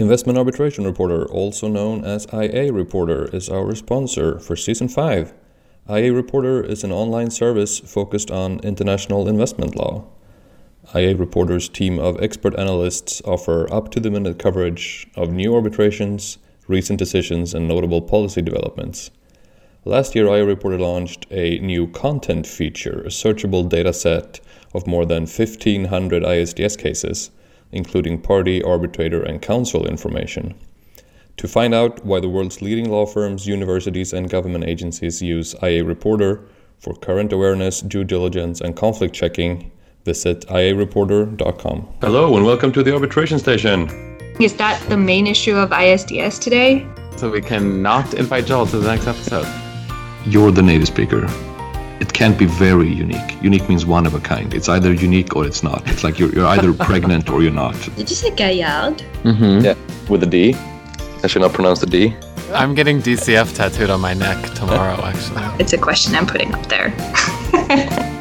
Investment 0.00 0.38
Arbitration 0.38 0.84
Reporter, 0.84 1.26
also 1.26 1.66
known 1.66 2.04
as 2.04 2.28
IA 2.32 2.72
Reporter, 2.72 3.24
is 3.34 3.48
our 3.48 3.74
sponsor 3.74 4.38
for 4.38 4.54
Season 4.54 4.88
5. 4.88 5.34
IA 5.90 6.12
Reporter 6.12 6.62
is 6.62 6.84
an 6.84 6.92
online 6.92 7.32
service 7.32 7.80
focused 7.80 8.30
on 8.30 8.60
international 8.60 9.26
investment 9.26 9.74
law. 9.74 10.04
IA 10.94 11.16
Reporter's 11.16 11.68
team 11.68 11.98
of 11.98 12.22
expert 12.22 12.56
analysts 12.56 13.20
offer 13.24 13.66
up 13.74 13.90
to 13.90 13.98
the 13.98 14.08
minute 14.08 14.38
coverage 14.38 15.08
of 15.16 15.32
new 15.32 15.52
arbitrations, 15.52 16.38
recent 16.68 16.96
decisions, 16.96 17.52
and 17.52 17.66
notable 17.66 18.00
policy 18.00 18.40
developments. 18.40 19.10
Last 19.84 20.14
year, 20.14 20.28
IA 20.28 20.44
Reporter 20.44 20.78
launched 20.78 21.26
a 21.32 21.58
new 21.58 21.88
content 21.88 22.46
feature, 22.46 23.00
a 23.00 23.08
searchable 23.08 23.68
data 23.68 23.92
set 23.92 24.38
of 24.72 24.86
more 24.86 25.04
than 25.04 25.22
1,500 25.22 26.22
ISDS 26.22 26.78
cases 26.78 27.32
including 27.72 28.20
party, 28.20 28.62
arbitrator, 28.62 29.22
and 29.22 29.42
counsel 29.42 29.86
information. 29.86 30.54
To 31.38 31.46
find 31.46 31.74
out 31.74 32.04
why 32.04 32.20
the 32.20 32.28
world's 32.28 32.60
leading 32.60 32.90
law 32.90 33.06
firms, 33.06 33.46
universities, 33.46 34.12
and 34.12 34.28
government 34.28 34.64
agencies 34.64 35.22
use 35.22 35.54
IA 35.62 35.84
Reporter 35.84 36.40
for 36.80 36.94
current 36.94 37.32
awareness, 37.32 37.80
due 37.80 38.04
diligence, 38.04 38.60
and 38.60 38.76
conflict 38.76 39.14
checking, 39.14 39.70
visit 40.04 40.46
iareporter.com. 40.48 41.88
Hello, 42.00 42.36
and 42.36 42.44
welcome 42.44 42.72
to 42.72 42.82
the 42.82 42.92
arbitration 42.92 43.38
station. 43.38 43.88
Is 44.40 44.54
that 44.56 44.80
the 44.88 44.96
main 44.96 45.26
issue 45.26 45.56
of 45.56 45.70
ISDS 45.70 46.40
today? 46.40 46.86
So 47.16 47.30
we 47.30 47.40
can 47.40 47.82
not 47.82 48.14
invite 48.14 48.46
Joel 48.46 48.66
to 48.66 48.78
the 48.78 48.86
next 48.86 49.06
episode. 49.06 49.46
You're 50.26 50.52
the 50.52 50.62
native 50.62 50.88
speaker 50.88 51.26
it 52.00 52.12
can't 52.12 52.38
be 52.38 52.46
very 52.46 52.88
unique. 52.92 53.42
Unique 53.42 53.68
means 53.68 53.84
one 53.84 54.06
of 54.06 54.14
a 54.14 54.20
kind. 54.20 54.54
It's 54.54 54.68
either 54.68 54.92
unique 54.92 55.34
or 55.36 55.46
it's 55.46 55.62
not. 55.62 55.82
It's 55.86 56.04
like 56.04 56.18
you're, 56.18 56.32
you're 56.32 56.46
either 56.46 56.72
pregnant 56.88 57.28
or 57.28 57.42
you're 57.42 57.52
not. 57.52 57.74
Did 57.96 58.08
you 58.10 58.16
say 58.16 58.30
Gaillard? 58.30 59.02
Mm-hmm. 59.24 59.64
Yeah, 59.64 59.74
with 60.08 60.22
a 60.22 60.26
D. 60.26 60.54
I 61.22 61.26
should 61.26 61.42
not 61.42 61.52
pronounce 61.52 61.80
the 61.80 61.86
D. 61.86 62.14
I'm 62.52 62.74
getting 62.74 63.00
DCF 63.00 63.54
tattooed 63.54 63.90
on 63.90 64.00
my 64.00 64.14
neck 64.14 64.54
tomorrow, 64.54 65.02
actually. 65.04 65.42
It's 65.58 65.72
a 65.72 65.78
question 65.78 66.14
I'm 66.14 66.26
putting 66.26 66.54
up 66.54 66.66
there. 66.66 66.94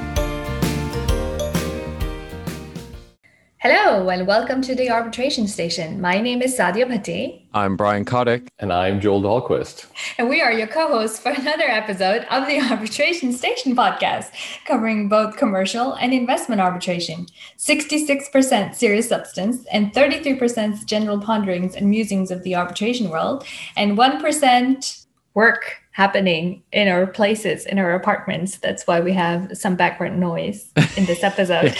Hello 3.70 4.08
and 4.08 4.26
welcome 4.26 4.62
to 4.62 4.74
the 4.74 4.90
Arbitration 4.90 5.46
Station. 5.46 6.00
My 6.00 6.22
name 6.22 6.42
is 6.42 6.58
Saadia 6.58 6.86
Bhatti. 6.86 7.42
I'm 7.54 7.76
Brian 7.76 8.06
Kotick. 8.06 8.48
And 8.60 8.72
I'm 8.72 9.02
Joel 9.02 9.22
Dahlquist. 9.22 9.88
And 10.18 10.30
we 10.30 10.42
are 10.42 10.54
your 10.54 10.68
co 10.68 10.88
hosts 10.88 11.20
for 11.20 11.34
another 11.34 11.66
episode 11.66 12.26
of 12.32 12.48
the 12.48 12.62
Arbitration 12.72 13.34
Station 13.34 13.76
podcast, 13.76 14.32
covering 14.64 15.10
both 15.10 15.36
commercial 15.36 15.96
and 15.96 16.14
investment 16.14 16.62
arbitration, 16.62 17.26
66% 17.58 18.74
serious 18.74 19.10
substance, 19.10 19.66
and 19.66 19.92
33% 19.92 20.86
general 20.86 21.20
ponderings 21.20 21.76
and 21.76 21.90
musings 21.90 22.32
of 22.32 22.44
the 22.44 22.56
arbitration 22.56 23.10
world, 23.10 23.44
and 23.76 23.98
1% 23.98 25.06
work 25.34 25.82
happening 25.98 26.62
in 26.72 26.88
our 26.88 27.08
places, 27.08 27.66
in 27.66 27.80
our 27.80 27.96
apartments. 27.96 28.58
That's 28.58 28.86
why 28.86 29.02
we 29.02 29.14
have 29.14 29.58
some 29.58 29.76
background 29.76 30.20
noise 30.20 30.72
in 30.96 31.06
this 31.06 31.24
episode. 31.24 31.76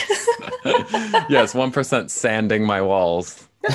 yes, 1.30 1.54
one 1.54 1.72
percent 1.72 2.10
sanding 2.10 2.66
my 2.66 2.82
walls. 2.82 3.48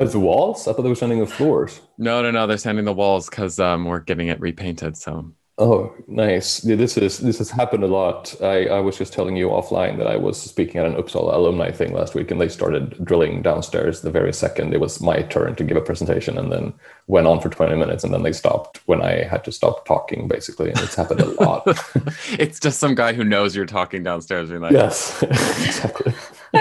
It's 0.00 0.10
the 0.10 0.18
walls? 0.18 0.66
I 0.66 0.72
thought 0.72 0.82
they 0.82 0.88
were 0.88 0.96
sanding 0.96 1.20
the 1.20 1.26
floors. 1.26 1.80
No, 1.98 2.20
no, 2.20 2.32
no. 2.32 2.48
They're 2.48 2.56
sanding 2.56 2.84
the 2.84 2.92
walls 2.92 3.30
because 3.30 3.60
um, 3.60 3.84
we're 3.84 4.00
getting 4.00 4.26
it 4.26 4.40
repainted. 4.40 4.96
So 4.96 5.32
Oh, 5.56 5.94
nice. 6.08 6.58
This 6.58 6.96
is 6.96 7.18
this 7.18 7.38
has 7.38 7.48
happened 7.48 7.84
a 7.84 7.86
lot. 7.86 8.34
I, 8.42 8.66
I 8.66 8.80
was 8.80 8.98
just 8.98 9.12
telling 9.12 9.36
you 9.36 9.50
offline 9.50 9.98
that 9.98 10.08
I 10.08 10.16
was 10.16 10.40
speaking 10.40 10.80
at 10.80 10.86
an 10.86 10.94
Uppsala 10.94 11.32
alumni 11.32 11.70
thing 11.70 11.92
last 11.92 12.16
week, 12.16 12.32
and 12.32 12.40
they 12.40 12.48
started 12.48 13.04
drilling 13.04 13.40
downstairs 13.40 14.00
the 14.00 14.10
very 14.10 14.32
second 14.32 14.74
it 14.74 14.80
was 14.80 15.00
my 15.00 15.22
turn 15.22 15.54
to 15.54 15.62
give 15.62 15.76
a 15.76 15.80
presentation, 15.80 16.38
and 16.38 16.50
then 16.50 16.74
went 17.06 17.28
on 17.28 17.40
for 17.40 17.50
twenty 17.50 17.76
minutes, 17.76 18.02
and 18.02 18.12
then 18.12 18.24
they 18.24 18.32
stopped 18.32 18.80
when 18.86 19.00
I 19.00 19.22
had 19.22 19.44
to 19.44 19.52
stop 19.52 19.86
talking, 19.86 20.26
basically. 20.26 20.70
And 20.70 20.80
it's 20.80 20.96
happened 20.96 21.20
a 21.20 21.26
lot. 21.40 21.62
it's 22.32 22.58
just 22.58 22.80
some 22.80 22.96
guy 22.96 23.12
who 23.12 23.22
knows 23.22 23.54
you're 23.54 23.64
talking 23.64 24.02
downstairs, 24.02 24.48
being 24.48 24.60
like, 24.60 24.72
"Yes, 24.72 25.22
exactly." 25.22 26.14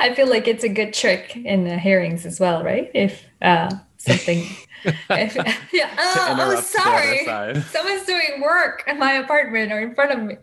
I 0.00 0.14
feel 0.16 0.28
like 0.28 0.48
it's 0.48 0.64
a 0.64 0.68
good 0.68 0.92
trick 0.94 1.36
in 1.36 1.62
the 1.62 1.78
hearings 1.78 2.26
as 2.26 2.40
well, 2.40 2.64
right? 2.64 2.90
If 2.92 3.24
uh, 3.40 3.70
something 3.98 4.44
yeah. 4.84 5.90
Oh, 5.98 6.36
oh 6.38 6.60
sorry. 6.60 7.24
Someone's 7.70 8.04
doing 8.06 8.40
work 8.40 8.84
in 8.86 8.98
my 8.98 9.12
apartment 9.12 9.72
or 9.72 9.80
in 9.80 9.94
front 9.94 10.12
of 10.12 10.22
me. 10.22 10.36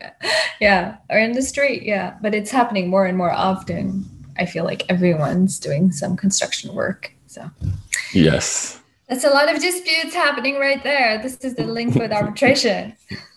Yeah. 0.60 0.96
Or 1.10 1.18
in 1.18 1.32
the 1.32 1.42
street. 1.42 1.82
Yeah. 1.82 2.16
But 2.20 2.34
it's 2.34 2.50
happening 2.50 2.88
more 2.88 3.06
and 3.06 3.16
more 3.16 3.32
often. 3.32 4.04
I 4.38 4.46
feel 4.46 4.64
like 4.64 4.84
everyone's 4.88 5.58
doing 5.58 5.90
some 5.92 6.16
construction 6.16 6.74
work. 6.74 7.12
So, 7.26 7.50
yes. 8.12 8.80
That's 9.08 9.24
a 9.24 9.30
lot 9.30 9.52
of 9.52 9.60
disputes 9.60 10.14
happening 10.14 10.58
right 10.58 10.82
there. 10.82 11.20
This 11.22 11.36
is 11.38 11.54
the 11.54 11.64
link 11.64 11.94
with 11.94 12.12
arbitration. 12.12 12.94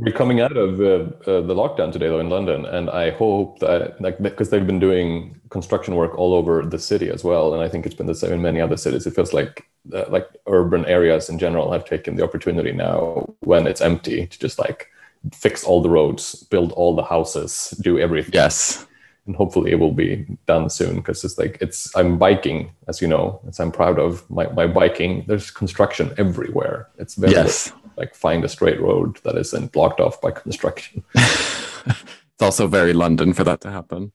We're 0.00 0.12
coming 0.12 0.40
out 0.40 0.56
of 0.56 0.80
uh, 0.80 0.84
uh, 1.28 1.40
the 1.40 1.56
lockdown 1.56 1.90
today, 1.90 2.06
though, 2.06 2.20
in 2.20 2.30
London, 2.30 2.64
and 2.66 2.88
I 2.88 3.10
hope 3.10 3.58
that, 3.58 4.00
like, 4.00 4.22
because 4.22 4.48
they've 4.48 4.64
been 4.64 4.78
doing 4.78 5.40
construction 5.50 5.96
work 5.96 6.16
all 6.16 6.34
over 6.34 6.64
the 6.64 6.78
city 6.78 7.10
as 7.10 7.24
well, 7.24 7.52
and 7.52 7.60
I 7.60 7.68
think 7.68 7.84
it's 7.84 7.96
been 7.96 8.06
the 8.06 8.14
same 8.14 8.32
in 8.32 8.40
many 8.40 8.60
other 8.60 8.76
cities. 8.76 9.08
It 9.08 9.16
feels 9.16 9.32
like, 9.32 9.66
uh, 9.92 10.04
like 10.08 10.28
urban 10.46 10.86
areas 10.86 11.28
in 11.28 11.36
general 11.36 11.72
have 11.72 11.84
taken 11.84 12.14
the 12.14 12.22
opportunity 12.22 12.70
now 12.70 13.28
when 13.40 13.66
it's 13.66 13.80
empty 13.80 14.28
to 14.28 14.38
just 14.38 14.60
like 14.60 14.88
fix 15.34 15.64
all 15.64 15.82
the 15.82 15.90
roads, 15.90 16.44
build 16.44 16.70
all 16.72 16.94
the 16.94 17.02
houses, 17.02 17.74
do 17.82 17.98
everything. 17.98 18.34
Yes, 18.34 18.86
and 19.26 19.34
hopefully 19.34 19.72
it 19.72 19.80
will 19.80 19.90
be 19.90 20.24
done 20.46 20.70
soon 20.70 20.96
because 20.96 21.22
it's 21.22 21.36
like 21.36 21.58
it's 21.60 21.94
i'm 21.94 22.16
biking 22.16 22.70
as 22.86 23.02
you 23.02 23.06
know 23.06 23.38
as 23.46 23.60
i'm 23.60 23.70
proud 23.70 23.98
of 23.98 24.28
my, 24.30 24.46
my 24.52 24.66
biking 24.66 25.22
there's 25.26 25.50
construction 25.50 26.14
everywhere 26.16 26.88
it's 26.96 27.14
very 27.14 27.34
yes. 27.34 27.70
Like 27.98 28.14
find 28.14 28.44
a 28.44 28.48
straight 28.48 28.80
road 28.80 29.18
that 29.24 29.36
isn't 29.36 29.72
blocked 29.72 30.00
off 30.00 30.20
by 30.20 30.30
construction 30.30 31.04
it's 31.14 32.40
also 32.40 32.66
very 32.66 32.92
london 32.92 33.32
for 33.32 33.44
that 33.44 33.60
to 33.60 33.70
happen 33.70 34.12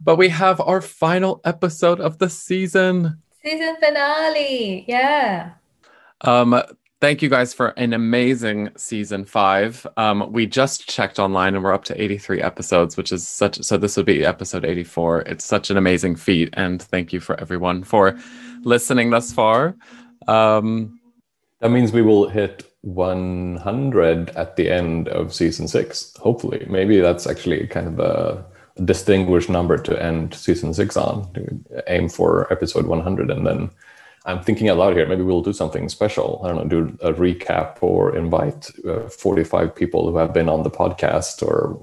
but 0.00 0.16
we 0.16 0.28
have 0.28 0.60
our 0.60 0.80
final 0.80 1.40
episode 1.44 2.00
of 2.00 2.18
the 2.18 2.28
season 2.28 3.18
season 3.42 3.76
finale 3.80 4.84
yeah 4.88 5.52
um 6.22 6.60
thank 7.04 7.20
you 7.20 7.28
guys 7.28 7.52
for 7.52 7.68
an 7.76 7.92
amazing 7.92 8.70
season 8.78 9.26
five. 9.26 9.86
Um, 9.98 10.32
we 10.32 10.46
just 10.46 10.88
checked 10.88 11.18
online 11.18 11.54
and 11.54 11.62
we're 11.62 11.74
up 11.74 11.84
to 11.84 12.02
83 12.02 12.40
episodes, 12.40 12.96
which 12.96 13.12
is 13.12 13.28
such 13.28 13.62
so 13.62 13.76
this 13.76 13.98
would 13.98 14.06
be 14.06 14.24
episode 14.24 14.64
84. 14.64 15.20
It's 15.22 15.44
such 15.44 15.68
an 15.68 15.76
amazing 15.76 16.16
feat, 16.16 16.48
and 16.54 16.80
thank 16.80 17.12
you 17.12 17.20
for 17.20 17.38
everyone 17.38 17.84
for 17.84 18.18
listening 18.62 19.10
thus 19.10 19.34
far. 19.34 19.76
Um, 20.26 20.98
that 21.64 21.70
means 21.70 21.92
we 21.92 22.02
will 22.02 22.28
hit 22.28 22.70
100 22.82 24.30
at 24.36 24.56
the 24.56 24.70
end 24.70 25.08
of 25.08 25.32
season 25.32 25.66
six. 25.66 26.14
Hopefully, 26.18 26.66
maybe 26.68 27.00
that's 27.00 27.26
actually 27.26 27.66
kind 27.68 27.86
of 27.86 27.98
a 28.00 28.44
distinguished 28.84 29.48
number 29.48 29.78
to 29.78 30.02
end 30.02 30.34
season 30.34 30.74
six 30.74 30.94
on. 30.94 31.26
Aim 31.86 32.10
for 32.10 32.52
episode 32.52 32.86
100 32.86 33.30
and 33.30 33.46
then 33.46 33.70
I'm 34.26 34.42
thinking 34.42 34.68
a 34.68 34.74
lot 34.74 34.92
here. 34.92 35.06
Maybe 35.06 35.22
we'll 35.22 35.40
do 35.40 35.54
something 35.54 35.88
special. 35.88 36.42
I 36.44 36.48
don't 36.48 36.56
know, 36.56 36.64
do 36.68 36.98
a 37.00 37.14
recap 37.14 37.78
or 37.80 38.14
invite 38.14 38.68
uh, 38.86 39.08
45 39.08 39.74
people 39.74 40.10
who 40.10 40.18
have 40.18 40.34
been 40.34 40.50
on 40.50 40.64
the 40.64 40.70
podcast 40.70 41.42
or 41.42 41.80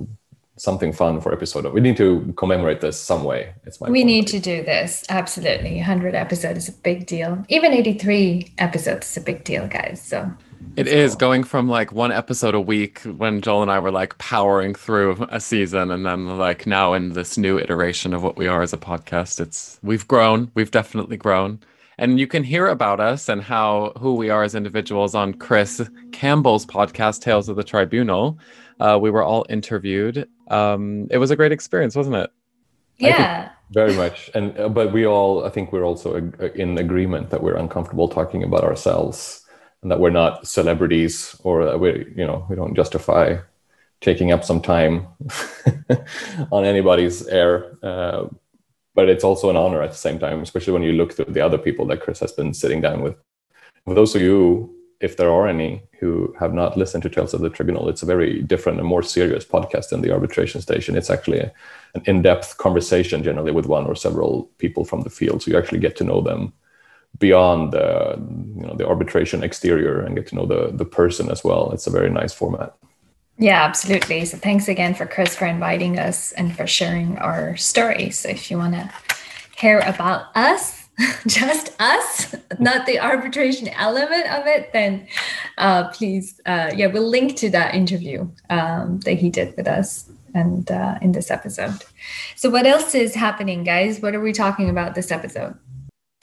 something 0.62 0.94
fun 0.94 1.20
for 1.20 1.34
episode. 1.34 1.66
We 1.74 1.82
need 1.82 1.98
to 1.98 2.34
commemorate 2.38 2.82
this 2.82 3.00
some 3.00 3.24
way. 3.24 3.52
It's 3.66 3.82
my. 3.82 3.90
We 3.90 4.02
point. 4.02 4.06
need 4.06 4.28
to 4.28 4.40
do 4.40 4.64
this 4.64 5.04
absolutely. 5.10 5.78
100 5.78 6.14
episodes 6.14 6.70
is 6.70 6.70
a 6.70 6.78
big 6.78 7.08
deal. 7.08 7.44
Even 7.50 7.74
83 7.74 8.54
episodes 8.60 9.10
is 9.10 9.18
a 9.18 9.22
big 9.22 9.44
deal, 9.44 9.68
guys. 9.68 10.00
So. 10.02 10.32
It 10.76 10.88
is 10.88 11.16
going 11.16 11.44
from 11.44 11.68
like 11.68 11.92
one 11.92 12.12
episode 12.12 12.54
a 12.54 12.62
week 12.62 13.00
when 13.00 13.42
Joel 13.42 13.64
and 13.64 13.72
I 13.72 13.80
were 13.80 13.92
like 13.92 14.16
powering 14.20 14.76
through 14.76 15.26
a 15.32 15.40
season, 15.40 15.90
and 15.90 16.06
then 16.06 16.38
like 16.38 16.68
now 16.68 16.94
in 16.94 17.14
this 17.14 17.40
new 17.40 17.58
iteration 17.58 18.14
of 18.14 18.22
what 18.22 18.38
we 18.38 18.48
are 18.48 18.62
as 18.62 18.72
a 18.72 18.78
podcast. 18.78 19.40
It's 19.40 19.80
we've 19.82 20.08
grown. 20.08 20.52
We've 20.54 20.72
definitely 20.72 21.18
grown 21.18 21.60
and 21.97 22.20
you 22.20 22.26
can 22.26 22.44
hear 22.44 22.68
about 22.68 23.00
us 23.00 23.30
and 23.30 23.44
how 23.44 23.94
who 24.00 24.16
we 24.16 24.30
are 24.30 24.44
as 24.44 24.56
individuals 24.56 25.14
on 25.14 25.35
Chris 25.35 25.88
Campbell's 26.12 26.66
podcast, 26.66 27.22
Tales 27.22 27.47
of 27.47 27.58
the 27.58 27.64
Tribunal. 27.64 28.40
Uh, 28.80 28.97
we 29.00 29.12
were 29.12 29.24
all 29.24 29.46
interviewed. 29.50 30.28
Um, 30.52 31.08
it 31.09 31.18
was 31.18 31.32
a 31.32 31.36
great 31.36 31.52
experience, 31.52 31.96
wasn't 31.96 32.18
it? 32.18 32.30
Yeah, 32.98 33.50
very 33.72 33.96
much. 33.96 34.30
And 34.36 34.58
uh, 34.59 34.70
but 34.70 34.92
we 34.92 35.08
all, 35.08 35.46
I 35.46 35.50
think, 35.50 35.72
we're 35.72 35.86
also 35.86 36.16
in 36.56 36.78
agreement 36.78 37.30
that 37.30 37.42
we're 37.42 37.56
uncomfortable 37.56 38.08
talking 38.08 38.44
about 38.44 38.64
ourselves 38.64 39.44
and 39.82 39.90
that 39.90 40.00
we're 40.00 40.12
not 40.12 40.48
celebrities 40.48 41.36
or 41.44 41.66
that 41.66 41.80
we, 41.80 42.06
you 42.16 42.28
know, 42.28 42.46
we 42.50 42.56
don't 42.56 42.76
justify 42.76 43.38
taking 44.02 44.32
up 44.32 44.44
some 44.44 44.62
time 44.62 45.08
on 46.52 46.66
anybody's 46.66 47.28
air. 47.28 47.78
Uh, 47.82 48.28
but 48.94 49.08
it's 49.08 49.24
also 49.24 49.50
an 49.50 49.56
honor 49.56 49.82
at 49.82 49.92
the 49.92 49.97
same 49.97 50.20
time, 50.20 50.42
especially 50.42 50.74
when 50.74 50.84
you 50.84 50.92
look 50.92 51.14
through 51.14 51.26
the 51.34 51.42
other 51.42 51.58
people 51.58 51.86
that 51.88 52.02
Chris 52.02 52.20
has 52.20 52.34
been 52.34 52.54
sitting 52.54 52.82
down 52.82 53.02
with. 53.02 53.16
For 53.86 53.96
those 53.96 54.14
of 54.16 54.22
you, 54.22 54.76
if 55.02 55.18
there 55.18 55.32
are 55.32 55.48
any 55.48 55.84
who 56.00 56.34
have 56.40 56.53
not 56.53 56.78
listened 56.78 57.03
to 57.03 57.09
Tales 57.09 57.34
of 57.34 57.42
the 57.42 57.50
Tribunal, 57.50 57.90
it's 57.90 58.03
a 58.03 58.06
very 58.06 58.42
different 58.42 58.80
and 58.80 58.88
more 58.88 59.03
serious 59.03 59.46
podcast 59.46 59.90
than 59.90 60.02
the 60.02 60.12
Arbitration 60.12 60.62
Station. 60.62 60.96
It's 60.96 61.09
actually 61.09 61.40
a, 61.40 61.52
an 61.96 62.03
in-depth 62.06 62.58
conversation, 62.58 63.24
generally 63.24 63.52
with 63.52 63.66
one 63.66 63.86
or 63.86 63.96
several 63.96 64.50
people 64.58 64.86
from 64.86 65.02
the 65.02 65.09
field, 65.09 65.42
so 65.42 65.52
you 65.52 65.58
actually 65.58 65.80
get 65.80 65.96
to 65.98 66.03
know 66.03 66.22
them 66.22 66.53
beyond 67.20 67.74
the 67.74 68.16
you 68.56 68.66
know 68.66 68.74
the 68.74 68.88
arbitration 68.88 69.44
exterior 69.44 70.00
and 70.00 70.16
get 70.16 70.28
to 70.28 70.36
know 70.36 70.46
the 70.46 70.72
the 70.74 70.86
person 70.86 71.30
as 71.30 71.44
well. 71.44 71.72
It's 71.72 71.88
a 71.88 71.92
very 71.92 72.09
nice 72.09 72.34
format. 72.34 72.76
Yeah, 73.38 73.64
absolutely. 73.64 74.24
So 74.26 74.38
thanks 74.38 74.68
again 74.68 74.94
for 74.94 75.06
Chris 75.06 75.36
for 75.36 75.46
inviting 75.46 75.97
us 75.97 76.32
and 76.34 76.56
for 76.56 76.68
sharing 76.68 77.18
our 77.18 77.58
story. 77.58 78.12
So 78.12 78.30
if 78.30 78.52
you 78.52 78.58
want 78.58 78.76
to 78.76 78.92
hear 79.58 79.80
about 79.80 80.26
us, 80.36 80.81
just 81.28 81.76
us, 81.80 82.36
not 82.59 82.86
the 82.86 83.00
arbitration 83.00 83.68
element 83.70 84.30
of 84.32 84.46
it, 84.48 84.72
then 84.74 85.08
uh, 85.58 85.90
please, 85.90 86.40
uh, 86.46 86.72
yeah, 86.76 86.88
we'll 86.88 87.08
link 87.08 87.36
to 87.38 87.50
that 87.50 87.76
interview 87.76 88.30
um, 88.50 89.00
that 89.02 89.14
he 89.14 89.30
did 89.30 89.56
with 89.58 89.68
us 89.68 90.09
and 90.34 90.70
uh, 90.72 90.98
in 91.02 91.12
this 91.12 91.32
episode. 91.32 91.84
So 92.36 92.50
what 92.50 92.66
else 92.66 92.96
is 92.96 93.16
happening, 93.16 93.64
guys? 93.64 94.02
What 94.02 94.16
are 94.16 94.22
we 94.22 94.34
talking 94.34 94.70
about 94.70 94.96
this 94.96 95.12
episode? 95.12 95.58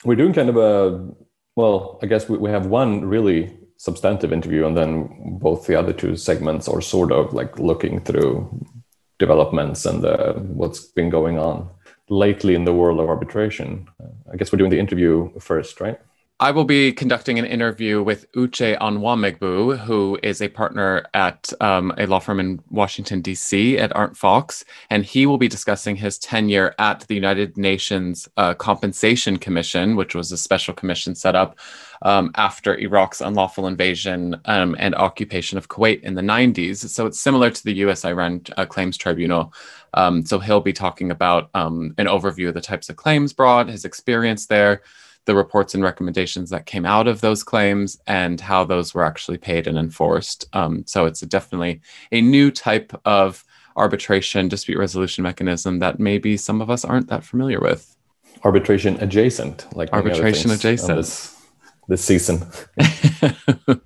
We're 0.03 0.15
doing 0.15 0.33
kind 0.33 0.49
of 0.49 0.57
a 0.57 1.07
well, 1.55 1.99
I 2.01 2.05
guess 2.05 2.29
we, 2.29 2.37
we 2.37 2.49
have 2.51 2.67
one 2.67 3.03
really 3.03 3.53
substantive 3.75 4.31
interview, 4.31 4.65
and 4.65 4.77
then 4.77 5.37
both 5.39 5.67
the 5.67 5.77
other 5.77 5.91
two 5.91 6.15
segments 6.15 6.67
are 6.69 6.81
sort 6.81 7.11
of 7.11 7.33
like 7.33 7.59
looking 7.59 7.99
through 7.99 8.65
developments 9.17 9.85
and 9.85 10.05
uh, 10.05 10.33
what's 10.33 10.85
been 10.85 11.09
going 11.09 11.37
on 11.37 11.69
lately 12.09 12.55
in 12.55 12.65
the 12.65 12.73
world 12.73 12.99
of 12.99 13.07
arbitration. 13.09 13.87
I 14.31 14.35
guess 14.35 14.51
we're 14.51 14.57
doing 14.57 14.71
the 14.71 14.79
interview 14.79 15.31
first, 15.39 15.79
right? 15.79 15.99
I 16.41 16.51
will 16.51 16.63
be 16.63 16.93
conducting 16.93 17.37
an 17.37 17.43
interview 17.43 18.01
with 18.01 18.31
Uche 18.31 18.77
Onwuamaegbu, 18.79 19.77
who 19.79 20.17
is 20.23 20.41
a 20.41 20.47
partner 20.47 21.05
at 21.13 21.51
um, 21.59 21.93
a 21.97 22.07
law 22.07 22.19
firm 22.19 22.39
in 22.39 22.61
Washington, 22.69 23.19
D.C. 23.19 23.77
at 23.77 23.91
Arent 23.93 24.15
Fox, 24.15 24.63
and 24.89 25.03
he 25.03 25.25
will 25.25 25.37
be 25.37 25.49
discussing 25.49 25.97
his 25.97 26.17
tenure 26.17 26.73
at 26.79 27.01
the 27.09 27.15
United 27.15 27.57
Nations 27.57 28.29
uh, 28.37 28.53
Compensation 28.53 29.35
Commission, 29.35 29.97
which 29.97 30.15
was 30.15 30.31
a 30.31 30.37
special 30.37 30.73
commission 30.73 31.13
set 31.13 31.35
up 31.35 31.59
um, 32.01 32.31
after 32.35 32.77
Iraq's 32.77 33.21
unlawful 33.21 33.67
invasion 33.67 34.39
um, 34.45 34.75
and 34.79 34.95
occupation 34.95 35.57
of 35.57 35.67
Kuwait 35.67 36.01
in 36.01 36.15
the 36.15 36.21
90s. 36.21 36.87
So 36.89 37.05
it's 37.05 37.19
similar 37.19 37.49
to 37.49 37.63
the 37.63 37.73
US 37.85 38.05
Iran 38.05 38.41
uh, 38.57 38.65
Claims 38.65 38.97
Tribunal. 38.97 39.53
Um, 39.93 40.25
so 40.25 40.39
he'll 40.39 40.61
be 40.61 40.73
talking 40.73 41.11
about 41.11 41.49
um, 41.53 41.93
an 41.97 42.05
overview 42.05 42.49
of 42.49 42.53
the 42.53 42.61
types 42.61 42.89
of 42.89 42.95
claims 42.95 43.33
brought, 43.33 43.67
his 43.67 43.85
experience 43.85 44.45
there 44.45 44.81
the 45.25 45.35
reports 45.35 45.75
and 45.75 45.83
recommendations 45.83 46.49
that 46.49 46.65
came 46.65 46.87
out 46.87 47.07
of 47.07 47.21
those 47.21 47.43
claims 47.43 47.99
and 48.07 48.41
how 48.41 48.63
those 48.63 48.95
were 48.95 49.05
actually 49.05 49.37
paid 49.37 49.67
and 49.67 49.77
enforced. 49.77 50.47
Um, 50.53 50.83
so 50.87 51.05
it's 51.05 51.21
a 51.21 51.27
definitely 51.27 51.81
a 52.11 52.19
new 52.19 52.49
type 52.49 52.99
of 53.05 53.45
arbitration 53.75 54.47
dispute 54.47 54.79
resolution 54.79 55.23
mechanism 55.23 55.77
that 55.79 55.99
maybe 55.99 56.35
some 56.35 56.61
of 56.61 56.71
us 56.71 56.83
aren't 56.83 57.09
that 57.09 57.23
familiar 57.23 57.59
with. 57.59 57.95
Arbitration 58.43 58.97
adjacent, 59.01 59.67
like 59.75 59.93
arbitration 59.93 60.49
adjacent 60.49 61.05
this, 61.89 62.05
this 62.05 62.05
season. 62.05 62.47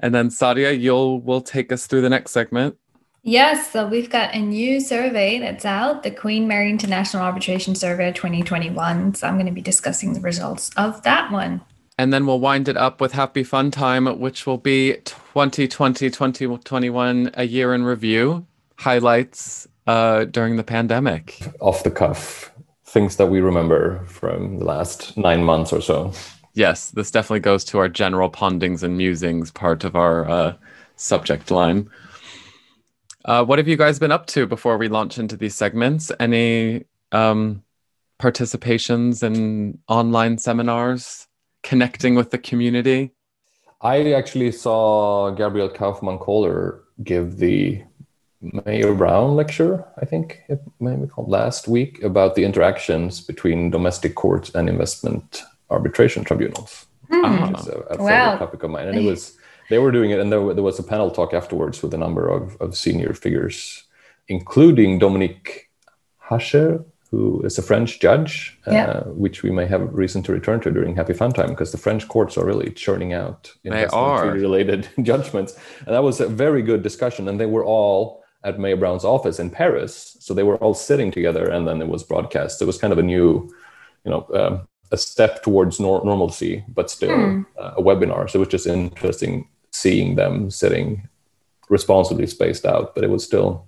and 0.00 0.14
then 0.14 0.28
Saadia, 0.28 0.78
you'll 0.78 1.20
will 1.20 1.40
take 1.40 1.72
us 1.72 1.86
through 1.86 2.02
the 2.02 2.10
next 2.10 2.32
segment. 2.32 2.76
Yes, 3.22 3.72
so 3.72 3.86
we've 3.86 4.08
got 4.08 4.34
a 4.34 4.38
new 4.38 4.80
survey 4.80 5.38
that's 5.38 5.64
out, 5.64 6.02
the 6.02 6.10
Queen 6.10 6.48
Mary 6.48 6.70
International 6.70 7.22
Arbitration 7.22 7.74
Survey 7.74 8.12
2021. 8.12 9.14
So 9.14 9.26
I'm 9.26 9.34
going 9.34 9.46
to 9.46 9.52
be 9.52 9.60
discussing 9.60 10.14
the 10.14 10.20
results 10.20 10.70
of 10.76 11.02
that 11.02 11.30
one. 11.30 11.60
And 11.98 12.12
then 12.12 12.26
we'll 12.26 12.38
wind 12.38 12.68
it 12.68 12.76
up 12.76 13.00
with 13.00 13.12
Happy 13.12 13.42
Fun 13.42 13.72
Time, 13.72 14.06
which 14.20 14.46
will 14.46 14.56
be 14.56 14.94
2020 15.04 16.10
2021, 16.10 17.32
a 17.34 17.44
year 17.44 17.74
in 17.74 17.84
review, 17.84 18.46
highlights 18.76 19.66
uh, 19.88 20.24
during 20.24 20.56
the 20.56 20.62
pandemic. 20.62 21.40
Off 21.60 21.82
the 21.82 21.90
cuff, 21.90 22.52
things 22.84 23.16
that 23.16 23.26
we 23.26 23.40
remember 23.40 24.04
from 24.06 24.58
the 24.58 24.64
last 24.64 25.16
nine 25.16 25.42
months 25.42 25.72
or 25.72 25.82
so. 25.82 26.12
Yes, 26.58 26.90
this 26.90 27.12
definitely 27.12 27.38
goes 27.38 27.64
to 27.66 27.78
our 27.78 27.88
general 27.88 28.28
pondings 28.28 28.82
and 28.82 28.98
musings 28.98 29.52
part 29.52 29.84
of 29.84 29.94
our 29.94 30.28
uh, 30.28 30.54
subject 30.96 31.52
line. 31.52 31.88
Uh, 33.24 33.44
what 33.44 33.60
have 33.60 33.68
you 33.68 33.76
guys 33.76 34.00
been 34.00 34.10
up 34.10 34.26
to 34.34 34.44
before 34.44 34.76
we 34.76 34.88
launch 34.88 35.18
into 35.18 35.36
these 35.36 35.54
segments? 35.54 36.10
Any 36.18 36.86
um, 37.12 37.62
participations 38.20 39.22
in 39.22 39.78
online 39.86 40.36
seminars, 40.38 41.28
connecting 41.62 42.16
with 42.16 42.32
the 42.32 42.38
community? 42.38 43.12
I 43.80 44.14
actually 44.14 44.50
saw 44.50 45.30
Gabrielle 45.30 45.68
Kaufmann 45.68 46.18
Kohler 46.18 46.80
give 47.04 47.36
the 47.36 47.84
Mayer 48.40 48.94
Brown 48.94 49.36
lecture, 49.36 49.84
I 49.96 50.06
think 50.06 50.40
it 50.48 50.60
may 50.80 50.96
be 50.96 51.06
called 51.06 51.28
last 51.28 51.68
week, 51.68 52.02
about 52.02 52.34
the 52.34 52.42
interactions 52.42 53.20
between 53.20 53.70
domestic 53.70 54.16
courts 54.16 54.50
and 54.56 54.68
investment 54.68 55.44
arbitration 55.70 56.24
tribunals. 56.24 56.86
Mm. 57.10 57.50
Which 57.50 57.60
is 57.60 57.68
a, 57.68 57.72
a 57.72 57.90
favorite 57.90 58.04
wow. 58.04 58.36
topic 58.36 58.62
of 58.62 58.70
mine. 58.70 58.88
And 58.88 58.98
it 58.98 59.04
was 59.04 59.38
they 59.68 59.78
were 59.78 59.92
doing 59.92 60.10
it, 60.10 60.18
and 60.18 60.32
there, 60.32 60.54
there 60.54 60.62
was 60.62 60.78
a 60.78 60.82
panel 60.82 61.10
talk 61.10 61.34
afterwards 61.34 61.82
with 61.82 61.92
a 61.94 61.98
number 61.98 62.28
of, 62.28 62.56
of 62.60 62.76
senior 62.76 63.12
figures, 63.12 63.84
including 64.28 64.98
Dominique 64.98 65.68
Hascher, 66.22 66.84
who 67.10 67.42
is 67.42 67.58
a 67.58 67.62
French 67.62 68.00
judge, 68.00 68.58
uh, 68.66 68.72
yeah. 68.72 68.86
uh, 68.86 69.04
which 69.04 69.42
we 69.42 69.50
may 69.50 69.66
have 69.66 69.94
reason 69.94 70.22
to 70.22 70.32
return 70.32 70.60
to 70.60 70.70
during 70.70 70.94
Happy 70.94 71.14
Fun 71.14 71.32
Time 71.32 71.50
because 71.50 71.72
the 71.72 71.78
French 71.78 72.06
courts 72.08 72.36
are 72.36 72.44
really 72.44 72.70
churning 72.70 73.14
out 73.14 73.52
investment-related 73.64 74.88
judgments. 75.02 75.58
And 75.86 75.94
that 75.94 76.02
was 76.02 76.20
a 76.20 76.28
very 76.28 76.62
good 76.62 76.82
discussion, 76.82 77.28
and 77.28 77.40
they 77.40 77.46
were 77.46 77.64
all 77.64 78.22
at 78.44 78.58
Mayer 78.58 78.76
Brown's 78.76 79.04
office 79.04 79.38
in 79.38 79.50
Paris, 79.50 80.16
so 80.20 80.32
they 80.32 80.42
were 80.42 80.56
all 80.58 80.74
sitting 80.74 81.10
together, 81.10 81.48
and 81.48 81.66
then 81.66 81.82
it 81.82 81.88
was 81.88 82.04
broadcast. 82.04 82.62
It 82.62 82.66
was 82.66 82.78
kind 82.78 82.92
of 82.92 82.98
a 82.98 83.02
new, 83.02 83.50
you 84.04 84.10
know. 84.10 84.26
Um, 84.32 84.68
a 84.90 84.96
step 84.96 85.42
towards 85.42 85.78
nor- 85.80 86.04
normalcy, 86.04 86.64
but 86.68 86.90
still 86.90 87.10
mm. 87.10 87.46
uh, 87.58 87.74
a 87.76 87.82
webinar. 87.82 88.28
So 88.28 88.38
it 88.38 88.40
was 88.40 88.48
just 88.48 88.66
interesting 88.66 89.48
seeing 89.70 90.16
them 90.16 90.50
sitting 90.50 91.08
responsibly 91.68 92.26
spaced 92.26 92.64
out, 92.64 92.94
but 92.94 93.04
it 93.04 93.10
was 93.10 93.24
still, 93.24 93.66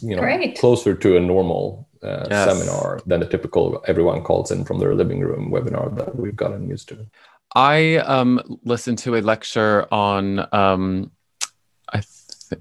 you 0.00 0.16
know, 0.16 0.22
Great. 0.22 0.58
closer 0.58 0.94
to 0.94 1.16
a 1.16 1.20
normal 1.20 1.88
uh, 2.02 2.26
yes. 2.30 2.50
seminar 2.50 3.00
than 3.06 3.20
the 3.20 3.26
typical 3.26 3.82
everyone 3.86 4.22
calls 4.22 4.50
in 4.50 4.64
from 4.64 4.78
their 4.78 4.94
living 4.94 5.20
room 5.20 5.50
webinar 5.50 5.94
that 5.96 6.16
we've 6.16 6.36
gotten 6.36 6.68
used 6.68 6.88
to. 6.88 7.06
I 7.54 7.96
um, 7.96 8.58
listened 8.64 8.98
to 8.98 9.16
a 9.16 9.20
lecture 9.20 9.86
on 9.92 10.46
um, 10.52 11.10
I 11.10 11.17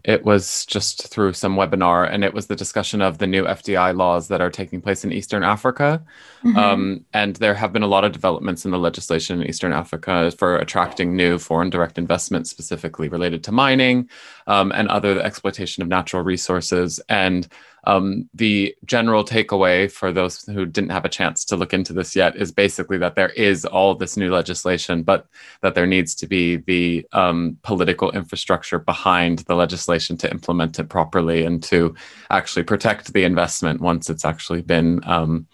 it 0.03 0.23
was 0.25 0.65
just 0.65 1.07
through 1.07 1.33
some 1.33 1.55
webinar, 1.55 2.11
and 2.11 2.23
it 2.23 2.33
was 2.33 2.47
the 2.47 2.55
discussion 2.55 3.01
of 3.01 3.17
the 3.17 3.27
new 3.27 3.43
FDI 3.43 3.95
laws 3.95 4.27
that 4.27 4.41
are 4.41 4.49
taking 4.49 4.81
place 4.81 5.03
in 5.03 5.11
Eastern 5.11 5.43
Africa. 5.43 6.03
Mm-hmm. 6.43 6.57
Um, 6.57 7.05
and 7.13 7.35
there 7.37 7.53
have 7.53 7.73
been 7.73 7.83
a 7.83 7.87
lot 7.87 8.03
of 8.03 8.11
developments 8.11 8.65
in 8.65 8.71
the 8.71 8.79
legislation 8.79 9.41
in 9.41 9.47
Eastern 9.47 9.73
Africa 9.73 10.31
for 10.31 10.57
attracting 10.57 11.15
new 11.15 11.37
foreign 11.37 11.69
direct 11.69 11.97
investment, 11.97 12.47
specifically 12.47 13.09
related 13.09 13.43
to 13.45 13.51
mining 13.51 14.09
um, 14.47 14.71
and 14.73 14.87
other 14.89 15.19
exploitation 15.21 15.81
of 15.83 15.89
natural 15.89 16.23
resources. 16.23 16.99
And 17.09 17.47
um, 17.87 18.29
the 18.33 18.75
general 18.83 19.23
takeaway 19.23 19.89
for 19.89 20.11
those 20.11 20.43
who 20.43 20.65
didn't 20.65 20.89
have 20.91 21.05
a 21.05 21.09
chance 21.09 21.45
to 21.45 21.55
look 21.55 21.73
into 21.73 21.93
this 21.93 22.17
yet 22.17 22.35
is 22.35 22.51
basically 22.51 22.97
that 22.97 23.15
there 23.15 23.29
is 23.29 23.63
all 23.63 23.95
this 23.95 24.17
new 24.17 24.29
legislation, 24.29 25.03
but 25.03 25.25
that 25.61 25.73
there 25.73 25.87
needs 25.87 26.13
to 26.15 26.27
be 26.27 26.57
the 26.57 27.07
um, 27.13 27.57
political 27.63 28.11
infrastructure 28.11 28.77
behind 28.77 29.39
the 29.39 29.55
legislation 29.55 30.17
to 30.17 30.29
implement 30.29 30.77
it 30.77 30.89
properly 30.89 31.45
and 31.45 31.63
to 31.63 31.95
actually 32.29 32.63
protect 32.63 33.13
the 33.13 33.23
investment 33.23 33.79
once 33.79 34.09
it's 34.09 34.25
actually 34.25 34.61
been 34.61 34.99
um, 35.05 35.47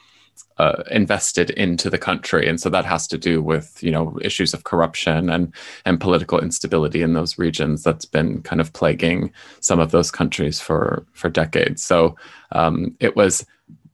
uh, 0.58 0.84
invested 0.92 1.50
into 1.52 1.90
the 1.90 1.98
country, 1.98 2.48
and 2.48 2.60
so 2.60 2.70
that 2.70 2.86
has 2.86 3.08
to 3.08 3.18
do 3.18 3.42
with 3.42 3.82
you 3.82 3.92
know 3.92 4.18
issues 4.22 4.54
of 4.54 4.64
corruption 4.64 5.30
and 5.30 5.54
and 5.86 6.00
political 6.00 6.40
instability 6.40 7.02
in 7.02 7.14
those 7.14 7.38
regions 7.38 7.84
that's 7.84 8.06
been 8.06 8.42
kind 8.44 8.62
of 8.62 8.74
plaguing 8.74 9.32
some 9.60 9.80
of 9.80 9.92
those 9.92 10.12
countries 10.12 10.60
for 10.60 11.06
for 11.14 11.30
decades. 11.30 11.84
So 11.84 12.16
um, 12.52 12.96
it 13.00 13.16
was 13.16 13.46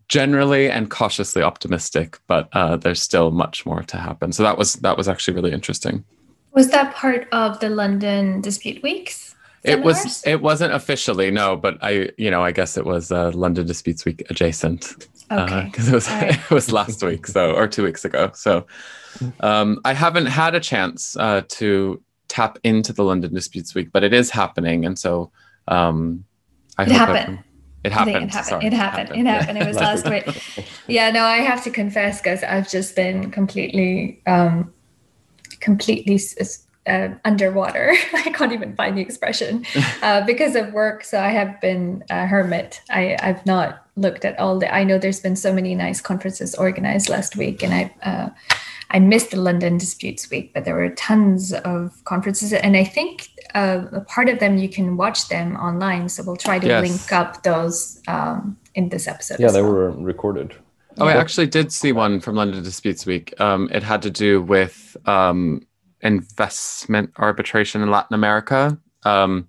generally 0.10 0.70
and 0.70 0.90
cautiously 0.90 1.42
optimistic, 1.42 2.20
but 2.28 2.50
uh, 2.54 2.76
there's 2.76 3.02
still 3.02 3.32
much 3.32 3.66
more 3.66 3.84
to 3.84 3.98
happen. 3.98 4.32
So 4.34 4.44
that 4.44 4.58
was 4.58 4.74
that 4.76 4.98
was 4.98 5.08
actually 5.08 5.36
really 5.36 5.52
interesting. 5.54 6.04
Was 6.54 6.70
that 6.72 6.96
part 6.96 7.28
of 7.32 7.60
the 7.60 7.70
London 7.70 8.42
Dispute 8.42 8.84
Weeks? 8.84 9.36
Seminars? 9.64 9.80
It 9.80 9.86
was. 9.86 10.24
It 10.26 10.42
wasn't 10.42 10.74
officially 10.74 11.32
no, 11.32 11.56
but 11.56 11.78
I, 11.82 12.10
you 12.18 12.32
know, 12.32 12.44
I 12.44 12.52
guess 12.52 12.78
it 12.78 12.86
was 12.86 13.12
uh, 13.12 13.32
London 13.32 13.68
Disputes 13.68 14.06
Week 14.06 14.24
adjacent 14.30 15.08
because 15.30 15.88
uh, 15.88 15.92
it 15.92 15.94
was 15.94 16.08
right. 16.10 16.32
it 16.40 16.52
was 16.52 16.72
last 16.72 17.04
week, 17.04 17.28
so 17.28 17.54
or 17.54 17.68
two 17.68 17.84
weeks 17.84 18.04
ago. 18.04 18.32
So 18.34 18.66
um, 19.40 19.80
I 19.86 19.94
haven't 19.94 20.26
had 20.26 20.56
a 20.56 20.60
chance 20.60 21.16
uh, 21.18 21.44
to 21.48 22.02
tap 22.28 22.58
into 22.64 22.94
the 22.94 23.04
London 23.04 23.34
Disputes 23.34 23.76
Week, 23.76 23.90
but 23.92 24.04
it 24.04 24.14
is 24.14 24.30
happening, 24.32 24.86
and 24.86 24.98
so 24.98 25.32
um, 25.68 26.26
I 26.78 26.84
it 26.84 26.92
happened. 26.92 27.40
It 27.84 27.92
happened. 27.92 28.16
It 28.16 28.30
happened. 28.30 28.46
Sorry, 28.46 28.66
it 28.66 28.74
happened. 28.74 29.10
It 29.18 29.26
happened. 29.26 29.58
It 29.58 29.68
was 29.68 29.78
last 29.78 30.10
week. 30.10 30.66
Yeah, 30.88 31.12
no, 31.12 31.24
I 31.24 31.38
have 31.38 31.64
to 31.66 31.70
confess 31.70 32.20
because 32.20 32.44
I've 32.44 32.68
just 32.68 32.96
been 32.96 33.30
completely, 33.30 34.22
um, 34.26 34.74
completely 35.60 36.18
uh, 36.88 37.10
underwater. 37.26 37.94
I 38.14 38.32
can't 38.32 38.52
even 38.52 38.76
find 38.76 38.98
the 38.98 39.02
expression 39.02 39.66
uh, 40.02 40.26
because 40.26 40.56
of 40.56 40.74
work. 40.74 41.04
So 41.04 41.20
I 41.20 41.30
have 41.30 41.60
been 41.62 42.04
a 42.10 42.26
hermit. 42.26 42.82
I, 42.90 43.18
I've 43.22 43.46
not 43.46 43.86
looked 43.96 44.26
at 44.26 44.38
all 44.40 44.60
the. 44.60 44.74
I 44.74 44.84
know 44.84 44.98
there's 44.98 45.20
been 45.20 45.36
so 45.36 45.54
many 45.54 45.76
nice 45.76 46.02
conferences 46.02 46.56
organized 46.56 47.10
last 47.10 47.36
week, 47.36 47.64
and 47.64 47.74
I 47.74 47.94
uh, 48.04 48.30
I 48.92 49.00
missed 49.00 49.32
the 49.32 49.38
London 49.38 49.78
Disputes 49.78 50.30
Week, 50.30 50.52
but 50.54 50.66
there 50.66 50.76
were 50.76 50.90
tons 50.90 51.54
of 51.54 52.04
conferences, 52.06 52.54
and 52.54 52.76
I 52.76 52.84
think 52.84 53.30
uh, 53.54 53.86
a 53.92 54.02
part 54.02 54.30
of 54.30 54.40
them 54.40 54.58
you 54.58 54.70
can 54.70 54.98
watch 54.98 55.28
them 55.28 55.56
online. 55.58 56.10
So 56.10 56.24
we'll 56.24 56.38
try 56.38 56.60
to 56.60 56.68
Yes. 56.68 56.82
link 56.82 57.12
up 57.12 57.44
those 57.44 58.02
um, 58.08 58.58
in 58.74 58.90
this 58.90 59.08
episode. 59.08 59.40
Yeah, 59.40 59.52
they 59.52 59.62
well. 59.62 59.72
were 59.74 59.92
recorded. 59.92 60.56
Oh, 60.98 61.06
I 61.06 61.14
actually 61.14 61.48
did 61.48 61.72
see 61.72 61.92
one 61.94 62.20
from 62.20 62.36
London 62.36 62.62
Disputes 62.64 63.06
Week. 63.06 63.40
Um, 63.40 63.70
it 63.72 63.84
had 63.84 64.02
to 64.02 64.10
do 64.10 64.42
with 64.42 64.98
um, 65.06 65.66
investment 66.02 67.12
arbitration 67.18 67.82
in 67.82 67.92
Latin 67.92 68.14
America. 68.14 68.78
Um, 69.04 69.48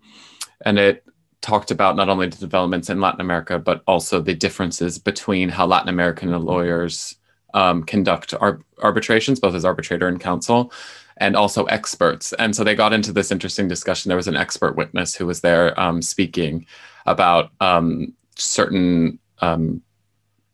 and 0.65 0.79
it 0.79 1.05
talked 1.41 1.71
about 1.71 1.97
not 1.97 2.09
only 2.09 2.29
the 2.29 2.37
developments 2.37 2.91
in 2.91 3.01
Latin 3.01 3.21
America, 3.21 3.59
but 3.59 3.83
also 3.87 4.21
the 4.21 4.35
differences 4.35 4.99
between 4.99 5.49
how 5.49 5.67
Latin 5.67 5.89
American 5.89 6.31
lawyers 6.33 7.17
um, 7.55 7.83
conduct 7.83 8.35
ar- 8.41 8.61
arbitrations, 8.79 9.41
both 9.41 9.55
as 9.55 9.65
arbitrator 9.65 10.07
and 10.07 10.21
counsel, 10.21 10.73
and 11.17 11.37
also 11.37 11.65
experts. 11.65 12.33
And 12.35 12.55
so 12.55 12.65
they 12.65 12.75
got 12.75 12.93
into 12.93 13.13
this 13.13 13.31
interesting 13.31 13.69
discussion. 13.69 14.09
There 14.09 14.17
was 14.17 14.29
an 14.29 14.37
expert 14.37 14.77
witness 14.77 15.15
who 15.15 15.27
was 15.27 15.41
there 15.41 15.79
um, 15.81 16.03
speaking 16.03 16.67
about 17.07 17.51
um, 17.61 18.15
certain 18.37 19.19
um, 19.41 19.83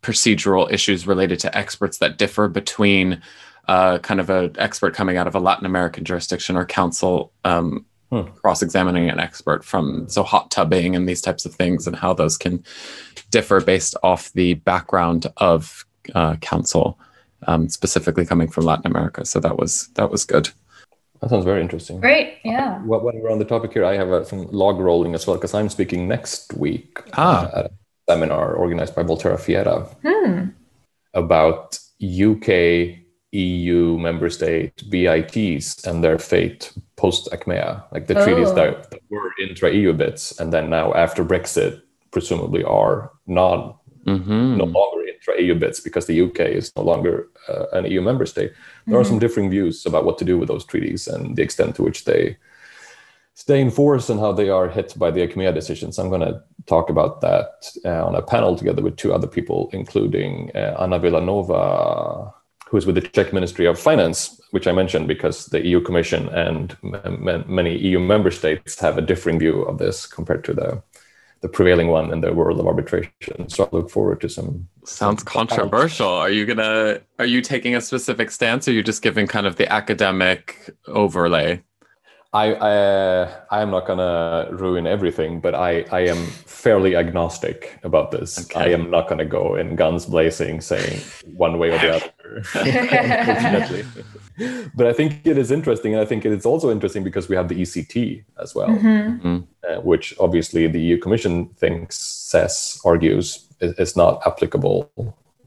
procedural 0.02 0.70
issues 0.70 1.06
related 1.06 1.40
to 1.40 1.56
experts 1.56 1.98
that 1.98 2.16
differ 2.16 2.48
between 2.48 3.20
uh, 3.68 3.98
kind 3.98 4.20
of 4.20 4.30
an 4.30 4.54
expert 4.58 4.94
coming 4.94 5.16
out 5.16 5.26
of 5.26 5.34
a 5.34 5.40
Latin 5.40 5.66
American 5.66 6.04
jurisdiction 6.04 6.56
or 6.56 6.64
counsel 6.64 7.32
um, 7.44 7.84
Hmm. 8.10 8.20
cross-examining 8.40 9.10
an 9.10 9.18
expert 9.18 9.64
from 9.64 10.08
so 10.08 10.22
hot 10.22 10.52
tubbing 10.52 10.94
and 10.94 11.08
these 11.08 11.20
types 11.20 11.44
of 11.44 11.52
things 11.56 11.88
and 11.88 11.96
how 11.96 12.14
those 12.14 12.38
can 12.38 12.62
differ 13.32 13.60
based 13.60 13.96
off 14.04 14.32
the 14.34 14.54
background 14.54 15.26
of 15.38 15.84
uh, 16.14 16.36
counsel, 16.36 16.96
um, 17.48 17.68
specifically 17.68 18.24
coming 18.24 18.46
from 18.46 18.64
Latin 18.64 18.86
America. 18.86 19.24
So 19.24 19.40
that 19.40 19.58
was 19.58 19.88
that 19.94 20.08
was 20.12 20.24
good. 20.24 20.50
That 21.20 21.30
sounds 21.30 21.44
very 21.44 21.60
interesting. 21.60 21.98
great. 22.00 22.38
Yeah. 22.44 22.80
Well, 22.84 23.00
when 23.00 23.18
we're 23.20 23.32
on 23.32 23.40
the 23.40 23.44
topic 23.44 23.72
here, 23.72 23.84
I 23.84 23.94
have 23.96 24.12
uh, 24.12 24.22
some 24.22 24.46
log 24.52 24.78
rolling 24.78 25.12
as 25.14 25.26
well 25.26 25.34
because 25.36 25.52
I'm 25.52 25.68
speaking 25.68 26.06
next 26.06 26.54
week 26.54 27.02
Ah. 27.14 27.50
at 27.52 27.64
a 27.66 27.70
seminar 28.08 28.54
organized 28.54 28.94
by 28.94 29.02
Volterra 29.02 29.36
Fietta 29.36 29.88
Hmm. 30.04 30.50
about 31.14 31.76
UK, 32.00 32.98
EU 33.32 33.98
member 33.98 34.30
state 34.30 34.82
BITs 34.88 35.84
and 35.86 36.02
their 36.02 36.18
fate 36.18 36.72
post 36.96 37.28
Achmea, 37.32 37.84
like 37.92 38.06
the 38.06 38.14
treaties 38.14 38.48
Oh. 38.50 38.54
that, 38.54 38.90
that 38.90 39.00
were 39.10 39.32
intra 39.40 39.72
EU 39.72 39.92
bits 39.92 40.38
and 40.40 40.52
then 40.52 40.70
now 40.70 40.94
after 40.94 41.24
Brexit 41.24 41.82
presumably 42.10 42.64
are 42.64 43.10
non 43.26 43.74
hmm 44.04 44.56
no 44.56 44.64
longer 44.64 45.02
intra 45.08 45.42
EU 45.42 45.54
bits 45.54 45.80
because 45.80 46.06
the 46.06 46.20
UK 46.22 46.40
is 46.40 46.72
no 46.76 46.82
longer 46.82 47.28
uh, 47.48 47.66
an 47.72 47.84
EU 47.86 48.00
member 48.00 48.24
state. 48.26 48.52
There 48.86 48.98
are 48.98 49.04
some 49.04 49.18
differing 49.18 49.50
views 49.50 49.84
about 49.84 50.04
what 50.04 50.16
to 50.18 50.24
do 50.24 50.38
with 50.38 50.48
those 50.48 50.64
treaties 50.64 51.08
and 51.08 51.36
the 51.36 51.42
extent 51.42 51.74
to 51.76 51.82
which 51.82 52.04
they 52.04 52.36
stay 53.34 53.60
in 53.60 53.70
force 53.70 54.08
and 54.08 54.18
how 54.20 54.32
they 54.32 54.48
are 54.48 54.68
hit 54.68 54.94
by 54.96 55.10
the 55.10 55.26
Achmea 55.26 55.52
decisions. 55.52 55.98
I'm 55.98 56.08
going 56.08 56.22
to 56.22 56.40
talk 56.66 56.88
about 56.88 57.20
that 57.20 57.70
uh, 57.84 58.06
on 58.06 58.14
a 58.14 58.22
panel 58.22 58.56
together 58.56 58.80
with 58.82 58.96
two 58.96 59.12
other 59.12 59.26
people, 59.26 59.68
including 59.72 60.50
uh, 60.54 60.76
Anna 60.80 60.98
Villanova, 60.98 62.32
who 62.68 62.76
is 62.76 62.86
with 62.86 62.96
the 62.96 63.00
Czech 63.00 63.32
Ministry 63.32 63.66
of 63.66 63.78
Finance, 63.78 64.40
which 64.50 64.66
I 64.66 64.72
mentioned 64.72 65.06
because 65.08 65.46
the 65.46 65.64
EU 65.64 65.80
Commission 65.80 66.28
and 66.30 66.76
m- 66.82 67.44
many 67.46 67.76
EU 67.78 68.00
member 68.00 68.30
states 68.30 68.80
have 68.80 68.98
a 68.98 69.02
differing 69.02 69.38
view 69.38 69.62
of 69.62 69.78
this 69.78 70.06
compared 70.06 70.44
to 70.44 70.54
the 70.54 70.82
the 71.42 71.48
prevailing 71.50 71.88
one 71.88 72.10
in 72.14 72.22
the 72.22 72.32
world 72.32 72.58
of 72.58 72.66
arbitration. 72.66 73.46
So 73.48 73.64
I 73.64 73.68
look 73.70 73.90
forward 73.90 74.22
to 74.22 74.28
some. 74.28 74.66
Sounds 74.84 75.22
some- 75.22 75.26
controversial. 75.26 76.08
Are 76.08 76.30
you 76.30 76.46
gonna? 76.46 77.00
Are 77.18 77.26
you 77.26 77.42
taking 77.42 77.76
a 77.76 77.80
specific 77.80 78.30
stance, 78.30 78.66
or 78.66 78.70
are 78.70 78.74
you 78.74 78.82
just 78.82 79.02
giving 79.02 79.26
kind 79.26 79.46
of 79.46 79.56
the 79.56 79.70
academic 79.70 80.70
overlay? 80.86 81.62
I 82.36 82.52
uh, 82.52 83.30
I 83.50 83.62
am 83.62 83.70
not 83.70 83.86
gonna 83.86 84.48
ruin 84.50 84.86
everything, 84.86 85.40
but 85.40 85.54
I 85.54 85.84
I 85.90 86.00
am 86.12 86.26
fairly 86.62 86.94
agnostic 86.94 87.78
about 87.82 88.10
this. 88.10 88.38
Okay. 88.38 88.60
I 88.60 88.68
am 88.76 88.90
not 88.90 89.08
gonna 89.08 89.24
go 89.24 89.56
in 89.56 89.74
guns 89.76 90.04
blazing 90.04 90.60
saying 90.60 91.00
one 91.36 91.58
way 91.58 91.70
or 91.70 91.78
the 91.78 91.90
other. 91.96 92.10
Unfortunately. 92.54 93.84
but 94.76 94.86
I 94.86 94.92
think 94.92 95.24
it 95.24 95.38
is 95.38 95.50
interesting, 95.50 95.94
and 95.94 96.02
I 96.02 96.04
think 96.04 96.26
it 96.26 96.32
is 96.32 96.44
also 96.44 96.70
interesting 96.70 97.04
because 97.04 97.26
we 97.30 97.36
have 97.36 97.48
the 97.48 97.58
ECT 97.62 98.24
as 98.42 98.54
well, 98.54 98.68
Mhm. 98.68 99.46
uh, 99.68 99.80
which 99.80 100.14
obviously 100.20 100.66
the 100.68 100.80
EU 100.80 100.98
Commission 100.98 101.48
thinks 101.56 101.96
says 102.32 102.78
argues 102.84 103.46
is, 103.60 103.72
is 103.78 103.96
not 103.96 104.20
applicable, 104.26 104.90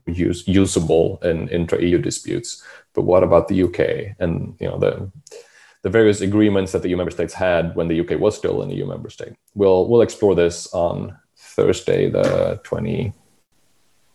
use, 0.08 0.48
usable 0.48 1.20
in 1.22 1.48
intra-EU 1.50 2.00
disputes. 2.00 2.64
But 2.96 3.04
what 3.04 3.24
about 3.24 3.48
the 3.48 3.64
UK 3.66 3.80
and 4.20 4.56
you 4.60 4.68
know 4.68 4.80
the 4.80 5.12
the 5.82 5.90
various 5.90 6.22
agreements 6.22 6.72
that 6.74 6.82
the 6.82 6.90
EU 6.90 6.98
member 6.98 7.12
states 7.12 7.34
had 7.34 7.76
when 7.76 7.88
the 7.88 8.00
UK 8.02 8.20
was 8.20 8.38
still 8.38 8.62
an 8.62 8.70
EU 8.70 8.86
member 8.86 9.10
state? 9.10 9.34
We'll 9.56 9.88
we'll 9.88 10.02
explore 10.02 10.36
this 10.36 10.68
on 10.74 11.18
Thursday, 11.38 12.10
the 12.10 12.60
twenty 12.64 13.14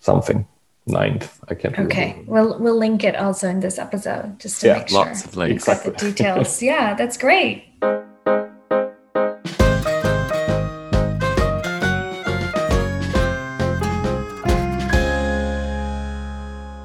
something. 0.01 0.47
9th. 0.87 1.31
I 1.49 1.55
can't 1.55 1.73
remember. 1.79 1.95
Okay, 1.95 2.23
we'll 2.27 2.59
we'll 2.59 2.77
link 2.77 3.05
it 3.05 3.17
also 3.17 3.49
in 3.49 3.61
this 3.61 3.79
episode 3.79 4.39
just 4.39 4.61
to 4.61 4.67
Yeah, 4.67 4.79
make 4.79 4.89
sure 4.91 4.99
lots 5.07 5.25
of 5.25 5.35
links. 5.35 5.67
you've 5.67 5.83
the 5.83 5.93
details. 5.93 6.63
yeah, 6.71 6.93
that's 6.93 7.17
great. 7.17 7.65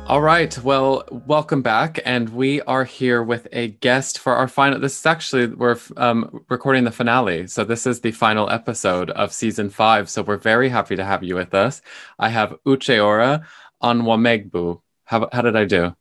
All 0.10 0.22
right. 0.22 0.58
Well, 0.64 1.04
welcome 1.28 1.62
back, 1.62 2.00
and 2.04 2.30
we 2.30 2.62
are 2.62 2.84
here 2.84 3.22
with 3.22 3.48
a 3.52 3.68
guest 3.68 4.18
for 4.18 4.34
our 4.34 4.48
final. 4.48 4.80
This 4.80 4.98
is 4.98 5.06
actually 5.06 5.46
we're 5.46 5.78
um, 5.98 6.44
recording 6.50 6.84
the 6.84 6.90
finale, 6.92 7.46
so 7.46 7.64
this 7.64 7.86
is 7.86 8.02
the 8.02 8.12
final 8.12 8.50
episode 8.50 9.12
of 9.12 9.32
season 9.32 9.70
five. 9.70 10.10
So 10.10 10.24
we're 10.24 10.38
very 10.38 10.68
happy 10.68 10.96
to 10.96 11.06
have 11.06 11.24
you 11.24 11.36
with 11.36 11.54
us. 11.54 11.84
I 12.18 12.30
have 12.30 12.56
Ucheora 12.66 13.46
Onwuamaegbu. 13.84 14.82
How 15.04 15.30
how 15.32 15.44
did 15.44 15.56
I 15.56 15.66
do? 15.66 15.96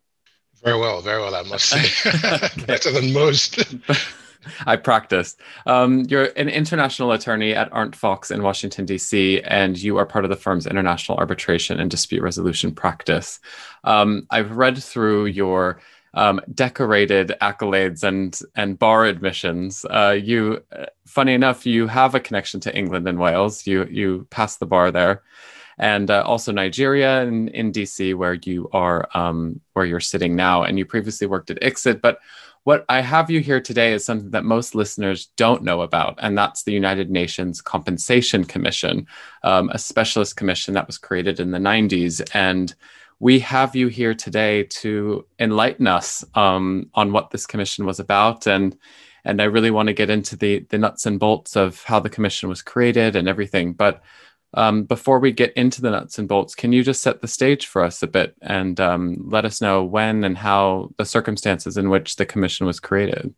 Very 0.64 0.80
well, 0.80 1.02
very 1.02 1.20
well, 1.20 1.34
I 1.34 1.42
must 1.42 1.66
say. 1.66 1.84
Better 2.66 2.90
than 2.90 3.12
most. 3.12 3.58
I 4.66 4.76
practiced. 4.76 5.40
Um, 5.66 6.04
you're 6.08 6.30
an 6.36 6.48
international 6.48 7.12
attorney 7.12 7.54
at 7.54 7.70
Arent 7.72 7.96
Fox 7.96 8.30
in 8.30 8.42
Washington, 8.42 8.84
D.C., 8.84 9.40
and 9.42 9.80
you 9.80 9.96
are 9.98 10.06
part 10.06 10.24
of 10.24 10.30
the 10.30 10.36
firm's 10.36 10.66
international 10.66 11.18
arbitration 11.18 11.80
and 11.80 11.90
dispute 11.90 12.22
resolution 12.22 12.74
practice. 12.74 13.40
Um, 13.84 14.26
I've 14.30 14.52
read 14.52 14.82
through 14.82 15.26
your 15.26 15.80
um, 16.14 16.40
decorated 16.52 17.34
accolades 17.40 18.02
and 18.02 18.38
and 18.56 18.78
bar 18.78 19.04
admissions. 19.04 19.84
Uh, 19.84 20.18
you, 20.20 20.62
uh, 20.72 20.86
funny 21.06 21.34
enough, 21.34 21.66
you 21.66 21.86
have 21.86 22.14
a 22.14 22.20
connection 22.20 22.60
to 22.60 22.76
England 22.76 23.06
and 23.08 23.18
Wales. 23.18 23.66
You 23.66 23.86
you 23.90 24.26
passed 24.30 24.60
the 24.60 24.66
bar 24.66 24.90
there, 24.90 25.22
and 25.78 26.10
uh, 26.10 26.22
also 26.26 26.52
Nigeria 26.52 27.22
and 27.22 27.48
in 27.50 27.72
DC, 27.72 28.14
where 28.14 28.34
you 28.34 28.68
are 28.72 29.08
um, 29.14 29.60
where 29.74 29.84
you're 29.84 30.00
sitting 30.00 30.34
now. 30.34 30.62
And 30.62 30.78
you 30.78 30.84
previously 30.84 31.26
worked 31.26 31.50
at 31.50 31.60
ICSID, 31.60 32.00
but 32.00 32.18
what 32.64 32.84
I 32.88 33.00
have 33.00 33.30
you 33.30 33.40
here 33.40 33.60
today 33.60 33.92
is 33.92 34.04
something 34.04 34.30
that 34.30 34.44
most 34.44 34.74
listeners 34.74 35.26
don't 35.36 35.62
know 35.62 35.82
about, 35.82 36.18
and 36.18 36.36
that's 36.36 36.62
the 36.62 36.72
United 36.72 37.10
Nations 37.10 37.60
Compensation 37.60 38.44
Commission, 38.44 39.06
um, 39.42 39.70
a 39.70 39.78
specialist 39.78 40.36
commission 40.36 40.74
that 40.74 40.86
was 40.86 40.98
created 40.98 41.40
in 41.40 41.50
the 41.50 41.58
90s. 41.58 42.22
And 42.34 42.74
we 43.20 43.40
have 43.40 43.74
you 43.74 43.88
here 43.88 44.14
today 44.14 44.64
to 44.64 45.26
enlighten 45.38 45.86
us 45.86 46.24
um, 46.34 46.90
on 46.94 47.12
what 47.12 47.30
this 47.30 47.46
commission 47.46 47.84
was 47.86 48.00
about. 48.00 48.46
And 48.46 48.76
and 49.24 49.42
I 49.42 49.44
really 49.44 49.70
want 49.70 49.88
to 49.88 49.92
get 49.92 50.10
into 50.10 50.36
the 50.36 50.60
the 50.70 50.78
nuts 50.78 51.04
and 51.04 51.18
bolts 51.18 51.56
of 51.56 51.82
how 51.82 52.00
the 52.00 52.08
commission 52.08 52.48
was 52.48 52.62
created 52.62 53.16
and 53.16 53.28
everything. 53.28 53.72
But 53.72 54.02
um, 54.54 54.84
before 54.84 55.18
we 55.18 55.32
get 55.32 55.52
into 55.54 55.80
the 55.82 55.90
nuts 55.90 56.18
and 56.18 56.28
bolts, 56.28 56.54
can 56.54 56.72
you 56.72 56.82
just 56.82 57.02
set 57.02 57.20
the 57.20 57.28
stage 57.28 57.66
for 57.66 57.82
us 57.82 58.02
a 58.02 58.06
bit 58.06 58.34
and 58.40 58.80
um, 58.80 59.16
let 59.28 59.44
us 59.44 59.60
know 59.60 59.84
when 59.84 60.24
and 60.24 60.38
how 60.38 60.90
the 60.96 61.04
circumstances 61.04 61.76
in 61.76 61.90
which 61.90 62.16
the 62.16 62.26
commission 62.26 62.66
was 62.66 62.80
created? 62.80 63.34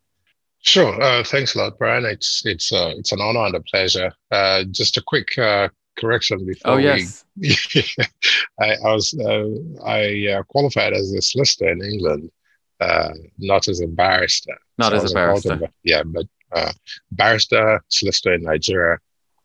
Sure. 0.63 1.01
Uh, 1.03 1.25
thanks 1.25 1.55
a 1.55 1.59
lot, 1.59 1.79
Brian. 1.79 2.05
It's 2.05 2.43
it's 2.45 2.71
uh, 2.73 2.93
it's 2.97 3.13
an 3.13 3.21
honor 3.21 3.47
and 3.47 3.55
a 3.57 3.61
pleasure. 3.63 4.13
Uh, 4.31 4.65
just 4.71 4.99
a 4.99 5.03
quick 5.07 5.37
uh, 5.39 5.69
correction 5.99 6.45
before 6.47 6.75
Oh 6.75 6.77
yes, 6.77 7.25
we. 7.37 7.57
I, 8.61 8.75
I 8.85 8.93
was 8.95 9.15
uh, 9.19 9.47
I 9.85 10.27
uh, 10.39 10.43
qualified 10.45 10.93
as 10.93 11.13
a 11.13 11.23
solicitor 11.23 11.71
in 11.71 11.83
England, 11.83 12.31
uh, 12.79 13.11
not 13.39 13.69
as 13.69 13.81
a 13.81 13.87
barrister. 13.87 14.57
not 14.79 14.91
So 14.91 14.97
as 14.97 15.11
a 15.11 15.15
barrister. 15.15 15.61
yeah, 15.83 16.03
but 16.05 16.27
uh, 16.53 16.73
barrister, 17.13 17.83
solicitor 17.89 18.35
in 18.35 18.43
Nigeria, 18.43 18.99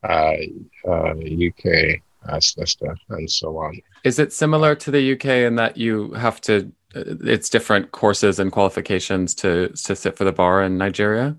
UK 0.06 2.00
uh, 2.28 2.40
solicitor, 2.40 2.96
and 3.10 3.30
so 3.30 3.56
on. 3.58 3.80
Is 4.04 4.18
it 4.18 4.32
similar 4.32 4.74
to 4.74 4.90
the 4.90 5.12
UK 5.12 5.26
in 5.46 5.56
that 5.56 5.76
you 5.76 6.12
have 6.12 6.40
to? 6.42 6.72
uh, 6.94 7.04
It's 7.24 7.48
different 7.48 7.92
courses 7.92 8.38
and 8.38 8.50
qualifications 8.52 9.34
to 9.36 9.68
to 9.68 9.96
sit 9.96 10.16
for 10.16 10.24
the 10.24 10.32
bar 10.32 10.62
in 10.62 10.78
Nigeria. 10.78 11.36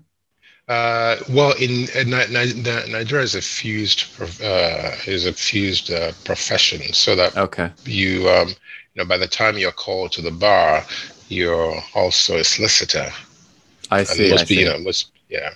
Uh, 0.68 1.16
well, 1.30 1.52
in, 1.56 1.88
in 1.94 2.10
Ni- 2.10 2.92
Nigeria 2.92 3.24
is 3.24 3.34
a 3.34 3.40
fused 3.40 4.04
uh, 4.42 4.92
is 5.06 5.24
a 5.24 5.32
fused 5.32 5.90
uh, 5.90 6.12
profession, 6.24 6.92
so 6.92 7.16
that 7.16 7.34
Okay. 7.36 7.70
you 7.86 8.28
um, 8.28 8.48
you 8.48 8.96
know 8.96 9.06
by 9.06 9.16
the 9.16 9.26
time 9.26 9.56
you're 9.56 9.72
called 9.72 10.12
to 10.12 10.22
the 10.22 10.30
bar, 10.30 10.84
you're 11.28 11.82
also 11.94 12.36
a 12.36 12.44
solicitor. 12.44 13.10
I 13.90 14.02
see. 14.04 14.30
must 14.30 14.42
I 14.42 14.46
be, 14.46 14.54
see. 14.54 14.60
you 14.60 14.66
know, 14.66 14.78
must 14.78 15.12
yeah. 15.30 15.54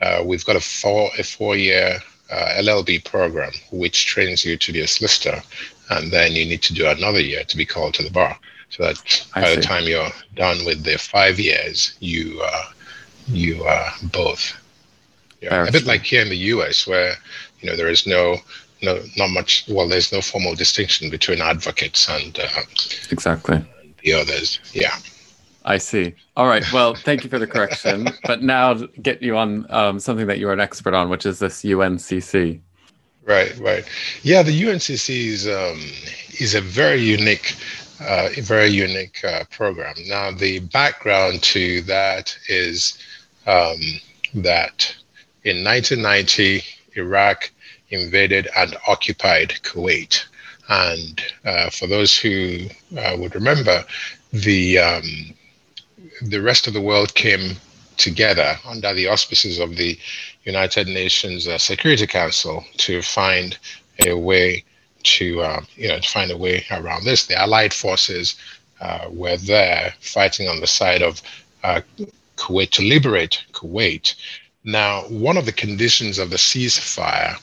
Uh, 0.00 0.22
we've 0.24 0.44
got 0.44 0.56
a 0.56 0.60
four 0.60 1.10
a 1.18 1.22
four 1.22 1.54
year 1.56 2.00
uh, 2.30 2.52
LLB 2.58 3.04
program 3.04 3.52
which 3.70 4.06
trains 4.06 4.44
you 4.44 4.56
to 4.56 4.72
be 4.72 4.80
a 4.80 4.86
solicitor, 4.86 5.42
and 5.90 6.10
then 6.10 6.32
you 6.32 6.44
need 6.44 6.62
to 6.62 6.74
do 6.74 6.86
another 6.86 7.20
year 7.20 7.44
to 7.44 7.56
be 7.56 7.64
called 7.66 7.94
to 7.94 8.02
the 8.02 8.10
bar. 8.10 8.38
So 8.70 8.82
that 8.84 9.26
I 9.34 9.42
by 9.42 9.54
the 9.56 9.62
time 9.62 9.84
you're 9.84 10.10
done 10.34 10.64
with 10.64 10.84
the 10.84 10.98
five 10.98 11.40
years, 11.40 11.96
you 12.00 12.40
uh, 12.44 12.64
you 13.26 13.64
are 13.64 13.92
both. 14.12 14.54
Yeah, 15.40 15.66
a 15.66 15.72
bit 15.72 15.86
like 15.86 16.02
here 16.02 16.22
in 16.22 16.28
the 16.28 16.36
U.S., 16.54 16.86
where 16.86 17.14
you 17.60 17.70
know 17.70 17.76
there 17.76 17.88
is 17.88 18.06
no 18.06 18.36
no 18.82 19.00
not 19.16 19.30
much. 19.30 19.64
Well, 19.68 19.88
there's 19.88 20.12
no 20.12 20.20
formal 20.20 20.54
distinction 20.54 21.10
between 21.10 21.40
advocates 21.40 22.08
and 22.08 22.38
uh, 22.38 22.62
Exactly. 23.10 23.64
the 24.02 24.12
others. 24.12 24.60
Yeah. 24.72 24.96
I 25.68 25.76
see. 25.76 26.14
All 26.34 26.46
right. 26.46 26.64
Well, 26.72 26.94
thank 26.94 27.24
you 27.24 27.28
for 27.28 27.38
the 27.38 27.46
correction. 27.46 28.08
But 28.24 28.42
now 28.42 28.72
get 29.02 29.22
you 29.22 29.36
on 29.36 29.66
um, 29.68 30.00
something 30.00 30.26
that 30.26 30.38
you 30.38 30.48
are 30.48 30.52
an 30.54 30.60
expert 30.60 30.94
on, 30.94 31.10
which 31.10 31.26
is 31.26 31.40
this 31.40 31.62
UNCC. 31.62 32.58
Right, 33.24 33.54
right. 33.58 33.84
Yeah, 34.22 34.42
the 34.42 34.62
UNCC 34.62 35.26
is 35.26 35.46
um, 35.46 35.78
is 36.40 36.54
a 36.54 36.62
very 36.62 37.02
unique, 37.02 37.54
uh, 38.00 38.30
very 38.38 38.68
unique 38.68 39.22
uh, 39.22 39.44
program. 39.50 39.94
Now, 40.06 40.30
the 40.30 40.60
background 40.60 41.42
to 41.42 41.82
that 41.82 42.34
is 42.48 42.96
um, 43.46 43.78
that 44.36 44.96
in 45.44 45.62
1990, 45.62 46.62
Iraq 46.94 47.50
invaded 47.90 48.48
and 48.56 48.74
occupied 48.86 49.50
Kuwait, 49.64 50.24
and 50.70 51.22
uh, 51.44 51.68
for 51.68 51.86
those 51.86 52.16
who 52.16 52.68
uh, 52.96 53.16
would 53.18 53.34
remember, 53.34 53.84
the 54.32 54.78
um, 54.78 55.34
the 56.22 56.42
rest 56.42 56.66
of 56.66 56.72
the 56.72 56.80
world 56.80 57.14
came 57.14 57.56
together 57.96 58.56
under 58.64 58.94
the 58.94 59.08
auspices 59.08 59.58
of 59.58 59.76
the 59.76 59.98
United 60.44 60.86
Nations 60.86 61.46
uh, 61.46 61.58
Security 61.58 62.06
Council 62.06 62.64
to 62.78 63.02
find 63.02 63.58
a 64.06 64.14
way 64.14 64.64
to, 65.02 65.40
uh, 65.42 65.60
you 65.76 65.88
know, 65.88 65.98
to 65.98 66.08
find 66.08 66.30
a 66.30 66.36
way 66.36 66.64
around 66.70 67.04
this. 67.04 67.26
The 67.26 67.36
Allied 67.36 67.74
forces 67.74 68.36
uh, 68.80 69.08
were 69.10 69.36
there 69.36 69.92
fighting 70.00 70.48
on 70.48 70.60
the 70.60 70.66
side 70.66 71.02
of 71.02 71.20
uh, 71.64 71.80
Kuwait 72.36 72.70
to 72.70 72.82
liberate 72.82 73.44
Kuwait. 73.52 74.14
Now, 74.64 75.02
one 75.08 75.36
of 75.36 75.46
the 75.46 75.52
conditions 75.52 76.18
of 76.18 76.30
the 76.30 76.36
ceasefire 76.36 77.36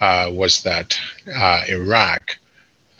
uh, 0.00 0.30
was 0.30 0.62
that 0.62 0.98
uh, 1.34 1.64
Iraq 1.68 2.38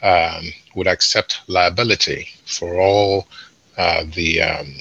um, 0.03 0.53
would 0.75 0.87
accept 0.87 1.41
liability 1.47 2.29
for 2.47 2.81
all 2.81 3.29
the 4.15 4.43
um, 4.43 4.75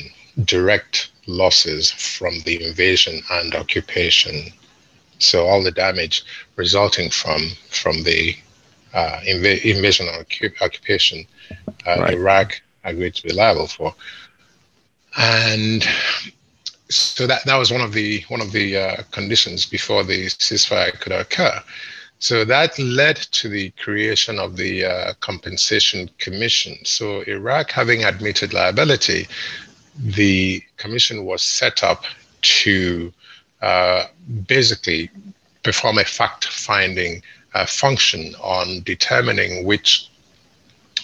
direct 0.46 1.12
losses 1.28 1.92
from 1.92 2.40
the 2.46 2.64
invasion 2.64 3.22
and 3.32 3.56
occupation. 3.56 4.52
So 5.20 5.46
all 5.48 5.64
the 5.64 5.72
damage 5.72 6.24
resulting 6.56 7.10
from 7.10 7.50
from 7.70 8.04
the 8.04 8.36
uh, 8.94 9.20
inv- 9.28 9.64
invasion 9.64 10.08
and 10.08 10.26
occu- 10.26 10.62
occupation, 10.62 11.26
uh, 11.88 11.98
Right. 12.00 12.14
Iraq 12.14 12.62
agreed 12.84 13.16
to 13.16 13.24
be 13.24 13.34
liable 13.34 13.68
for. 13.68 13.94
And 15.18 15.84
so 16.90 17.28
that 17.28 17.46
that 17.46 17.58
was 17.58 17.72
one 17.72 17.82
of 17.82 17.94
the 17.94 18.24
one 18.30 18.42
of 18.42 18.52
the 18.52 18.78
uh, 18.78 19.04
conditions 19.12 19.66
before 19.66 20.04
the 20.04 20.26
ceasefire 20.26 21.00
could 21.00 21.14
occur. 21.14 21.62
So 22.20 22.46
that 22.46 22.78
led 22.78 23.16
to 23.16 23.50
the 23.50 23.72
creation 23.72 24.38
of 24.40 24.56
the 24.56 24.86
uh, 24.86 25.14
Compensation 25.22 26.10
Commission. 26.20 26.78
So 26.84 27.22
Iraq, 27.22 27.72
having 27.72 28.04
admitted 28.04 28.54
liability, 28.54 29.28
the 30.03 30.62
commission 30.77 31.25
was 31.25 31.43
set 31.43 31.84
up 31.84 32.05
to 32.41 33.13
uh, 33.62 34.05
basically 34.48 35.09
perform 35.64 36.00
a 36.00 36.03
fact-finding 36.03 37.22
uh, 37.53 37.66
function 37.66 38.33
on 38.42 38.81
determining 38.83 39.66
which 39.66 40.09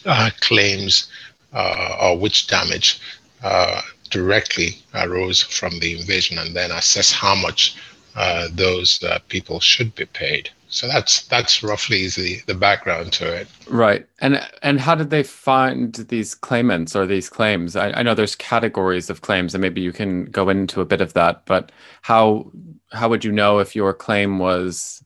uh, 0.06 0.30
claims 0.40 1.10
uh, 1.54 1.98
or 2.02 2.18
which 2.18 2.48
damage 2.48 3.00
uh, 3.44 3.82
directly 4.10 4.82
arose 4.96 5.44
from 5.44 5.80
the 5.80 6.00
invasion, 6.00 6.38
and 6.38 6.56
then 6.56 6.72
assess 6.72 7.12
how 7.12 7.36
much 7.36 7.76
uh, 8.16 8.48
those 8.54 9.04
people 9.28 9.60
should 9.60 9.94
be 9.96 10.06
paid. 10.06 10.50
So 10.70 10.88
that's 10.88 11.26
that's 11.28 11.64
roughly 11.64 12.08
the 12.10 12.42
the 12.46 12.54
background 12.54 13.14
to 13.14 13.34
it. 13.34 13.48
Right. 13.70 14.06
And 14.20 14.46
and 14.62 14.80
how 14.80 14.96
did 14.96 15.10
they 15.10 15.24
find 15.24 15.94
these 15.96 16.36
claimants 16.36 16.96
or 16.96 17.06
these 17.06 17.30
claims? 17.30 17.76
I, 17.76 17.92
I 17.92 18.04
know 18.04 18.14
there's 18.14 18.36
categories 18.36 19.10
of 19.10 19.22
claims, 19.22 19.56
and 19.56 19.62
maybe 19.62 19.82
you 19.82 19.94
can 19.94 20.26
go 20.26 20.50
into 20.50 20.82
a 20.82 20.86
bit 20.86 21.02
of 21.02 21.14
that. 21.14 21.46
But 21.46 21.72
how 22.02 22.52
how 22.92 23.08
would 23.10 23.24
you 23.24 23.32
know 23.32 23.60
if 23.60 23.76
your 23.76 23.94
claim 23.94 24.40
was 24.40 25.04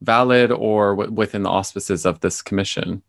valid 0.00 0.52
or 0.52 0.94
w- 0.94 1.12
within 1.12 1.42
the 1.42 1.50
auspices 1.50 2.06
of 2.06 2.20
this 2.20 2.40
commission? 2.40 3.02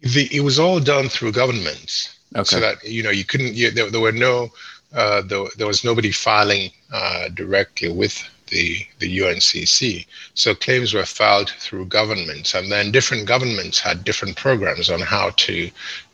The, 0.00 0.28
it 0.34 0.40
was 0.40 0.58
all 0.58 0.80
done 0.80 1.08
through 1.08 1.32
governments. 1.32 2.18
Okay. 2.34 2.44
so 2.44 2.60
that 2.60 2.82
you 2.84 3.02
know 3.02 3.10
you 3.10 3.24
couldn't 3.24 3.54
you, 3.54 3.70
there, 3.70 3.90
there 3.90 4.00
were 4.00 4.12
no 4.12 4.50
uh, 4.94 5.22
there, 5.22 5.44
there 5.56 5.66
was 5.66 5.84
nobody 5.84 6.12
filing 6.12 6.70
uh, 6.92 7.28
directly 7.30 7.90
with 7.90 8.22
the 8.52 8.86
the 9.00 9.18
UNCC 9.20 10.06
so 10.34 10.54
claims 10.54 10.94
were 10.94 11.06
filed 11.06 11.50
through 11.58 11.86
governments 11.86 12.54
and 12.54 12.70
then 12.72 12.92
different 12.92 13.26
governments 13.26 13.80
had 13.80 14.04
different 14.04 14.36
programs 14.36 14.90
on 14.90 15.00
how 15.00 15.30
to 15.36 15.54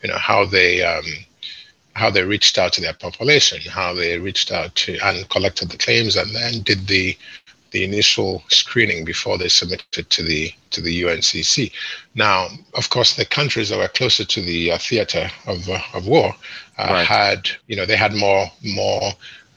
you 0.03 0.09
know 0.11 0.19
how 0.19 0.47
they 0.47 0.83
um, 0.83 1.05
how 1.95 2.11
they 2.11 2.25
reached 2.25 2.59
out 2.59 2.73
to 2.73 2.81
their 2.81 2.95
population 2.95 3.61
how 3.71 3.93
they 3.95 4.19
reached 4.19 4.53
out 4.53 4.75
to 4.77 4.99
and 5.05 5.29
collected 5.31 5.71
the 5.71 5.79
claims 5.79 6.17
and 6.17 6.35
then 6.35 6.63
did 6.63 6.87
the 6.89 7.17
the 7.73 7.85
initial 7.85 8.43
screening 8.49 9.05
before 9.05 9.39
they 9.39 9.49
submitted 9.49 10.09
to 10.11 10.23
the 10.23 10.53
to 10.71 10.81
the 10.81 11.03
UNCC. 11.03 11.73
Now, 12.15 12.49
of 12.75 12.91
course, 12.91 13.15
the 13.15 13.25
countries 13.27 13.69
that 13.69 13.79
were 13.79 13.89
closer 13.89 14.25
to 14.25 14.43
the 14.43 14.73
uh, 14.73 14.79
theater 14.79 15.31
of, 15.47 15.69
uh, 15.69 15.81
of 15.95 16.07
war 16.07 16.35
uh, 16.79 16.87
Right. 16.91 17.07
had, 17.07 17.51
you 17.67 17.77
know, 17.77 17.87
they 17.87 17.97
had 17.97 18.15
more 18.15 18.51
more 18.65 19.13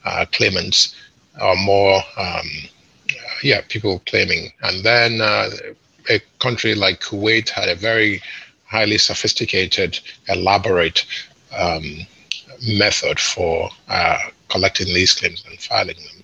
uh, 0.05 0.25
claimants 0.31 0.95
or 1.39 1.55
more, 1.57 2.01
um, 2.17 2.47
yeah, 3.43 3.61
people 3.69 4.01
claiming. 4.05 4.51
And 4.63 4.83
then 4.83 5.21
uh, 5.21 5.49
a 6.09 6.19
country 6.39 6.75
like 6.75 7.01
Kuwait 7.01 7.49
had 7.49 7.69
a 7.69 7.75
very 7.75 8.21
highly 8.65 8.97
sophisticated, 8.97 9.99
elaborate 10.27 11.05
um, 11.57 11.83
method 12.67 13.19
for 13.19 13.69
uh, 13.89 14.17
collecting 14.49 14.87
these 14.87 15.13
claims 15.13 15.43
and 15.47 15.59
filing 15.59 15.95
them. 15.95 16.23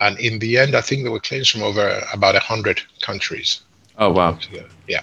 And 0.00 0.18
in 0.18 0.38
the 0.38 0.58
end, 0.58 0.74
I 0.74 0.80
think 0.80 1.02
there 1.02 1.12
were 1.12 1.20
claims 1.20 1.48
from 1.48 1.62
over 1.62 2.02
about 2.12 2.34
100 2.34 2.82
countries. 3.00 3.60
Oh 3.98 4.10
wow. 4.10 4.38
Yeah. 4.86 5.02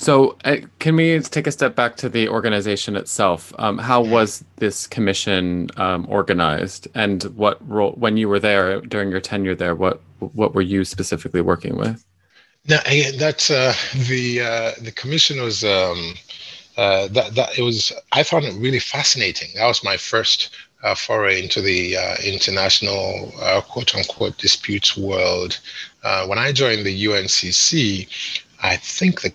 So, 0.00 0.38
uh, 0.46 0.56
can 0.78 0.96
we 0.96 1.20
take 1.20 1.46
a 1.46 1.52
step 1.52 1.76
back 1.76 1.96
to 1.96 2.08
the 2.08 2.26
organization 2.26 2.96
itself? 2.96 3.52
Um, 3.58 3.76
how 3.76 4.00
was 4.00 4.42
this 4.56 4.86
commission 4.86 5.68
um, 5.76 6.06
organized, 6.08 6.88
and 6.94 7.22
what 7.36 7.58
role, 7.68 7.92
when 7.98 8.16
you 8.16 8.26
were 8.26 8.40
there 8.40 8.80
during 8.80 9.10
your 9.10 9.20
tenure 9.20 9.54
there, 9.54 9.74
what 9.74 10.00
what 10.18 10.54
were 10.54 10.62
you 10.62 10.86
specifically 10.86 11.42
working 11.42 11.76
with? 11.76 12.02
Now, 12.66 12.80
that's 13.18 13.50
uh, 13.50 13.74
the 14.08 14.40
uh, 14.40 14.72
the 14.80 14.90
commission 14.90 15.42
was 15.42 15.64
um, 15.64 16.14
uh, 16.78 17.08
that 17.08 17.34
that 17.34 17.58
it 17.58 17.62
was. 17.62 17.92
I 18.12 18.22
found 18.22 18.46
it 18.46 18.54
really 18.54 18.80
fascinating. 18.80 19.50
That 19.56 19.66
was 19.66 19.84
my 19.84 19.98
first 19.98 20.48
uh, 20.82 20.94
foray 20.94 21.42
into 21.42 21.60
the 21.60 21.98
uh, 21.98 22.16
international 22.24 23.34
uh, 23.42 23.60
quote 23.60 23.94
unquote 23.94 24.38
disputes 24.38 24.96
world. 24.96 25.60
Uh, 26.02 26.26
when 26.26 26.38
I 26.38 26.52
joined 26.52 26.86
the 26.86 27.04
UNCC, 27.04 28.08
I 28.62 28.76
think 28.76 29.20
the 29.20 29.28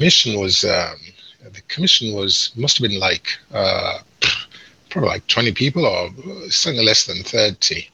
commission 0.00 0.40
was 0.40 0.64
um, 0.64 0.96
the 1.52 1.60
commission 1.68 2.14
was 2.14 2.52
must 2.56 2.78
have 2.78 2.88
been 2.88 2.98
like 2.98 3.28
uh, 3.52 3.98
probably 4.88 5.10
like 5.10 5.26
20 5.26 5.52
people 5.52 5.84
or 5.84 6.08
something 6.50 6.82
less 6.82 7.04
than 7.04 7.22
30 7.22 7.86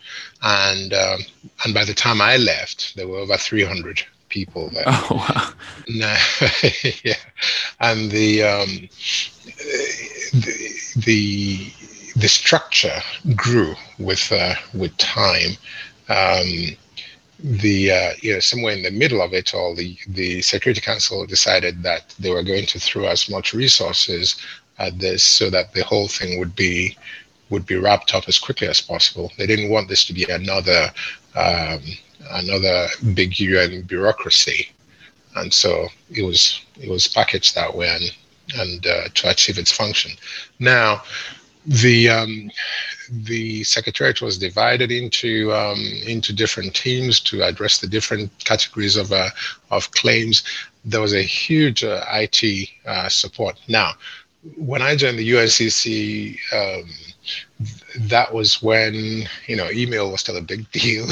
and 0.43 0.95
um, 0.95 1.19
and 1.65 1.75
by 1.75 1.85
the 1.85 1.93
time 1.93 2.21
i 2.21 2.37
left 2.37 2.95
there 2.95 3.09
were 3.09 3.19
over 3.19 3.37
300 3.37 4.03
people 4.29 4.71
there 4.71 4.85
Oh 4.87 5.09
wow. 5.11 5.53
no, 5.89 6.17
yeah, 7.05 7.15
and 7.81 8.11
the, 8.11 8.43
um, 8.43 8.89
the 10.33 10.75
the 11.07 11.73
the 12.17 12.29
structure 12.29 13.01
grew 13.35 13.75
with 13.99 14.31
uh, 14.33 14.55
with 14.75 14.97
time. 14.97 15.53
Um, 16.09 16.77
the 17.39 17.91
uh, 17.91 18.11
you 18.21 18.35
know 18.35 18.41
somewhere 18.41 18.73
in 18.73 18.83
the 18.83 18.91
middle 18.91 19.21
of 19.21 19.33
it 19.33 19.55
all, 19.55 19.75
the 19.75 19.97
the 20.09 20.43
Security 20.43 20.81
Council 20.81 21.27
decided 21.27 21.83
that 21.83 22.15
they 22.19 22.31
were 22.31 22.43
going 22.43 22.67
to 22.67 22.81
throw 22.81 23.07
as 23.07 23.29
much 23.29 23.53
resources 23.53 24.37
at 24.79 24.99
this 24.99 25.25
so 25.25 25.51
that 25.51 25.73
the 25.73 25.85
whole 25.85 26.09
thing 26.09 26.39
would 26.39 26.55
be 26.55 26.97
would 27.51 27.67
be 27.67 27.77
wrapped 27.77 28.15
up 28.15 28.25
as 28.29 28.39
quickly 28.39 28.69
as 28.69 28.81
possible. 28.81 29.33
They 29.39 29.47
didn't 29.47 29.71
want 29.71 29.89
this 29.89 30.05
to 30.07 30.13
be 30.13 30.25
another 30.25 30.91
um, 31.35 31.81
another 32.31 32.89
big 33.15 33.39
UN 33.39 33.83
bureaucracy, 33.83 34.73
and 35.37 35.53
so 35.53 35.89
it 36.11 36.23
was 36.23 36.63
it 36.81 36.89
was 36.89 37.09
packaged 37.09 37.55
that 37.55 37.75
way 37.75 37.89
and 37.89 38.17
and 38.55 38.87
uh, 38.87 39.09
to 39.15 39.31
achieve 39.31 39.59
its 39.59 39.73
function. 39.73 40.13
Now, 40.59 41.03
the 41.67 42.09
um, 42.09 42.51
the 43.11 43.65
secretariat 43.65 44.23
was 44.23 44.39
divided 44.39 44.93
into 44.93 45.53
um, 45.53 45.81
into 46.07 46.33
different 46.33 46.75
teams 46.75 47.21
to 47.21 47.43
address 47.43 47.79
the 47.79 47.89
different 47.89 48.31
categories 48.45 48.97
of 48.97 49.13
uh, 49.13 49.31
of 49.71 49.91
claims. 49.91 50.45
There 50.85 51.01
was 51.01 51.15
a 51.15 51.23
huge 51.23 51.83
uh, 51.83 52.05
IT 52.13 52.69
uh, 52.87 53.09
support. 53.09 53.59
Now, 53.69 53.95
when 54.57 54.81
I 54.81 54.95
joined 54.95 55.19
the 55.19 55.29
UNCC, 55.29 56.39
um, 56.53 56.89
that 57.97 58.33
was 58.33 58.63
when 58.63 59.27
you 59.47 59.57
know 59.57 59.69
email 59.71 60.13
was 60.13 60.21
still 60.21 60.37
a 60.37 60.43
big 60.43 60.71
deal. 60.71 61.07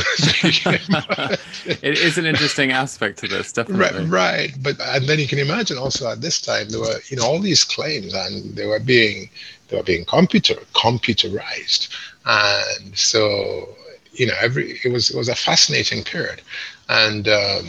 it 1.66 1.98
is 1.98 2.18
an 2.18 2.26
interesting 2.26 2.70
aspect 2.70 3.18
to 3.18 3.28
this, 3.28 3.52
definitely. 3.52 4.04
Right, 4.06 4.50
right, 4.50 4.62
but 4.62 4.76
and 4.80 5.06
then 5.08 5.18
you 5.18 5.26
can 5.26 5.40
imagine 5.40 5.78
also 5.78 6.08
at 6.08 6.20
this 6.20 6.40
time 6.40 6.68
there 6.68 6.80
were 6.80 7.00
you 7.08 7.16
know 7.16 7.24
all 7.24 7.40
these 7.40 7.64
claims 7.64 8.14
and 8.14 8.54
they 8.54 8.66
were 8.66 8.78
being 8.78 9.28
they 9.74 9.80
were 9.80 9.84
being 9.84 10.04
computer 10.04 10.54
computerized, 10.74 11.88
and 12.26 12.96
so 12.96 13.68
you 14.12 14.26
know 14.26 14.34
every 14.40 14.80
it 14.84 14.92
was 14.92 15.10
it 15.10 15.16
was 15.16 15.28
a 15.28 15.34
fascinating 15.34 16.02
period, 16.04 16.42
and. 16.88 17.28
Um, 17.28 17.66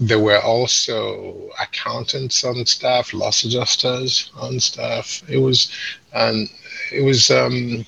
there 0.00 0.20
were 0.20 0.40
also 0.40 1.50
accountants 1.60 2.44
on 2.44 2.64
staff, 2.66 3.12
loss 3.12 3.42
adjusters 3.42 4.30
on 4.36 4.60
staff. 4.60 5.28
It 5.28 5.38
was, 5.38 5.72
and 6.14 6.48
it 6.92 7.02
was 7.02 7.32
um, 7.32 7.84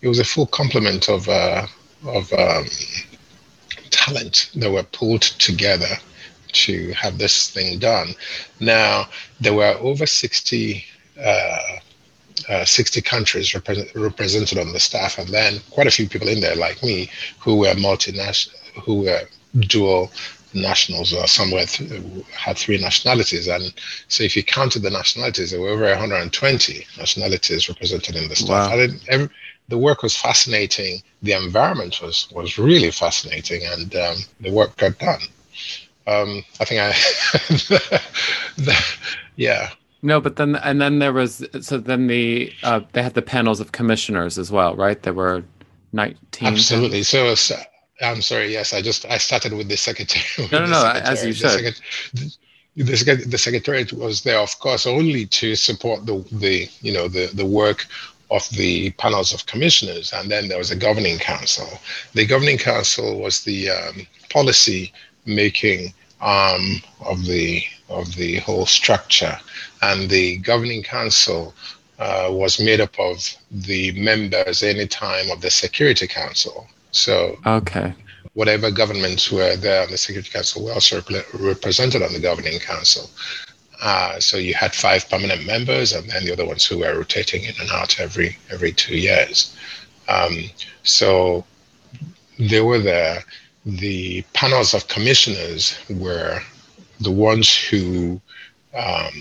it 0.00 0.08
was 0.08 0.18
a 0.18 0.24
full 0.24 0.46
complement 0.46 1.10
of 1.10 1.28
uh, 1.28 1.66
of 2.06 2.32
um, 2.32 2.64
talent 3.90 4.50
that 4.54 4.70
were 4.70 4.84
pulled 4.84 5.20
together 5.20 5.98
to 6.52 6.92
have 6.92 7.18
this 7.18 7.50
thing 7.50 7.78
done. 7.78 8.14
Now 8.60 9.08
there 9.40 9.54
were 9.54 9.76
over 9.80 10.06
sixty. 10.06 10.86
Uh, 11.22 11.78
uh, 12.48 12.64
60 12.64 13.00
countries 13.02 13.54
represented 13.54 14.58
on 14.58 14.72
the 14.72 14.80
staff, 14.80 15.18
and 15.18 15.28
then 15.28 15.60
quite 15.70 15.86
a 15.86 15.90
few 15.90 16.08
people 16.08 16.28
in 16.28 16.40
there, 16.40 16.56
like 16.56 16.82
me, 16.82 17.10
who 17.38 17.56
were 17.56 17.74
multinational, 17.74 18.54
who 18.82 19.02
were 19.02 19.22
dual 19.60 20.10
nationals 20.54 21.12
or 21.12 21.26
somewhere 21.26 21.66
th- 21.66 22.02
had 22.32 22.56
three 22.56 22.80
nationalities. 22.80 23.48
And 23.48 23.74
so 24.08 24.22
if 24.22 24.36
you 24.36 24.44
counted 24.44 24.82
the 24.82 24.90
nationalities, 24.90 25.50
there 25.50 25.60
were 25.60 25.70
over 25.70 25.84
120 25.84 26.86
nationalities 26.96 27.68
represented 27.68 28.16
in 28.16 28.28
the 28.28 28.36
staff. 28.36 28.70
Wow. 28.70 28.86
Every, 29.08 29.28
the 29.68 29.78
work 29.78 30.02
was 30.02 30.16
fascinating. 30.16 31.02
The 31.22 31.32
environment 31.32 32.00
was 32.02 32.28
was 32.30 32.58
really 32.58 32.90
fascinating, 32.90 33.62
and 33.64 33.94
um, 33.96 34.16
the 34.40 34.52
work 34.52 34.76
got 34.76 34.98
done. 34.98 35.22
Um, 36.06 36.44
I 36.60 36.64
think 36.66 36.80
I, 36.80 36.90
the, 37.68 38.02
the, 38.58 38.84
yeah. 39.36 39.70
No, 40.04 40.20
but 40.20 40.36
then 40.36 40.56
and 40.56 40.82
then 40.82 40.98
there 40.98 41.14
was 41.14 41.42
so 41.62 41.78
then 41.78 42.08
the 42.08 42.52
uh, 42.62 42.80
they 42.92 43.02
had 43.02 43.14
the 43.14 43.22
panels 43.22 43.58
of 43.58 43.72
commissioners 43.72 44.36
as 44.38 44.52
well, 44.52 44.76
right? 44.76 45.02
There 45.02 45.14
were 45.14 45.42
nineteen. 45.94 46.48
Absolutely. 46.48 47.02
So 47.04 47.34
I'm 48.02 48.20
sorry. 48.20 48.52
Yes, 48.52 48.74
I 48.74 48.82
just 48.82 49.06
I 49.06 49.16
started 49.16 49.54
with 49.54 49.68
the 49.68 49.78
secretary. 49.78 50.22
no, 50.52 50.58
no, 50.58 50.66
no. 50.66 50.90
As 50.90 51.24
you 51.24 51.32
said. 51.32 51.74
The, 52.76 52.82
the, 52.82 53.24
the 53.26 53.38
secretariat 53.38 53.92
was 53.92 54.24
there, 54.24 54.40
of 54.40 54.58
course, 54.58 54.84
only 54.84 55.26
to 55.26 55.54
support 55.54 56.04
the, 56.04 56.22
the 56.32 56.68
you 56.82 56.92
know 56.92 57.08
the, 57.08 57.30
the 57.32 57.46
work 57.46 57.86
of 58.30 58.46
the 58.50 58.90
panels 59.02 59.32
of 59.32 59.46
commissioners, 59.46 60.12
and 60.12 60.30
then 60.30 60.48
there 60.48 60.58
was 60.58 60.70
a 60.70 60.76
governing 60.76 61.18
council. 61.18 61.66
The 62.12 62.26
governing 62.26 62.58
council 62.58 63.20
was 63.20 63.44
the 63.44 63.70
um, 63.70 64.06
policy 64.28 64.92
making 65.24 65.94
arm 66.20 66.82
of 67.06 67.24
the 67.24 67.62
of 67.88 68.14
the 68.16 68.38
whole 68.40 68.66
structure, 68.66 69.38
and 69.84 70.08
the 70.08 70.36
governing 70.38 70.82
council 70.82 71.54
uh, 71.98 72.28
was 72.30 72.60
made 72.60 72.80
up 72.80 72.98
of 72.98 73.18
the 73.50 73.92
members 73.92 74.62
any 74.62 74.86
time 74.86 75.30
of 75.30 75.40
the 75.40 75.50
Security 75.50 76.06
Council. 76.06 76.66
So 76.90 77.38
okay, 77.46 77.94
whatever 78.34 78.70
governments 78.70 79.30
were 79.30 79.56
there 79.56 79.82
on 79.84 79.90
the 79.90 79.98
Security 79.98 80.30
Council 80.30 80.64
were 80.64 80.72
also 80.72 81.02
represented 81.34 82.02
on 82.02 82.12
the 82.12 82.20
Governing 82.20 82.58
Council. 82.58 83.10
Uh, 83.82 84.18
so 84.20 84.36
you 84.36 84.54
had 84.54 84.74
five 84.74 85.08
permanent 85.10 85.44
members, 85.46 85.92
and 85.92 86.08
then 86.08 86.24
the 86.24 86.32
other 86.32 86.46
ones 86.46 86.64
who 86.64 86.78
were 86.78 86.96
rotating 86.96 87.42
in 87.44 87.54
and 87.60 87.70
out 87.70 88.00
every 88.00 88.38
every 88.50 88.72
two 88.72 88.96
years. 88.96 89.56
Um, 90.08 90.34
so 90.82 91.44
they 92.38 92.60
were 92.60 92.78
there. 92.78 93.24
The 93.66 94.22
panels 94.32 94.74
of 94.74 94.88
commissioners 94.88 95.78
were 95.88 96.40
the 97.00 97.10
ones 97.10 97.48
who 97.68 98.20
um, 98.74 99.14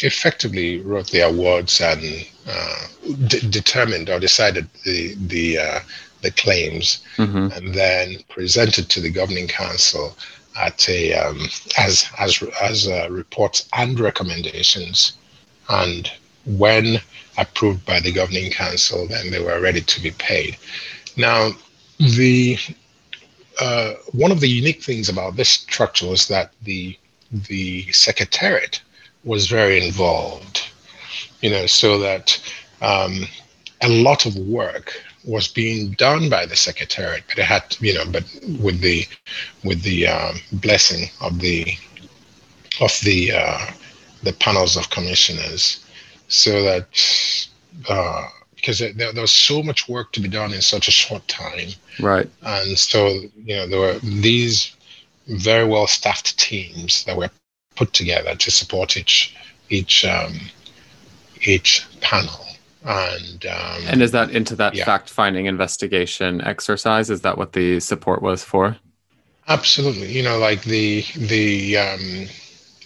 effectively 0.00 0.80
wrote 0.80 1.10
the 1.10 1.20
awards 1.20 1.80
and 1.80 2.26
uh, 2.48 2.86
d- 3.26 3.48
determined 3.48 4.10
or 4.10 4.18
decided 4.18 4.68
the 4.84 5.14
the 5.26 5.58
uh, 5.58 5.80
the 6.22 6.30
claims 6.32 7.04
mm-hmm. 7.16 7.48
and 7.54 7.74
then 7.74 8.16
presented 8.28 8.88
to 8.88 9.00
the 9.00 9.10
governing 9.10 9.46
council 9.46 10.16
at 10.56 10.88
a 10.88 11.12
um, 11.14 11.38
as 11.78 12.08
as 12.18 12.42
as 12.60 12.88
uh, 12.88 13.08
reports 13.10 13.68
and 13.74 14.00
recommendations 14.00 15.12
and 15.68 16.10
when 16.46 16.98
approved 17.38 17.84
by 17.84 18.00
the 18.00 18.12
governing 18.12 18.50
council 18.50 19.06
then 19.08 19.30
they 19.30 19.40
were 19.40 19.60
ready 19.60 19.80
to 19.80 20.00
be 20.00 20.10
paid 20.12 20.56
now 21.16 21.50
the 21.98 22.58
uh, 23.60 23.92
one 24.12 24.32
of 24.32 24.40
the 24.40 24.48
unique 24.48 24.82
things 24.82 25.08
about 25.08 25.36
this 25.36 25.50
structure 25.50 26.08
was 26.08 26.26
that 26.28 26.52
the 26.62 26.98
the 27.30 27.90
secretariat 27.92 28.80
was 29.24 29.46
very 29.46 29.84
involved 29.84 30.68
you 31.40 31.50
know 31.50 31.66
so 31.66 31.98
that 31.98 32.40
um, 32.82 33.26
a 33.82 33.88
lot 33.88 34.26
of 34.26 34.36
work 34.36 35.02
was 35.24 35.48
being 35.48 35.92
done 35.92 36.28
by 36.28 36.44
the 36.46 36.56
secretariat, 36.56 37.24
but 37.28 37.38
it 37.38 37.44
had, 37.44 37.76
you 37.80 37.94
know, 37.94 38.04
but 38.10 38.24
with 38.60 38.80
the 38.80 39.06
with 39.62 39.82
the 39.82 40.06
um, 40.06 40.36
blessing 40.52 41.08
of 41.20 41.40
the 41.40 41.76
of 42.80 42.92
the 43.04 43.32
uh, 43.32 43.66
the 44.22 44.32
panels 44.34 44.76
of 44.76 44.90
commissioners, 44.90 45.84
so 46.28 46.62
that 46.62 47.48
uh, 47.88 48.28
because 48.54 48.78
there, 48.78 48.92
there, 48.92 49.20
was 49.20 49.32
so 49.32 49.62
much 49.62 49.88
work 49.88 50.12
to 50.12 50.20
be 50.20 50.28
done 50.28 50.52
in 50.52 50.60
such 50.60 50.88
a 50.88 50.92
short 50.92 51.26
time, 51.28 51.68
right? 52.00 52.28
And 52.42 52.78
so 52.78 53.08
you 53.08 53.56
know 53.56 53.66
there 53.66 53.80
were 53.80 53.98
these 54.00 54.74
very 55.28 55.64
well 55.64 55.86
staffed 55.86 56.38
teams 56.38 57.04
that 57.04 57.16
were 57.16 57.30
put 57.76 57.92
together 57.92 58.34
to 58.34 58.50
support 58.50 58.96
each 58.96 59.34
each 59.70 60.04
um, 60.04 60.34
each 61.42 61.86
panel. 62.00 62.40
And 62.84 63.46
um, 63.46 63.82
and 63.86 64.02
is 64.02 64.10
that 64.12 64.30
into 64.30 64.54
that 64.56 64.74
yeah. 64.74 64.84
fact 64.84 65.08
finding 65.08 65.46
investigation 65.46 66.42
exercise? 66.42 67.10
Is 67.10 67.22
that 67.22 67.38
what 67.38 67.52
the 67.52 67.80
support 67.80 68.20
was 68.20 68.44
for? 68.44 68.76
Absolutely. 69.48 70.12
You 70.12 70.22
know 70.22 70.38
like 70.38 70.62
the 70.64 71.04
the 71.16 71.78
um, 71.78 72.26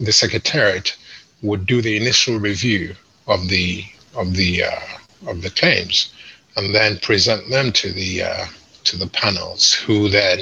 the 0.01 0.12
secretariat 0.12 0.96
would 1.42 1.66
do 1.66 1.83
the 1.83 1.96
initial 1.96 2.38
review 2.38 2.94
of 3.27 3.48
the 3.48 3.85
of 4.14 4.35
the 4.35 4.64
uh, 4.64 4.81
of 5.27 5.42
the 5.42 5.51
claims 5.51 6.12
and 6.57 6.74
then 6.74 6.98
present 6.98 7.48
them 7.51 7.72
to 7.72 7.92
the 7.92 8.22
uh, 8.22 8.46
to 8.85 8.96
the 8.96 9.07
panels 9.09 9.72
who 9.72 10.09
then 10.09 10.40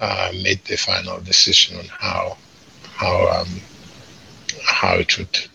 uh, 0.00 0.30
made 0.42 0.62
the 0.64 0.76
final 0.76 1.20
decision 1.20 1.78
on 1.78 1.84
how 1.86 2.36
how 2.82 3.28
um, 3.28 3.48
how 4.68 4.94
it 4.96 5.18
would 5.18 5.48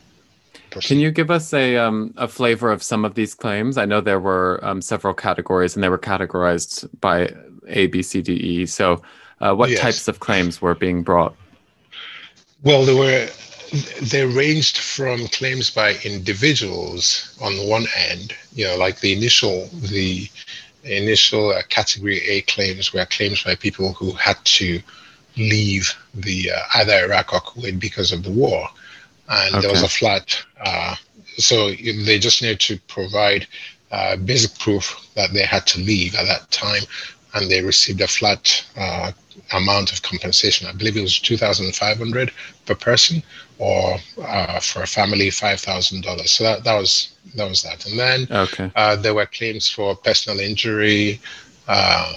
can 0.81 0.99
you 0.99 1.11
give 1.11 1.29
us 1.29 1.53
a 1.53 1.77
um, 1.77 2.13
a 2.17 2.27
flavor 2.27 2.71
of 2.71 2.81
some 2.81 3.05
of 3.05 3.15
these 3.15 3.35
claims? 3.35 3.77
I 3.77 3.85
know 3.85 4.01
there 4.01 4.19
were 4.19 4.59
um, 4.63 4.81
several 4.81 5.13
categories, 5.13 5.75
and 5.75 5.83
they 5.83 5.89
were 5.89 5.99
categorized 5.99 6.87
by 6.99 7.33
A, 7.67 7.87
B, 7.87 8.01
C, 8.01 8.21
D, 8.21 8.33
E. 8.33 8.65
So, 8.65 9.01
uh, 9.39 9.53
what 9.53 9.69
yes. 9.69 9.79
types 9.79 10.07
of 10.07 10.19
claims 10.19 10.61
were 10.61 10.75
being 10.75 11.03
brought? 11.03 11.35
Well, 12.63 12.85
there 12.85 12.95
were 12.95 13.27
they 14.01 14.25
ranged 14.25 14.77
from 14.77 15.27
claims 15.27 15.69
by 15.69 15.95
individuals 16.03 17.37
on 17.41 17.55
the 17.55 17.65
one 17.65 17.85
end, 18.09 18.35
you 18.53 18.65
know, 18.65 18.77
like 18.77 18.99
the 18.99 19.13
initial 19.13 19.67
the 19.73 20.29
initial 20.83 21.51
uh, 21.51 21.61
category 21.69 22.19
A 22.27 22.41
claims 22.41 22.93
were 22.93 23.05
claims 23.05 23.43
by 23.43 23.55
people 23.55 23.93
who 23.93 24.11
had 24.13 24.43
to 24.45 24.81
leave 25.37 25.95
the 26.13 26.51
uh, 26.51 26.59
either 26.75 27.05
Iraq 27.05 27.33
or 27.33 27.41
Kuwait 27.41 27.79
because 27.79 28.11
of 28.11 28.23
the 28.23 28.31
war 28.31 28.69
and 29.33 29.55
okay. 29.55 29.61
there 29.61 29.71
was 29.71 29.83
a 29.83 29.89
flat. 29.89 30.43
Uh, 30.63 30.95
so 31.37 31.71
they 31.71 32.19
just 32.19 32.41
needed 32.41 32.59
to 32.59 32.79
provide 32.87 33.47
uh, 33.91 34.15
basic 34.17 34.57
proof 34.59 35.07
that 35.15 35.33
they 35.33 35.43
had 35.43 35.65
to 35.67 35.79
leave 35.79 36.15
at 36.15 36.25
that 36.25 36.49
time, 36.51 36.83
and 37.33 37.49
they 37.49 37.61
received 37.61 38.01
a 38.01 38.07
flat 38.07 38.63
uh, 38.77 39.11
amount 39.53 39.91
of 39.91 40.01
compensation. 40.01 40.67
I 40.67 40.73
believe 40.73 40.97
it 40.97 41.01
was 41.01 41.19
two 41.19 41.37
thousand 41.37 41.73
five 41.75 41.97
hundred 41.97 42.31
per 42.65 42.75
person, 42.75 43.23
or 43.57 43.97
uh, 44.21 44.59
for 44.59 44.83
a 44.83 44.87
family 44.87 45.29
five 45.29 45.59
thousand 45.59 46.03
dollars. 46.03 46.31
So 46.31 46.43
that, 46.43 46.63
that 46.63 46.75
was 46.75 47.15
that 47.35 47.47
was 47.47 47.63
that. 47.63 47.85
And 47.85 47.99
then 47.99 48.27
okay. 48.29 48.71
Uh, 48.75 48.95
there 48.95 49.13
were 49.13 49.25
claims 49.25 49.69
for 49.69 49.95
personal 49.95 50.39
injury. 50.39 51.19
Uh, 51.67 52.13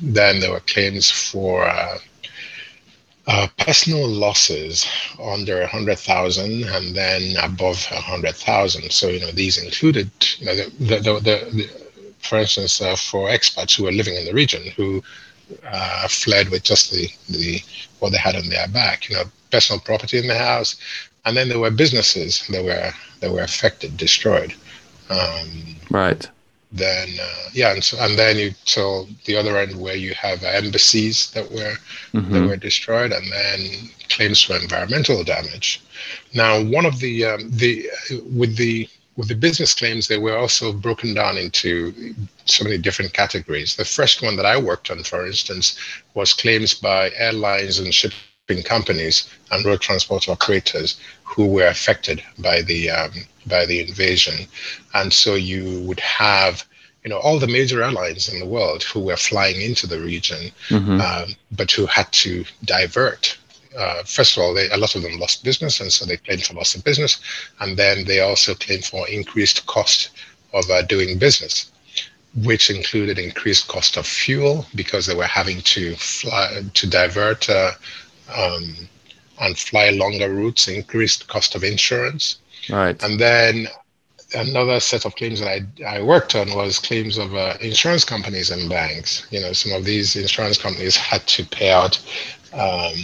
then 0.00 0.40
there 0.40 0.50
were 0.50 0.60
claims 0.60 1.10
for 1.10 1.68
uh, 3.26 3.46
personal 3.58 4.08
losses 4.08 4.86
under 5.22 5.60
100,000 5.60 6.64
and 6.64 6.94
then 6.94 7.36
above 7.42 7.84
100,000. 7.90 8.90
So, 8.90 9.08
you 9.08 9.20
know, 9.20 9.30
these 9.30 9.62
included, 9.62 10.10
you 10.38 10.46
know, 10.46 10.54
the, 10.54 10.70
the, 10.78 10.96
the, 10.96 11.20
the 11.20 11.70
for 12.18 12.38
instance, 12.38 12.80
uh, 12.80 12.96
for 12.96 13.28
expats 13.28 13.76
who 13.76 13.84
were 13.84 13.92
living 13.92 14.14
in 14.14 14.24
the 14.24 14.32
region 14.32 14.62
who 14.76 15.02
uh, 15.66 16.08
fled 16.08 16.48
with 16.48 16.62
just 16.62 16.90
the, 16.90 17.08
the 17.28 17.60
what 17.98 18.10
they 18.10 18.18
had 18.18 18.36
on 18.36 18.48
their 18.48 18.66
back, 18.68 19.08
you 19.08 19.16
know, 19.16 19.24
personal 19.50 19.80
property 19.80 20.18
in 20.18 20.26
the 20.26 20.38
house, 20.38 20.76
and 21.24 21.36
then 21.36 21.48
there 21.48 21.58
were 21.58 21.70
businesses 21.70 22.46
that 22.48 22.64
were 22.64 22.90
that 23.20 23.30
were 23.30 23.42
affected, 23.42 23.96
destroyed. 23.96 24.54
Um, 25.10 25.76
right 25.90 26.28
then 26.72 27.08
uh, 27.20 27.48
yeah, 27.52 27.72
and, 27.72 27.84
so, 27.84 27.98
and 28.00 28.18
then 28.18 28.36
you 28.38 28.54
so 28.64 29.06
the 29.26 29.36
other 29.36 29.58
end 29.58 29.78
where 29.78 29.96
you 29.96 30.14
have 30.14 30.42
embassies 30.42 31.30
that 31.32 31.50
were 31.50 31.74
mm-hmm. 32.12 32.32
that 32.32 32.46
were 32.48 32.56
destroyed, 32.56 33.12
and 33.12 33.30
then 33.30 33.90
claims 34.08 34.42
for 34.42 34.56
environmental 34.56 35.22
damage. 35.22 35.82
Now, 36.34 36.62
one 36.62 36.86
of 36.86 36.98
the 36.98 37.26
um, 37.26 37.50
the 37.50 37.88
with 38.34 38.56
the 38.56 38.88
with 39.16 39.28
the 39.28 39.34
business 39.34 39.74
claims, 39.74 40.08
they 40.08 40.18
were 40.18 40.36
also 40.36 40.72
broken 40.72 41.12
down 41.12 41.36
into 41.36 42.14
so 42.46 42.64
many 42.64 42.78
different 42.78 43.12
categories. 43.12 43.76
The 43.76 43.84
first 43.84 44.22
one 44.22 44.36
that 44.36 44.46
I 44.46 44.56
worked 44.56 44.90
on, 44.90 45.02
for 45.04 45.26
instance, 45.26 45.78
was 46.14 46.32
claims 46.32 46.72
by 46.72 47.10
airlines 47.16 47.78
and 47.78 47.92
shipping 47.92 48.62
companies 48.64 49.28
and 49.50 49.64
road 49.64 49.82
transport 49.82 50.28
operators 50.28 50.98
who 51.34 51.46
were 51.46 51.66
affected 51.66 52.22
by 52.38 52.62
the 52.62 52.90
um, 52.90 53.12
by 53.46 53.66
the 53.66 53.80
invasion. 53.80 54.46
And 54.94 55.12
so 55.12 55.34
you 55.34 55.80
would 55.82 56.00
have 56.00 56.64
you 57.04 57.10
know 57.10 57.18
all 57.18 57.38
the 57.38 57.46
major 57.46 57.82
airlines 57.82 58.28
in 58.28 58.38
the 58.38 58.46
world 58.46 58.82
who 58.82 59.00
were 59.00 59.16
flying 59.16 59.60
into 59.60 59.86
the 59.86 59.98
region, 60.00 60.52
mm-hmm. 60.68 61.00
um, 61.00 61.34
but 61.50 61.70
who 61.70 61.86
had 61.86 62.10
to 62.12 62.44
divert. 62.64 63.38
Uh, 63.76 64.02
first 64.02 64.36
of 64.36 64.42
all, 64.42 64.52
they, 64.52 64.68
a 64.68 64.76
lot 64.76 64.94
of 64.94 65.02
them 65.02 65.18
lost 65.18 65.44
business, 65.44 65.80
and 65.80 65.90
so 65.90 66.04
they 66.04 66.18
claimed 66.18 66.44
for 66.44 66.54
loss 66.54 66.74
of 66.74 66.84
business, 66.84 67.20
and 67.60 67.76
then 67.78 68.04
they 68.04 68.20
also 68.20 68.54
claimed 68.54 68.84
for 68.84 69.08
increased 69.08 69.64
cost 69.66 70.10
of 70.52 70.68
uh, 70.70 70.82
doing 70.82 71.18
business, 71.18 71.72
which 72.44 72.68
included 72.68 73.18
increased 73.18 73.68
cost 73.68 73.96
of 73.96 74.06
fuel 74.06 74.66
because 74.74 75.06
they 75.06 75.14
were 75.14 75.24
having 75.24 75.62
to 75.62 75.96
fly 75.96 76.62
to 76.74 76.86
divert 76.86 77.48
uh, 77.48 77.72
um, 78.36 78.76
and 79.42 79.58
fly 79.58 79.90
longer 79.90 80.32
routes, 80.32 80.68
increased 80.68 81.28
cost 81.28 81.54
of 81.54 81.64
insurance, 81.64 82.36
Right. 82.70 83.02
And 83.02 83.18
then 83.18 83.68
another 84.34 84.80
set 84.80 85.04
of 85.04 85.14
claims 85.16 85.40
that 85.40 85.48
I, 85.48 85.96
I 85.98 86.02
worked 86.02 86.34
on 86.34 86.54
was 86.54 86.78
claims 86.78 87.18
of 87.18 87.34
uh, 87.34 87.54
insurance 87.60 88.04
companies 88.04 88.50
and 88.50 88.68
banks. 88.68 89.26
You 89.30 89.40
know, 89.40 89.52
some 89.52 89.72
of 89.72 89.84
these 89.84 90.16
insurance 90.16 90.58
companies 90.58 90.96
had 90.96 91.26
to 91.28 91.44
pay 91.46 91.70
out 91.72 91.98
um, 92.52 92.94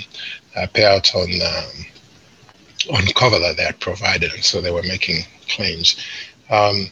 uh, 0.57 0.67
pay 0.73 0.85
out 0.85 1.15
on 1.15 1.31
um, 1.43 2.97
on 2.97 3.07
cover 3.15 3.39
that 3.39 3.57
they 3.57 3.65
had 3.65 3.81
provided, 3.81 4.33
and 4.33 4.45
so 4.45 4.61
they 4.61 4.71
were 4.71 4.83
making 4.83 5.25
claims. 5.49 5.97
Um, 6.51 6.87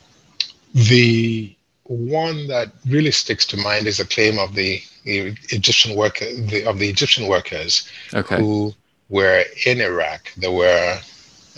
the 0.75 1.55
one 1.85 2.49
that 2.49 2.73
really 2.87 3.13
sticks 3.13 3.47
to 3.47 3.57
mind 3.57 3.87
is 3.87 3.99
the 3.99 4.05
claim 4.05 4.39
of 4.39 4.55
the, 4.55 4.83
the 5.05 5.35
Egyptian 5.51 5.97
worker 5.97 6.25
the, 6.25 6.65
of 6.65 6.79
the 6.79 6.89
Egyptian 6.89 7.29
workers 7.29 7.89
okay. 8.13 8.39
who 8.39 8.75
were 9.09 9.45
in 9.64 9.81
Iraq. 9.81 10.33
There 10.37 10.53
were, 10.53 10.99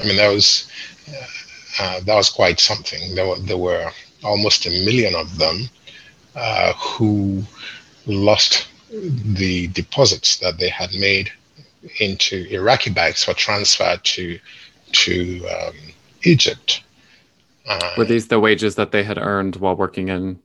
I 0.00 0.04
mean, 0.04 0.16
that 0.16 0.32
was 0.32 0.70
uh, 1.80 2.00
that 2.00 2.14
was 2.14 2.30
quite 2.30 2.60
something. 2.60 3.14
There 3.14 3.26
were, 3.26 3.38
there 3.38 3.56
were 3.58 3.90
almost 4.24 4.66
a 4.66 4.70
million 4.70 5.14
of 5.14 5.38
them 5.38 5.68
uh, 6.34 6.72
who 6.74 7.42
lost 8.06 8.68
the 8.90 9.68
deposits 9.68 10.38
that 10.38 10.58
they 10.58 10.68
had 10.68 10.92
made 10.94 11.30
into 12.00 12.46
Iraqi 12.50 12.90
banks 12.90 13.24
for 13.24 13.34
transfer 13.34 13.96
to 14.02 14.38
to 14.92 15.46
um, 15.46 15.74
Egypt. 16.22 16.82
Uh, 17.68 17.92
were 17.98 18.04
these 18.04 18.28
the 18.28 18.40
wages 18.40 18.74
that 18.76 18.92
they 18.92 19.02
had 19.02 19.18
earned 19.18 19.56
while 19.56 19.76
working 19.76 20.08
in? 20.08 20.40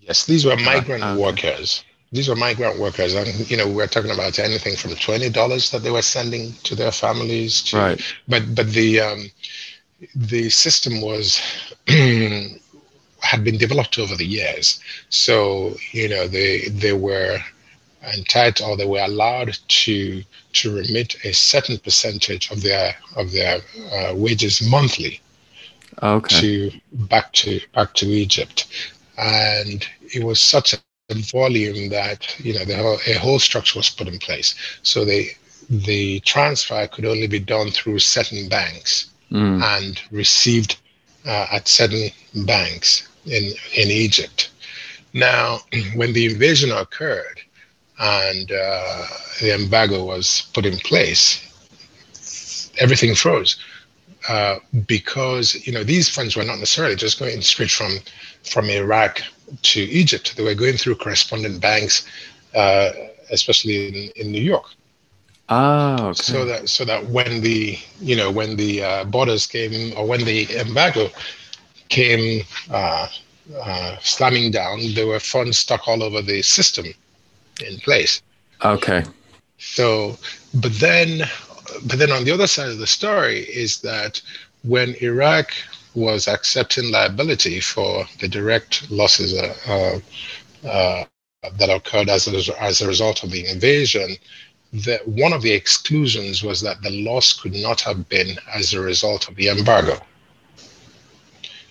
Yes, 0.00 0.26
these 0.26 0.44
were 0.44 0.56
migrant 0.56 1.02
okay. 1.02 1.20
workers. 1.20 1.84
These 2.12 2.28
were 2.28 2.36
migrant 2.36 2.80
workers, 2.80 3.14
and 3.14 3.48
you 3.50 3.56
know 3.56 3.68
we're 3.68 3.86
talking 3.86 4.10
about 4.10 4.38
anything 4.38 4.76
from 4.76 4.96
twenty 4.96 5.30
dollars 5.30 5.70
that 5.70 5.82
they 5.82 5.92
were 5.92 6.02
sending 6.02 6.52
to 6.64 6.74
their 6.74 6.90
families. 6.90 7.62
To, 7.64 7.76
right. 7.76 8.16
But 8.26 8.54
but 8.54 8.70
the 8.72 9.00
um, 9.00 9.30
the 10.14 10.50
system 10.50 11.00
was 11.00 11.40
had 11.86 13.44
been 13.44 13.58
developed 13.58 13.98
over 13.98 14.16
the 14.16 14.26
years. 14.26 14.80
So 15.08 15.76
you 15.92 16.08
know 16.08 16.26
they 16.26 16.68
they 16.68 16.94
were 16.94 17.38
entitled 18.14 18.70
or 18.70 18.76
they 18.76 18.86
were 18.86 19.04
allowed 19.04 19.58
to 19.68 20.24
to 20.52 20.74
remit 20.74 21.24
a 21.24 21.32
certain 21.32 21.78
percentage 21.78 22.50
of 22.50 22.62
their 22.62 22.96
of 23.16 23.30
their 23.32 23.60
uh, 23.92 24.14
wages 24.16 24.60
monthly 24.68 25.20
okay. 26.02 26.40
to 26.40 26.70
back 26.92 27.32
to 27.34 27.60
back 27.74 27.94
to 27.94 28.06
Egypt, 28.06 28.66
and 29.18 29.86
it 30.14 30.24
was 30.24 30.40
such 30.40 30.72
a 30.72 30.78
volume 31.14 31.88
that 31.90 32.38
you 32.40 32.54
know 32.54 32.64
the 32.64 32.76
whole, 32.76 32.98
a 33.06 33.14
whole 33.14 33.38
structure 33.38 33.78
was 33.78 33.90
put 33.90 34.08
in 34.08 34.18
place. 34.18 34.54
So 34.82 35.04
they 35.04 35.36
the 35.68 36.20
transfer 36.20 36.86
could 36.88 37.04
only 37.04 37.28
be 37.28 37.38
done 37.38 37.70
through 37.70 38.00
certain 38.00 38.48
banks 38.48 39.10
mm. 39.30 39.62
and 39.62 40.00
received 40.10 40.76
uh, 41.26 41.46
at 41.52 41.68
certain 41.68 42.10
banks 42.44 43.08
in, 43.26 43.52
in 43.76 43.88
Egypt. 43.88 44.50
Now, 45.12 45.60
when 45.94 46.12
the 46.12 46.26
invasion 46.26 46.72
occurred 46.72 47.40
and 47.98 48.50
uh, 48.50 49.06
the 49.40 49.54
embargo 49.54 50.04
was 50.04 50.48
put 50.54 50.66
in 50.66 50.78
place, 50.78 51.46
everything 52.78 53.14
froze. 53.14 53.56
Uh, 54.28 54.58
because 54.86 55.54
you 55.66 55.72
know 55.72 55.82
these 55.82 56.08
funds 56.10 56.36
were 56.36 56.44
not 56.44 56.58
necessarily 56.58 56.94
just 56.94 57.18
going 57.18 57.40
straight 57.40 57.70
from 57.70 57.96
from 58.44 58.68
Iraq 58.68 59.22
to 59.62 59.80
Egypt. 59.80 60.36
They 60.36 60.42
were 60.42 60.54
going 60.54 60.76
through 60.76 60.96
correspondent 60.96 61.60
banks, 61.60 62.06
uh, 62.54 62.90
especially 63.30 63.88
in, 63.88 64.10
in 64.16 64.32
New 64.32 64.42
York. 64.42 64.66
Ah, 65.48 66.06
okay. 66.06 66.22
So 66.22 66.44
that 66.44 66.68
so 66.68 66.84
that 66.84 67.06
when 67.06 67.40
the 67.40 67.76
you 68.00 68.14
know 68.14 68.30
when 68.30 68.56
the 68.56 68.84
uh, 68.84 69.04
borders 69.04 69.46
came 69.46 69.92
or 69.96 70.06
when 70.06 70.24
the 70.24 70.46
embargo 70.56 71.10
came 71.88 72.44
uh, 72.70 73.08
uh, 73.60 73.96
slamming 74.00 74.52
down, 74.52 74.94
there 74.94 75.08
were 75.08 75.20
funds 75.20 75.58
stuck 75.58 75.88
all 75.88 76.02
over 76.02 76.22
the 76.22 76.40
system 76.42 76.86
in 77.66 77.78
place. 77.80 78.22
Okay. 78.64 79.04
So, 79.58 80.16
but 80.54 80.72
then, 80.74 81.22
but 81.84 81.98
then 81.98 82.10
on 82.12 82.24
the 82.24 82.30
other 82.30 82.46
side 82.46 82.70
of 82.70 82.78
the 82.78 82.86
story 82.86 83.40
is 83.40 83.80
that 83.80 84.22
when 84.62 84.94
Iraq 85.02 85.52
was 85.94 86.28
accepting 86.28 86.90
liability 86.90 87.60
for 87.60 88.06
the 88.20 88.28
direct 88.28 88.90
losses 88.90 89.34
uh, 89.34 89.98
uh, 90.66 91.04
that 91.58 91.70
occurred 91.70 92.08
as 92.08 92.26
a, 92.28 92.62
as 92.62 92.80
a 92.80 92.88
result 92.88 93.24
of 93.24 93.30
the 93.30 93.46
invasion, 93.48 94.16
one 95.04 95.32
of 95.32 95.42
the 95.42 95.52
exclusions 95.52 96.42
was 96.42 96.60
that 96.60 96.82
the 96.82 96.90
loss 96.90 97.32
could 97.32 97.54
not 97.54 97.80
have 97.80 98.08
been 98.08 98.38
as 98.52 98.72
a 98.72 98.80
result 98.80 99.28
of 99.28 99.34
the 99.36 99.48
embargo. 99.48 99.98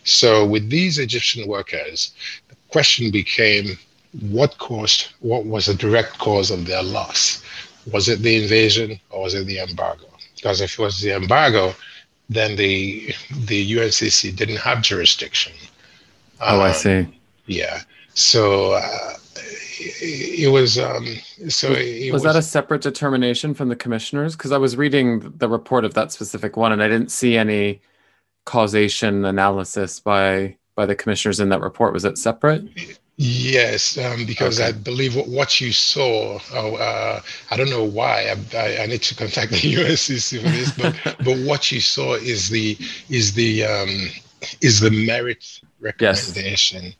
So, 0.03 0.45
with 0.45 0.69
these 0.69 0.97
Egyptian 0.97 1.47
workers, 1.47 2.11
the 2.49 2.55
question 2.69 3.11
became 3.11 3.77
what 4.31 4.57
caused, 4.57 5.09
what 5.19 5.45
was 5.45 5.67
the 5.67 5.75
direct 5.75 6.17
cause 6.17 6.51
of 6.51 6.65
their 6.65 6.83
loss? 6.83 7.43
Was 7.91 8.09
it 8.09 8.19
the 8.19 8.41
invasion 8.41 8.99
or 9.11 9.23
was 9.23 9.35
it 9.35 9.45
the 9.45 9.59
embargo? 9.59 10.05
Because 10.35 10.61
if 10.61 10.73
it 10.73 10.81
was 10.81 10.99
the 10.99 11.15
embargo, 11.15 11.75
then 12.29 12.55
the 12.55 13.13
the 13.45 13.71
UNCC 13.73 14.35
didn't 14.35 14.57
have 14.57 14.81
jurisdiction. 14.81 15.53
Oh, 16.41 16.59
um, 16.59 16.61
I 16.61 16.71
see. 16.71 17.07
Yeah. 17.47 17.81
So 18.13 18.73
uh, 18.73 19.13
it 19.79 20.51
was 20.51 20.77
um, 20.77 21.05
so 21.47 21.71
it 21.71 22.11
was, 22.11 22.23
was, 22.23 22.33
that 22.33 22.35
a 22.35 22.41
separate 22.41 22.81
determination 22.81 23.53
from 23.53 23.69
the 23.69 23.75
commissioners 23.75 24.35
because 24.35 24.51
i 24.51 24.57
was 24.57 24.75
reading 24.75 25.31
the 25.37 25.47
report 25.47 25.85
of 25.85 25.93
that 25.93 26.11
specific 26.11 26.57
one 26.57 26.71
and 26.71 26.83
i 26.83 26.87
didn't 26.87 27.11
see 27.11 27.37
any 27.37 27.81
causation 28.45 29.25
analysis 29.25 29.99
by 29.99 30.55
by 30.75 30.85
the 30.85 30.95
commissioners 30.95 31.39
in 31.39 31.49
that 31.49 31.61
report 31.61 31.93
was 31.93 32.05
it 32.05 32.17
separate 32.17 32.63
yes 33.21 33.97
um, 33.97 34.25
because 34.25 34.59
okay. 34.61 34.69
i 34.69 34.71
believe 34.71 35.15
what 35.27 35.59
you 35.59 35.73
saw 35.73 36.39
oh, 36.53 36.75
uh, 36.75 37.21
i 37.51 37.57
don't 37.57 37.69
know 37.69 37.83
why 37.83 38.33
I, 38.33 38.57
I, 38.57 38.83
I, 38.83 38.85
need 38.85 39.01
to 39.03 39.15
contact 39.15 39.51
the 39.51 39.57
UNCC 39.57 40.41
for 40.41 40.49
this 40.49 40.71
but 40.71 41.17
but 41.25 41.37
what 41.39 41.71
you 41.71 41.81
saw 41.81 42.13
is 42.13 42.49
the 42.49 42.77
is 43.09 43.33
the 43.33 43.65
um, 43.65 43.89
is 44.61 44.79
the 44.79 44.91
merit 44.91 45.59
recommendation 45.81 46.83
yes 46.83 46.95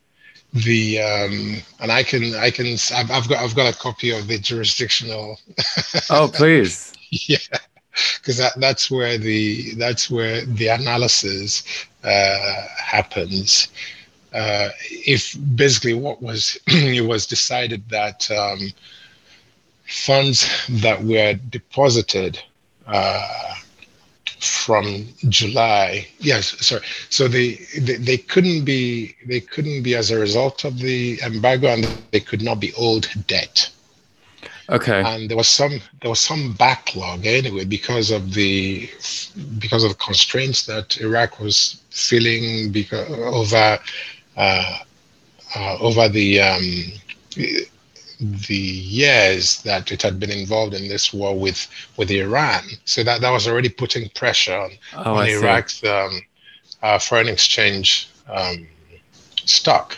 the 0.53 0.99
um, 0.99 1.57
and 1.79 1.91
I 1.91 2.03
can 2.03 2.33
I 2.35 2.49
can 2.49 2.65
I've, 2.95 3.11
I've, 3.11 3.29
got 3.29 3.43
I've 3.43 3.55
got 3.55 3.73
a 3.73 3.77
copy 3.77 4.11
of 4.11 4.27
the 4.27 4.39
jurisdictional. 4.39 5.39
oh 6.09 6.29
please. 6.33 6.93
yeah, 7.11 7.37
because 8.17 8.37
that, 8.37 8.53
that's 8.57 8.89
where 8.89 9.17
the 9.17 9.75
that's 9.75 10.09
where 10.09 10.43
the 10.45 10.69
analysis 10.69 11.63
uh, 12.03 12.65
happens. 12.83 13.67
Uh, 14.33 14.69
if 14.89 15.35
basically 15.55 15.93
what 15.93 16.21
was 16.21 16.57
it 16.67 17.05
was 17.05 17.25
decided 17.25 17.87
that 17.89 18.29
um, 18.31 18.71
funds 19.87 20.47
that 20.69 21.03
were 21.03 21.33
deposited 21.49 22.39
uh, 22.85 23.55
from 24.39 25.07
July. 25.27 26.07
Yes, 26.19 26.65
sorry. 26.65 26.83
So 27.09 27.27
they, 27.27 27.55
they, 27.79 27.95
they 27.95 28.17
couldn't 28.17 28.65
be 28.65 29.15
they 29.25 29.41
couldn't 29.41 29.83
be 29.83 29.95
as 29.95 30.11
a 30.11 30.19
result 30.19 30.63
of 30.63 30.79
the 30.79 31.19
embargo, 31.23 31.67
and 31.67 31.83
they 31.83 31.91
could 31.91 32.41
not 32.41 32.59
be 32.59 32.73
old 32.73 32.83
debt. 33.27 33.41
Okay. 34.69 35.01
And 35.03 35.29
there 35.29 35.37
was 35.37 35.47
some 35.47 35.81
there 36.01 36.09
was 36.09 36.19
some 36.19 36.53
backlog 36.53 37.25
anyway 37.25 37.65
because 37.65 38.11
of 38.11 38.33
the 38.33 38.89
because 39.57 39.83
of 39.83 39.89
the 39.89 39.95
constraints 39.97 40.65
that 40.67 40.97
Iraq 41.01 41.39
was 41.39 41.81
feeling 41.89 42.71
because 42.71 43.09
over 43.09 43.79
over 45.81 46.09
the 46.09 46.39
um, 46.41 46.83
the 48.19 48.55
years 48.55 49.61
that 49.63 49.91
it 49.91 50.01
had 50.01 50.19
been 50.19 50.29
involved 50.31 50.73
in 50.73 50.87
this 50.89 51.13
war 51.13 51.37
with 51.37 51.67
with 51.97 52.11
Iran. 52.11 52.63
So 52.85 53.03
that 53.03 53.21
that 53.21 53.31
was 53.31 53.47
already 53.47 53.69
putting 53.69 54.09
pressure 54.09 54.57
on, 54.57 54.71
Oh, 54.95 55.15
on. 55.15 55.27
Iraq's 55.27 55.83
um, 55.83 56.21
uh, 56.81 56.99
foreign 56.99 57.27
exchange 57.29 58.09
um, 58.27 58.67
stock, 59.45 59.97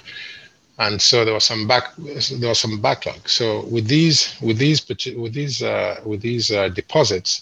and 0.78 1.02
so 1.02 1.26
there 1.26 1.34
was 1.34 1.44
some 1.46 1.68
back 1.68 1.96
there 1.98 2.50
was 2.50 2.60
some 2.60 2.80
backlog. 2.82 3.28
So 3.28 3.66
with 3.66 3.88
these 3.88 4.36
with 4.42 4.58
these 4.58 4.88
with 4.88 5.34
these 5.34 5.62
uh, 5.64 6.00
with 6.06 6.22
these 6.22 6.52
uh, 6.52 6.70
deposits, 6.70 7.42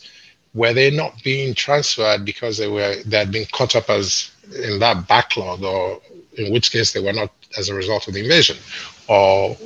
were 0.53 0.73
they 0.73 0.89
not 0.91 1.21
being 1.23 1.53
transferred 1.53 2.25
because 2.25 2.57
they 2.57 2.67
were 2.67 2.95
they 3.05 3.17
had 3.17 3.31
been 3.31 3.45
caught 3.51 3.75
up 3.75 3.89
as 3.89 4.31
in 4.63 4.79
that 4.79 5.07
backlog, 5.07 5.63
or 5.63 6.01
in 6.39 6.51
which 6.53 6.71
case 6.71 6.89
they 6.93 7.03
were 7.07 7.13
not 7.21 7.31
as 7.59 7.69
a 7.69 7.75
result 7.81 8.07
of 8.07 8.13
the 8.13 8.21
invasion, 8.27 8.57
or 9.07 9.57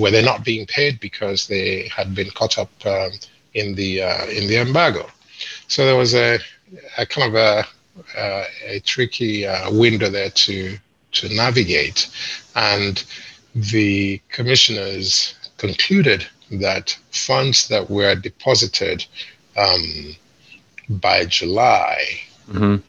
were 0.00 0.10
they 0.10 0.24
not 0.30 0.44
being 0.44 0.66
paid 0.66 0.94
because 1.00 1.46
they 1.46 1.88
had 1.96 2.08
been 2.14 2.30
caught 2.38 2.58
up 2.58 2.72
um, 2.86 3.10
in 3.54 3.74
the 3.74 3.90
uh, 4.10 4.24
in 4.38 4.44
the 4.48 4.56
embargo? 4.66 5.04
So 5.68 5.84
there 5.86 5.96
was 6.04 6.14
a, 6.14 6.38
a 6.98 7.06
kind 7.06 7.28
of 7.30 7.34
a 7.48 7.64
uh, 8.24 8.44
a 8.74 8.80
tricky 8.80 9.46
uh, 9.46 9.70
window 9.72 10.08
there 10.10 10.30
to 10.30 10.78
to 11.18 11.34
navigate, 11.34 12.00
and 12.54 13.04
the 13.54 14.20
commissioners 14.36 15.34
concluded 15.58 16.26
that 16.50 16.96
funds 17.12 17.68
that 17.68 17.88
were 17.88 18.14
deposited 18.16 18.98
um, 19.56 20.16
by 20.88 21.24
July, 21.24 21.96
Mhm. 22.52 22.82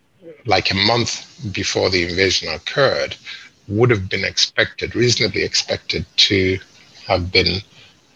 Like 0.45 0.71
a 0.71 0.75
month 0.75 1.25
before 1.53 1.89
the 1.89 2.03
invasion 2.08 2.53
occurred, 2.53 3.15
would 3.67 3.89
have 3.89 4.08
been 4.10 4.23
expected, 4.23 4.95
reasonably 4.95 5.43
expected, 5.43 6.05
to 6.17 6.60
have 7.08 7.31
been 7.31 7.62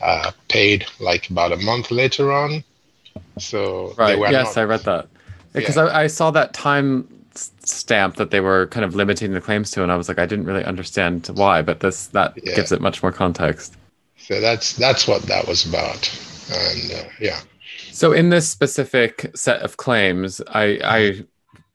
uh, 0.01 0.31
paid 0.47 0.85
like 0.99 1.29
about 1.29 1.51
a 1.51 1.57
month 1.57 1.91
later 1.91 2.31
on. 2.31 2.63
So 3.37 3.93
Right. 3.97 4.17
Yes, 4.19 4.55
not- 4.55 4.61
I 4.61 4.63
read 4.65 4.81
that. 4.81 5.07
Because 5.53 5.77
Yeah. 5.77 5.85
I, 5.85 6.03
I 6.03 6.07
saw 6.07 6.29
that 6.31 6.53
time 6.53 7.07
stamp 7.63 8.15
that 8.17 8.31
they 8.31 8.39
were 8.39 8.67
kind 8.67 8.85
of 8.85 8.95
limiting 8.95 9.31
the 9.33 9.41
claims 9.41 9.71
to, 9.71 9.81
and 9.83 9.91
I 9.91 9.95
was 9.95 10.07
like, 10.07 10.19
I 10.19 10.25
didn't 10.25 10.45
really 10.45 10.63
understand 10.63 11.27
why, 11.33 11.61
but 11.61 11.79
this 11.79 12.07
that 12.07 12.33
Yeah. 12.43 12.55
gives 12.55 12.71
it 12.71 12.81
much 12.81 13.01
more 13.01 13.11
context. 13.11 13.75
So 14.17 14.39
that's 14.39 14.73
that's 14.73 15.07
what 15.07 15.23
that 15.23 15.47
was 15.47 15.65
about, 15.65 16.09
and 16.51 16.91
uh, 16.91 17.09
yeah, 17.19 17.39
So 17.91 18.11
in 18.13 18.29
this 18.29 18.47
specific 18.47 19.31
set 19.35 19.61
of 19.61 19.77
claims, 19.77 20.39
I, 20.49 20.79
I 20.83 21.25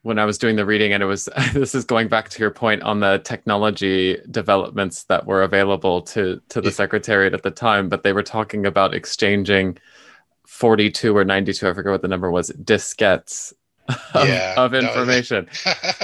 when 0.04 0.18
I 0.18 0.24
was 0.26 0.38
doing 0.38 0.56
the 0.56 0.64
reading, 0.66 0.92
and 0.92 1.02
it 1.02 1.06
was 1.06 1.28
this 1.52 1.74
is 1.74 1.84
going 1.84 2.08
back 2.08 2.28
to 2.30 2.38
your 2.40 2.50
point 2.50 2.82
on 2.82 3.00
the 3.00 3.18
technology 3.24 4.18
developments 4.30 5.04
that 5.04 5.26
were 5.26 5.42
available 5.42 6.00
to 6.12 6.40
to 6.50 6.60
the 6.60 6.68
Yeah. 6.68 6.74
secretariat 6.82 7.34
at 7.34 7.42
the 7.42 7.50
time, 7.50 7.88
but 7.88 8.02
they 8.04 8.12
were 8.12 8.22
talking 8.22 8.66
about 8.66 8.94
exchanging 8.94 9.78
42 10.46 11.16
or 11.16 11.24
92, 11.24 11.68
I 11.68 11.72
forget 11.74 11.90
what 11.92 12.02
the 12.02 12.08
number 12.08 12.30
was, 12.30 12.50
diskettes 12.50 13.52
of, 14.14 14.28
Yeah, 14.28 14.54
of 14.56 14.72
was- 14.72 14.84
information. 14.84 15.48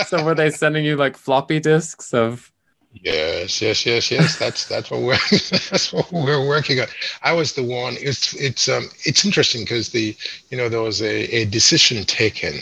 so 0.06 0.24
were 0.24 0.34
they 0.34 0.50
sending 0.62 0.84
you 0.84 0.96
like 0.96 1.16
floppy 1.16 1.60
disks 1.60 2.12
of 2.14 2.50
Yes, 2.92 3.62
yes, 3.62 3.86
yes, 3.86 4.10
yes. 4.10 4.36
That's 4.36 4.66
that's 4.66 4.90
what 4.90 5.02
we're 5.02 5.16
that's 5.70 5.92
what 5.92 6.10
we're 6.10 6.44
working 6.48 6.80
on. 6.80 6.88
I 7.22 7.32
was 7.32 7.52
the 7.52 7.62
one. 7.62 7.94
It's 8.00 8.34
it's 8.34 8.68
um 8.68 8.90
it's 9.04 9.24
interesting 9.24 9.62
because 9.62 9.90
the 9.90 10.16
you 10.50 10.56
know 10.58 10.68
there 10.68 10.82
was 10.82 11.00
a, 11.00 11.14
a 11.32 11.44
decision 11.44 12.02
taken 12.04 12.54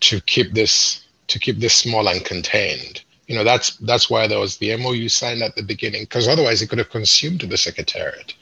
to 0.00 0.20
keep 0.20 0.52
this 0.54 1.04
to 1.28 1.38
keep 1.38 1.58
this 1.58 1.74
small 1.74 2.08
and 2.08 2.24
contained. 2.24 3.02
You 3.26 3.36
know 3.36 3.44
that's 3.44 3.76
that's 3.76 4.10
why 4.10 4.26
there 4.26 4.38
was 4.40 4.56
the 4.58 4.76
MOU 4.76 5.08
signed 5.08 5.42
at 5.42 5.54
the 5.56 5.62
beginning 5.62 6.02
because 6.02 6.28
otherwise 6.28 6.62
it 6.62 6.68
could 6.68 6.78
have 6.78 6.90
consumed 6.90 7.40
the 7.40 7.56
secretariat. 7.56 8.34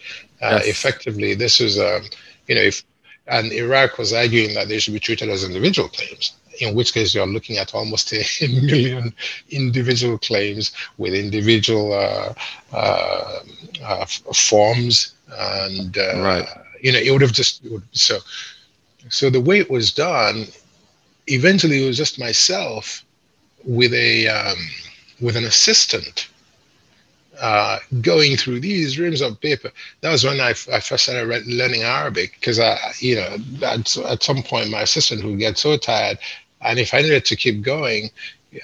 Uh, 0.42 0.61
Yes. 0.61 0.66
Effectively, 0.66 1.35
this 1.35 1.61
is 1.61 1.79
um 1.79 2.03
you 2.47 2.55
know 2.55 2.62
if 2.62 2.83
and 3.27 3.53
Iraq 3.53 3.99
was 3.99 4.12
arguing 4.12 4.55
that 4.55 4.68
they 4.68 4.79
should 4.79 4.94
be 4.94 5.01
treated 5.01 5.29
as 5.29 5.44
individual 5.44 5.88
claims. 5.88 6.33
In 6.61 6.75
which 6.75 6.92
case, 6.92 7.14
you're 7.14 7.27
looking 7.27 7.59
at 7.59 7.75
almost 7.75 8.12
a 8.12 8.25
million 8.49 9.12
individual 9.51 10.18
claims 10.18 10.73
with 10.99 11.14
individual 11.14 11.92
uh, 11.92 12.33
uh, 12.73 13.38
uh, 13.85 14.07
forms, 14.35 15.14
and 15.37 15.97
uh, 15.97 16.16
Right. 16.16 16.47
you 16.83 16.92
know 16.92 16.99
it 16.99 17.11
would 17.11 17.23
have 17.23 17.33
just 17.33 17.64
it 17.64 17.73
would, 17.73 17.83
so. 17.92 18.18
So 19.11 19.31
the 19.31 19.40
way 19.40 19.59
it 19.59 19.71
was 19.71 19.92
done, 19.92 20.47
eventually 21.32 21.82
it 21.84 21.86
was 21.86 21.96
just 21.96 22.18
myself 22.18 23.04
with 23.64 23.92
a 23.94 24.28
um, 24.28 24.58
with 25.20 25.36
an 25.36 25.44
assistant 25.44 26.28
uh, 27.40 27.78
going 28.00 28.36
through 28.36 28.60
these 28.60 28.98
reams 28.98 29.20
of 29.20 29.40
paper. 29.40 29.70
That 30.00 30.10
was 30.10 30.24
when 30.24 30.40
I, 30.40 30.50
f- 30.50 30.68
I 30.72 30.80
first 30.80 31.04
started 31.04 31.26
re- 31.28 31.42
learning 31.46 31.82
Arabic 31.82 32.34
because 32.40 32.58
I, 32.58 32.76
you 32.98 33.16
know, 33.16 33.36
at, 33.62 33.96
at 33.96 34.22
some 34.22 34.42
point 34.42 34.70
my 34.70 34.82
assistant 34.82 35.24
would 35.24 35.38
get 35.38 35.56
so 35.58 35.76
tired, 35.76 36.18
and 36.62 36.78
if 36.78 36.92
I 36.94 37.00
needed 37.02 37.24
to 37.26 37.36
keep 37.36 37.62
going, 37.62 38.10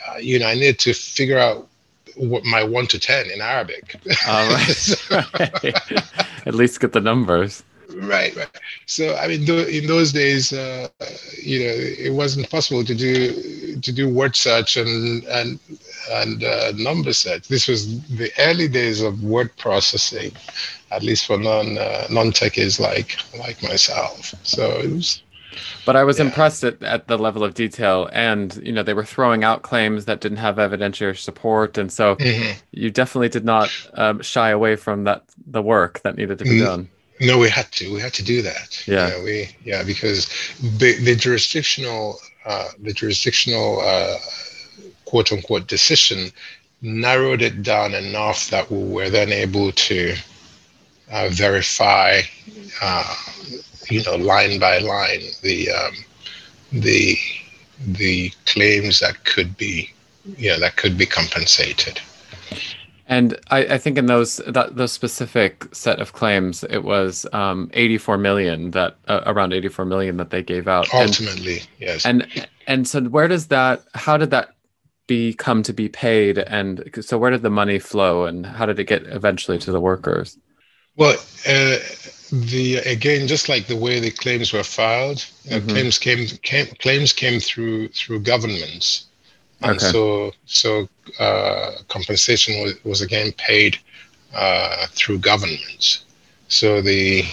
uh, 0.08 0.16
you 0.18 0.38
know, 0.38 0.46
I 0.46 0.54
needed 0.54 0.78
to 0.80 0.92
figure 0.94 1.38
out 1.38 1.68
what 2.16 2.44
my 2.44 2.62
one 2.64 2.86
to 2.88 2.98
ten 2.98 3.30
in 3.30 3.40
Arabic. 3.40 3.96
All 4.26 4.48
right. 4.50 4.66
So- 4.74 5.20
at 6.46 6.54
least 6.54 6.80
get 6.80 6.92
the 6.92 7.00
numbers. 7.00 7.62
Right, 8.02 8.34
right. 8.36 8.48
So 8.86 9.16
I 9.16 9.28
mean, 9.28 9.44
tho- 9.44 9.66
in 9.66 9.86
those 9.86 10.12
days, 10.12 10.52
uh, 10.52 10.88
you 11.42 11.60
know, 11.60 11.74
it 11.74 12.12
wasn't 12.12 12.50
possible 12.50 12.84
to 12.84 12.94
do 12.94 13.76
to 13.80 13.92
do 13.92 14.08
word 14.08 14.36
search 14.36 14.76
and 14.76 15.24
and 15.24 15.58
and 16.10 16.44
uh, 16.44 16.72
number 16.76 17.12
search. 17.12 17.48
This 17.48 17.68
was 17.68 18.00
the 18.08 18.30
early 18.38 18.68
days 18.68 19.00
of 19.00 19.22
word 19.22 19.56
processing, 19.56 20.32
at 20.90 21.02
least 21.02 21.26
for 21.26 21.38
non 21.38 21.78
uh, 21.78 22.06
non 22.10 22.32
techies 22.32 22.80
like 22.80 23.16
like 23.38 23.62
myself. 23.62 24.34
So 24.42 24.80
it 24.80 24.90
was 24.90 25.22
But 25.84 25.96
I 25.96 26.04
was 26.04 26.18
Yeah. 26.18 26.26
impressed 26.26 26.64
at, 26.64 26.82
at 26.82 27.08
the 27.08 27.18
level 27.18 27.44
of 27.44 27.54
detail, 27.54 28.08
and 28.12 28.56
you 28.64 28.72
know 28.72 28.82
they 28.82 28.94
were 28.94 29.04
throwing 29.04 29.44
out 29.44 29.62
claims 29.62 30.06
that 30.06 30.20
didn't 30.20 30.38
have 30.38 30.56
evidentiary 30.56 31.16
support, 31.18 31.78
and 31.78 31.92
so 31.92 32.18
Mhm. 32.18 32.62
you 32.72 32.90
definitely 32.90 33.28
did 33.30 33.44
not 33.44 33.74
um, 33.94 34.22
shy 34.22 34.50
away 34.50 34.76
from 34.76 35.04
that 35.04 35.24
the 35.46 35.62
work 35.62 36.00
that 36.02 36.16
needed 36.16 36.38
to 36.38 36.44
be 36.46 36.56
Mm. 36.56 36.58
done. 36.58 36.90
No, 37.20 37.38
we 37.38 37.48
had 37.48 37.70
to. 37.72 37.92
We 37.92 38.00
had 38.00 38.12
to 38.14 38.24
do 38.24 38.42
that. 38.42 38.82
Yeah. 38.86 39.08
Know, 39.08 39.22
we 39.22 39.56
yeah 39.64 39.82
because 39.82 40.28
the 40.60 40.98
the 40.98 41.14
jurisdictional 41.14 42.18
uh, 42.44 42.68
the 42.82 42.92
jurisdictional 42.92 43.80
uh, 43.80 44.16
quote 45.04 45.32
unquote 45.32 45.66
decision 45.66 46.30
narrowed 46.82 47.40
it 47.40 47.62
down 47.62 47.94
enough 47.94 48.50
that 48.50 48.70
we 48.70 48.84
were 48.84 49.08
then 49.08 49.32
able 49.32 49.72
to 49.72 50.14
uh, 51.10 51.28
verify, 51.30 52.20
uh, 52.82 53.14
you 53.88 54.02
know, 54.04 54.16
line 54.16 54.58
by 54.58 54.78
line 54.78 55.22
the 55.42 55.70
um, 55.70 55.94
the 56.72 57.16
the 57.86 58.30
claims 58.46 59.00
that 59.00 59.24
could 59.24 59.56
be 59.56 59.90
you 60.36 60.50
know 60.50 60.58
that 60.58 60.76
could 60.76 60.98
be 60.98 61.06
compensated. 61.06 62.00
And 63.06 63.38
I, 63.50 63.58
I 63.74 63.78
think 63.78 63.98
in 63.98 64.06
those 64.06 64.38
that 64.46 64.76
those 64.76 64.92
specific 64.92 65.66
set 65.74 66.00
of 66.00 66.12
claims, 66.14 66.64
it 66.64 66.84
was 66.84 67.26
um, 67.32 67.70
84 67.74 68.16
million 68.18 68.70
that 68.70 68.96
uh, 69.08 69.20
around 69.26 69.52
84 69.52 69.84
million 69.84 70.16
that 70.16 70.30
they 70.30 70.42
gave 70.42 70.68
out. 70.68 70.92
And- 70.94 71.08
Ultimately, 71.10 71.62
yes. 71.78 72.06
and 72.06 72.26
and 72.66 72.88
so 72.88 73.02
where 73.02 73.28
does 73.28 73.48
that 73.48 73.84
how 73.94 74.16
did 74.16 74.30
that 74.30 74.54
become 75.06 75.62
to 75.64 75.74
be 75.74 75.86
paid 75.86 76.38
and 76.38 76.88
so 77.02 77.18
where 77.18 77.30
did 77.30 77.42
the 77.42 77.50
money 77.50 77.78
flow 77.78 78.24
and 78.24 78.46
how 78.46 78.64
did 78.64 78.78
it 78.78 78.84
get 78.84 79.02
eventually 79.08 79.58
to 79.58 79.70
the 79.70 79.78
workers 79.80 80.38
Well, 80.96 81.12
uh, 81.46 81.76
the 82.32 82.76
again, 82.86 83.26
just 83.28 83.50
like 83.50 83.66
the 83.66 83.76
way 83.76 84.00
the 84.00 84.10
claims 84.10 84.54
were 84.54 84.62
filed, 84.64 85.18
uh, 85.50 85.56
Mhm. 85.56 85.68
claims 85.68 85.98
came, 85.98 86.26
came 86.42 86.66
claims 86.78 87.12
came 87.12 87.38
through 87.38 87.88
through 87.88 88.20
governments, 88.20 89.04
and 89.64 89.76
Okay. 89.76 89.90
so 89.92 90.32
so 90.46 90.88
uh, 91.18 91.72
compensation 91.88 92.62
was, 92.62 92.74
was 92.84 93.00
again 93.00 93.32
paid 93.32 93.78
uh, 94.34 94.86
through 94.90 95.18
governments. 95.18 96.04
So 96.48 96.80
the 96.80 97.24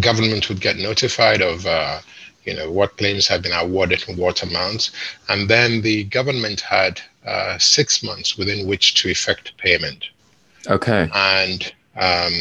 government 0.00 0.48
would 0.48 0.60
get 0.60 0.76
notified 0.76 1.42
of 1.42 1.66
uh, 1.66 2.00
you 2.44 2.54
know 2.54 2.70
what 2.70 2.96
claims 2.96 3.26
have 3.28 3.42
been 3.42 3.52
awarded 3.52 4.04
and 4.08 4.18
what 4.18 4.42
amounts, 4.42 4.90
and 5.28 5.48
then 5.48 5.82
the 5.82 6.04
government 6.04 6.60
had 6.60 7.00
uh, 7.26 7.58
six 7.58 8.02
months 8.02 8.36
within 8.36 8.66
which 8.66 8.94
to 8.94 9.08
effect 9.08 9.56
payment 9.58 10.06
okay 10.68 11.08
and 11.14 11.72
um, 11.96 12.32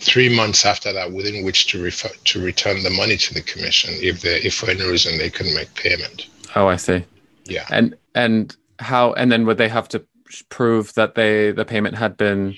three 0.00 0.34
months 0.34 0.64
after 0.64 0.92
that, 0.92 1.12
within 1.12 1.44
which 1.44 1.66
to 1.68 1.82
refer, 1.82 2.08
to 2.24 2.42
return 2.42 2.82
the 2.82 2.90
money 2.90 3.16
to 3.16 3.34
the 3.34 3.42
commission 3.42 3.94
if 4.00 4.22
they 4.22 4.36
if 4.38 4.54
for 4.54 4.70
any 4.70 4.82
reason 4.82 5.18
they 5.18 5.30
couldn't 5.30 5.54
make 5.54 5.72
payment. 5.74 6.26
Oh, 6.56 6.66
I 6.66 6.76
see. 6.76 7.04
Yeah. 7.50 7.66
And 7.70 7.96
and 8.14 8.56
how 8.78 9.12
and 9.14 9.30
then 9.30 9.46
would 9.46 9.58
they 9.58 9.68
have 9.68 9.88
to 9.90 10.04
prove 10.48 10.94
that 10.94 11.14
they 11.14 11.52
the 11.52 11.64
payment 11.64 11.96
had 11.96 12.16
been 12.16 12.56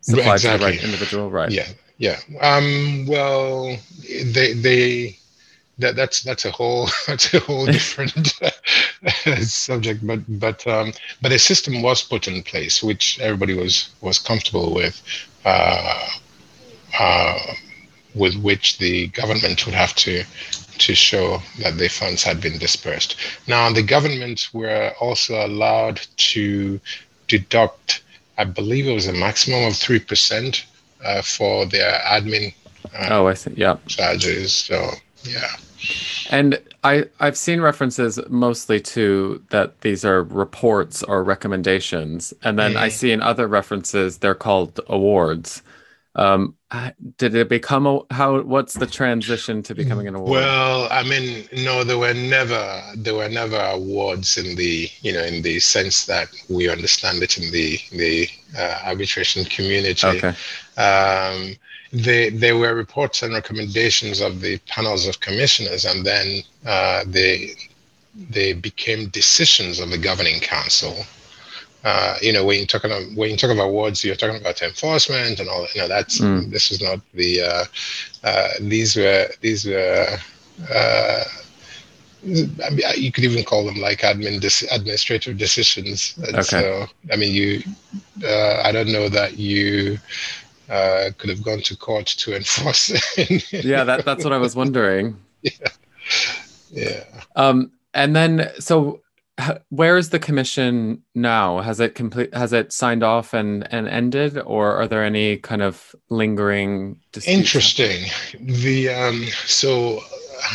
supplied 0.00 0.40
to 0.40 0.48
the 0.48 0.58
right 0.58 0.82
individual, 0.82 1.30
right? 1.30 1.50
Yeah, 1.50 1.68
yeah. 1.98 2.18
Um, 2.40 3.06
well, 3.06 3.76
they 4.08 4.52
they 4.54 5.18
that 5.78 5.96
that's 5.96 6.22
that's 6.22 6.44
a 6.44 6.50
whole 6.50 6.88
that's 7.06 7.32
a 7.34 7.40
whole 7.40 7.66
different 7.66 8.32
subject. 9.42 10.06
But 10.06 10.20
but 10.40 10.66
um, 10.66 10.92
but 11.20 11.32
a 11.32 11.38
system 11.38 11.82
was 11.82 12.02
put 12.02 12.28
in 12.28 12.42
place 12.42 12.82
which 12.82 13.18
everybody 13.20 13.54
was 13.54 13.90
was 14.00 14.18
comfortable 14.18 14.74
with, 14.74 15.00
uh, 15.44 16.08
uh, 16.98 17.38
with 18.14 18.36
which 18.36 18.78
the 18.78 19.08
government 19.08 19.64
would 19.66 19.74
have 19.74 19.94
to 19.96 20.24
to 20.86 20.94
show 20.94 21.40
that 21.62 21.78
the 21.78 21.88
funds 21.88 22.22
had 22.22 22.40
been 22.40 22.58
dispersed. 22.58 23.16
Now 23.46 23.72
the 23.72 23.82
government 23.82 24.48
were 24.52 24.92
also 25.00 25.44
allowed 25.46 26.00
to 26.32 26.80
deduct, 27.28 28.02
I 28.38 28.44
believe 28.44 28.86
it 28.86 28.94
was 28.94 29.06
a 29.06 29.12
maximum 29.12 29.64
of 29.64 29.76
three 29.76 30.00
percent 30.00 30.66
uh, 31.04 31.22
for 31.22 31.66
their 31.66 31.92
admin 32.16 32.54
uh, 32.98 33.08
Oh, 33.10 33.26
I 33.28 33.34
see. 33.34 33.52
Yeah. 33.56 33.76
charges. 33.86 34.52
So 34.54 34.90
yeah, 35.24 35.48
And 36.30 36.58
I 36.84 37.04
I've 37.20 37.36
seen 37.36 37.60
references 37.60 38.18
mostly 38.28 38.80
to 38.94 39.42
that 39.50 39.80
these 39.82 40.04
are 40.04 40.22
reports 40.24 41.02
or 41.04 41.22
recommendations, 41.22 42.34
and 42.42 42.58
then 42.58 42.76
I 42.76 42.88
Mhm. 42.88 42.92
see 42.98 43.10
in 43.12 43.22
other 43.22 43.46
references 43.46 44.18
they're 44.18 44.34
called 44.48 44.80
awards. 44.88 45.62
Um, 46.14 46.56
did 47.16 47.34
it 47.34 47.48
become 47.48 47.86
a 47.86 48.00
how? 48.10 48.40
What's 48.42 48.74
the 48.74 48.86
transition 48.86 49.62
to 49.62 49.74
becoming 49.74 50.08
an 50.08 50.14
award? 50.14 50.30
Well, 50.30 50.88
I 50.90 51.02
mean, 51.02 51.48
no, 51.64 51.84
there 51.84 51.96
were 51.96 52.12
never 52.12 52.82
there 52.96 53.14
were 53.14 53.30
never 53.30 53.58
awards 53.58 54.36
in 54.36 54.56
the 54.56 54.90
you 55.00 55.12
know 55.12 55.22
in 55.22 55.40
the 55.40 55.58
sense 55.60 56.04
that 56.06 56.28
we 56.50 56.68
understand 56.68 57.22
it 57.22 57.38
in 57.38 57.50
the 57.50 57.78
the 57.92 58.28
uh, 58.58 58.80
arbitration 58.84 59.44
community. 59.46 60.06
okay. 60.06 60.34
Um, 60.76 61.56
they 61.92 62.30
they 62.30 62.52
were 62.52 62.74
reports 62.74 63.22
and 63.22 63.32
recommendations 63.32 64.20
of 64.20 64.40
the 64.40 64.58
panels 64.68 65.06
of 65.06 65.20
commissioners, 65.20 65.84
and 65.84 66.04
then 66.04 66.42
uh, 66.66 67.04
they 67.06 67.54
they 68.14 68.52
became 68.52 69.08
decisions 69.08 69.78
of 69.78 69.90
the 69.90 69.98
governing 69.98 70.40
council. 70.40 70.94
Uh, 71.84 72.16
you 72.22 72.32
know, 72.32 72.44
when 72.44 72.60
you 72.60 72.66
talk 72.66 72.84
about 72.84 73.02
when 73.16 73.30
you 73.30 73.36
talk 73.36 73.50
about 73.50 73.66
awards, 73.66 74.04
you're 74.04 74.14
talking 74.14 74.40
about 74.40 74.62
enforcement 74.62 75.40
and 75.40 75.48
all. 75.48 75.66
You 75.74 75.82
know, 75.82 75.88
that's 75.88 76.20
Mm. 76.20 76.50
this 76.50 76.70
is 76.70 76.80
not 76.80 77.00
the. 77.14 77.42
Uh, 77.42 77.64
uh, 78.24 78.48
these 78.60 78.96
were 78.96 79.28
these 79.40 79.64
were. 79.66 80.06
Uh, 80.72 81.24
I 82.24 82.70
mean, 82.70 82.80
you 82.96 83.10
could 83.10 83.24
even 83.24 83.42
call 83.42 83.64
them 83.66 83.78
like 83.80 83.98
admin 84.02 84.40
dis- 84.40 84.62
administrative 84.70 85.38
decisions. 85.38 86.14
And 86.18 86.36
Okay. 86.36 86.42
So, 86.42 86.86
I 87.12 87.16
mean, 87.16 87.34
you. 87.34 87.62
Uh, 88.24 88.62
I 88.62 88.70
don't 88.70 88.92
know 88.92 89.08
that 89.08 89.38
you 89.38 89.98
uh, 90.70 91.10
could 91.18 91.30
have 91.30 91.42
gone 91.42 91.62
to 91.62 91.76
court 91.76 92.06
to 92.06 92.36
enforce. 92.36 92.92
It. 93.18 93.52
yeah, 93.64 93.82
that 93.82 94.04
that's 94.04 94.22
what 94.22 94.32
I 94.32 94.38
was 94.38 94.54
wondering. 94.54 95.16
yeah. 95.42 95.50
Yeah. 96.70 97.04
Um, 97.34 97.72
and 97.92 98.14
then 98.14 98.50
so 98.58 99.00
where 99.70 99.96
is 99.96 100.10
the 100.10 100.18
commission 100.18 101.02
now? 101.14 101.60
Has 101.60 101.80
it 101.80 101.94
complete? 101.94 102.34
Has 102.34 102.52
it 102.52 102.70
signed 102.72 103.02
off 103.02 103.32
and 103.32 103.66
and 103.72 103.88
ended, 103.88 104.38
or 104.38 104.76
are 104.76 104.86
there 104.86 105.02
any 105.04 105.38
kind 105.38 105.62
of 105.62 105.94
lingering? 106.10 107.00
Interesting. 107.26 108.10
The 108.40 108.90
um, 108.90 109.24
so 109.46 110.00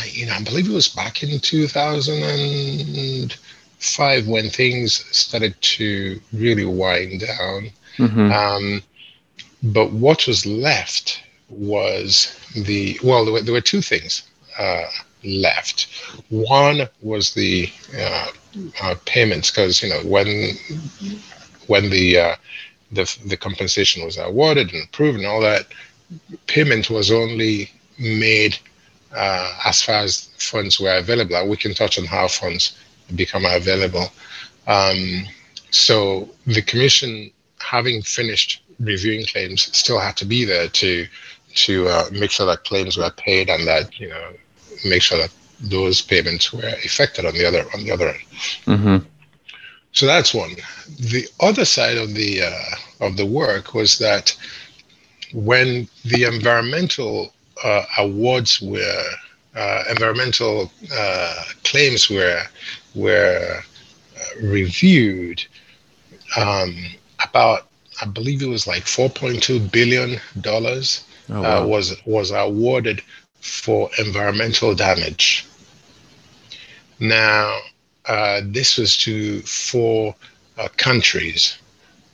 you 0.04 0.26
know 0.26 0.34
I 0.34 0.42
believe 0.42 0.68
it 0.68 0.72
was 0.72 0.88
back 0.88 1.22
in 1.22 1.38
2005 1.40 4.28
when 4.28 4.50
things 4.50 5.04
started 5.16 5.54
to 5.60 6.20
really 6.32 6.64
wind 6.64 7.20
down. 7.20 7.70
Mhm. 7.96 8.32
Um, 8.32 8.82
but 9.62 9.92
what 9.92 10.26
was 10.28 10.46
left 10.46 11.20
was 11.48 12.32
the 12.54 12.98
well, 13.02 13.24
there 13.24 13.34
were, 13.34 13.42
there 13.42 13.54
were 13.54 13.60
two 13.60 13.82
things 13.82 14.22
uh, 14.58 14.84
left. 15.24 15.88
One 16.28 16.88
was 17.02 17.34
the 17.34 17.70
uh, 17.96 18.28
uh, 18.82 18.94
payments 19.04 19.50
because 19.50 19.82
you 19.82 19.88
know 19.88 20.00
when 20.00 20.54
when 21.66 21.90
the 21.90 22.18
uh, 22.18 22.36
the 22.92 23.18
the 23.26 23.36
compensation 23.36 24.04
was 24.04 24.18
awarded 24.18 24.72
and 24.72 24.84
approved 24.84 25.18
and 25.18 25.26
all 25.26 25.40
that, 25.40 25.66
payment 26.46 26.90
was 26.90 27.10
only 27.10 27.70
made 27.98 28.58
uh, 29.14 29.58
as 29.64 29.82
far 29.82 29.96
as 29.96 30.30
funds 30.38 30.80
were 30.80 30.96
available. 30.96 31.48
We 31.48 31.56
can 31.56 31.74
touch 31.74 31.98
on 31.98 32.04
how 32.04 32.28
funds 32.28 32.78
become 33.14 33.44
available. 33.44 34.12
Um, 34.66 35.24
so 35.70 36.28
the 36.46 36.62
commission, 36.62 37.30
having 37.58 38.02
finished 38.02 38.62
reviewing 38.80 39.26
claims, 39.26 39.76
still 39.76 39.98
had 39.98 40.16
to 40.18 40.24
be 40.24 40.44
there 40.44 40.68
to 40.68 41.06
to 41.54 41.88
uh, 41.88 42.04
make 42.12 42.30
sure 42.30 42.46
that 42.46 42.64
claims 42.64 42.96
were 42.96 43.10
paid 43.10 43.48
and 43.48 43.66
that 43.66 43.98
you 43.98 44.08
know 44.08 44.32
make 44.84 45.02
sure 45.02 45.18
that 45.18 45.30
those 45.60 46.00
payments 46.02 46.52
were 46.52 46.68
effected 46.84 47.24
on 47.26 47.34
the 47.34 47.44
other 47.46 47.64
on 47.74 47.84
the 47.84 47.90
other 47.92 48.08
end. 48.08 48.18
Mhm. 48.66 49.04
So 49.92 50.06
that's 50.06 50.34
one. 50.34 50.56
The 50.98 51.26
other 51.40 51.64
side 51.64 51.96
of 51.96 52.14
the 52.14 52.42
uh, 52.42 52.76
of 53.06 53.16
the 53.16 53.26
work 53.26 53.74
was 53.74 53.98
that 53.98 54.36
when 55.32 55.88
the 56.04 56.24
environmental 56.24 57.32
uh, 57.62 57.84
awards 57.98 58.60
were 58.60 59.04
uh, 59.54 59.84
environmental 59.90 60.70
uh, 60.94 61.44
claims 61.64 62.08
were 62.08 62.42
were 62.94 63.62
uh, 64.16 64.46
reviewed, 64.46 65.42
um, 66.36 66.76
about 67.22 67.68
I 68.02 68.06
believe 68.06 68.42
it 68.42 68.48
was 68.48 68.66
like 68.66 68.86
4.2 68.86 69.58
billion 69.58 70.20
dollars 70.40 71.04
Oh, 71.28 71.42
uh, 71.42 71.60
wow. 71.60 71.66
was 71.66 71.94
was 72.06 72.30
awarded 72.30 73.02
for 73.48 73.90
environmental 73.98 74.74
damage. 74.74 75.46
Now, 77.00 77.58
uh, 78.06 78.40
this 78.44 78.76
was 78.78 78.96
to 78.98 79.40
four 79.42 80.14
uh, 80.58 80.68
countries. 80.76 81.58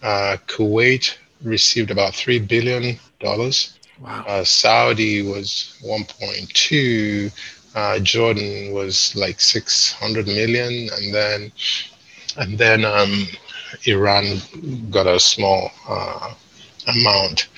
Uh, 0.03 0.37
Kuwait 0.47 1.17
received 1.43 1.91
about 1.91 2.15
three 2.15 2.39
billion 2.39 2.99
dollars. 3.21 3.79
wow. 4.01 4.25
Uh, 4.27 4.45
Saudi 4.45 5.23
was 5.23 5.79
1.2. 5.85 7.33
Uh, 7.75 7.99
Jordan 8.01 8.73
was 8.73 9.15
like 9.17 9.41
600 9.41 10.27
million, 10.27 10.89
and 10.97 11.15
then 11.15 11.53
and 12.37 12.59
then 12.59 12.85
um, 12.85 13.27
Iran 13.87 14.41
got 14.91 15.07
a 15.07 15.19
small 15.21 15.71
uh, 15.89 16.35
amount. 16.87 17.49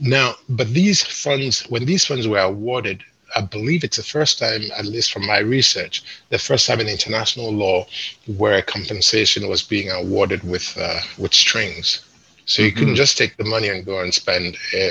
Now, 0.00 0.36
but 0.48 0.72
these 0.74 1.02
funds, 1.02 1.62
when 1.68 1.84
these 1.86 2.04
funds 2.04 2.26
were 2.28 2.38
awarded, 2.38 3.02
I 3.36 3.40
believe 3.42 3.84
it's 3.84 3.96
the 3.96 4.02
first 4.02 4.38
time, 4.38 4.62
at 4.76 4.86
least 4.86 5.12
from 5.12 5.26
my 5.26 5.38
research, 5.38 6.02
the 6.30 6.38
first 6.38 6.66
time 6.66 6.80
in 6.80 6.88
international 6.88 7.52
law 7.52 7.86
where 8.26 8.62
compensation 8.62 9.48
was 9.48 9.62
being 9.62 9.90
awarded 9.90 10.42
with 10.44 10.76
uh, 10.78 11.00
with 11.18 11.34
strings. 11.34 12.00
So 12.46 12.62
you 12.62 12.72
couldn't 12.72 12.94
Mhm. 12.94 12.96
just 12.96 13.16
take 13.18 13.36
the 13.36 13.44
money 13.44 13.68
and 13.68 13.84
go 13.84 14.00
and 14.00 14.12
spend 14.14 14.56
uh, 14.74 14.90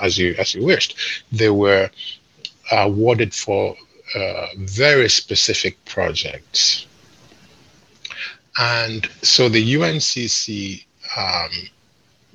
as 0.00 0.18
you 0.18 0.34
as 0.38 0.54
you 0.54 0.64
wished. 0.64 0.96
They 1.32 1.50
were 1.50 1.90
awarded 2.72 3.34
for 3.34 3.76
uh, 4.14 4.46
very 4.56 5.08
specific 5.08 5.84
projects, 5.84 6.86
and 8.58 9.06
so 9.22 9.48
the 9.48 9.62
UNCC, 9.62 10.84
um, 11.16 11.68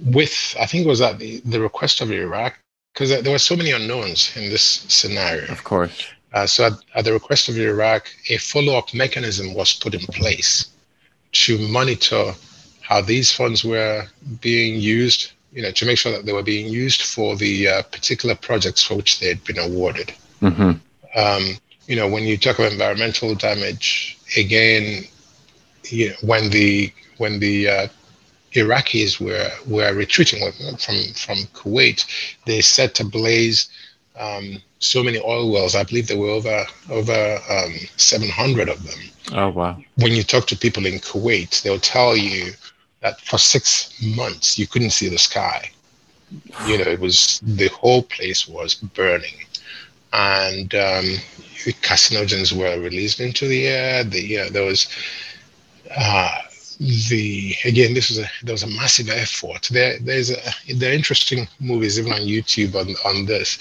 with 0.03 0.55
I 0.59 0.65
think 0.65 0.85
it 0.85 0.89
was 0.89 1.01
at 1.01 1.19
the, 1.19 1.41
the 1.45 1.61
request 1.61 2.01
of 2.01 2.11
Iraq, 2.11 2.57
because 2.93 3.09
there 3.09 3.31
were 3.31 3.39
so 3.39 3.55
many 3.55 3.71
unknowns 3.71 4.35
in 4.35 4.49
this 4.49 4.85
scenario. 4.87 5.51
Of 5.51 5.63
course. 5.63 6.07
Uh, 6.33 6.45
so 6.45 6.67
at, 6.67 6.73
at 6.95 7.05
the 7.05 7.13
request 7.13 7.49
of 7.49 7.57
Iraq, 7.57 8.09
a 8.29 8.37
follow-up 8.37 8.93
mechanism 8.93 9.53
was 9.53 9.73
put 9.73 9.93
in 9.93 10.01
place 10.07 10.67
to 11.31 11.57
monitor 11.69 12.33
how 12.81 13.01
these 13.01 13.31
funds 13.31 13.63
were 13.63 14.05
being 14.41 14.79
used, 14.79 15.31
you 15.51 15.61
know, 15.61 15.71
to 15.71 15.85
make 15.85 15.97
sure 15.97 16.11
that 16.11 16.25
they 16.25 16.33
were 16.33 16.43
being 16.43 16.67
used 16.67 17.01
for 17.01 17.35
the 17.35 17.67
uh, 17.67 17.81
particular 17.83 18.35
projects 18.35 18.83
for 18.83 18.95
which 18.95 19.19
they 19.19 19.27
had 19.27 19.43
been 19.43 19.59
awarded. 19.59 20.13
hmm 20.39 20.71
Um, 21.15 21.57
you 21.87 21.95
know, 21.95 22.07
when 22.07 22.23
you 22.23 22.37
talk 22.37 22.59
about 22.59 22.71
environmental 22.71 23.33
damage, 23.33 24.17
again, 24.35 25.05
you 25.85 26.09
know, 26.09 26.15
when 26.21 26.49
the 26.49 26.91
when 27.17 27.39
the 27.39 27.67
uh, 27.67 27.87
Iraqis 28.53 29.19
were 29.19 29.51
were 29.67 29.93
retreating 29.93 30.39
from 30.51 31.13
from 31.13 31.37
Kuwait, 31.53 32.05
they 32.45 32.61
set 32.61 32.99
ablaze 32.99 33.69
um, 34.19 34.61
so 34.79 35.03
many 35.03 35.19
oil 35.19 35.51
wells. 35.51 35.75
I 35.75 35.83
believe 35.83 36.07
there 36.07 36.17
were 36.17 36.29
over 36.29 36.65
over 36.89 37.39
um, 37.49 37.73
700 37.97 38.69
of 38.69 38.83
them. 38.83 38.99
Oh 39.33 39.49
wow. 39.49 39.77
When 39.95 40.13
you 40.13 40.23
talk 40.23 40.47
to 40.47 40.57
people 40.57 40.85
in 40.85 40.99
Kuwait, 40.99 41.61
they'll 41.61 41.79
tell 41.79 42.15
you 42.15 42.53
that 43.01 43.21
for 43.21 43.37
six 43.37 43.93
months 44.01 44.57
you 44.57 44.67
couldn't 44.67 44.91
see 44.91 45.09
the 45.09 45.19
sky 45.19 45.69
You 46.65 46.77
know, 46.77 46.91
it 46.91 46.99
was 46.99 47.39
the 47.41 47.69
whole 47.69 48.03
place 48.03 48.47
was 48.47 48.75
burning, 48.75 49.45
and 50.11 50.73
um, 50.75 51.05
carcinogens 51.81 52.51
were 52.51 52.79
released 52.81 53.19
into 53.19 53.47
the 53.47 53.67
air. 53.67 54.03
The 54.03 54.21
you 54.21 54.37
know, 54.37 54.49
there 54.49 54.65
was 54.65 54.87
uh, 55.95 56.41
the 56.79 57.55
again 57.65 57.93
this 57.93 58.09
was 58.09 58.19
a 58.19 58.29
there 58.43 58.53
was 58.53 58.63
a 58.63 58.67
massive 58.67 59.09
effort. 59.09 59.67
There 59.71 59.97
there's 59.99 60.31
a 60.31 60.37
there 60.75 60.91
are 60.91 60.95
interesting 60.95 61.47
movies 61.59 61.99
even 61.99 62.13
on 62.13 62.21
YouTube 62.21 62.75
on 62.75 62.95
on 63.05 63.25
this. 63.25 63.57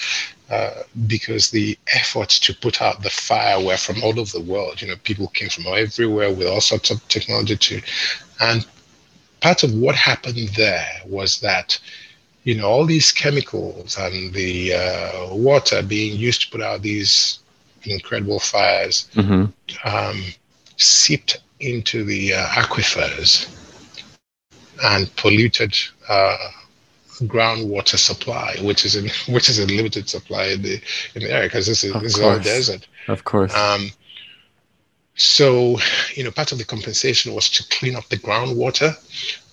Uh, 0.48 0.84
because 1.08 1.50
the 1.50 1.76
efforts 1.92 2.38
to 2.38 2.54
put 2.54 2.80
out 2.80 3.02
the 3.02 3.10
fire 3.10 3.60
were 3.60 3.76
from 3.76 4.00
all 4.04 4.20
over 4.20 4.30
the 4.30 4.44
world. 4.44 4.80
You 4.80 4.86
know, 4.86 4.94
people 5.02 5.26
came 5.26 5.48
from 5.48 5.66
everywhere 5.66 6.32
with 6.32 6.46
all 6.46 6.60
sorts 6.60 6.88
of 6.88 7.06
technology 7.08 7.56
to, 7.56 7.82
and 8.40 8.64
part 9.40 9.64
of 9.64 9.74
what 9.74 9.96
happened 9.96 10.50
there 10.50 10.86
was 11.04 11.40
that 11.40 11.80
you 12.44 12.54
know 12.54 12.68
all 12.68 12.86
these 12.86 13.10
chemicals 13.10 13.98
and 13.98 14.32
the 14.34 14.72
uh, 14.74 15.34
water 15.34 15.82
being 15.82 16.16
used 16.16 16.42
to 16.42 16.50
put 16.50 16.62
out 16.62 16.80
these 16.80 17.40
incredible 17.82 18.38
fires 18.38 19.08
mm-hmm. 19.14 19.46
um, 19.84 20.22
seeped 20.76 21.38
into 21.60 22.04
the 22.04 22.34
uh, 22.34 22.46
aquifers 22.48 23.48
and 24.84 25.14
polluted 25.16 25.74
uh, 26.08 26.36
groundwater 27.22 27.96
supply, 27.98 28.56
which 28.62 28.84
is 28.84 28.96
in 28.96 29.08
which 29.32 29.48
is 29.48 29.58
a 29.58 29.66
limited 29.66 30.08
supply 30.08 30.46
in 30.46 30.62
the 30.62 30.80
in 31.14 31.22
the 31.22 31.30
area 31.30 31.46
because 31.46 31.66
this 31.66 31.84
is 31.84 31.92
this 31.94 32.16
is 32.16 32.22
all 32.22 32.38
desert. 32.38 32.86
Of 33.08 33.24
course. 33.24 33.54
Um, 33.54 33.90
so, 35.18 35.78
you 36.14 36.24
know, 36.24 36.30
part 36.30 36.52
of 36.52 36.58
the 36.58 36.64
compensation 36.64 37.34
was 37.34 37.48
to 37.50 37.66
clean 37.70 37.96
up 37.96 38.06
the 38.10 38.18
groundwater. 38.18 38.94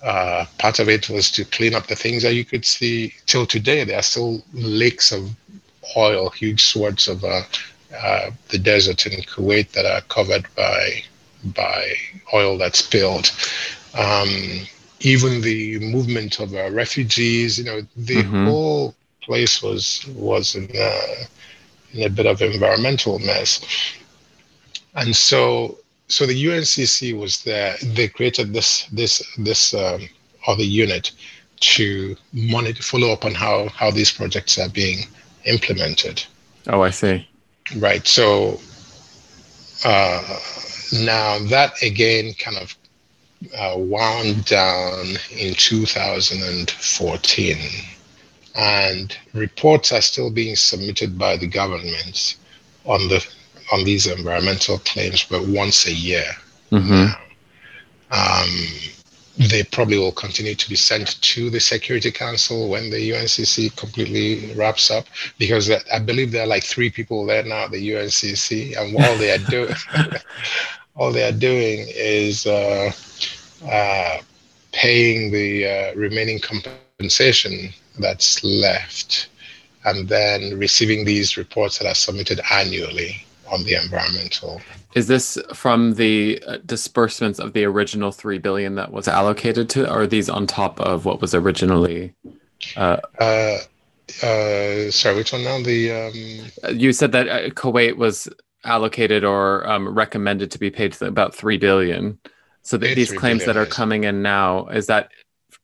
Uh, 0.03 0.45
part 0.57 0.79
of 0.79 0.89
it 0.89 1.09
was 1.09 1.31
to 1.31 1.45
clean 1.45 1.73
up 1.73 1.87
the 1.87 1.95
things 1.95 2.23
that 2.23 2.33
you 2.33 2.43
could 2.43 2.65
see. 2.65 3.13
Till 3.27 3.45
today, 3.45 3.85
there 3.85 3.97
are 3.97 4.03
still 4.03 4.43
lakes 4.51 5.13
of 5.13 5.29
oil, 5.95 6.29
huge 6.31 6.65
swaths 6.65 7.07
of 7.07 7.23
uh, 7.23 7.43
uh, 7.97 8.31
the 8.49 8.57
desert 8.57 9.05
in 9.05 9.21
Kuwait 9.21 9.71
that 9.71 9.85
are 9.85 10.01
covered 10.01 10.45
by 10.55 11.03
by 11.43 11.93
oil 12.33 12.57
that's 12.57 12.79
spilled. 12.79 13.31
Um, 13.97 14.67
even 15.01 15.41
the 15.41 15.79
movement 15.79 16.39
of 16.39 16.53
uh, 16.53 16.71
refugees, 16.71 17.57
you 17.57 17.65
know, 17.65 17.81
the 17.95 18.23
mm-hmm. 18.23 18.45
whole 18.45 18.95
place 19.21 19.61
was 19.61 20.05
was 20.15 20.55
in, 20.55 20.69
uh, 20.79 21.25
in 21.93 22.03
a 22.03 22.09
bit 22.09 22.25
of 22.25 22.41
environmental 22.41 23.19
mess 23.19 23.61
and 24.95 25.15
so 25.15 25.77
so 26.07 26.25
the 26.25 26.45
UNCC 26.45 27.17
was 27.17 27.43
there. 27.43 27.75
They 27.81 28.07
created 28.07 28.53
this 28.53 28.85
this 28.91 29.23
this 29.37 29.73
um, 29.73 30.07
other 30.47 30.63
unit 30.63 31.11
to 31.59 32.15
monitor, 32.33 32.83
follow 32.83 33.11
up 33.11 33.25
on 33.25 33.33
how 33.33 33.69
how 33.69 33.91
these 33.91 34.11
projects 34.11 34.57
are 34.59 34.69
being 34.69 35.07
implemented. 35.45 36.23
Oh, 36.67 36.81
I 36.81 36.91
see. 36.91 37.27
Right. 37.77 38.05
So 38.07 38.59
uh, 39.85 40.39
now 40.93 41.39
that 41.49 41.81
again 41.81 42.33
kind 42.35 42.57
of 42.57 42.75
uh, 43.57 43.73
wound 43.77 44.45
down 44.45 45.17
in 45.37 45.53
2014, 45.55 47.57
and 48.55 49.17
reports 49.33 49.91
are 49.91 50.01
still 50.01 50.29
being 50.29 50.55
submitted 50.55 51.17
by 51.17 51.35
the 51.37 51.47
government 51.47 52.37
on 52.85 53.07
the 53.09 53.25
on 53.71 53.83
these 53.83 54.05
environmental 54.07 54.77
claims, 54.79 55.23
but 55.23 55.47
once 55.47 55.87
a 55.87 55.93
year. 55.93 56.25
Mm-hmm. 56.71 57.13
Um, 58.11 58.49
they 59.37 59.63
probably 59.63 59.97
will 59.97 60.11
continue 60.11 60.53
to 60.53 60.69
be 60.69 60.75
sent 60.75 61.19
to 61.21 61.49
the 61.49 61.59
Security 61.59 62.11
Council 62.11 62.69
when 62.69 62.91
the 62.91 63.11
UNCC 63.11 63.75
completely 63.75 64.53
wraps 64.53 64.91
up, 64.91 65.07
because 65.39 65.71
I 65.91 65.99
believe 65.99 66.31
there 66.31 66.43
are 66.43 66.47
like 66.47 66.63
three 66.63 66.91
people 66.91 67.25
there 67.25 67.43
now 67.43 67.65
at 67.65 67.71
the 67.71 67.91
UNCC, 67.91 68.77
and 68.77 68.95
all 68.95 69.17
they 69.17 69.31
are 69.31 69.49
doing, 69.49 69.73
all 70.95 71.11
they 71.11 71.27
are 71.27 71.31
doing 71.31 71.87
is 71.89 72.45
uh, 72.45 72.91
uh, 73.67 74.17
paying 74.71 75.31
the 75.31 75.67
uh, 75.67 75.95
remaining 75.95 76.39
compensation 76.39 77.73
that's 77.99 78.43
left, 78.43 79.29
and 79.85 80.07
then 80.07 80.57
receiving 80.57 81.05
these 81.05 81.37
reports 81.37 81.79
that 81.79 81.87
are 81.87 81.95
submitted 81.95 82.39
annually 82.51 83.25
on 83.51 83.63
the 83.63 83.75
environmental. 83.75 84.61
Is 84.95 85.07
this 85.07 85.37
from 85.53 85.95
the 85.95 86.41
uh, 86.47 86.57
disbursements 86.65 87.39
of 87.39 87.53
the 87.53 87.65
original 87.65 88.11
three 88.11 88.37
billion 88.37 88.75
that 88.75 88.91
was 88.91 89.07
allocated 89.07 89.69
to, 89.71 89.89
or 89.89 90.01
are 90.01 90.07
these 90.07 90.29
on 90.29 90.47
top 90.47 90.79
of 90.79 91.05
what 91.05 91.21
was 91.21 91.33
originally? 91.35 92.13
Uh, 92.75 92.97
uh, 93.19 93.57
uh, 94.21 94.91
sorry, 94.91 95.15
which 95.15 95.33
one 95.33 95.43
now? 95.43 95.61
The 95.61 95.91
um... 96.63 96.77
you 96.77 96.93
said 96.93 97.11
that 97.13 97.27
uh, 97.27 97.49
Kuwait 97.49 97.97
was 97.97 98.27
allocated 98.63 99.23
or 99.23 99.67
um, 99.67 99.89
recommended 99.89 100.51
to 100.51 100.59
be 100.59 100.69
paid 100.69 100.93
to 100.93 101.05
about 101.05 101.35
three 101.35 101.57
billion. 101.57 102.19
So 102.61 102.77
that 102.77 102.95
these 102.95 103.11
claims 103.11 103.45
that 103.45 103.57
are 103.57 103.65
coming 103.65 104.05
in 104.05 104.21
now 104.21 104.67
is 104.67 104.87
that 104.87 105.09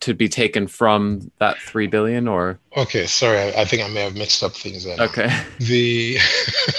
to 0.02 0.14
be 0.14 0.30
taken 0.30 0.68
from 0.68 1.32
that 1.40 1.58
three 1.58 1.88
billion 1.88 2.28
or? 2.28 2.60
Okay 2.76 3.06
sorry 3.06 3.54
i, 3.56 3.66
think 3.66 3.84
i 3.84 3.88
may 3.88 4.02
have 4.02 4.16
mixed 4.16 4.44
up 4.44 4.54
things 4.54 4.84
there 4.84 5.00
okay. 5.00 5.30
The, 5.60 6.18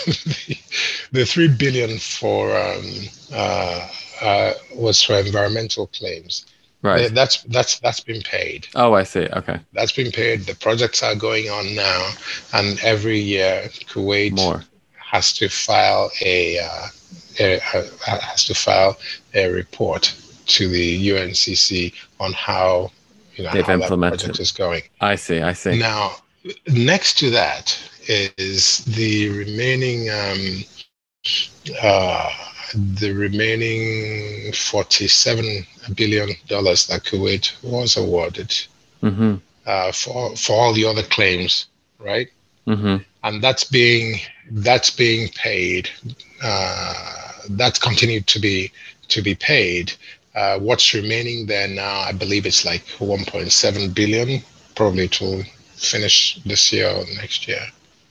the, 0.07 0.59
the 1.13 1.25
three 1.25 1.49
billion 1.49 1.99
for 1.99 2.57
um, 2.57 2.85
uh, 3.33 3.89
uh, 4.21 4.53
was 4.75 5.03
for 5.03 5.15
environmental 5.15 5.87
claims. 5.89 6.47
Right. 6.83 7.13
That's 7.13 7.43
that's 7.43 7.79
that's 7.81 8.01
been 8.01 8.23
paid. 8.23 8.67
Oh 8.75 8.95
i 8.95 9.03
see 9.03 9.29
okay. 9.35 9.61
That's 9.75 9.93
been 9.93 10.11
paid. 10.11 10.47
The 10.47 10.55
projects 10.55 11.03
are 11.03 11.15
going 11.15 11.51
on 11.51 11.75
now 11.75 12.11
and 12.55 12.81
every 12.83 13.19
year 13.19 13.69
kuwait 13.87 14.33
more 14.33 14.65
has 15.11 15.33
to 15.33 15.49
file 15.49 16.11
a, 16.25 16.59
uh, 16.61 16.87
a, 17.41 17.55
a 17.57 18.21
has 18.21 18.45
to 18.45 18.55
file 18.55 18.97
a 19.35 19.51
report 19.51 20.15
to 20.47 20.69
the 20.69 21.09
UNCC 21.11 21.93
on 22.21 22.33
how 22.33 22.91
you 23.35 23.45
know, 23.45 23.53
they've 23.53 23.65
how 23.65 23.75
implemented. 23.75 24.21
that 24.21 24.25
project 24.25 24.41
is 24.41 24.53
going. 24.53 24.83
I 25.01 25.17
see. 25.17 25.41
I 25.41 25.53
see. 25.53 25.79
Now, 25.79 26.17
next 26.69 27.19
to 27.19 27.31
that 27.31 27.77
is 28.07 28.79
the 28.85 29.31
remaining 29.31 30.11
um, 30.11 30.65
uh, 31.83 32.31
the 32.75 33.13
remaining 33.13 34.53
forty-seven 34.53 35.67
billion 35.95 36.31
dollars 36.47 36.87
that 36.87 37.05
Kuwait 37.05 37.53
was 37.63 37.97
awarded 37.97 38.51
mm-hmm. 39.03 39.35
uh, 39.67 39.93
for 39.93 40.37
for 40.37 40.53
all 40.55 40.73
the 40.73 40.85
other 40.85 41.03
claims, 41.03 41.67
right? 41.99 42.29
Mm-hmm. 42.67 42.97
And 43.25 43.43
that's 43.43 43.65
being 43.65 44.21
that's 44.51 44.91
being 44.91 45.29
paid. 45.31 45.89
Uh, 46.43 47.33
that's 47.51 47.79
continued 47.79 48.27
to 48.29 48.39
be 48.39 48.73
to 49.09 49.23
be 49.23 49.35
paid 49.35 49.93
uh, 50.35 50.59
what's 50.59 50.95
remaining 50.95 51.47
there 51.47 51.69
now, 51.69 52.01
I 52.01 52.13
believe 52.13 52.47
it's 52.47 52.65
like 52.65 52.85
1.7 52.99 53.95
billion. 53.95 54.43
Probably 54.75 55.09
to 55.09 55.43
finish 55.75 56.41
this 56.47 56.73
year 56.73 56.89
or 56.89 57.05
next 57.17 57.49
year. 57.49 57.61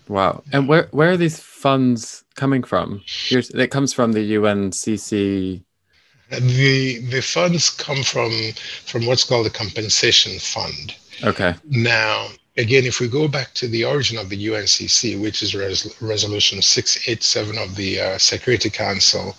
Wow! 0.07 0.43
And 0.51 0.67
where 0.67 0.87
where 0.91 1.11
are 1.11 1.17
these 1.17 1.39
funds 1.39 2.23
coming 2.35 2.63
from? 2.63 3.01
Here's, 3.05 3.49
it 3.51 3.71
comes 3.71 3.93
from 3.93 4.11
the 4.11 4.35
UNCC. 4.35 5.63
The 6.29 7.05
the 7.09 7.21
funds 7.21 7.69
come 7.69 8.03
from 8.03 8.31
from 8.85 9.05
what's 9.05 9.23
called 9.23 9.45
the 9.45 9.51
compensation 9.51 10.37
fund. 10.39 10.95
Okay. 11.23 11.55
Now, 11.65 12.27
again, 12.59 12.85
if 12.85 12.99
we 12.99 13.07
go 13.07 13.27
back 13.27 13.53
to 13.55 13.67
the 13.67 13.85
origin 13.85 14.17
of 14.17 14.29
the 14.29 14.47
UNCC, 14.47 15.19
which 15.19 15.41
is 15.41 15.55
res- 15.55 15.95
resolution 16.01 16.61
687 16.61 17.57
of 17.57 17.75
the 17.75 17.99
uh, 17.99 18.17
Security 18.17 18.69
Council, 18.69 19.35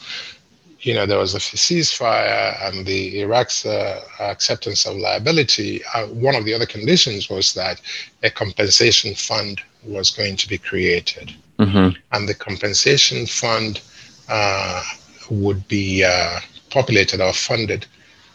you 0.81 0.95
know, 0.95 1.05
there 1.05 1.19
was 1.19 1.35
a 1.35 1.39
ceasefire 1.39 2.57
and 2.67 2.87
the 2.87 3.21
Iraq's 3.21 3.67
uh, 3.67 4.03
acceptance 4.19 4.87
of 4.87 4.97
liability. 4.97 5.83
Uh, 5.95 6.07
one 6.07 6.35
of 6.35 6.47
the 6.47 6.55
other 6.55 6.65
conditions 6.65 7.29
was 7.29 7.53
that 7.53 7.83
a 8.23 8.31
compensation 8.31 9.15
fund 9.15 9.61
was 9.85 10.11
going 10.11 10.37
to 10.37 10.49
be 10.49 10.57
created. 10.57 11.35
Mm-hmm. 11.59 11.99
And 12.13 12.29
the 12.29 12.35
compensation 12.35 13.27
fund 13.27 13.83
uh, 14.31 14.83
would 15.29 15.69
be 15.69 16.03
uh, 16.03 16.41
populated 16.71 17.21
or 17.21 17.35
funded 17.35 17.85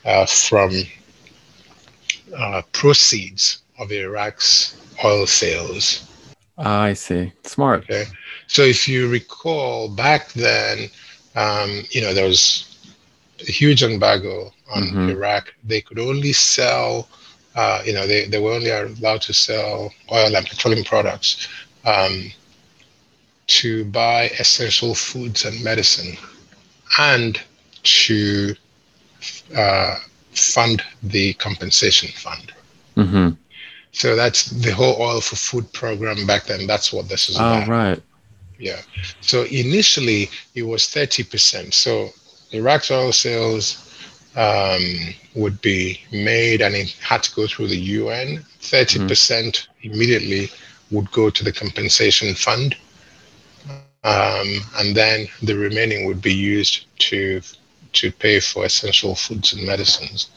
uh, 0.05 0.27
from 0.27 0.71
uh, 2.38 2.61
proceeds 2.73 3.63
of 3.80 3.91
Iraq's 3.91 4.78
oil 5.03 5.26
sales. 5.28 6.07
Ah, 6.57 6.84
I 6.84 6.93
see. 6.93 7.32
Smart. 7.43 7.84
Okay. 7.84 8.05
So 8.47 8.61
if 8.61 8.88
you 8.88 9.09
recall 9.09 9.89
back 9.89 10.32
then, 10.34 10.89
um, 11.36 11.84
you 11.91 12.01
know, 12.01 12.13
there 12.13 12.28
was 12.28 12.78
a 13.41 13.51
huge 13.51 13.84
embargo 13.84 14.53
on 14.73 14.84
mm-hmm. 14.84 15.09
Iraq. 15.09 15.53
They 15.63 15.82
could 15.82 15.99
only 15.99 16.32
sell, 16.34 17.09
uh, 17.55 17.82
you 17.86 17.93
know, 17.93 18.07
they, 18.07 18.26
they 18.26 18.39
were 18.39 18.53
only 18.53 18.69
allowed 18.69 19.21
to 19.23 19.34
sell 19.34 19.91
oil 20.11 20.36
and 20.36 20.47
petroleum 20.47 20.84
products 20.84 21.47
um, 21.86 22.32
to 23.47 23.86
buy 23.86 24.30
essential 24.39 24.95
foods 24.95 25.45
and 25.45 25.61
medicine 25.63 26.17
and 26.99 27.41
to 27.84 28.55
uh, 29.55 29.97
fund 30.34 30.82
the 31.03 31.34
compensation 31.34 32.09
fund. 32.09 32.53
Mm-hmm. 32.95 33.30
So 33.96 34.14
that's 34.14 34.48
the 34.48 34.72
whole 34.72 35.02
oil 35.02 35.22
for 35.22 35.38
food 35.38 35.72
program 35.72 36.28
back 36.28 36.48
then. 36.48 36.68
That's 36.68 36.91
what 36.91 37.08
this 37.08 37.30
is 37.30 37.38
about. 37.38 37.66
Oh, 37.66 37.72
right. 37.72 38.04
Yeah. 38.60 38.82
So 39.22 39.43
initially 39.43 40.30
it 40.54 40.64
was 40.64 40.84
30%. 40.84 41.74
So 41.74 42.10
Iraq's 42.52 42.91
oil 42.91 43.14
sales 43.14 43.82
um, 44.36 44.84
would 45.34 45.62
be 45.62 46.02
made 46.12 46.62
and 46.62 46.76
it 46.76 46.91
had 47.02 47.24
to 47.24 47.34
go 47.36 47.48
through 47.48 47.70
the 47.70 47.80
UN. 47.80 48.43
30% 48.60 49.68
immediately 49.84 50.50
would 50.91 51.10
go 51.14 51.30
to 51.30 51.43
the 51.46 51.54
compensation 51.54 52.36
fund. 52.36 52.76
Um, 54.04 54.60
and 54.78 54.93
then 54.93 55.28
the 55.41 55.56
remaining 55.56 56.06
would 56.06 56.22
be 56.22 56.34
used 56.34 56.86
to 57.10 57.41
to 57.93 58.12
pay 58.12 58.41
for 58.41 58.66
essential 58.66 59.16
foods 59.16 59.54
and 59.54 59.66
medicines. 59.66 60.30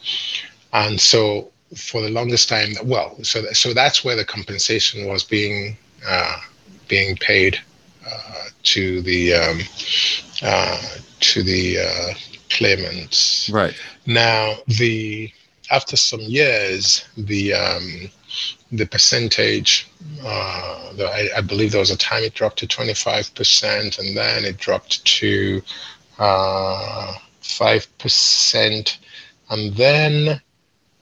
And 0.72 1.00
so 1.00 1.50
for 1.76 2.00
the 2.00 2.08
longest 2.08 2.48
time, 2.48 2.74
well, 2.84 3.16
so 3.22 3.44
so 3.52 3.74
that's 3.74 4.04
where 4.04 4.16
the 4.16 4.24
compensation 4.24 5.06
was 5.06 5.24
being 5.24 5.76
uh, 6.06 6.38
being 6.88 7.16
paid 7.16 7.60
uh, 8.06 8.44
to 8.62 9.02
the 9.02 9.34
um, 9.34 9.60
uh, 10.42 10.82
to 11.20 11.42
the 11.42 11.78
uh, 11.80 12.14
claimants. 12.50 13.50
Right. 13.50 13.74
Now, 14.06 14.54
the 14.66 15.30
after 15.70 15.96
some 15.96 16.20
years, 16.20 17.04
the 17.16 17.52
um, 17.52 18.10
the 18.72 18.86
percentage, 18.86 19.88
uh, 20.24 20.92
the, 20.94 21.06
I, 21.06 21.38
I 21.38 21.40
believe 21.40 21.72
there 21.72 21.80
was 21.80 21.90
a 21.90 21.96
time 21.96 22.22
it 22.22 22.34
dropped 22.34 22.58
to 22.58 22.66
25%, 22.66 23.98
and 23.98 24.16
then 24.16 24.44
it 24.44 24.58
dropped 24.58 25.04
to 25.04 25.62
uh, 26.18 27.14
5%. 27.42 28.98
And 29.50 29.74
then 29.74 30.40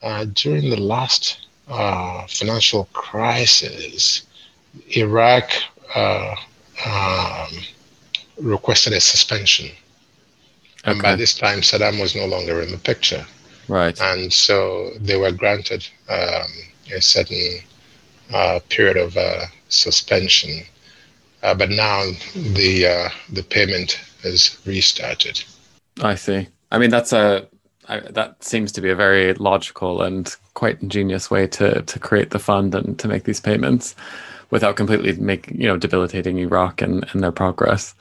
uh, 0.01 0.25
during 0.33 0.69
the 0.69 0.79
last 0.79 1.47
uh, 1.67 2.25
financial 2.27 2.87
crisis, 2.93 4.23
Iraq 4.95 5.51
uh, 5.95 6.35
um, 6.85 7.49
requested 8.39 8.93
a 8.93 8.99
suspension. 8.99 9.69
And 10.83 11.01
by 11.01 11.15
this 11.15 11.33
time, 11.33 11.59
Saddam 11.59 11.99
was 11.99 12.15
no 12.15 12.25
longer 12.25 12.61
in 12.61 12.71
the 12.71 12.77
picture 12.77 13.25
Right. 13.67 13.99
and 13.99 14.31
so 14.31 14.91
they 14.99 15.17
were 15.17 15.31
granted 15.31 15.87
um, 16.09 16.47
a 16.93 17.01
certain 17.01 17.59
uh, 18.33 18.59
period 18.69 18.97
of 18.97 19.17
uh, 19.17 19.45
suspension. 19.69 20.63
Uh, 21.43 21.53
but 21.53 21.69
now 21.69 22.03
the 22.35 22.87
uh, 22.87 23.09
the 23.31 23.43
payment 23.43 23.99
has 24.23 24.57
restarted. 24.65 25.43
I 26.01 26.15
see. 26.15 26.47
I 26.71 26.77
mean, 26.77 26.89
that's 26.89 27.13
a 27.13 27.47
I, 27.89 27.99
that 27.99 28.43
seems 28.43 28.71
to 28.73 28.81
be 28.81 28.89
a 28.89 28.95
very 28.95 29.33
logical 29.35 30.01
and 30.01 30.35
quite 30.53 30.81
ingenious 30.81 31.31
way 31.31 31.47
to 31.47 31.81
to 31.81 31.99
create 31.99 32.31
the 32.31 32.39
fund 32.39 32.75
and 32.75 32.97
to 32.99 33.07
make 33.07 33.23
these 33.23 33.39
payments 33.39 33.95
without 34.49 34.75
completely 34.75 35.13
make 35.13 35.49
you 35.51 35.67
know 35.67 35.77
debilitating 35.77 36.37
Iraq 36.39 36.81
and 36.81 37.05
and 37.11 37.23
their 37.23 37.31
progress. 37.31 37.95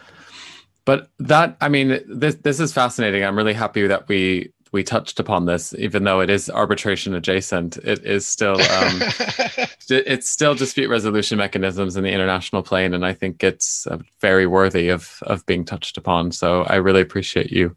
But 0.84 1.10
that 1.18 1.56
I 1.60 1.68
mean, 1.68 2.00
this 2.08 2.36
this 2.36 2.60
is 2.60 2.72
fascinating. 2.72 3.24
I'm 3.24 3.36
really 3.36 3.54
happy 3.54 3.86
that 3.86 4.08
we 4.08 4.52
we 4.72 4.82
touched 4.82 5.18
upon 5.20 5.46
this, 5.46 5.74
even 5.78 6.04
though 6.04 6.20
it 6.20 6.30
is 6.30 6.50
arbitration 6.50 7.14
adjacent. 7.14 7.76
It 7.78 8.04
is 8.04 8.26
still 8.26 8.60
um, 8.60 9.00
it's 9.88 10.28
still 10.28 10.54
dispute 10.54 10.88
resolution 10.88 11.38
mechanisms 11.38 11.96
in 11.96 12.04
the 12.04 12.12
international 12.12 12.62
plane, 12.62 12.94
and 12.94 13.04
I 13.04 13.12
think 13.12 13.42
it's 13.42 13.86
uh, 13.86 13.98
very 14.20 14.46
worthy 14.46 14.88
of 14.88 15.18
of 15.22 15.44
being 15.46 15.64
touched 15.64 15.96
upon. 15.98 16.32
So 16.32 16.62
I 16.64 16.76
really 16.76 17.00
appreciate 17.00 17.50
you 17.50 17.74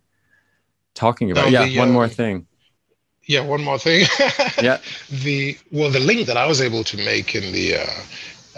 talking 0.96 1.32
about. 1.32 1.46
No, 1.46 1.60
yeah, 1.60 1.66
the, 1.66 1.80
one 1.80 1.92
more 1.92 2.06
um, 2.06 2.10
thing. 2.10 2.48
yeah, 3.28 3.42
one 3.42 3.64
more 3.64 3.80
thing. 3.80 4.08
Yeah. 4.62 4.80
The 5.10 5.58
well, 5.72 5.90
the 5.90 6.00
link 6.02 6.28
that 6.28 6.36
I 6.36 6.46
was 6.46 6.60
able 6.62 6.84
to 6.84 6.98
make 6.98 7.34
in 7.34 7.54
the 7.54 7.76
uh, 7.78 7.86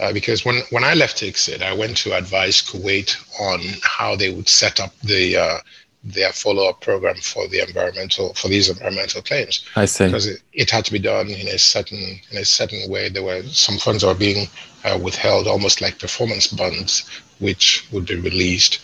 uh, 0.00 0.12
because 0.12 0.44
when 0.44 0.62
when 0.70 0.84
I 0.84 0.94
left 0.94 1.18
ICSID, 1.22 1.62
I 1.62 1.72
went 1.72 1.96
to 1.98 2.16
advise 2.16 2.60
Kuwait 2.60 3.16
on 3.40 3.60
how 3.82 4.16
they 4.16 4.30
would 4.34 4.48
set 4.48 4.80
up 4.80 4.92
the 5.00 5.36
uh, 5.36 5.58
their 6.04 6.32
follow 6.32 6.68
up 6.68 6.80
program 6.80 7.16
for 7.16 7.46
the 7.48 7.60
environmental 7.60 8.34
for 8.34 8.48
these 8.48 8.68
environmental 8.68 9.22
claims. 9.22 9.64
I 9.76 9.84
see. 9.84 10.06
because 10.06 10.26
it, 10.26 10.42
it 10.52 10.70
had 10.70 10.84
to 10.86 10.92
be 10.92 10.98
done 10.98 11.28
in 11.28 11.46
a 11.48 11.58
certain 11.58 12.20
in 12.30 12.38
a 12.38 12.44
certain 12.44 12.90
way. 12.90 13.08
There 13.08 13.22
were 13.22 13.42
some 13.44 13.78
funds 13.78 14.02
are 14.02 14.14
being 14.14 14.48
uh, 14.84 14.98
withheld, 15.00 15.46
almost 15.46 15.80
like 15.80 15.98
performance 15.98 16.48
bonds, 16.48 17.08
which 17.38 17.86
would 17.92 18.06
be 18.06 18.16
released. 18.16 18.80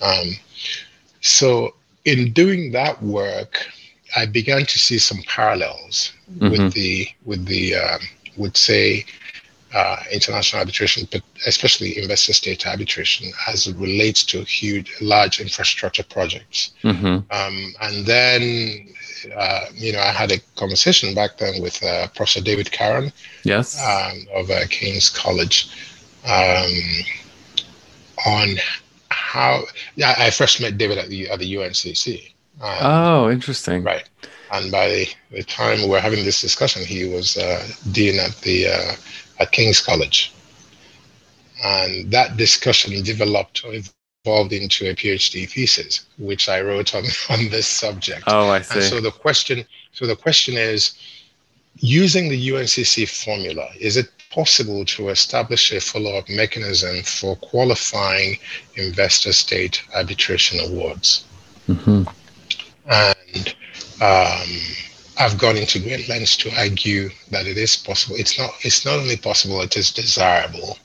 Um, 0.00 0.36
so 1.20 1.74
in 2.04 2.32
doing 2.32 2.72
that 2.72 3.02
work, 3.02 3.66
I 4.16 4.26
began 4.26 4.66
to 4.66 4.78
see 4.78 4.98
some 4.98 5.22
parallels 5.26 6.12
Mhm. 6.38 6.50
with 6.50 6.72
the 6.74 7.08
with 7.24 7.46
the 7.46 7.74
um, 7.76 8.00
would 8.36 8.56
say 8.56 9.04
uh, 9.74 9.96
international 10.12 10.60
arbitration, 10.60 11.08
but 11.10 11.22
especially 11.46 11.96
investor 11.98 12.34
state 12.34 12.66
arbitration, 12.66 13.32
as 13.48 13.66
it 13.66 13.76
relates 13.76 14.22
to 14.22 14.42
huge, 14.44 14.92
large 15.00 15.40
infrastructure 15.40 16.02
projects. 16.02 16.72
hmm 16.82 17.18
Um, 17.30 17.74
and 17.80 18.04
then, 18.04 18.86
uh, 19.34 19.64
you 19.74 19.92
know, 19.94 20.00
I 20.00 20.12
had 20.12 20.30
a 20.30 20.38
conversation 20.56 21.14
back 21.14 21.38
then 21.38 21.62
with 21.62 21.82
uh, 21.82 22.08
Professor 22.08 22.42
David 22.42 22.70
Caron 22.70 23.12
Yes. 23.44 23.80
um, 23.80 24.26
of 24.34 24.50
uh, 24.50 24.66
King's 24.68 25.08
College 25.08 25.68
um, 26.26 26.72
on 28.26 28.48
how. 29.32 29.64
Yeah, 29.96 30.14
I 30.18 30.30
first 30.30 30.60
met 30.60 30.76
David 30.76 30.98
at 30.98 31.08
the 31.08 31.30
at 31.30 31.38
the 31.38 31.54
UNCC. 31.56 32.32
Um, 32.60 32.78
oh, 32.80 33.30
interesting. 33.30 33.82
Right. 33.82 34.08
And 34.52 34.70
by 34.70 35.06
the 35.30 35.42
time 35.44 35.78
we 35.82 35.88
were 35.88 36.00
having 36.00 36.24
this 36.24 36.40
discussion, 36.42 36.84
he 36.84 37.08
was 37.08 37.36
uh, 37.38 37.66
dean 37.92 38.18
at 38.20 38.34
the 38.46 38.58
uh, 38.76 38.92
at 39.40 39.52
King's 39.52 39.80
College, 39.80 40.32
and 41.64 42.10
that 42.12 42.36
discussion 42.36 43.02
developed 43.02 43.64
or 43.64 43.72
evolved 43.74 44.52
into 44.52 44.90
a 44.90 44.94
PhD 44.94 45.48
thesis, 45.48 46.04
which 46.18 46.48
I 46.48 46.60
wrote 46.60 46.94
on 46.94 47.04
on 47.34 47.48
this 47.48 47.66
subject. 47.66 48.24
Oh, 48.26 48.48
I 48.50 48.56
And 48.56 48.66
see. 48.66 48.80
so 48.82 49.00
the 49.00 49.10
question, 49.10 49.64
so 49.92 50.06
the 50.06 50.16
question 50.16 50.54
is, 50.58 50.92
using 51.78 52.28
the 52.28 52.40
UNCC 52.50 53.08
formula, 53.08 53.66
is 53.80 53.96
it 53.96 54.08
possible 54.32 54.84
to 54.84 55.08
establish 55.08 55.72
a 55.72 55.80
follow-up 55.80 56.28
mechanism 56.28 57.02
for 57.02 57.36
qualifying 57.36 58.38
investor-state 58.76 59.82
arbitration 59.94 60.58
awards? 60.60 61.24
hmm 61.66 62.02
and 62.86 63.54
um, 64.00 64.48
I've 65.18 65.38
gone 65.38 65.56
into 65.56 65.78
great 65.78 66.08
lengths 66.08 66.36
to 66.38 66.50
argue 66.58 67.10
that 67.30 67.46
it 67.46 67.56
is 67.56 67.76
possible. 67.76 68.16
It's 68.18 68.38
not. 68.38 68.50
It's 68.62 68.84
not 68.84 68.98
only 68.98 69.16
possible; 69.16 69.60
it 69.60 69.76
is 69.76 69.90
desirable, 69.90 70.78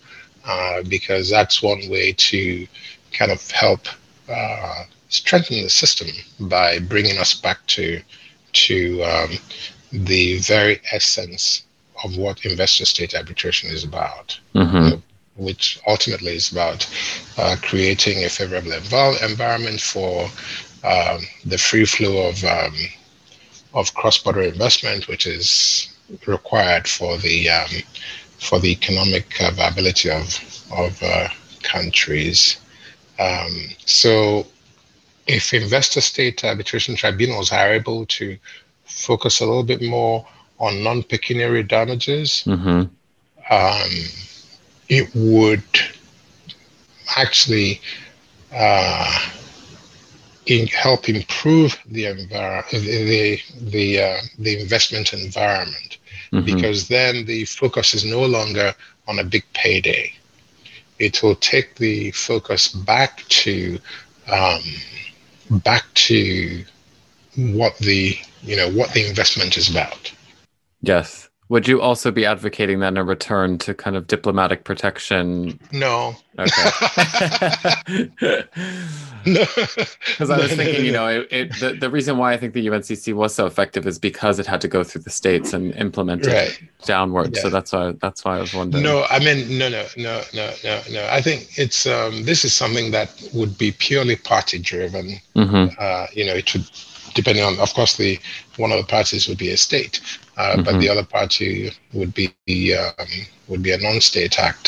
uh, 0.45 0.83
because 0.83 1.29
that's 1.29 1.61
one 1.61 1.81
way 1.89 2.13
to 2.13 2.67
kind 3.13 3.31
of 3.31 3.49
help 3.51 3.87
uh, 4.29 4.83
strengthen 5.09 5.63
the 5.63 5.69
system 5.69 6.07
by 6.39 6.79
bringing 6.79 7.17
us 7.17 7.33
back 7.33 7.65
to 7.67 8.01
to 8.53 9.03
um, 9.03 9.31
the 9.91 10.39
very 10.39 10.81
essence 10.91 11.63
of 12.03 12.17
what 12.17 12.45
investor-state 12.45 13.15
arbitration 13.15 13.69
is 13.69 13.83
about 13.83 14.39
hmm 14.53 14.95
which 15.37 15.79
ultimately 15.87 16.35
is 16.35 16.51
about 16.51 16.87
uh, 17.37 17.55
creating 17.61 18.23
a 18.23 18.29
favorable 18.29 18.71
envi- 18.71 19.29
environment 19.29 19.79
for 19.79 20.23
um, 20.83 21.21
the 21.45 21.57
free 21.57 21.85
flow 21.85 22.29
of 22.29 22.43
um, 22.43 22.73
of 23.73 23.93
cross-border 23.93 24.41
investment, 24.41 25.07
which 25.07 25.27
is 25.27 25.89
required 26.25 26.87
for 26.87 27.17
the 27.17 27.49
um, 27.49 27.69
for 28.39 28.59
the 28.59 28.71
economic 28.71 29.39
uh, 29.41 29.51
viability 29.51 30.09
of 30.09 30.39
of 30.71 31.01
uh, 31.03 31.27
countries. 31.63 32.57
Um, 33.19 33.69
so, 33.85 34.45
if 35.27 35.53
investor-state 35.53 36.43
arbitration 36.43 36.95
tribunals 36.95 37.51
are 37.51 37.73
able 37.73 38.05
to 38.07 38.37
focus 38.85 39.41
a 39.41 39.45
little 39.45 39.63
bit 39.63 39.81
more 39.81 40.25
on 40.59 40.83
non-pecuniary 40.83 41.63
damages, 41.63 42.43
hmm 42.45 42.83
um, 43.49 43.89
it 44.89 45.09
would 45.15 45.63
actually 47.17 47.81
uh, 48.53 49.19
in, 50.45 50.67
help 50.67 51.09
improve 51.09 51.77
the 51.87 52.03
envir- 52.05 52.69
the 52.71 53.39
the 53.61 54.01
uh, 54.01 54.17
the 54.39 54.59
investment 54.59 55.13
environment 55.13 55.97
hmm 56.31 56.41
because 56.45 56.87
then 56.87 57.25
the 57.25 57.45
focus 57.45 57.93
is 57.93 58.05
no 58.05 58.23
longer 58.25 58.73
on 59.07 59.19
a 59.19 59.23
big 59.23 59.43
payday. 59.53 60.11
It 60.99 61.21
will 61.23 61.35
take 61.35 61.75
the 61.75 62.11
focus 62.11 62.67
back 62.69 63.23
to 63.43 63.79
um, 64.31 64.61
back 65.49 65.83
to 66.07 66.63
what 67.37 67.77
the 67.79 68.17
you 68.43 68.55
know 68.55 68.69
what 68.71 68.93
the 68.93 69.07
investment 69.07 69.57
is 69.57 69.69
about. 69.69 70.11
Yes. 70.87 71.29
Would 71.49 71.65
you 71.65 71.79
also 71.81 72.11
be 72.11 72.25
advocating 72.25 72.79
then 72.79 72.97
a 72.97 73.03
return 73.05 73.57
to 73.59 73.73
kind 73.73 73.95
of 73.95 74.07
diplomatic 74.07 74.65
protection? 74.65 75.57
No. 75.71 76.15
Okay. 76.37 78.07
no. 79.25 79.45
Because 80.07 80.29
I 80.29 80.37
was 80.39 80.53
thinking, 80.53 80.85
you 80.85 80.91
know, 80.91 81.07
it, 81.07 81.27
it, 81.31 81.59
the, 81.59 81.73
the 81.73 81.89
reason 81.89 82.17
why 82.17 82.33
I 82.33 82.37
think 82.37 82.53
the 82.53 82.65
UNCC 82.67 83.13
was 83.13 83.35
so 83.35 83.45
effective 83.45 83.85
is 83.85 83.99
because 83.99 84.39
it 84.39 84.45
had 84.47 84.61
to 84.61 84.67
go 84.67 84.83
through 84.83 85.01
the 85.03 85.09
states 85.09 85.53
and 85.53 85.73
implement 85.75 86.23
it 86.25 86.33
Right. 86.33 86.59
downward. 86.85 87.35
So 87.37 87.49
that's 87.49 87.71
why 87.71 87.93
that's 88.01 88.25
why 88.25 88.37
I 88.37 88.41
was 88.41 88.53
wondering. 88.53 88.83
No, 88.83 89.05
I 89.09 89.19
mean, 89.19 89.57
no, 89.57 89.69
no, 89.69 89.85
no, 89.97 90.21
no, 90.33 90.53
no, 90.63 90.81
no. 90.91 91.07
I 91.11 91.21
think 91.21 91.57
it's 91.57 91.85
um, 91.85 92.23
this 92.23 92.43
is 92.45 92.53
something 92.53 92.91
that 92.91 93.09
would 93.33 93.57
be 93.57 93.71
purely 93.71 94.15
party 94.15 94.59
driven. 94.59 95.19
hmm 95.35 95.67
Uh, 95.77 96.07
you 96.13 96.25
know, 96.25 96.33
it 96.33 96.53
would 96.53 96.69
depending 97.13 97.43
on, 97.43 97.59
of 97.59 97.73
course, 97.73 97.97
the 97.97 98.19
one 98.57 98.71
of 98.71 98.77
the 98.77 98.85
parties 98.85 99.27
would 99.27 99.37
be 99.37 99.49
a 99.51 99.57
state, 99.57 99.99
uh, 100.37 100.57
but 100.57 100.77
Mhm. 100.77 100.87
the 100.87 100.89
other 100.89 101.03
party 101.05 101.71
would 101.93 102.13
be 102.15 102.53
um, 102.57 102.83
would 103.27 103.39
be 103.39 103.71
a 103.71 103.77
non-state 103.77 104.39
actor, 104.39 104.59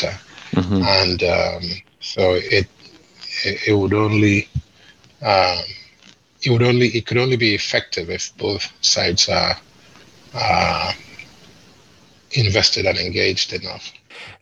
hmm 0.54 0.84
and 0.84 1.22
um, 1.22 1.62
so 2.00 2.34
it 2.34 2.66
it, 3.44 3.68
it 3.68 3.74
would 3.74 3.92
only 3.94 4.48
um, 5.22 5.58
it 6.42 6.50
would 6.50 6.62
only 6.62 6.88
it 6.88 7.06
could 7.06 7.18
only 7.18 7.36
be 7.36 7.54
effective 7.54 8.10
if 8.10 8.36
both 8.36 8.72
sides 8.82 9.28
are 9.28 9.56
uh, 10.34 10.92
invested 12.32 12.86
and 12.86 12.98
engaged 12.98 13.52
enough. 13.52 13.92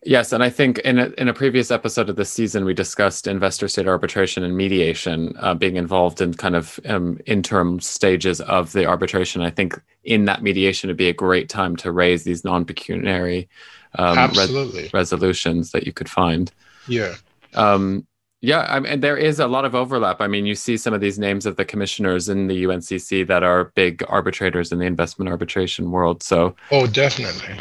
Yes, 0.05 0.33
and 0.33 0.45
I 0.45 0.51
think 0.51 0.79
in 0.79 0.99
a, 0.99 1.07
in 1.19 1.29
a 1.29 1.35
previous 1.35 1.71
episode 1.71 2.09
of 2.09 2.17
this 2.17 2.31
season, 2.31 2.65
we 2.65 2.73
discussed 2.73 3.27
investor 3.27 3.67
state 3.67 3.89
arbitration 3.89 4.45
and 4.45 4.57
mediation 4.57 5.35
uh, 5.41 5.55
being 5.55 5.77
involved 5.77 6.21
in 6.21 6.35
kind 6.35 6.55
of 6.55 6.79
um, 6.87 7.19
interim 7.27 7.81
stages 7.81 8.41
of 8.43 8.73
the 8.73 8.87
arbitration. 8.87 9.43
I 9.43 9.51
think 9.51 9.81
in 10.05 10.25
that 10.27 10.43
mediation, 10.43 10.89
it'd 10.89 10.97
be 10.97 11.09
a 11.09 11.13
great 11.13 11.49
time 11.49 11.75
to 11.77 11.91
raise 11.91 12.23
these 12.23 12.45
non 12.45 12.65
pecuniary 12.65 13.49
um, 13.97 14.31
res- 14.31 14.93
resolutions 14.93 15.73
that 15.73 15.87
you 15.87 15.93
could 15.93 16.09
find. 16.09 16.53
yeah. 16.87 17.15
Um, 17.55 18.07
yeah, 18.41 18.67
I 18.69 18.79
mean, 18.79 19.01
there 19.01 19.17
is 19.17 19.41
a 19.41 19.49
lot 19.49 19.65
of 19.65 19.75
overlap. 19.75 20.21
I 20.21 20.29
mean, 20.29 20.47
you 20.47 20.55
see 20.55 20.77
some 20.77 20.95
of 20.95 21.01
these 21.01 21.19
names 21.19 21.45
of 21.45 21.57
the 21.57 21.65
commissioners 21.65 22.29
in 22.29 22.47
the 22.47 22.65
UNCC 22.65 23.27
that 23.27 23.43
are 23.43 23.73
big 23.75 24.05
arbitrators 24.09 24.71
in 24.71 24.79
the 24.79 24.85
investment 24.85 25.29
arbitration 25.29 25.91
world. 25.91 26.23
So, 26.23 26.55
Oh, 26.71 26.87
definitely. 26.87 27.57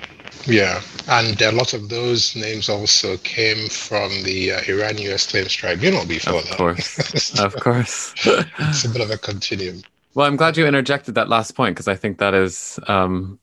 Yeah, 0.48 0.82
and 1.10 1.42
a 1.42 1.52
lot 1.52 1.74
of 1.74 1.90
those 1.90 2.36
names 2.36 2.70
also 2.70 3.18
came 3.18 3.68
from 3.68 4.10
the 4.24 4.54
uh, 4.54 4.62
Iran-U.S. 4.68 5.30
Claims 5.30 5.54
Tribunal 5.54 6.06
before 6.06 6.40
of 6.40 6.48
that. 6.48 6.58
course, 6.58 7.40
of 7.40 7.54
course. 7.58 8.14
it's 8.26 8.86
a 8.86 8.90
bit 8.90 9.02
of 9.02 9.12
a 9.12 9.18
continuum. 9.18 9.82
Well, 10.14 10.26
I'm 10.26 10.38
glad 10.38 10.56
you 10.56 10.66
interjected 10.66 11.16
that 11.16 11.28
last 11.28 11.52
point 11.52 11.76
because 11.76 11.90
I 11.90 11.96
think 11.96 12.18
that 12.20 12.34
is 12.34 12.80
um, 12.88 13.40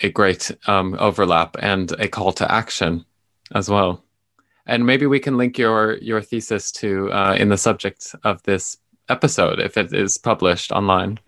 a 0.00 0.08
great 0.10 0.50
um, 0.66 0.96
overlap 0.98 1.54
and 1.60 1.92
a 2.00 2.08
call 2.08 2.32
to 2.32 2.50
action 2.50 3.04
as 3.54 3.68
well. 3.68 4.02
And 4.66 4.86
maybe 4.86 5.06
we 5.06 5.20
can 5.20 5.36
link 5.36 5.58
your 5.58 5.98
your 5.98 6.22
thesis 6.22 6.72
to 6.72 7.12
uh, 7.12 7.36
in 7.38 7.50
the 7.50 7.58
subject 7.58 8.14
of 8.24 8.42
this 8.44 8.78
episode 9.08 9.60
if 9.60 9.76
it 9.76 9.92
is 9.92 10.18
published 10.18 10.72
online. 10.72 11.18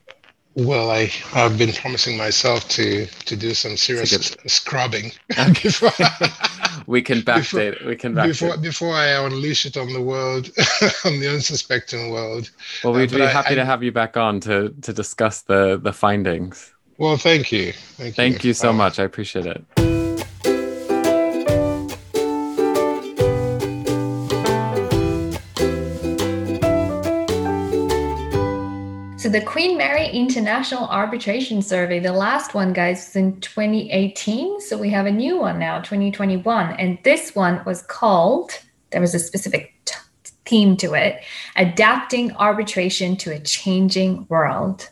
Well, 0.57 0.91
I 0.91 1.05
have 1.31 1.57
been 1.57 1.73
promising 1.73 2.17
myself 2.17 2.69
to 2.71 3.07
to 3.07 3.37
do 3.37 3.55
some 3.55 3.77
serious 3.77 4.37
scrubbing 4.47 5.13
before 5.63 5.93
We 6.87 7.03
can 7.03 7.23
backdate. 7.23 7.85
We 7.87 7.95
can 7.97 8.15
backdate. 8.15 8.29
before 8.29 8.57
before 8.59 8.95
I 8.95 9.07
unleash 9.27 9.65
it 9.67 9.77
on 9.77 9.93
the 9.93 10.03
world, 10.03 10.51
on 11.05 11.21
the 11.21 11.29
unsuspecting 11.33 12.11
world. 12.11 12.51
well, 12.83 12.95
we'd 12.95 13.13
uh, 13.15 13.17
be 13.19 13.23
happy 13.27 13.53
I- 13.53 13.55
to 13.57 13.65
have 13.65 13.83
you 13.85 13.93
back 13.93 14.17
on 14.17 14.41
to 14.41 14.71
to 14.83 14.93
discuss 14.93 15.43
the 15.43 15.79
the 15.83 15.93
findings. 15.93 16.73
Well, 16.99 17.17
thank 17.17 17.51
you, 17.53 17.73
thank, 17.97 18.15
Thank 18.15 18.45
you 18.45 18.53
so 18.53 18.71
Uh, 18.71 18.73
much. 18.75 18.99
I 18.99 19.05
appreciate 19.05 19.47
it. 19.47 19.90
The 29.31 29.41
Queen 29.41 29.77
Mary 29.77 30.09
International 30.09 30.87
Arbitration 30.89 31.63
Survey, 31.63 32.01
the 32.01 32.13
last 32.13 32.55
one, 32.55 32.73
guys, 32.73 33.07
was 33.07 33.17
in 33.17 33.41
2018. 33.41 34.61
So 34.61 34.77
we 34.77 34.91
have 34.91 35.07
a 35.07 35.13
new 35.13 35.39
one 35.39 35.59
now, 35.59 35.79
2021. 35.79 36.73
And 36.73 36.99
this 37.05 37.35
one 37.35 37.63
was 37.65 37.83
called, 37.83 38.53
there 38.91 39.01
was 39.01 39.15
a 39.15 39.19
specific 39.19 39.75
t- 39.85 39.95
theme 40.45 40.77
to 40.79 40.95
it, 40.95 41.23
Adapting 41.57 42.33
Arbitration 42.33 43.17
to 43.19 43.31
a 43.31 43.39
Changing 43.39 44.27
World. 44.29 44.89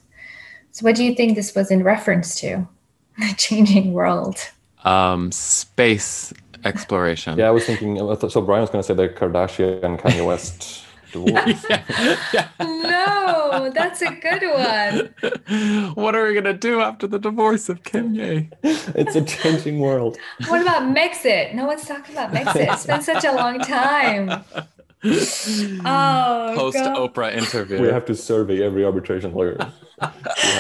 So 0.70 0.84
what 0.84 0.94
do 0.94 1.04
you 1.04 1.14
think 1.14 1.34
this 1.34 1.54
was 1.54 1.70
in 1.70 1.82
reference 1.82 2.38
to? 2.40 2.66
The 3.18 3.34
changing 3.36 3.94
world. 3.94 4.36
Um, 4.84 5.32
space 5.32 6.32
exploration. 6.64 7.36
Yeah, 7.36 7.48
I 7.48 7.50
was 7.50 7.64
thinking. 7.64 7.96
So 7.96 8.40
Brian 8.40 8.60
was 8.60 8.70
going 8.70 8.80
to 8.80 8.86
say 8.86 8.94
the 8.94 9.08
Kardashian 9.08 9.82
and 9.82 9.98
Kanye 9.98 10.24
West 10.24 10.84
divorce. 11.12 11.64
yeah. 12.32 12.48
No, 12.60 13.70
that's 13.74 14.02
a 14.02 14.10
good 14.12 14.42
one. 14.42 15.92
what 15.94 16.14
are 16.14 16.26
we 16.26 16.34
gonna 16.34 16.52
do 16.52 16.80
after 16.80 17.06
the 17.06 17.18
divorce 17.18 17.68
of 17.68 17.82
Kanye? 17.82 18.52
it's 18.62 19.16
a 19.16 19.22
changing 19.22 19.80
world. 19.80 20.18
What 20.48 20.62
about 20.62 20.82
Megxit? 20.94 21.54
No 21.54 21.66
one's 21.66 21.86
talking 21.86 22.14
about 22.14 22.32
Megxit. 22.32 22.72
It's 22.72 22.86
been 22.86 23.02
such 23.02 23.24
a 23.24 23.32
long 23.32 23.60
time. 23.60 24.44
Oh, 25.04 26.54
Post 26.56 26.76
God. 26.76 26.96
Oprah 26.96 27.36
interview. 27.36 27.80
We 27.80 27.88
have 27.88 28.04
to 28.06 28.14
survey 28.14 28.62
every 28.62 28.84
arbitration 28.84 29.32
lawyer. 29.32 29.56
How 30.00 30.12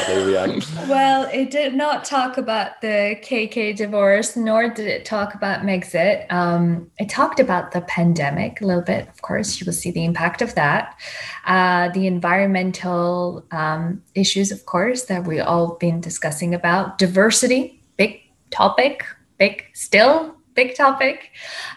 they 0.08 0.24
react. 0.24 0.70
Well, 0.88 1.28
it 1.32 1.50
did 1.50 1.74
not 1.74 2.04
talk 2.04 2.38
about 2.38 2.80
the 2.80 3.16
KK 3.22 3.76
divorce, 3.76 4.36
nor 4.36 4.68
did 4.68 4.86
it 4.86 5.04
talk 5.04 5.34
about 5.34 5.62
Megxit. 5.62 6.30
Um, 6.32 6.90
it 6.98 7.08
talked 7.08 7.40
about 7.40 7.72
the 7.72 7.80
pandemic 7.82 8.60
a 8.60 8.66
little 8.66 8.82
bit. 8.82 9.08
Of 9.08 9.22
course, 9.22 9.60
you 9.60 9.64
will 9.64 9.72
see 9.72 9.90
the 9.90 10.04
impact 10.04 10.42
of 10.42 10.54
that. 10.54 10.98
Uh, 11.46 11.88
the 11.90 12.06
environmental 12.06 13.44
um, 13.50 14.02
issues, 14.14 14.50
of 14.50 14.66
course, 14.66 15.04
that 15.04 15.24
we 15.24 15.40
all 15.40 15.76
been 15.76 16.00
discussing 16.00 16.54
about. 16.54 16.98
Diversity, 16.98 17.82
big 17.96 18.20
topic, 18.50 19.04
big 19.38 19.64
still 19.72 20.37
big 20.58 20.74
topic. 20.74 21.30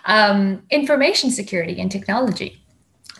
Um, 0.05 0.63
information 0.71 1.29
security 1.29 1.79
and 1.79 1.91
technology. 1.91 2.51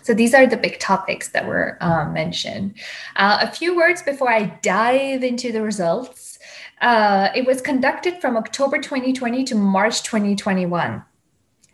So 0.02 0.12
these 0.12 0.34
are 0.34 0.46
the 0.46 0.56
big 0.56 0.80
topics 0.80 1.28
that 1.28 1.46
were 1.46 1.78
um, 1.80 2.12
mentioned. 2.12 2.74
Uh, 3.14 3.38
a 3.42 3.48
few 3.58 3.76
words 3.76 4.02
before 4.02 4.30
I 4.40 4.58
dive 4.62 5.22
into 5.22 5.52
the 5.52 5.62
results. 5.62 6.38
Uh, 6.80 7.28
it 7.36 7.46
was 7.46 7.60
conducted 7.60 8.20
from 8.20 8.36
October 8.36 8.78
2020 8.78 9.44
to 9.44 9.54
March 9.54 10.02
2021. 10.02 11.04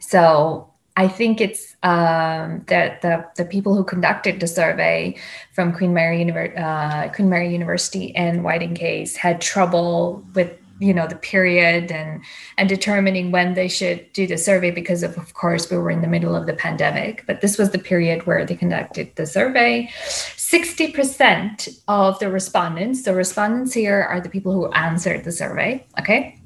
So 0.00 0.70
I 0.98 1.08
think 1.08 1.40
it's 1.40 1.74
um, 1.82 2.64
that 2.66 3.00
the, 3.00 3.24
the 3.36 3.46
people 3.46 3.74
who 3.74 3.84
conducted 3.84 4.40
the 4.40 4.46
survey 4.46 5.16
from 5.54 5.72
Queen 5.72 5.94
Mary, 5.94 6.18
Univer- 6.18 6.54
uh, 6.58 7.08
Queen 7.14 7.30
Mary 7.30 7.50
University 7.50 8.14
and 8.14 8.44
White 8.44 8.64
& 8.74 8.76
Case 8.76 9.16
had 9.16 9.40
trouble 9.40 10.22
with 10.34 10.50
you 10.80 10.94
know 10.94 11.06
the 11.06 11.16
period 11.16 11.90
and 11.90 12.22
and 12.56 12.68
determining 12.68 13.30
when 13.30 13.54
they 13.54 13.68
should 13.68 14.12
do 14.12 14.26
the 14.26 14.38
survey 14.38 14.70
because 14.70 15.02
of 15.02 15.16
of 15.18 15.34
course 15.34 15.70
we 15.70 15.76
were 15.76 15.90
in 15.90 16.02
the 16.02 16.08
middle 16.08 16.34
of 16.34 16.46
the 16.46 16.52
pandemic 16.52 17.24
but 17.26 17.40
this 17.40 17.58
was 17.58 17.70
the 17.70 17.78
period 17.78 18.26
where 18.26 18.44
they 18.44 18.56
conducted 18.56 19.14
the 19.16 19.26
survey. 19.26 19.88
60% 19.98 21.82
of 21.88 22.18
the 22.18 22.30
respondents 22.30 23.02
the 23.02 23.14
respondents 23.14 23.74
here 23.74 24.02
are 24.02 24.20
the 24.20 24.28
people 24.28 24.52
who 24.52 24.70
answered 24.72 25.24
the 25.24 25.32
survey 25.32 25.84
okay? 25.98 26.38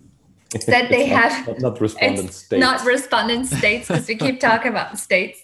Said 0.60 0.90
they 0.90 1.08
not- 1.08 1.32
have 1.32 1.48
not, 1.48 1.60
not 1.60 1.80
respondent 1.80 2.32
states. 2.32 2.60
not 2.60 2.84
respondent 2.84 3.46
states 3.46 3.88
because 3.88 4.06
we 4.06 4.16
keep 4.16 4.38
talking 4.38 4.70
about 4.70 4.98
states. 4.98 5.40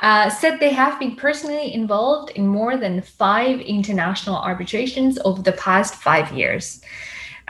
Uh, 0.00 0.30
said 0.30 0.60
they 0.60 0.70
have 0.70 1.00
been 1.00 1.16
personally 1.16 1.74
involved 1.74 2.30
in 2.30 2.46
more 2.46 2.76
than 2.76 3.02
five 3.02 3.58
international 3.60 4.36
arbitrations 4.36 5.18
over 5.24 5.42
the 5.42 5.50
past 5.50 5.96
five 5.96 6.30
years 6.30 6.80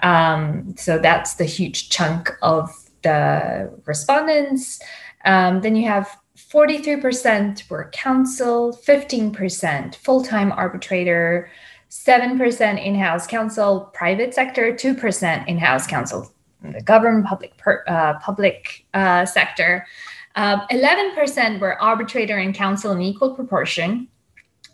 um, 0.02 0.74
so 0.76 0.98
that's 0.98 1.34
the 1.34 1.44
huge 1.44 1.90
chunk 1.90 2.30
of 2.42 2.70
the 3.02 3.72
respondents 3.84 4.80
um, 5.24 5.60
then 5.60 5.76
you 5.76 5.86
have 5.86 6.16
43% 6.36 7.68
were 7.70 7.90
counsel 7.92 8.78
15% 8.86 9.94
full-time 9.94 10.52
arbitrator 10.52 11.50
7% 11.90 12.84
in-house 12.84 13.26
counsel 13.26 13.90
private 13.94 14.34
sector 14.34 14.72
2% 14.72 15.48
in-house 15.48 15.86
counsel 15.86 16.32
the 16.72 16.82
government 16.82 17.26
public 17.26 17.56
per, 17.56 17.84
uh, 17.86 18.18
public 18.20 18.86
uh, 18.94 19.24
sector. 19.24 19.86
Um, 20.34 20.62
11% 20.70 21.60
were 21.60 21.80
arbitrator 21.80 22.36
and 22.36 22.54
counsel 22.54 22.92
in 22.92 23.00
equal 23.00 23.34
proportion, 23.34 24.08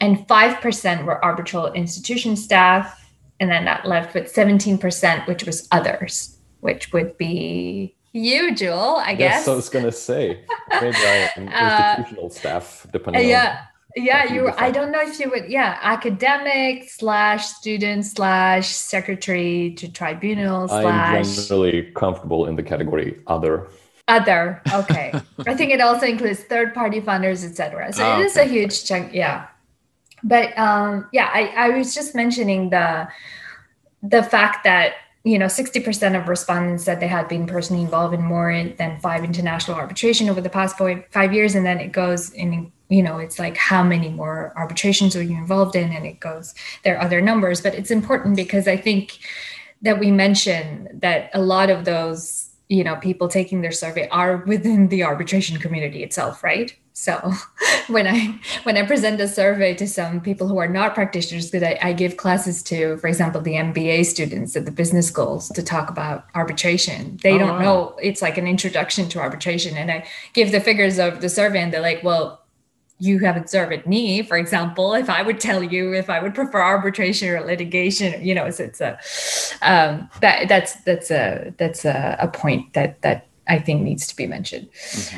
and 0.00 0.26
5% 0.26 1.04
were 1.04 1.24
arbitral 1.24 1.72
institution 1.72 2.36
staff. 2.36 3.01
And 3.42 3.50
then 3.50 3.64
that 3.64 3.84
left 3.84 4.14
with 4.14 4.32
17%, 4.32 5.26
which 5.26 5.42
was 5.44 5.66
others, 5.72 6.38
which 6.60 6.92
would 6.92 7.18
be 7.18 7.96
you, 8.12 8.54
Joel, 8.54 8.98
I 8.98 9.10
Yes, 9.10 9.18
guess. 9.18 9.44
so 9.46 9.52
I 9.54 9.56
was 9.56 9.68
going 9.68 9.84
to 9.84 9.90
say 9.90 10.44
maybe 10.80 10.96
I 10.96 11.30
am 11.36 11.48
Uh, 11.52 11.94
institutional 11.98 12.30
staff, 12.30 12.86
Uh, 12.86 12.90
depending 12.92 13.28
yeah. 13.28 13.62
Yeah, 13.96 14.32
you. 14.32 14.48
I 14.56 14.70
don't 14.70 14.92
know 14.92 15.00
if 15.02 15.18
you 15.20 15.28
would. 15.30 15.50
Yeah, 15.50 15.76
academic 15.82 16.88
slash 16.88 17.46
student 17.48 18.06
slash 18.06 18.68
secretary 18.68 19.74
to 19.76 19.90
tribunal 19.90 20.62
I'm 20.70 20.82
slash 20.82 21.48
generally 21.48 21.90
comfortable 21.96 22.46
in 22.46 22.54
the 22.56 22.62
category 22.62 23.18
other. 23.26 23.68
other. 24.08 24.62
Okay, 24.72 25.12
I 25.46 25.54
think 25.56 25.72
it 25.72 25.80
also 25.82 26.06
includes 26.06 26.40
third 26.44 26.72
party 26.74 27.00
funders, 27.02 27.44
etc. 27.44 27.92
So 27.92 28.06
Oh, 28.06 28.20
it 28.20 28.26
is 28.26 28.36
okay. 28.36 28.46
a 28.46 28.50
huge 28.50 28.84
chunk. 28.84 29.12
Yeah, 29.12 29.48
but 30.24 30.56
um, 30.58 31.08
yeah, 31.12 31.30
I 31.32 31.52
I 31.56 31.68
was 31.70 31.94
just 31.94 32.14
mentioning 32.14 32.70
the 32.70 33.08
the 34.02 34.22
fact 34.22 34.64
that 34.64 34.94
you 35.24 35.38
know 35.38 35.46
60% 35.46 36.20
of 36.20 36.28
respondents 36.28 36.84
said 36.84 36.98
they 36.98 37.06
had 37.06 37.28
been 37.28 37.46
personally 37.46 37.82
involved 37.82 38.14
in 38.14 38.22
more 38.22 38.52
than 38.76 38.98
five 39.00 39.22
international 39.22 39.76
arbitration 39.76 40.28
over 40.28 40.40
the 40.40 40.50
past 40.50 40.76
five, 40.76 41.04
five 41.10 41.32
years. 41.32 41.54
And 41.54 41.64
then 41.64 41.78
it 41.78 41.92
goes 41.92 42.30
in 42.30 42.72
you 42.88 43.02
know 43.02 43.18
it's 43.18 43.38
like 43.38 43.56
how 43.56 43.82
many 43.82 44.10
more 44.10 44.52
arbitrations 44.56 45.16
are 45.16 45.22
you 45.22 45.36
involved 45.36 45.76
in? 45.76 45.92
And 45.92 46.04
it 46.06 46.20
goes 46.20 46.54
there 46.82 46.96
are 46.96 47.02
other 47.02 47.20
numbers. 47.20 47.60
But 47.60 47.74
it's 47.74 47.90
important 47.90 48.36
because 48.36 48.66
i 48.68 48.76
think 48.76 49.18
that 49.82 49.98
we 49.98 50.10
mention 50.10 50.88
that 50.92 51.30
a 51.34 51.40
lot 51.40 51.70
of 51.70 51.84
those 51.84 52.50
you 52.68 52.84
know 52.84 52.96
people 52.96 53.28
taking 53.28 53.60
their 53.60 53.72
survey 53.72 54.08
are 54.08 54.38
within 54.46 54.88
the 54.88 55.02
arbitration 55.02 55.58
community 55.58 56.02
itself 56.02 56.42
right 56.42 56.76
so 56.92 57.32
when 57.88 58.06
i 58.06 58.38
when 58.64 58.76
i 58.76 58.84
present 58.84 59.20
a 59.20 59.28
survey 59.28 59.74
to 59.74 59.86
some 59.86 60.20
people 60.20 60.46
who 60.48 60.58
are 60.58 60.68
not 60.68 60.94
practitioners 60.94 61.50
because 61.50 61.66
I, 61.66 61.78
I 61.82 61.92
give 61.92 62.16
classes 62.16 62.62
to 62.64 62.96
for 62.98 63.08
example 63.08 63.40
the 63.40 63.54
mba 63.54 64.04
students 64.04 64.56
at 64.56 64.64
the 64.64 64.70
business 64.70 65.08
schools 65.08 65.48
to 65.50 65.62
talk 65.62 65.90
about 65.90 66.26
arbitration 66.34 67.18
they 67.22 67.34
Oh, 67.34 67.38
don't 67.38 67.48
wow. 67.48 67.58
know 67.60 67.96
it's 68.02 68.22
like 68.22 68.38
an 68.38 68.46
introduction 68.46 69.08
to 69.10 69.20
arbitration 69.20 69.76
and 69.76 69.90
i 69.90 70.06
give 70.32 70.52
the 70.52 70.60
figures 70.60 70.98
of 70.98 71.20
the 71.20 71.28
survey 71.28 71.60
and 71.62 71.72
they're 71.72 71.80
like 71.80 72.02
well 72.02 72.42
you 73.02 73.18
haven't 73.18 73.50
surveyed 73.50 73.84
me, 73.84 74.22
for 74.22 74.36
example, 74.36 74.94
if 74.94 75.10
I 75.10 75.22
would 75.22 75.40
tell 75.40 75.60
you 75.60 75.92
if 75.92 76.08
I 76.08 76.22
would 76.22 76.36
prefer 76.36 76.60
arbitration 76.62 77.30
or 77.30 77.40
litigation, 77.40 78.24
you 78.24 78.32
know, 78.32 78.44
it's, 78.44 78.60
it's 78.60 78.80
a 78.80 78.96
um, 79.60 80.08
that 80.20 80.48
that's 80.48 80.76
that's 80.84 81.10
a 81.10 81.52
that's 81.56 81.84
a, 81.84 82.16
a 82.20 82.28
point 82.28 82.74
that 82.74 83.02
that 83.02 83.26
I 83.54 83.58
think 83.66 83.82
needs 83.82 84.06
to 84.10 84.14
be 84.22 84.26
mentioned. 84.36 84.66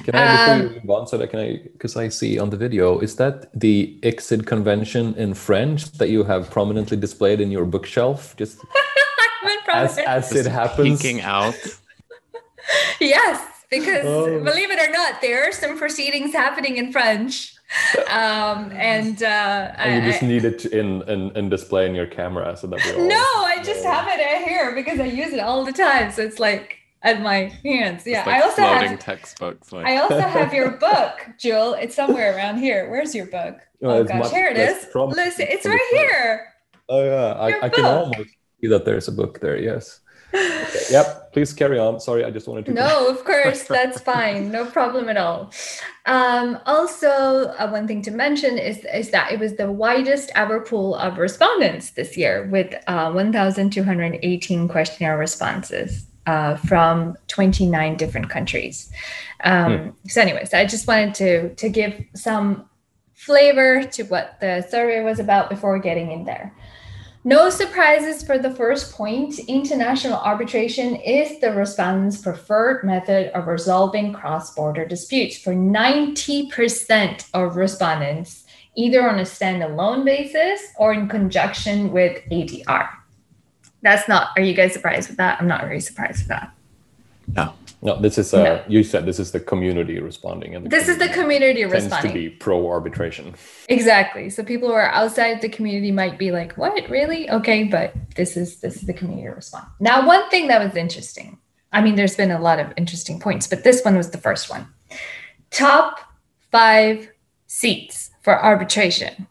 Can 0.05 0.15
I 0.15 0.25
before 0.33 0.55
Um, 0.55 0.61
you 0.63 0.69
move 0.81 0.91
on, 0.99 1.07
so 1.11 1.15
that 1.19 1.29
can 1.33 1.41
I 1.47 1.49
because 1.77 1.95
I 2.05 2.09
see 2.21 2.33
on 2.43 2.49
the 2.51 2.57
video 2.67 2.87
is 3.07 3.13
that 3.17 3.37
the 3.65 3.77
ICSID 4.03 4.43
convention 4.55 5.05
in 5.25 5.35
French 5.35 5.81
that 6.01 6.09
you 6.15 6.25
have 6.25 6.43
prominently 6.51 6.97
displayed 7.07 7.41
in 7.45 7.51
your 7.57 7.65
bookshelf, 7.75 8.19
just 8.43 8.57
I'm 9.43 9.49
in 9.57 9.61
front 9.65 9.81
as 9.91 9.99
it. 9.99 10.07
as 10.17 10.25
it 10.41 10.47
happens. 10.61 11.01
peeking 11.03 11.21
out. 11.23 11.55
Yes, 13.01 13.39
because 13.71 14.05
Oh. 14.07 14.41
believe 14.51 14.71
it 14.71 14.81
or 14.81 14.91
not, 15.01 15.21
there 15.21 15.41
are 15.49 15.53
some 15.53 15.77
proceedings 15.79 16.33
happening 16.33 16.77
in 16.83 16.93
French, 16.93 17.55
um, 18.09 18.71
and 18.95 19.23
uh, 19.23 19.73
And 19.79 19.89
you 19.97 20.01
I- 20.09 20.11
just 20.11 20.23
I- 20.23 20.27
need 20.33 20.45
it 20.45 20.65
in, 20.81 21.03
in, 21.15 21.21
in 21.37 21.45
display 21.51 21.85
in 21.89 21.95
your 21.95 22.07
camera 22.07 22.57
so 22.57 22.67
that 22.69 22.81
we 22.85 22.91
all 23.03 23.09
no, 23.09 23.27
I 23.55 23.57
just 23.71 23.85
have 23.85 24.07
it 24.09 24.21
here 24.49 24.75
because 24.75 24.99
I 25.01 25.09
use 25.23 25.33
it 25.33 25.41
all 25.41 25.65
the 25.65 25.73
time, 25.73 26.11
so 26.13 26.23
it's 26.23 26.39
like 26.49 26.79
at 27.05 27.21
my 27.21 27.53
hands. 27.63 28.07
Yeah, 28.07 28.25
like 28.25 28.29
I 28.29 28.41
also 28.41 28.63
have. 28.63 28.99
textbooks. 28.99 29.73
Like, 29.73 29.87
I 29.87 29.99
also 29.99 30.21
have 30.21 30.53
your 30.53 30.71
book, 30.89 31.29
Joel. 31.39 31.75
It's 31.75 31.95
somewhere 31.95 32.35
around 32.37 32.59
here. 32.59 32.91
Where's 32.91 33.15
your 33.15 33.27
book? 33.27 33.59
No, 33.81 33.91
oh 33.91 34.05
gosh, 34.05 34.31
here 34.31 34.49
it 34.49 34.57
less 34.57 34.85
is. 34.85 34.91
prominent 34.91 35.19
Listen, 35.19 35.47
it's 35.49 35.67
right 35.67 35.79
front. 35.91 36.11
here. 36.11 36.47
Oh 36.89 37.05
yeah, 37.05 37.33
I, 37.35 37.67
I 37.67 37.69
can 37.69 37.85
almost 37.85 38.31
see 38.61 38.67
that 38.69 38.85
there's 38.85 39.07
a 39.09 39.13
book 39.13 39.41
there. 39.41 39.59
Yes. 39.59 40.01
Okay, 40.35 40.85
Yep. 40.91 41.33
Please 41.33 41.53
carry 41.53 41.79
on. 41.79 42.01
Sorry, 42.01 42.25
I 42.25 42.31
just 42.31 42.49
wanted 42.49 42.67
to. 42.67 42.73
No, 42.73 43.09
of 43.09 43.25
course, 43.25 43.65
that's 43.65 44.01
fine. 44.01 44.51
No 44.51 44.65
problem 44.67 45.09
at 45.09 45.17
all. 45.17 45.53
Um, 46.07 46.59
also, 46.67 47.09
uh, 47.59 47.69
one 47.71 47.87
thing 47.87 48.03
to 48.03 48.11
mention 48.11 48.59
is, 48.59 48.85
is 48.93 49.11
that 49.11 49.31
it 49.31 49.39
was 49.39 49.55
the 49.55 49.71
widest 49.71 50.33
ever 50.35 50.61
pool 50.61 50.97
of 50.97 51.19
respondents 51.19 51.91
this 51.93 52.17
year 52.17 52.49
with 52.51 52.75
uh, 52.89 53.13
1,218 53.13 54.69
questionnaire 54.69 55.17
responses 55.19 56.07
uh, 56.27 56.57
from 56.57 57.17
29 57.29 57.97
different 57.97 58.31
countries. 58.31 58.91
Um, 59.43 59.95
So, 60.07 60.21
anyways, 60.21 60.55
I 60.55 60.65
just 60.65 60.87
wanted 60.87 61.15
to, 61.15 61.55
to 61.55 61.69
give 61.69 62.05
some 62.15 62.69
flavor 63.15 63.85
to 63.85 64.03
what 64.05 64.39
the 64.41 64.67
survey 64.69 65.03
was 65.03 65.19
about 65.19 65.49
before 65.49 65.79
getting 65.79 66.13
in 66.13 66.25
there. 66.25 66.53
No 67.27 67.49
surprises 67.49 68.23
for 68.23 68.37
the 68.37 68.51
first 68.51 68.93
point. 68.93 69.39
International 69.49 70.19
arbitration 70.19 70.97
is 70.97 71.41
the 71.41 71.55
respondent's 71.55 72.21
preferred 72.21 72.85
method 72.85 73.33
of 73.35 73.47
resolving 73.47 74.13
cross 74.13 74.55
border 74.55 74.85
disputes 74.85 75.39
for 75.39 75.55
90% 75.55 77.27
of 77.33 77.57
respondents, 77.57 78.45
either 78.77 79.09
on 79.09 79.21
a 79.21 79.23
standalone 79.23 80.05
basis 80.05 80.61
or 80.77 80.93
in 80.93 81.09
conjunction 81.09 81.93
with 81.93 82.23
ADR. 82.31 82.91
That's 83.85 84.09
not, 84.09 84.31
are 84.37 84.43
you 84.43 84.55
guys 84.55 84.73
surprised 84.73 85.09
with 85.11 85.19
that? 85.19 85.41
I'm 85.41 85.47
not 85.47 85.61
very 85.61 85.81
surprised 85.81 86.19
with 86.21 86.29
that. 86.29 86.53
no. 87.37 87.53
No, 87.83 88.01
this 88.01 88.17
is 88.17 88.33
uh, 88.33 88.43
No. 88.43 88.63
you 88.67 88.83
said 88.83 89.05
this 89.05 89.19
is 89.19 89.31
the 89.33 89.41
community 89.41 90.01
responding, 90.01 90.55
and 90.55 90.65
the 90.65 90.71
This 90.71 90.89
is 90.89 90.97
the 90.97 91.09
community 91.11 91.61
tends 91.61 91.75
responding. 91.75 92.13
to 92.13 92.19
be 92.19 92.31
pro 92.31 92.67
arbitration. 92.67 93.35
Exactly. 93.69 94.31
So 94.31 94.43
people 94.43 94.69
who 94.69 94.75
are 94.75 94.89
outside 94.89 95.43
the 95.43 95.51
community 95.51 95.93
might 95.93 96.19
be 96.19 96.31
like, 96.33 96.57
"What? 96.57 96.89
Really? 96.89 97.29
Okay." 97.29 97.65
But 97.65 97.93
this 98.17 98.39
is 98.39 98.61
this 98.61 98.77
is 98.77 98.85
the 98.91 98.95
community 98.95 99.29
response. 99.29 99.67
Now, 99.81 100.07
one 100.07 100.25
thing 100.31 100.49
that 100.49 100.65
was 100.65 100.75
interesting. 100.77 101.37
I 101.77 101.83
mean, 101.83 101.95
there's 101.97 102.17
been 102.17 102.31
a 102.31 102.41
lot 102.41 102.59
of 102.59 102.73
interesting 102.79 103.21
points, 103.21 103.47
but 103.53 103.65
this 103.65 103.85
one 103.85 103.97
was 103.99 104.09
the 104.17 104.23
first 104.29 104.49
one. 104.49 104.67
Top 105.51 106.01
five 106.51 107.11
seats 107.49 108.13
for 108.23 108.35
arbitration. 108.43 109.27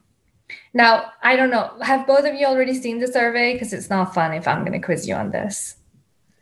Now, 0.73 1.11
I 1.21 1.35
don't 1.35 1.51
know. 1.51 1.71
Have 1.81 2.07
both 2.07 2.25
of 2.25 2.33
you 2.33 2.45
already 2.47 2.73
seen 2.73 2.99
the 2.99 3.07
survey? 3.07 3.53
Because 3.53 3.73
it's 3.73 3.89
not 3.89 4.13
fun 4.13 4.33
if 4.33 4.47
I'm 4.47 4.61
going 4.65 4.73
to 4.73 4.79
quiz 4.85 5.07
you 5.07 5.13
on 5.15 5.31
this. 5.31 5.75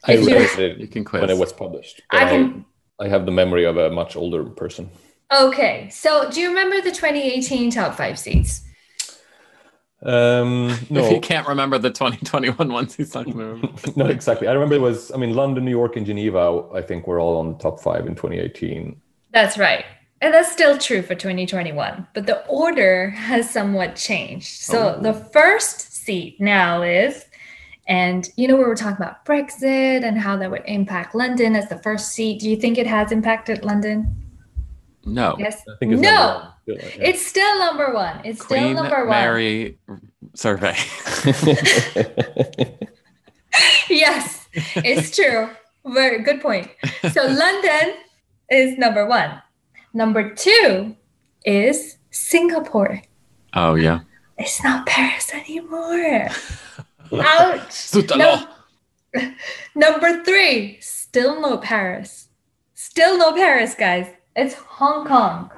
I 0.05 0.13
If 0.13 0.21
you- 0.21 0.35
read 0.35 0.59
it 0.59 0.77
You 0.77 0.87
can 0.87 1.03
quiz. 1.03 1.21
when 1.21 1.29
it 1.29 1.37
was 1.37 1.51
published. 1.53 2.01
I 2.09 2.25
can. 2.25 2.65
I 2.99 3.07
have 3.07 3.25
the 3.25 3.31
memory 3.31 3.65
of 3.65 3.77
a 3.77 3.89
much 3.89 4.15
older 4.15 4.43
person. 4.43 4.89
Okay. 5.35 5.89
So, 5.89 6.29
do 6.29 6.39
you 6.39 6.49
remember 6.49 6.81
the 6.81 6.91
2018 6.91 7.71
top 7.71 7.95
five 7.95 8.17
seats? 8.19 8.61
Um, 10.03 10.69
If 10.89 11.11
you 11.11 11.19
can't 11.21 11.47
remember 11.47 11.77
the 11.77 11.91
2021 11.91 12.71
ones, 12.73 12.95
he's 12.95 13.13
not 13.13 13.25
going 13.25 13.37
to 13.37 13.43
remember. 13.45 13.71
no, 13.95 14.05
exactly. 14.07 14.47
I 14.47 14.53
remember 14.53 14.75
it 14.75 14.81
was. 14.81 15.11
I 15.11 15.17
mean, 15.17 15.35
London, 15.35 15.63
New 15.65 15.71
York, 15.71 15.95
and 15.95 16.05
Geneva. 16.05 16.63
I 16.73 16.81
think 16.81 17.05
were 17.05 17.19
all 17.19 17.37
on 17.37 17.51
the 17.53 17.57
top 17.59 17.79
five 17.79 18.07
in 18.07 18.15
2018. 18.15 18.99
That's 19.31 19.57
right. 19.57 19.85
And 20.21 20.33
that's 20.35 20.51
still 20.51 20.77
true 20.77 21.01
for 21.01 21.15
2021, 21.15 22.07
but 22.13 22.27
the 22.27 22.45
order 22.45 23.09
has 23.09 23.49
somewhat 23.49 23.95
changed. 23.95 24.61
So 24.61 24.95
Oh. 24.97 25.01
the 25.01 25.13
first 25.13 25.93
seat 25.93 26.39
now 26.39 26.83
is, 26.83 27.25
and 27.87 28.29
you 28.37 28.47
know, 28.47 28.55
we 28.55 28.63
were 28.63 28.75
talking 28.75 29.03
about 29.03 29.25
Brexit 29.25 30.03
and 30.03 30.19
how 30.19 30.37
that 30.37 30.51
would 30.51 30.61
impact 30.65 31.15
London 31.15 31.55
as 31.55 31.69
the 31.69 31.77
first 31.79 32.11
seat. 32.11 32.39
Do 32.39 32.49
you 32.49 32.55
think 32.55 32.77
it 32.77 32.85
has 32.85 33.11
impacted 33.11 33.65
London? 33.65 34.15
No. 35.05 35.35
Yes. 35.39 35.63
I 35.67 35.75
think 35.79 35.93
it's 35.93 36.01
no, 36.01 36.09
number. 36.11 36.53
Still, 36.61 36.77
yeah. 36.77 37.09
it's 37.09 37.25
still 37.25 37.57
number 37.59 37.91
one. 37.91 38.21
It's 38.23 38.45
still 38.45 38.59
Queen 38.59 38.75
number 38.75 38.99
one. 38.99 39.09
Mary 39.09 39.79
survey. 40.35 40.75
yes, 43.89 44.47
it's 44.75 45.15
true. 45.15 45.49
Very 45.85 46.21
good 46.21 46.41
point. 46.41 46.69
So 47.11 47.23
London 47.27 47.95
is 48.51 48.77
number 48.77 49.07
one. 49.07 49.41
Number 49.93 50.33
two 50.33 50.95
is 51.45 51.97
Singapore. 52.11 53.01
Oh, 53.53 53.75
yeah. 53.75 53.99
It's 54.37 54.63
not 54.63 54.85
Paris 54.85 55.33
anymore. 55.33 56.27
Ouch. 57.13 57.93
No. 58.15 58.47
Number 59.75 60.23
three, 60.23 60.77
still 60.79 61.41
no 61.41 61.57
Paris. 61.57 62.29
Still 62.75 63.17
no 63.17 63.33
Paris, 63.33 63.75
guys. 63.75 64.07
It's 64.35 64.53
Hong 64.55 65.05
Kong. 65.05 65.51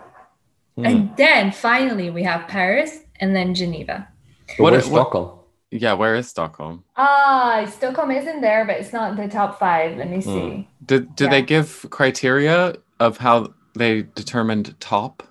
Hmm. 0.75 0.85
And 0.85 1.17
then 1.17 1.51
finally 1.51 2.09
we 2.09 2.23
have 2.23 2.47
Paris 2.47 2.99
and 3.19 3.35
then 3.35 3.53
Geneva. 3.53 4.07
But 4.47 4.59
What- 4.59 4.71
where's 4.73 4.87
what- 4.87 5.01
Stockholm? 5.01 5.39
Yeah, 5.75 5.93
where 5.93 6.13
is 6.15 6.27
Stockholm? 6.29 6.83
Ah, 6.97 7.65
Stockholm 7.67 8.11
isn't 8.11 8.41
there, 8.41 8.63
but 8.63 8.77
it's 8.77 8.93
not 8.93 9.15
the 9.17 9.27
top 9.27 9.57
five. 9.57 9.97
Let 9.97 10.07
me 10.07 10.17
Hmm. 10.17 10.21
see. 10.21 10.67
Did 10.85 11.15
did 11.15 11.31
they 11.31 11.39
Yeah. 11.39 11.45
give 11.45 11.87
criteria 11.89 12.75
of 12.99 13.17
how 13.17 13.53
they 13.73 14.03
determined 14.03 14.79
top? 14.79 15.23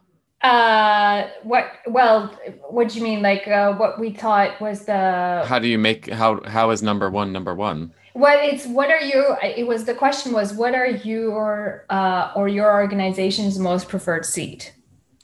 Uh, 0.43 1.29
what? 1.45 1.71
Well, 1.87 2.37
what 2.69 2.89
do 2.89 2.99
you 2.99 3.05
mean? 3.05 3.23
Like, 3.23 3.47
uh, 3.47 3.75
what 3.75 4.01
we 4.01 4.11
thought 4.11 4.61
was 4.61 4.87
the 4.87 5.45
How 5.47 5.59
do 5.59 5.69
you 5.69 5.79
make 5.79 6.11
how 6.11 6.43
how 6.45 6.71
is 6.71 6.83
number 6.83 7.11
one 7.11 7.33
number 7.33 7.55
one? 7.55 7.93
Well, 8.15 8.39
it's 8.43 8.67
what 8.67 8.91
are 8.91 9.01
you? 9.01 9.37
It 9.43 9.67
was 9.67 9.85
the 9.85 9.95
question 9.95 10.33
was 10.33 10.53
what 10.53 10.75
are 10.75 10.87
your 10.87 11.87
uh, 11.91 12.33
or 12.35 12.49
your 12.49 12.73
organization's 12.73 13.59
most 13.59 13.89
preferred 13.89 14.27
seat? 14.27 14.75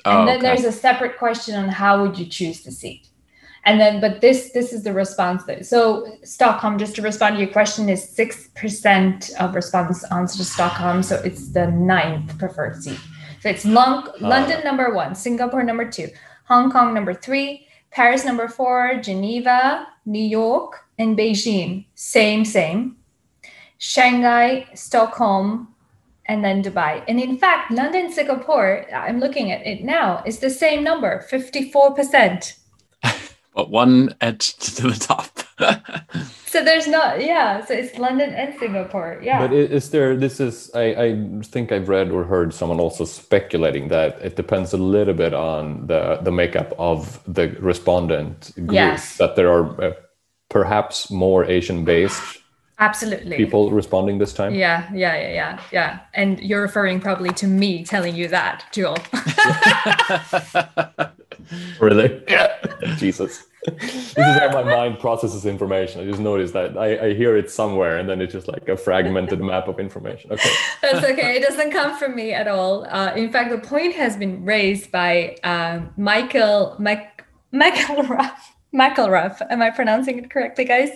Oh, 0.04 0.20
and 0.20 0.28
then 0.28 0.38
okay. 0.38 0.46
there's 0.46 0.64
a 0.64 0.72
separate 0.72 1.18
question 1.18 1.56
on 1.56 1.68
how 1.68 2.02
would 2.02 2.18
you 2.18 2.26
choose 2.26 2.62
the 2.62 2.70
seat, 2.70 3.08
and 3.68 3.78
then 3.78 4.00
but 4.00 4.22
this 4.22 4.50
this 4.52 4.72
is 4.72 4.82
the 4.82 4.94
response 4.94 5.44
that 5.44 5.66
so 5.66 6.06
Stockholm 6.24 6.78
just 6.78 6.96
to 6.96 7.02
respond 7.02 7.36
to 7.36 7.42
your 7.42 7.52
question 7.52 7.90
is 7.90 8.02
six 8.02 8.48
percent 8.54 9.30
of 9.38 9.54
response 9.54 10.02
answer 10.10 10.38
to 10.38 10.44
Stockholm, 10.44 11.02
so 11.02 11.16
it's 11.16 11.52
the 11.52 11.66
ninth 11.66 12.38
preferred 12.38 12.82
seat. 12.82 12.98
So 13.40 13.50
it's 13.50 13.66
Lon- 13.66 14.08
London 14.20 14.64
number 14.64 14.94
one, 14.94 15.14
Singapore 15.14 15.62
number 15.62 15.88
two, 15.88 16.08
Hong 16.44 16.72
Kong 16.72 16.94
number 16.94 17.12
three, 17.12 17.68
Paris 17.90 18.24
number 18.24 18.48
four, 18.48 19.00
Geneva, 19.02 19.86
New 20.06 20.24
York, 20.24 20.86
and 20.98 21.16
Beijing. 21.16 21.84
Same, 21.94 22.46
same. 22.46 22.96
Shanghai, 23.76 24.66
Stockholm, 24.74 25.74
and 26.24 26.42
then 26.42 26.62
Dubai. 26.62 27.04
And 27.06 27.20
in 27.20 27.36
fact, 27.36 27.70
London, 27.70 28.10
Singapore, 28.10 28.86
I'm 28.92 29.20
looking 29.20 29.52
at 29.52 29.64
it 29.66 29.84
now, 29.84 30.22
is 30.26 30.38
the 30.38 30.50
same 30.50 30.82
number, 30.82 31.24
54%. 31.30 32.54
But 33.58 33.70
one 33.70 34.14
edge 34.20 34.54
to 34.76 34.82
the 34.82 34.94
top. 34.94 35.40
so 36.46 36.62
there's 36.62 36.86
not, 36.86 37.20
yeah. 37.20 37.64
So 37.64 37.74
it's 37.74 37.98
London 37.98 38.32
and 38.32 38.56
Singapore, 38.56 39.18
yeah. 39.20 39.40
But 39.40 39.52
is 39.52 39.90
there? 39.90 40.16
This 40.16 40.38
is. 40.38 40.70
I, 40.76 40.84
I 41.06 41.40
think 41.42 41.72
I've 41.72 41.88
read 41.88 42.12
or 42.12 42.22
heard 42.22 42.54
someone 42.54 42.78
also 42.78 43.04
speculating 43.04 43.88
that 43.88 44.16
it 44.22 44.36
depends 44.36 44.72
a 44.72 44.76
little 44.76 45.14
bit 45.14 45.34
on 45.34 45.88
the 45.88 46.20
the 46.22 46.30
makeup 46.30 46.72
of 46.78 47.18
the 47.26 47.48
respondent 47.58 48.52
group. 48.54 48.72
Yes. 48.72 49.16
That 49.16 49.34
there 49.34 49.50
are 49.50 49.82
uh, 49.82 49.92
perhaps 50.48 51.10
more 51.10 51.44
Asian 51.44 51.84
based 51.84 52.38
Absolutely. 52.78 53.36
people 53.36 53.72
responding 53.72 54.18
this 54.18 54.32
time. 54.32 54.54
Yeah, 54.54 54.88
yeah, 54.94 55.16
yeah, 55.16 55.32
yeah, 55.32 55.60
yeah. 55.72 55.98
And 56.14 56.38
you're 56.38 56.62
referring 56.62 57.00
probably 57.00 57.30
to 57.30 57.48
me 57.48 57.84
telling 57.84 58.14
you 58.14 58.28
that, 58.28 58.66
Joel. 58.70 58.98
really? 61.80 62.22
Yeah. 62.28 62.54
Jesus. 62.96 63.47
This 63.66 64.16
is 64.16 64.16
how 64.16 64.50
my 64.52 64.62
mind 64.62 64.98
processes 64.98 65.44
information. 65.46 66.00
I 66.00 66.04
just 66.04 66.20
noticed 66.20 66.52
that 66.54 66.76
I, 66.76 67.08
I 67.08 67.14
hear 67.14 67.36
it 67.36 67.50
somewhere 67.50 67.98
and 67.98 68.08
then 68.08 68.20
it's 68.20 68.32
just 68.32 68.48
like 68.48 68.68
a 68.68 68.76
fragmented 68.76 69.40
map 69.40 69.68
of 69.68 69.80
information. 69.80 70.32
Okay. 70.32 70.50
That's 70.82 71.04
okay. 71.04 71.36
It 71.36 71.42
doesn't 71.42 71.70
come 71.72 71.98
from 71.98 72.14
me 72.14 72.32
at 72.32 72.48
all. 72.48 72.86
Uh, 72.88 73.12
in 73.14 73.32
fact, 73.32 73.50
the 73.50 73.58
point 73.58 73.94
has 73.94 74.16
been 74.16 74.44
raised 74.44 74.92
by 74.92 75.36
um, 75.44 75.92
Michael 75.96 76.76
Mc, 76.78 77.24
McElrath. 77.52 78.38
McElrath, 78.74 79.40
am 79.50 79.62
I 79.62 79.70
pronouncing 79.70 80.18
it 80.18 80.30
correctly, 80.30 80.64
guys? 80.64 80.90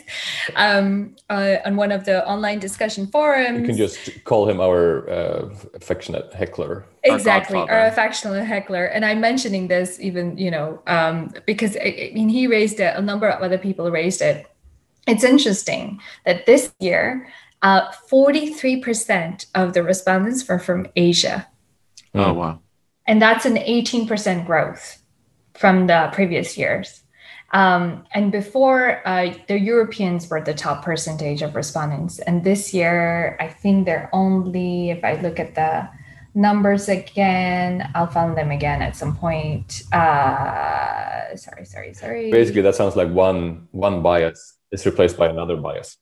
Um, 0.56 1.16
uh, 1.30 1.56
on 1.64 1.76
one 1.76 1.90
of 1.90 2.04
the 2.04 2.26
online 2.28 2.58
discussion 2.58 3.06
forums. 3.06 3.60
You 3.60 3.66
can 3.66 3.76
just 3.76 4.24
call 4.24 4.48
him 4.48 4.60
our 4.60 5.08
uh, 5.08 5.54
affectionate 5.74 6.32
heckler. 6.34 6.84
Exactly, 7.04 7.58
Our 7.58 7.70
our, 7.70 7.86
affectionate 7.86 8.44
heckler. 8.44 8.84
And 8.84 9.04
I'm 9.04 9.20
mentioning 9.20 9.68
this 9.68 9.98
even, 10.00 10.36
you 10.36 10.50
know, 10.50 10.82
um, 10.86 11.32
because 11.46 11.76
I, 11.76 12.10
I 12.10 12.12
mean, 12.14 12.28
he 12.28 12.46
raised 12.46 12.78
it, 12.78 12.94
a 12.94 13.00
number 13.00 13.28
of 13.28 13.42
other 13.42 13.58
people 13.58 13.90
raised 13.90 14.20
it. 14.20 14.46
It's 15.06 15.24
interesting 15.24 15.98
that 16.26 16.44
this 16.46 16.72
year, 16.78 17.26
uh, 17.62 17.90
43% 18.10 19.46
of 19.54 19.72
the 19.72 19.82
respondents 19.82 20.46
were 20.46 20.58
from 20.58 20.88
Asia. 20.94 21.48
oh 22.14 22.32
wow. 22.34 22.60
And 23.06 23.20
that's 23.20 23.46
an 23.46 23.56
18% 23.56 24.46
growth 24.46 25.02
from 25.54 25.86
the 25.86 26.10
previous 26.12 26.56
years. 26.56 27.02
Um, 27.52 28.04
and 28.14 28.32
before, 28.32 29.06
uh, 29.06 29.34
the 29.46 29.58
Europeans 29.58 30.28
were 30.30 30.40
the 30.40 30.54
top 30.54 30.84
percentage 30.84 31.42
of 31.42 31.54
respondents. 31.54 32.18
And 32.20 32.44
this 32.44 32.72
year, 32.72 33.36
I 33.40 33.48
think 33.48 33.84
they're 33.84 34.08
only, 34.12 34.90
if 34.90 35.04
I 35.04 35.20
look 35.20 35.38
at 35.38 35.54
the 35.54 35.88
numbers 36.34 36.88
again, 36.88 37.90
I'll 37.94 38.06
find 38.06 38.36
them 38.36 38.50
again 38.50 38.80
at 38.80 38.96
some 38.96 39.14
point. 39.16 39.82
Uh, 39.92 41.36
sorry, 41.36 41.66
sorry, 41.66 41.92
sorry. 41.92 42.30
Basically, 42.30 42.62
that 42.62 42.74
sounds 42.74 42.96
like 42.96 43.10
one 43.10 43.68
one 43.72 44.02
bias 44.02 44.56
is 44.70 44.86
replaced 44.86 45.18
by 45.18 45.28
another 45.28 45.56
bias. 45.56 45.98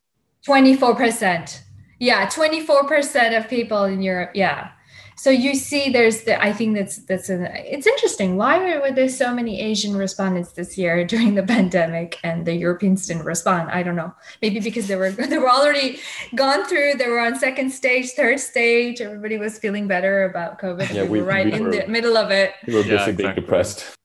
24%. 0.47 1.61
Yeah, 1.99 2.27
24% 2.29 3.37
of 3.37 3.49
people 3.49 3.85
in 3.85 4.01
Europe. 4.03 4.31
Yeah. 4.35 4.71
So 5.17 5.29
you 5.31 5.55
see 5.55 5.91
there's 5.91 6.23
the 6.23 6.43
I 6.43 6.53
think 6.53 6.77
that's 6.77 6.97
that's 7.05 7.29
an 7.29 7.47
it's 7.53 7.87
interesting. 7.87 8.37
Why 8.37 8.79
were 8.81 8.91
there 8.91 9.09
so 9.09 9.35
many 9.35 9.61
Asian 9.61 9.95
respondents 9.97 10.53
this 10.53 10.79
year 10.79 11.05
during 11.13 11.35
the 11.35 11.43
pandemic 11.43 12.19
and 12.25 12.47
the 12.47 12.55
Europeans 12.55 13.07
didn't 13.07 13.25
respond? 13.25 13.71
I 13.71 13.83
don't 13.83 13.97
know. 13.97 14.15
Maybe 14.41 14.61
because 14.61 14.89
they 14.89 14.97
were 14.97 15.11
they 15.33 15.39
were 15.39 15.51
already 15.51 16.01
gone 16.35 16.65
through, 16.67 16.95
they 16.95 17.09
were 17.09 17.21
on 17.21 17.39
second 17.39 17.71
stage, 17.71 18.11
third 18.13 18.41
stage, 18.41 19.01
everybody 19.01 19.37
was 19.39 19.59
feeling 19.59 19.87
better 19.87 20.25
about 20.25 20.59
COVID. 20.59 20.93
Yeah, 20.93 21.03
we, 21.03 21.09
we- 21.11 21.21
were 21.21 21.27
right 21.27 21.47
we 21.47 21.53
in 21.53 21.65
were- 21.65 21.71
the 21.71 21.87
middle 21.87 22.17
of 22.17 22.31
it. 22.31 22.55
we 22.67 22.75
were 22.75 22.83
busy 22.83 22.95
Yeah, 22.95 23.05
being 23.07 23.19
exactly. 23.21 23.41
depressed. 23.43 23.97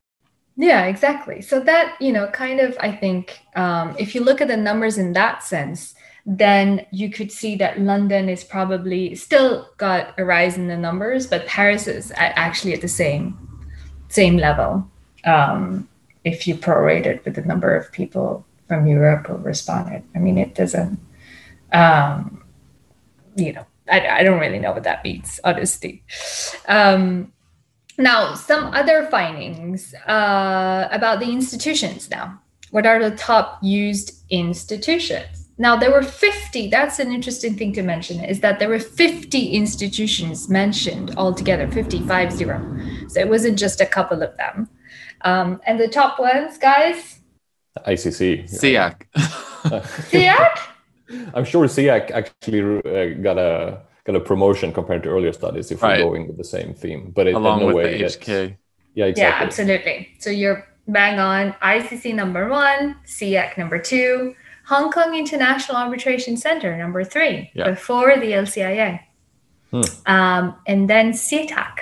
Yeah, 0.58 0.86
exactly. 0.86 1.42
So 1.42 1.60
that, 1.62 1.98
you 2.00 2.14
know, 2.14 2.28
kind 2.28 2.62
of, 2.62 2.78
I 2.80 2.90
think, 2.92 3.40
um, 3.58 3.94
if 4.00 4.16
you 4.16 4.24
look 4.24 4.40
at 4.40 4.48
the 4.48 4.56
numbers 4.56 4.98
in 4.98 5.12
that 5.12 5.44
sense, 5.44 5.95
then 6.26 6.86
you 6.92 7.10
could 7.10 7.32
see 7.32 7.56
that 7.56 7.80
London 7.80 8.30
is 8.30 8.44
probably 8.44 9.14
still 9.16 9.70
got 9.78 10.18
a 10.18 10.26
rise 10.26 10.58
in 10.58 10.68
the 10.68 10.78
numbers, 10.78 11.28
but 11.28 11.46
Paris 11.46 11.88
is 11.88 12.12
a- 12.12 12.40
actually 12.40 12.74
at 12.74 12.82
the 12.82 12.88
same 12.88 13.38
same 14.08 14.38
level. 14.38 14.90
Um, 15.26 15.88
if 16.24 16.48
you 16.48 16.56
prorate 16.56 17.06
it 17.06 17.24
with 17.26 17.36
the 17.36 17.42
number 17.42 17.76
of 17.76 17.92
people 17.92 18.46
from 18.68 18.88
Europe 18.88 19.28
who 19.28 19.36
responded, 19.36 20.04
I 20.16 20.20
mean, 20.20 20.38
it 20.38 20.56
doesn't. 20.56 21.00
Um, 21.74 22.44
you 23.36 23.54
know, 23.54 23.66
I, 23.90 24.08
I 24.08 24.24
don't 24.24 24.40
really 24.40 24.60
know 24.60 24.72
what 24.72 24.84
that 24.84 25.04
means, 25.04 25.40
honestly. 25.44 26.04
Um, 26.68 27.34
now, 27.98 28.36
some 28.36 28.74
other 28.74 29.08
findings 29.08 29.94
uh, 30.08 30.88
about 30.92 31.20
the 31.20 31.32
institutions 31.32 32.10
now. 32.10 32.42
What 32.72 32.86
are 32.86 33.00
the 33.00 33.16
top 33.16 33.60
used 33.62 34.24
institutions? 34.30 35.45
Now, 35.58 35.78
there 35.78 35.92
were 35.92 36.04
50, 36.04 36.68
that's 36.70 37.00
an 37.00 37.12
interesting 37.14 37.56
thing 37.56 37.72
to 37.74 37.82
mention, 37.82 38.24
is 38.24 38.42
that 38.42 38.60
there 38.60 38.68
were 38.68 38.80
50 38.80 39.52
institutions 39.52 40.50
mentioned 40.50 41.14
altogether, 41.18 41.66
50, 41.72 42.00
five 42.02 42.32
zero. 42.34 42.60
So 43.08 43.22
it 43.22 43.30
wasn't 43.30 43.58
just 43.58 43.80
a 43.80 43.86
couple 43.86 44.22
of 44.22 44.36
them. 44.38 44.68
Um, 45.22 45.62
and 45.66 45.80
the 45.80 45.88
top 45.88 46.20
ones, 46.20 46.58
guys, 46.58 47.20
ICC. 47.88 48.50
SIAC. 48.50 49.02
SIAC? 50.10 50.60
I'm 51.34 51.46
sure 51.46 51.66
SIAC 51.68 52.12
actually 52.12 52.62
uh, 52.80 53.22
got 53.22 53.38
a 53.38 53.82
got 54.06 54.16
a 54.16 54.20
promotion 54.20 54.72
compared 54.72 55.04
to 55.04 55.10
earlier 55.10 55.34
studies 55.34 55.72
if 55.72 55.82
Right. 55.82 55.98
we're 56.00 56.06
going 56.10 56.28
with 56.28 56.38
the 56.38 56.44
same 56.44 56.74
theme. 56.74 57.12
But 57.16 57.28
it, 57.28 57.34
Along 57.34 57.60
in 57.62 57.68
no 57.68 57.74
with 57.74 57.76
way 57.86 57.98
the 57.98 58.04
HK. 58.06 58.28
Yeah, 58.94 59.06
Yeah, 59.06 59.06
exactly. 59.06 59.46
absolutely. 59.48 60.10
So 60.20 60.30
you're 60.30 60.68
bang 60.88 61.20
on. 61.20 61.54
ICC 61.62 62.14
number 62.14 62.48
one, 62.48 62.96
SIAC 63.06 63.58
number 63.58 63.80
two, 63.80 64.36
Hong 64.68 64.92
Kong 64.92 65.14
International 65.16 65.78
Arbitration 65.78 66.38
Center 66.38 66.76
number 66.78 67.04
three, 67.04 67.52
Yeah. 67.54 67.70
before 67.70 68.18
the 68.18 68.32
LCIA. 68.34 69.00
Hmm. 69.72 69.82
Um, 70.06 70.56
and 70.68 70.90
then 70.90 71.12
CIETAC. 71.14 71.74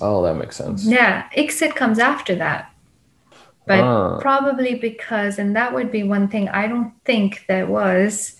Oh, 0.00 0.22
that 0.22 0.34
makes 0.34 0.56
sense. 0.56 0.84
Yeah, 0.86 1.24
ICSID 1.36 1.74
comes 1.76 1.98
after 1.98 2.34
that. 2.36 2.70
But 3.66 3.80
Ah. 3.80 4.18
probably 4.20 4.74
because, 4.74 5.38
and 5.38 5.54
that 5.54 5.72
would 5.74 5.90
be 5.92 6.02
one 6.02 6.28
thing, 6.28 6.48
I 6.48 6.66
don't 6.66 6.92
think 7.04 7.44
there 7.46 7.66
was 7.66 8.36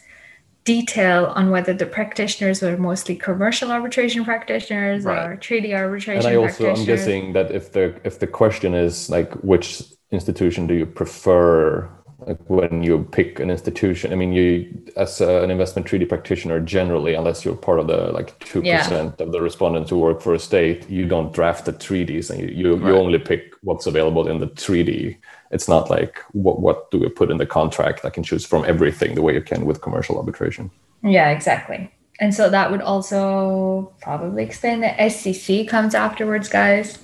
detail 0.64 1.32
on 1.36 1.50
whether 1.50 1.72
the 1.74 1.86
practitioners 1.86 2.62
were 2.62 2.76
mostly 2.76 3.16
commercial 3.16 3.70
arbitration 3.72 4.24
practitioners 4.24 5.04
Right. 5.04 5.26
or 5.26 5.36
treaty 5.36 5.74
arbitration 5.74 6.24
and 6.26 6.38
I 6.38 6.40
also 6.40 6.70
I'm 6.72 6.84
guessing 6.84 7.32
that 7.32 7.50
if 7.50 7.72
the 7.72 7.94
if 8.04 8.20
the 8.20 8.28
question 8.28 8.72
is 8.72 9.10
like 9.10 9.32
which 9.42 9.82
institution 10.12 10.68
do 10.68 10.74
you 10.74 10.86
prefer 10.86 11.88
like 12.26 12.38
when 12.48 12.82
you 12.82 13.06
pick 13.12 13.40
an 13.40 13.50
institution 13.50 14.12
I 14.12 14.16
mean 14.16 14.32
you 14.32 14.82
as 14.96 15.20
a, 15.20 15.42
an 15.42 15.50
investment 15.50 15.86
treaty 15.86 16.04
practitioner 16.04 16.60
generally 16.60 17.14
unless 17.14 17.44
you're 17.44 17.56
part 17.56 17.78
of 17.78 17.86
the 17.86 18.12
like 18.12 18.38
2% 18.40 19.20
of 19.20 19.32
the 19.32 19.40
respondents 19.40 19.90
who 19.90 19.98
work 19.98 20.20
for 20.20 20.34
a 20.34 20.38
state 20.38 20.88
you 20.90 21.06
don't 21.06 21.32
draft 21.32 21.64
the 21.64 21.72
treaties 21.72 22.30
and 22.30 22.40
you 22.40 22.48
you, 22.48 22.76
Right. 22.76 22.88
you 22.88 22.96
only 22.96 23.18
pick 23.18 23.54
what's 23.62 23.86
available 23.86 24.28
in 24.28 24.38
the 24.38 24.48
treaty 24.48 25.18
it's 25.50 25.68
not 25.68 25.90
like 25.90 26.18
what 26.32 26.60
what 26.60 26.90
do 26.90 26.98
we 26.98 27.08
put 27.08 27.30
in 27.30 27.38
the 27.38 27.46
contract 27.46 28.04
I 28.04 28.10
can 28.10 28.22
choose 28.22 28.44
from 28.46 28.64
everything 28.64 29.14
the 29.14 29.22
way 29.22 29.34
you 29.34 29.42
can 29.42 29.64
with 29.64 29.80
commercial 29.80 30.16
arbitration 30.18 30.70
Yeah, 31.02 31.30
exactly. 31.30 31.90
And 32.20 32.32
so 32.32 32.48
that 32.50 32.70
would 32.70 32.82
also 32.82 33.92
probably 34.00 34.44
explain 34.44 34.80
that 34.80 34.96
SCC 34.98 35.66
comes 35.66 35.92
afterwards, 35.94 36.48
guys. 36.48 36.98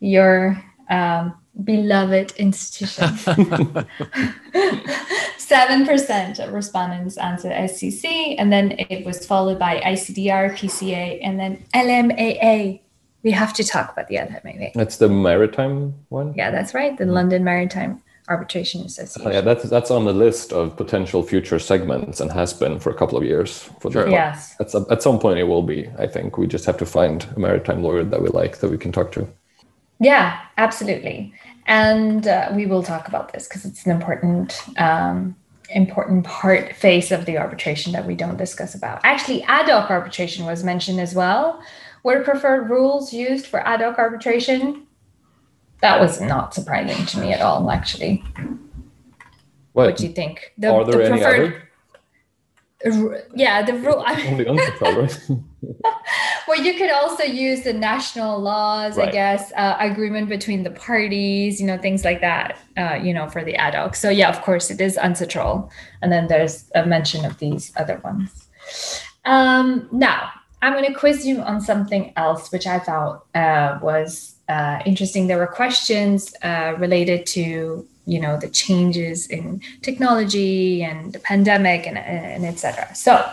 Your 0.00 0.56
um, 0.88 1.34
beloved 1.64 2.32
institution. 2.32 3.06
7% 5.50 6.38
of 6.38 6.52
respondents 6.52 7.16
answered 7.18 7.50
SCC, 7.50 8.36
and 8.38 8.52
then 8.52 8.72
it 8.78 9.04
was 9.04 9.26
followed 9.26 9.58
by 9.58 9.80
ICDR, 9.80 10.52
PCA, 10.52 11.18
and 11.22 11.40
then 11.40 11.64
LMAA. 11.74 12.80
We 13.24 13.32
have 13.32 13.52
to 13.54 13.64
talk 13.64 13.92
about 13.92 14.06
the 14.06 14.14
LMAA. 14.14 14.72
that's 14.74 14.96
the 14.96 15.08
maritime 15.08 15.94
one 16.08 16.32
Yeah, 16.36 16.52
that's 16.52 16.72
right. 16.72 16.96
The 16.96 17.04
mm-hmm. 17.04 17.14
London 17.14 17.44
Maritime 17.44 18.00
Arbitration 18.28 18.82
Association. 18.82 19.28
Oh, 19.28 19.34
yeah, 19.34 19.40
that's 19.40 19.68
that's 19.68 19.90
on 19.90 20.04
the 20.04 20.12
list 20.12 20.52
of 20.52 20.76
potential 20.76 21.24
future 21.24 21.58
segments 21.58 22.20
and 22.20 22.30
has 22.30 22.54
been 22.54 22.78
for 22.78 22.90
a 22.90 22.94
couple 22.94 23.18
of 23.18 23.24
years. 23.24 23.68
For 23.80 23.90
Sure. 23.90 24.08
Yes. 24.08 24.54
At 24.60 24.70
some, 24.70 24.86
at 24.88 25.02
some 25.02 25.18
point, 25.18 25.40
it 25.40 25.44
will 25.44 25.64
be. 25.64 25.90
I 25.98 26.06
think 26.06 26.38
we 26.38 26.46
just 26.46 26.64
have 26.64 26.78
to 26.78 26.86
find 26.86 27.26
a 27.36 27.40
maritime 27.40 27.82
lawyer 27.82 28.04
that 28.04 28.22
we 28.22 28.28
like 28.28 28.58
that 28.58 28.70
we 28.70 28.78
can 28.78 28.92
talk 28.92 29.10
to. 29.12 29.28
Yeah, 30.00 30.40
absolutely. 30.56 31.32
And 31.66 32.26
uh, 32.26 32.50
we 32.54 32.66
will 32.66 32.82
talk 32.82 33.06
about 33.06 33.32
this 33.32 33.46
because 33.46 33.64
it's 33.64 33.84
an 33.84 33.92
important, 33.92 34.60
um, 34.78 35.36
important 35.68 36.24
part 36.24 36.74
phase 36.74 37.12
of 37.12 37.26
the 37.26 37.38
arbitration 37.38 37.92
that 37.92 38.06
we 38.06 38.14
don't 38.14 38.38
discuss 38.38 38.74
about. 38.74 39.00
Actually, 39.04 39.42
ad 39.44 39.68
hoc 39.68 39.90
arbitration 39.90 40.46
was 40.46 40.64
mentioned 40.64 41.00
as 41.00 41.14
well. 41.14 41.62
What 42.02 42.16
are 42.16 42.24
preferred 42.24 42.70
rules 42.70 43.12
used 43.12 43.46
for 43.46 43.60
ad 43.60 43.82
hoc 43.82 43.98
arbitration? 43.98 44.86
That 45.82 46.00
was 46.00 46.20
not 46.20 46.54
surprising 46.54 47.06
to 47.06 47.20
me 47.20 47.32
at 47.32 47.42
all, 47.42 47.70
actually. 47.70 48.24
What, 49.72 49.86
What 49.86 49.96
do 49.96 50.06
you 50.06 50.12
think? 50.12 50.52
The, 50.58 50.72
are 50.72 50.84
there 50.84 50.98
the 50.98 51.12
any 51.12 51.24
other? 51.24 51.68
yeah, 53.34 53.62
the 53.62 53.74
rule. 53.74 54.02
Only 54.06 54.44
right? 54.44 55.20
well, 56.48 56.60
you 56.60 56.74
could 56.74 56.90
also 56.90 57.22
use 57.22 57.62
the 57.62 57.72
national 57.72 58.40
laws, 58.40 58.98
I 58.98 59.10
guess, 59.10 59.52
uh, 59.56 59.76
agreement 59.78 60.28
between 60.28 60.62
the 60.62 60.70
parties, 60.70 61.60
you 61.60 61.66
know, 61.66 61.78
things 61.78 62.04
like 62.04 62.20
that, 62.20 62.58
uh, 62.76 62.94
you 62.94 63.12
know, 63.12 63.28
for 63.28 63.44
the 63.44 63.54
ad 63.56 63.74
hoc. 63.74 63.94
So, 63.94 64.10
yeah, 64.10 64.28
of 64.28 64.40
course, 64.42 64.70
it 64.70 64.80
is 64.80 64.96
UNCITRAL. 64.96 65.70
And 66.02 66.10
then 66.10 66.28
there's 66.28 66.70
a 66.74 66.86
mention 66.86 67.24
of 67.24 67.38
these 67.38 67.72
other 67.76 68.00
ones. 68.02 68.48
Um, 69.24 69.88
now, 69.92 70.30
I'm 70.62 70.72
going 70.72 70.86
to 70.86 70.98
quiz 70.98 71.26
you 71.26 71.40
on 71.40 71.60
something 71.60 72.12
else, 72.16 72.52
which 72.52 72.66
I 72.66 72.78
thought 72.78 73.24
uh, 73.34 73.78
was 73.82 74.34
uh, 74.48 74.80
interesting. 74.84 75.26
There 75.26 75.38
were 75.38 75.46
questions 75.46 76.34
uh, 76.42 76.74
related 76.78 77.26
to, 77.26 77.86
you 78.06 78.20
know, 78.20 78.36
the 78.38 78.48
changes 78.48 79.26
in 79.28 79.62
technology 79.82 80.82
and 80.82 81.12
the 81.12 81.18
pandemic 81.18 81.86
and, 81.86 81.96
and 81.96 82.44
et 82.44 82.58
cetera. 82.58 82.94
So, 82.94 83.30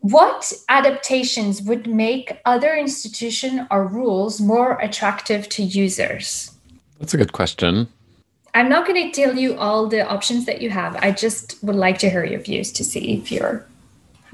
what 0.00 0.52
adaptations 0.68 1.62
would 1.62 1.86
make 1.86 2.40
other 2.44 2.74
institution 2.74 3.66
or 3.70 3.86
rules 3.86 4.40
more 4.40 4.78
attractive 4.78 5.48
to 5.50 5.62
users? 5.62 6.52
That's 6.98 7.14
a 7.14 7.16
good 7.16 7.32
question. 7.32 7.88
I'm 8.54 8.68
not 8.68 8.86
going 8.86 9.10
to 9.10 9.20
tell 9.22 9.36
you 9.36 9.56
all 9.58 9.86
the 9.86 10.08
options 10.08 10.46
that 10.46 10.62
you 10.62 10.70
have. 10.70 10.96
I 10.96 11.10
just 11.10 11.62
would 11.62 11.76
like 11.76 11.98
to 11.98 12.08
hear 12.10 12.24
your 12.24 12.40
views 12.40 12.72
to 12.72 12.84
see 12.84 13.18
if 13.18 13.30
you're 13.30 13.66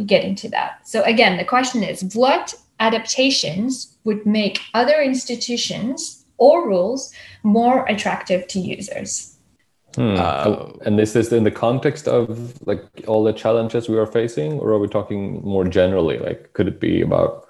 getting 0.07 0.35
to 0.37 0.49
that. 0.51 0.87
So 0.87 1.03
again, 1.03 1.39
the 1.39 1.45
question 1.45 1.83
is 1.83 2.15
what 2.15 2.55
adaptations 2.79 3.97
would 4.05 4.25
make 4.27 4.61
other 4.75 5.01
institutions 5.01 6.25
or 6.39 6.67
rules 6.67 7.13
more 7.43 7.85
attractive 7.87 8.47
to 8.49 8.61
users? 8.61 9.32
Hmm. 9.97 10.17
Uh, 10.17 10.73
and 10.87 10.99
is 10.99 11.13
this 11.13 11.33
in 11.33 11.45
the 11.45 11.51
context 11.51 12.09
of 12.09 12.55
like 12.67 12.83
all 13.07 13.23
the 13.25 13.33
challenges 13.33 13.89
we 13.89 13.99
are 13.99 14.07
facing, 14.07 14.53
or 14.61 14.71
are 14.71 14.79
we 14.79 14.89
talking 14.89 15.43
more 15.43 15.65
generally? 15.65 16.19
Like, 16.19 16.53
could 16.55 16.69
it 16.69 16.81
be 16.81 17.03
about 17.03 17.47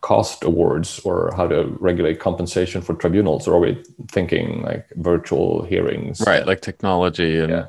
cost 0.00 0.44
awards 0.44 1.00
or 1.04 1.32
how 1.36 1.46
to 1.48 1.64
regulate 1.80 2.20
compensation 2.20 2.82
for 2.82 2.94
tribunals, 2.94 3.46
or 3.46 3.54
are 3.54 3.60
we 3.60 3.82
thinking 4.10 4.62
like 4.62 4.86
virtual 4.96 5.64
hearings? 5.64 6.20
Right, 6.26 6.46
like 6.46 6.60
technology 6.60 7.38
and 7.38 7.50
Yeah. 7.50 7.66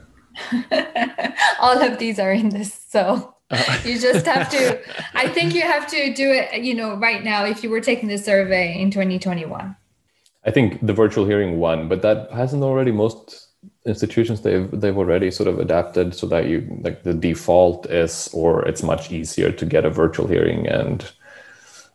all 1.60 1.82
of 1.82 2.00
these 2.00 2.20
are 2.20 2.32
in 2.32 2.50
this. 2.50 2.74
So 2.90 3.36
Uh, 3.52 3.80
you 3.86 4.00
just 4.00 4.26
have 4.26 4.50
to 4.50 4.80
i 5.14 5.28
think 5.28 5.54
you 5.54 5.62
have 5.62 5.86
to 5.86 6.14
do 6.14 6.32
it 6.32 6.64
you 6.64 6.74
know 6.74 6.96
right 6.96 7.22
now 7.22 7.44
if 7.44 7.62
you 7.64 7.70
were 7.70 7.82
taking 7.82 8.08
the 8.08 8.18
survey 8.18 8.80
in 8.80 8.90
2021 8.90 9.76
I 10.44 10.52
think 10.52 10.80
the 10.86 10.94
virtual 10.94 11.26
hearing 11.26 11.60
one, 11.60 11.88
but 11.88 12.02
that 12.02 12.32
hasn't 12.32 12.64
already 12.64 12.92
most 12.92 13.51
institutions 13.86 14.42
they've 14.42 14.70
they've 14.80 14.98
already 14.98 15.32
sort 15.32 15.50
of 15.50 15.60
adapted 15.60 16.14
so 16.14 16.28
that 16.28 16.46
you 16.48 16.68
like 16.84 17.02
the 17.04 17.14
default 17.14 17.88
is 17.90 18.30
or 18.34 18.64
it's 18.68 18.84
much 18.84 19.12
easier 19.12 19.52
to 19.52 19.66
get 19.66 19.86
a 19.86 19.90
virtual 19.90 20.28
hearing 20.28 20.68
and 20.68 21.12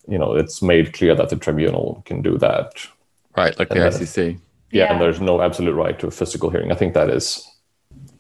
you 0.09 0.19
know 0.19 0.35
it's 0.35 0.61
made 0.63 0.93
clear 0.93 1.15
that 1.15 1.29
the 1.29 1.37
tribunal 1.37 2.03
can 2.05 2.23
do 2.23 2.37
that. 2.39 2.71
right, 3.37 3.57
like 3.59 3.69
the 3.69 3.75
And 3.75 3.93
then- 3.93 4.01
ICC. 4.01 4.39
Yeah, 4.73 4.85
Yeah. 4.85 4.93
and 4.93 5.01
there's 5.01 5.21
no 5.21 5.41
absolute 5.43 5.75
right 5.75 5.97
to 6.01 6.09
a 6.09 6.11
physical 6.11 6.51
hearing. 6.51 6.73
I 6.73 6.75
think 6.75 6.95
that 6.95 7.09
is 7.09 7.49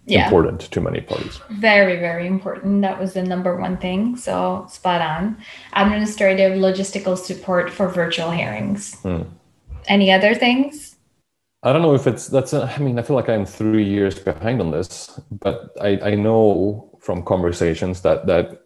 yeah 0.09 0.27
important 0.27 0.61
to 0.71 0.81
many 0.81 1.01
parties. 1.01 1.41
very 1.51 1.97
very 1.97 2.27
important 2.29 2.83
that 2.83 3.01
was 3.01 3.15
the 3.15 3.23
number 3.23 3.57
one 3.57 3.77
thing 3.77 4.17
so 4.17 4.65
spot 4.71 5.01
on 5.01 5.37
administrative 5.75 6.53
logistical 6.53 7.17
support 7.19 7.69
for 7.71 7.89
virtual 7.89 8.31
hearings 8.31 8.95
Hmm. 9.03 9.23
any 9.89 10.13
other 10.13 10.33
things 10.35 10.96
I 11.67 11.73
don't 11.73 11.83
know 11.83 11.95
if 11.95 12.07
it's 12.07 12.29
that's. 12.29 12.53
A, 12.53 12.73
I 12.77 12.79
mean, 12.79 12.97
I 12.97 13.03
feel 13.03 13.17
like 13.17 13.29
I'm 13.29 13.45
three 13.45 13.83
years 13.85 14.17
behind 14.17 14.61
on 14.61 14.71
this, 14.71 15.19
but 15.33 15.73
I, 15.81 15.99
I 16.11 16.15
know 16.15 16.97
from 17.01 17.25
conversations 17.25 18.03
that 18.03 18.27
that 18.27 18.63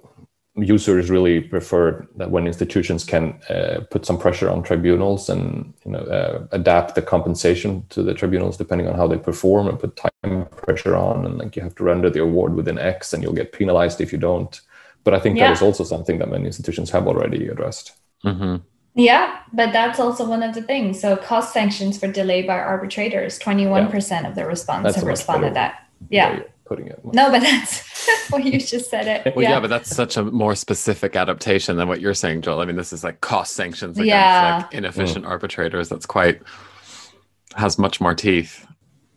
users 0.56 1.08
really 1.08 1.40
prefer 1.40 2.06
that 2.16 2.30
when 2.30 2.46
institutions 2.46 3.04
can 3.04 3.40
uh, 3.48 3.80
put 3.90 4.04
some 4.04 4.18
pressure 4.18 4.50
on 4.50 4.62
tribunals 4.62 5.30
and 5.30 5.72
you 5.86 5.92
know 5.92 6.00
uh, 6.00 6.46
adapt 6.52 6.94
the 6.94 7.00
compensation 7.00 7.86
to 7.88 8.02
the 8.02 8.12
tribunals 8.12 8.58
depending 8.58 8.86
on 8.86 8.94
how 8.94 9.06
they 9.06 9.16
perform 9.16 9.68
and 9.68 9.80
put 9.80 9.96
time 9.96 10.46
pressure 10.66 10.94
on 10.94 11.24
and 11.24 11.38
like 11.38 11.56
you 11.56 11.62
have 11.62 11.74
to 11.76 11.84
render 11.84 12.10
the 12.10 12.20
award 12.20 12.54
within 12.54 12.78
X 12.78 13.14
and 13.14 13.22
you'll 13.22 13.32
get 13.32 13.52
penalized 13.52 14.02
if 14.02 14.12
you 14.12 14.18
don't. 14.18 14.60
But 15.04 15.14
I 15.14 15.20
think 15.20 15.38
Yeah. 15.38 15.46
that 15.46 15.52
is 15.52 15.62
also 15.62 15.84
something 15.84 16.18
that 16.18 16.30
many 16.30 16.44
institutions 16.44 16.90
have 16.90 17.08
already 17.08 17.48
addressed. 17.48 17.92
hmm 18.22 18.56
yeah 18.94 19.38
but 19.52 19.72
that's 19.72 20.00
also 20.00 20.26
one 20.28 20.42
of 20.42 20.54
the 20.54 20.62
things 20.62 21.00
so 21.00 21.16
cost 21.16 21.52
sanctions 21.52 21.98
for 21.98 22.10
delay 22.10 22.42
by 22.42 22.58
arbitrators 22.58 23.38
21% 23.38 24.28
of 24.28 24.34
the 24.34 24.44
respondents 24.44 24.96
That's 24.96 25.02
have 25.02 25.08
responded 25.08 25.54
that 25.54 25.86
yeah 26.08 26.40
putting 26.64 26.86
it. 26.88 27.00
no 27.04 27.30
but 27.30 27.40
that's 27.40 28.08
well 28.32 28.40
you 28.40 28.58
just 28.58 28.90
said 28.90 29.06
it 29.06 29.34
Well, 29.36 29.42
yeah. 29.42 29.60
but 29.60 29.68
that's 29.70 29.94
such 29.94 30.16
a 30.16 30.24
more 30.24 30.54
specific 30.54 31.14
adaptation 31.16 31.76
than 31.76 31.88
what 31.88 32.00
you're 32.00 32.14
saying, 32.14 32.42
Joel. 32.42 32.60
I 32.60 32.64
mean, 32.64 32.76
this 32.76 32.92
is 32.92 33.02
like 33.04 33.20
cost 33.20 33.54
sanctions 33.54 33.96
against 33.98 34.08
Yeah. 34.08 34.58
like 34.62 34.74
inefficient 34.74 35.24
mm. 35.24 35.28
arbitrators. 35.28 35.88
That's 35.88 36.06
quite 36.06 36.40
has 37.56 37.78
much 37.78 38.00
more 38.00 38.14
teeth, 38.14 38.66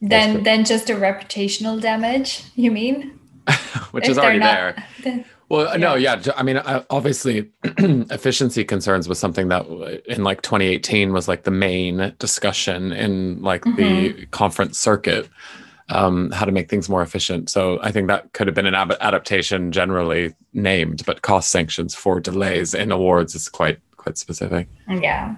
Than 0.01 0.43
than 0.43 0.65
just 0.65 0.89
a 0.89 0.95
reputational 0.95 1.79
damage 1.79 2.43
you 2.55 2.71
mean 2.71 3.19
which 3.91 4.05
If 4.05 4.11
is 4.11 4.17
already 4.17 4.39
not- 4.39 4.53
there. 4.53 4.85
then- 5.03 5.25
Well, 5.53 5.77
no, 5.77 5.93
yeah. 5.93 6.19
I 6.35 6.41
mean, 6.41 6.57
obviously, 6.89 7.51
efficiency 7.63 8.63
concerns 8.63 9.07
was 9.07 9.19
something 9.19 9.49
that 9.49 9.67
in 10.07 10.23
like 10.23 10.41
2018 10.41 11.13
was 11.13 11.27
like 11.27 11.43
the 11.43 11.51
main 11.51 12.15
discussion 12.17 12.91
in 12.91 13.39
like 13.39 13.63
the 13.75 14.25
conference 14.31 14.79
circuit, 14.79 15.29
um, 15.89 16.31
how 16.31 16.45
to 16.45 16.51
make 16.51 16.71
things 16.71 16.89
more 16.89 17.03
efficient. 17.03 17.51
So 17.51 17.77
I 17.83 17.91
think 17.91 18.07
that 18.07 18.33
could 18.33 18.47
have 18.47 18.55
been 18.55 18.65
an 18.65 18.73
ab- 18.73 18.97
adaptation 18.99 19.71
generally 19.71 20.33
named, 20.53 21.03
but 21.05 21.21
cost 21.21 21.51
sanctions 21.51 21.93
for 21.93 22.19
delays 22.19 22.73
in 22.73 22.91
awards 22.91 23.35
is 23.35 23.47
quite 23.47 23.77
quite 23.95 24.17
specific. 24.17 24.67
Yeah. 24.89 25.35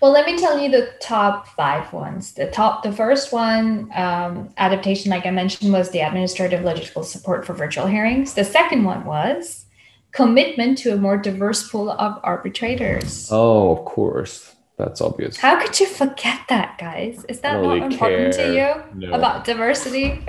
Well, 0.00 0.12
let 0.12 0.26
me 0.26 0.38
tell 0.38 0.58
you 0.58 0.70
the 0.70 0.92
top 1.00 1.48
five 1.48 1.92
ones. 1.92 2.32
The 2.32 2.50
top, 2.50 2.82
the 2.82 2.92
first 2.92 3.32
one, 3.32 3.90
um, 3.94 4.50
adaptation, 4.56 5.10
like 5.10 5.26
I 5.26 5.30
mentioned, 5.30 5.72
was 5.72 5.90
the 5.90 6.00
administrative 6.00 6.64
logistical 6.64 7.04
support 7.04 7.46
for 7.46 7.54
virtual 7.54 7.86
hearings. 7.86 8.34
The 8.34 8.44
second 8.44 8.84
one 8.84 9.04
was 9.04 9.66
commitment 10.12 10.78
to 10.78 10.92
a 10.92 10.96
more 10.96 11.16
diverse 11.16 11.68
pool 11.68 11.90
of 11.90 12.18
arbitrators. 12.22 13.28
Oh, 13.30 13.76
of 13.76 13.84
course. 13.84 14.54
That's 14.78 15.00
obvious. 15.00 15.36
How 15.36 15.60
could 15.60 15.78
you 15.80 15.86
forget 15.86 16.40
that, 16.48 16.78
guys? 16.78 17.24
Is 17.28 17.40
that 17.40 17.54
don't 17.54 17.64
not 17.64 17.74
really 17.74 17.92
important 17.94 18.32
to 18.34 18.54
you 18.54 19.08
No. 19.08 19.12
about 19.16 19.44
diversity? 19.44 20.24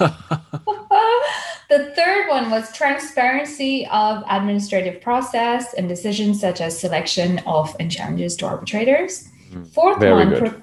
the 1.70 1.92
third 1.96 2.28
one 2.28 2.50
was 2.50 2.72
transparency 2.72 3.86
of 3.88 4.22
administrative 4.28 5.00
process 5.00 5.74
and 5.74 5.88
decisions 5.88 6.40
such 6.40 6.60
as 6.60 6.78
selection 6.78 7.38
of 7.46 7.74
and 7.80 7.90
challenges 7.90 8.36
to 8.36 8.46
arbitrators. 8.46 9.28
Fourth 9.72 10.00
Very 10.00 10.12
one, 10.12 10.30
good. 10.30 10.62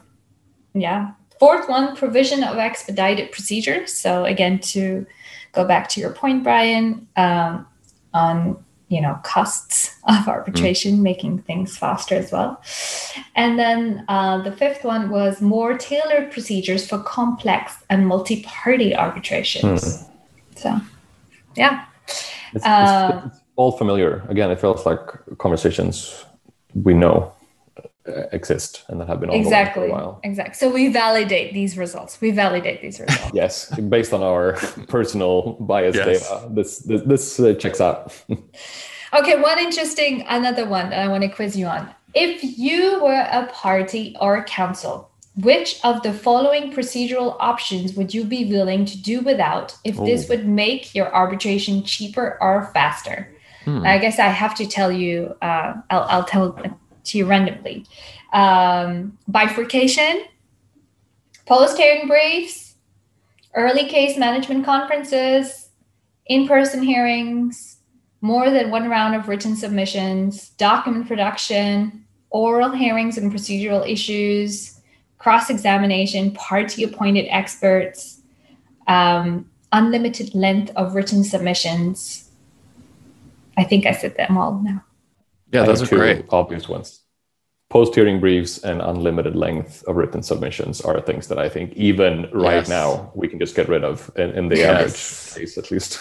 yeah. 0.73 1.11
Fourth 1.39 1.67
one, 1.67 1.95
provision 1.95 2.43
of 2.43 2.57
expedited 2.57 3.31
procedures. 3.31 3.93
So 3.93 4.25
again, 4.25 4.59
to 4.59 5.05
go 5.53 5.65
back 5.65 5.89
to 5.89 5.99
your 5.99 6.11
point, 6.11 6.43
Brian, 6.43 7.07
um, 7.15 7.65
on 8.13 8.63
you 8.89 9.01
know 9.01 9.17
costs 9.23 9.97
of 10.07 10.27
arbitration, 10.27 11.01
making 11.01 11.39
things 11.43 11.77
faster 11.77 12.15
as 12.15 12.31
well. 12.31 12.61
And 13.35 13.57
then 13.57 14.05
uh, 14.07 14.41
the 14.43 14.51
fifth 14.51 14.83
one 14.83 15.09
was 15.09 15.41
more 15.41 15.77
tailored 15.77 16.31
procedures 16.31 16.87
for 16.87 16.99
complex 16.99 17.77
and 17.89 18.05
multi-party 18.05 18.93
arbitrations. 18.93 20.05
So, 20.61 20.79
yeah. 21.55 21.85
It's, 22.53 22.65
Uh, 22.65 23.21
it's, 23.25 23.35
it's 23.35 23.43
all 23.55 23.71
familiar. 23.71 24.23
Again, 24.29 24.51
it 24.51 24.59
feels 24.59 24.85
like 24.85 24.99
conversations 25.37 26.25
we 26.73 26.93
know 26.93 27.33
uh, 28.07 28.23
exist 28.31 28.83
and 28.87 28.99
that 28.99 29.07
have 29.07 29.19
been 29.19 29.29
ongoing 29.29 29.43
for 29.43 29.47
Exactly. 29.49 29.87
a 29.87 29.91
while. 29.91 30.19
Exactly. 30.23 30.53
So 30.55 30.69
we 30.73 30.87
validate 30.89 31.53
these 31.53 31.77
results. 31.77 32.19
We 32.21 32.31
validate 32.31 32.81
these 32.81 32.99
results. 32.99 33.31
Yes, 33.41 33.53
based 33.79 34.13
on 34.13 34.21
our 34.23 34.53
personal 34.87 35.53
bias 35.59 35.95
Yes. 35.95 36.05
data, 36.05 36.47
this 36.49 36.79
this, 36.79 37.01
this 37.11 37.39
uh, 37.39 37.53
checks 37.55 37.81
out. 37.81 38.13
Okay, 39.13 39.35
one 39.41 39.59
interesting, 39.59 40.23
another 40.29 40.65
one 40.65 40.89
that 40.89 40.99
I 40.99 41.09
want 41.09 41.23
to 41.23 41.27
quiz 41.29 41.57
you 41.57 41.65
on. 41.65 41.83
If 42.13 42.41
you 42.57 43.03
were 43.03 43.27
a 43.39 43.45
party 43.51 44.15
or 44.21 44.41
counsel, 44.45 45.10
which 45.35 45.79
of 45.83 46.03
the 46.03 46.11
following 46.13 46.73
procedural 46.73 47.37
options 47.39 47.93
would 47.93 48.13
you 48.13 48.25
be 48.25 48.45
willing 48.45 48.85
to 48.85 49.01
do 49.01 49.21
without 49.21 49.75
if 49.83 49.97
this 49.97 50.25
Oh. 50.25 50.29
would 50.29 50.45
make 50.45 50.93
your 50.93 51.13
arbitration 51.13 51.83
cheaper 51.83 52.37
or 52.41 52.69
faster? 52.73 53.33
Hmm. 53.63 53.85
I 53.85 53.97
guess 53.97 54.19
I 54.19 54.27
have 54.27 54.55
to 54.55 54.65
tell 54.65 54.91
you, 54.91 55.35
uh, 55.41 55.73
I'll, 55.89 56.03
I'll 56.09 56.23
tell 56.25 56.51
to 57.03 57.17
you 57.17 57.25
randomly. 57.25 57.85
Um, 58.33 59.17
bifurcation, 59.27 60.23
post 61.45 61.77
hearing 61.77 62.07
briefs, 62.07 62.75
early 63.53 63.85
case 63.87 64.17
management 64.17 64.65
conferences, 64.65 65.69
in 66.25 66.47
person 66.47 66.83
hearings, 66.83 67.77
more 68.21 68.49
than 68.49 68.69
one 68.69 68.89
round 68.89 69.15
of 69.15 69.27
written 69.27 69.55
submissions, 69.55 70.49
document 70.51 71.07
production, 71.07 72.05
oral 72.29 72.71
hearings 72.71 73.17
and 73.17 73.31
procedural 73.31 73.87
issues, 73.89 74.80
cross 75.21 75.51
examination, 75.51 76.31
party 76.31 76.83
appointed 76.83 77.27
experts, 77.29 78.21
um, 78.87 79.47
unlimited 79.71 80.33
length 80.33 80.71
of 80.75 80.95
written 80.95 81.23
submissions. 81.23 82.29
I 83.55 83.63
think 83.63 83.85
I 83.85 83.91
said 83.91 84.17
them 84.17 84.35
all 84.37 84.59
now. 84.63 84.83
Yeah, 85.53 85.65
those 85.65 85.83
are 85.83 85.85
two 85.85 85.97
great. 85.97 86.25
Obvious 86.29 86.67
ones. 86.67 87.01
Post 87.69 87.93
hearing 87.95 88.19
briefs 88.19 88.57
and 88.63 88.81
unlimited 88.81 89.35
length 89.35 89.83
of 89.87 89.95
written 89.95 90.23
submissions 90.23 90.81
are 90.81 90.99
things 90.99 91.27
that 91.27 91.37
I 91.37 91.47
think 91.49 91.71
even 91.73 92.27
right 92.33 92.65
Yes. 92.65 92.69
now 92.69 93.11
we 93.13 93.27
can 93.27 93.37
just 93.39 93.55
get 93.55 93.69
rid 93.69 93.83
of 93.83 94.09
in, 94.17 94.31
in 94.31 94.49
the 94.49 94.57
Yes. 94.57 94.71
average 94.71 95.35
case 95.37 95.57
at 95.57 95.69
least. 95.71 95.99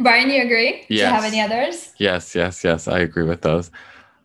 Brian, 0.00 0.28
you 0.30 0.42
agree? 0.42 0.84
Do 0.88 0.94
you 0.96 1.04
have 1.04 1.24
any 1.24 1.40
others? 1.40 1.92
Yes, 1.98 2.34
yes, 2.34 2.64
yes. 2.64 2.88
I 2.88 2.98
agree 2.98 3.24
with 3.24 3.40
those. 3.42 3.70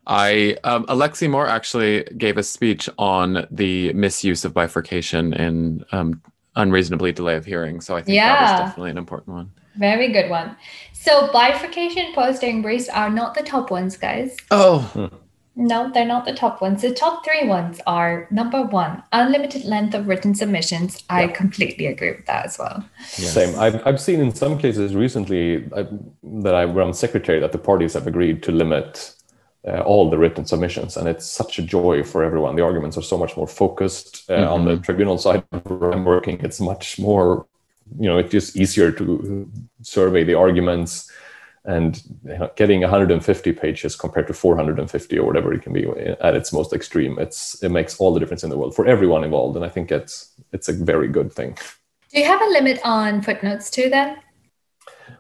I 0.08 0.58
um, 0.64 0.86
Alexis 0.88 1.28
Mourre 1.30 1.48
actually 1.48 2.04
gave 2.18 2.38
a 2.38 2.44
speech 2.44 2.90
on 2.98 3.48
the 3.52 3.94
misuse 3.94 4.44
of 4.46 4.54
bifurcation 4.54 5.34
in 5.34 5.84
um, 5.92 6.22
unreasonably 6.56 7.12
delay 7.12 7.36
of 7.36 7.46
hearing. 7.46 7.82
So 7.82 7.96
I 7.96 8.02
think 8.02 8.18
that 8.18 8.42
Yeah. 8.42 8.54
is 8.54 8.60
definitely 8.60 8.92
an 8.92 8.98
important 8.98 9.36
one. 9.36 9.52
Very 9.78 10.12
good 10.12 10.30
one. 10.30 10.56
So 10.94 11.32
bifurcation 11.32 12.14
posting 12.14 12.62
briefs 12.62 12.90
are 12.90 13.10
not 13.10 13.34
the 13.34 13.42
top 13.44 13.72
ones, 13.72 13.98
guys. 13.98 14.36
Oh, 14.52 15.10
No, 15.56 15.92
they're 15.94 16.06
not 16.06 16.26
the 16.26 16.34
top 16.34 16.62
ones. 16.62 16.82
The 16.82 16.92
top 16.92 17.24
three 17.24 17.48
ones 17.48 17.80
are 17.86 18.28
number 18.32 18.64
one, 18.64 19.04
unlimited 19.12 19.66
length 19.66 19.94
of 19.94 20.08
written 20.08 20.34
submissions. 20.34 21.04
I 21.12 21.28
completely 21.28 21.86
agree 21.86 22.12
with 22.12 22.26
that 22.26 22.46
as 22.48 22.58
well. 22.58 22.84
Same. 23.06 23.58
I've, 23.60 23.86
I've 23.86 24.02
seen 24.02 24.20
in 24.20 24.34
some 24.34 24.58
cases 24.58 24.96
recently 24.96 25.70
I, 25.76 25.86
that 26.42 26.56
I 26.56 26.66
run 26.66 26.92
secretary 26.94 27.40
that 27.40 27.52
the 27.52 27.60
parties 27.60 27.94
have 27.94 28.08
agreed 28.08 28.42
to 28.44 28.52
limit 28.52 29.13
uh, 29.68 29.82
all 29.82 30.10
the 30.10 30.18
written 30.18 30.46
submissions, 30.46 30.98
and 30.98 31.08
it's 31.08 31.26
such 31.26 31.60
a 31.60 31.62
joy 31.62 32.04
for 32.04 32.24
everyone. 32.24 32.56
The 32.56 32.64
arguments 32.64 32.98
are 32.98 33.02
so 33.02 33.18
much 33.18 33.38
more 33.38 33.48
focused 33.48 34.30
uh, 34.30 34.54
on 34.54 34.66
the 34.66 34.78
tribunal 34.78 35.18
side. 35.18 35.44
Where 35.64 35.92
I'm 35.92 36.06
working, 36.06 36.40
it's 36.42 36.60
much 36.60 37.00
more, 37.00 37.46
you 38.00 38.08
know, 38.10 38.18
it's 38.18 38.32
just 38.32 38.56
easier 38.58 38.92
to 38.92 39.50
survey 39.82 40.24
the 40.24 40.34
arguments 40.34 41.12
and 41.66 42.04
you 42.26 42.38
know, 42.38 42.52
getting 42.58 42.82
150 42.82 43.54
pages 43.54 43.96
compared 43.96 44.28
to 44.28 44.34
450 44.34 45.18
or 45.18 45.26
whatever 45.26 45.54
it 45.54 45.62
can 45.62 45.72
be 45.72 45.88
at 46.20 46.36
its 46.36 46.52
most 46.52 46.74
extreme. 46.74 47.18
It's 47.18 47.64
it 47.64 47.70
makes 47.70 47.98
all 48.00 48.14
the 48.14 48.20
difference 48.20 48.44
in 48.44 48.50
the 48.50 48.58
world 48.58 48.76
for 48.76 48.86
everyone 48.86 49.24
involved, 49.24 49.56
and 49.56 49.66
I 49.66 49.70
think 49.70 49.92
it's 49.92 50.34
it's 50.52 50.68
a 50.68 50.74
very 50.74 51.08
good 51.08 51.32
thing. 51.32 51.58
Do 52.14 52.20
you 52.20 52.26
have 52.26 52.42
a 52.42 52.50
limit 52.50 52.80
on 52.84 53.22
footnotes 53.22 53.72
too 53.72 53.90
then? 53.90 54.18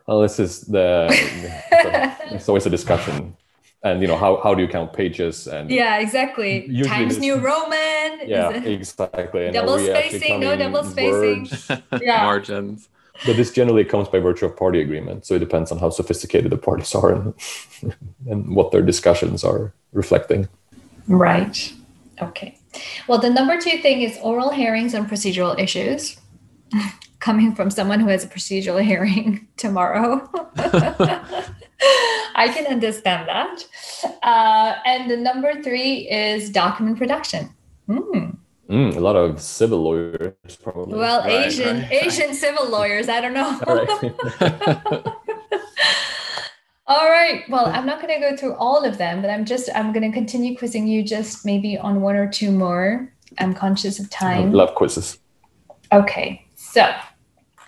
Well, 0.05 0.21
this 0.21 0.39
is 0.39 0.61
the, 0.61 1.07
it's 2.31 2.49
always 2.49 2.65
a 2.65 2.69
discussion, 2.69 3.35
and 3.83 4.01
you 4.01 4.07
know 4.07 4.17
how 4.17 4.39
how 4.43 4.53
do 4.55 4.61
you 4.61 4.67
count 4.67 4.93
pages 4.93 5.47
and 5.47 5.69
Yeah, 5.69 5.97
exactly. 5.99 6.67
Times 6.83 7.19
New 7.19 7.35
Roman. 7.37 8.27
yeah 8.27 8.51
exactly. 8.63 9.45
And 9.45 9.53
Double 9.53 9.73
are 9.75 9.77
we 9.77 9.91
actually 9.91 10.19
spacing, 10.19 10.39
no 10.39 10.55
double 10.55 10.83
spacing. 10.83 11.47
Yeah. 12.01 12.23
margins. 12.23 12.89
But 13.25 13.35
this 13.37 13.51
generally 13.51 13.85
comes 13.85 14.07
by 14.09 14.19
virtue 14.19 14.45
of 14.47 14.57
party 14.57 14.81
agreement, 14.81 15.25
so 15.25 15.35
it 15.35 15.39
depends 15.39 15.71
on 15.71 15.77
how 15.77 15.89
sophisticated 15.91 16.51
the 16.51 16.57
parties 16.57 16.95
are 16.95 17.11
and 17.13 17.33
and 18.29 18.55
what 18.55 18.71
their 18.71 18.81
discussions 18.81 19.43
are 19.43 19.71
reflecting. 19.91 20.47
Right. 21.07 21.73
Okay. 22.21 22.57
Well, 23.07 23.19
the 23.19 23.29
number 23.29 23.57
two 23.59 23.77
thing 23.79 24.01
is 24.01 24.17
oral 24.23 24.49
hearings 24.49 24.95
on 24.95 25.07
procedural 25.07 25.59
issues. 25.59 26.17
Coming 27.19 27.55
from 27.55 27.69
someone 27.69 27.99
who 28.01 28.07
has 28.09 28.23
a 28.25 28.27
procedural 28.27 28.81
hearing 28.83 29.47
tomorrow, 29.55 30.27
I 32.35 32.47
can 32.49 32.65
understand 32.67 33.27
that. 33.27 33.65
Uh, 34.23 34.75
and 34.85 35.09
the 35.09 35.17
number 35.17 35.61
three 35.61 36.09
is 36.09 36.49
document 36.49 36.97
production. 36.97 37.49
Hmm. 37.87 38.29
Mm, 38.69 38.95
a 38.95 38.99
lot 38.99 39.15
of 39.15 39.41
civil 39.41 39.83
lawyers 39.83 40.33
probably. 40.63 40.97
Well, 40.97 41.19
Right, 41.21 41.47
Asian 41.47 41.79
right. 41.81 41.91
Asian 41.91 42.33
civil 42.33 42.69
lawyers. 42.69 43.09
I 43.09 43.19
don't 43.21 43.33
know. 43.33 43.59
All 43.67 43.75
right. 43.85 45.05
All 46.87 47.09
right. 47.09 47.43
Well, 47.49 47.67
I'm 47.67 47.85
not 47.85 48.01
going 48.01 48.13
to 48.13 48.29
go 48.29 48.35
through 48.35 48.55
all 48.55 48.83
of 48.83 48.97
them, 48.97 49.21
but 49.21 49.29
I'm 49.29 49.45
just 49.45 49.69
I'm 49.73 49.93
going 49.93 50.09
to 50.09 50.13
continue 50.15 50.57
quizzing 50.57 50.85
you 50.87 51.01
just 51.03 51.45
maybe 51.45 51.77
on 51.77 52.01
one 52.01 52.15
or 52.15 52.29
two 52.29 52.51
more. 52.51 53.13
I'm 53.39 53.53
conscious 53.53 53.99
of 53.99 54.07
I 54.07 54.09
time. 54.09 54.51
love 54.51 54.75
quizzes. 54.75 55.17
Okay. 55.91 56.45
So, 56.55 56.93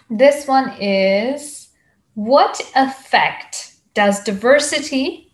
this 0.10 0.48
one 0.48 0.70
is 0.82 1.70
what 2.16 2.60
effect 2.76 3.65
does 3.96 4.24
diversity 4.24 5.26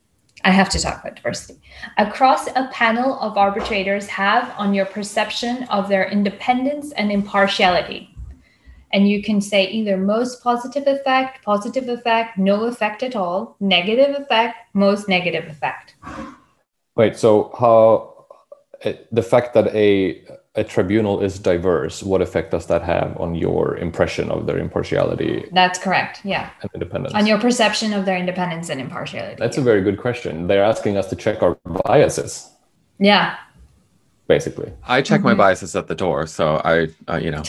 I 0.43 0.51
have 0.51 0.69
to 0.69 0.79
talk 0.79 1.01
about 1.01 1.15
diversity 1.15 1.59
across 1.97 2.47
a 2.47 2.69
panel 2.71 3.19
of 3.19 3.37
arbitrators 3.37 4.07
have 4.07 4.51
on 4.57 4.73
your 4.73 4.85
perception 4.85 5.63
of 5.65 5.87
their 5.87 6.09
independence 6.09 6.91
and 6.93 7.11
impartiality. 7.11 8.15
And 8.93 9.07
you 9.07 9.23
can 9.23 9.39
say 9.39 9.67
either 9.67 9.97
most 9.97 10.43
positive 10.43 10.85
effect, 10.87 11.43
positive 11.45 11.87
effect, 11.87 12.37
no 12.37 12.65
effect 12.65 13.03
at 13.03 13.15
all, 13.15 13.55
negative 13.59 14.15
effect, 14.19 14.57
most 14.73 15.07
negative 15.07 15.45
effect. 15.47 15.95
Wait, 16.95 17.15
so 17.15 17.53
how 17.57 18.25
uh, 18.83 18.93
the 19.11 19.23
fact 19.23 19.53
that 19.53 19.67
a 19.75 20.23
a 20.55 20.63
tribunal 20.63 21.21
is 21.21 21.39
diverse, 21.39 22.03
what 22.03 22.21
effect 22.21 22.51
does 22.51 22.65
that 22.67 22.81
have 22.81 23.17
on 23.19 23.35
your 23.35 23.77
impression 23.77 24.29
of 24.29 24.45
their 24.47 24.57
impartiality 24.57 25.47
That's 25.53 25.79
correct. 25.79 26.19
Yeah. 26.25 26.49
and 26.61 26.69
independence? 26.73 27.13
On 27.13 27.25
your 27.25 27.39
perception 27.39 27.93
of 27.93 28.05
their 28.05 28.17
independence 28.17 28.69
and 28.69 28.81
impartiality. 28.81 29.35
That's 29.39 29.57
a 29.57 29.61
very 29.61 29.81
good 29.81 29.97
question. 29.97 30.47
They're 30.47 30.63
asking 30.63 30.97
us 30.97 31.07
to 31.09 31.15
check 31.15 31.41
our 31.41 31.55
biases, 31.85 32.49
yeah. 32.99 33.37
basically, 34.27 34.71
I 34.87 35.01
check 35.01 35.19
Mm-hmm. 35.19 35.27
my 35.29 35.33
biases 35.35 35.75
at 35.75 35.87
the 35.87 35.95
door, 35.95 36.27
so 36.27 36.61
I, 36.65 36.87
uh, 37.07 37.17
you 37.17 37.31
know, 37.31 37.43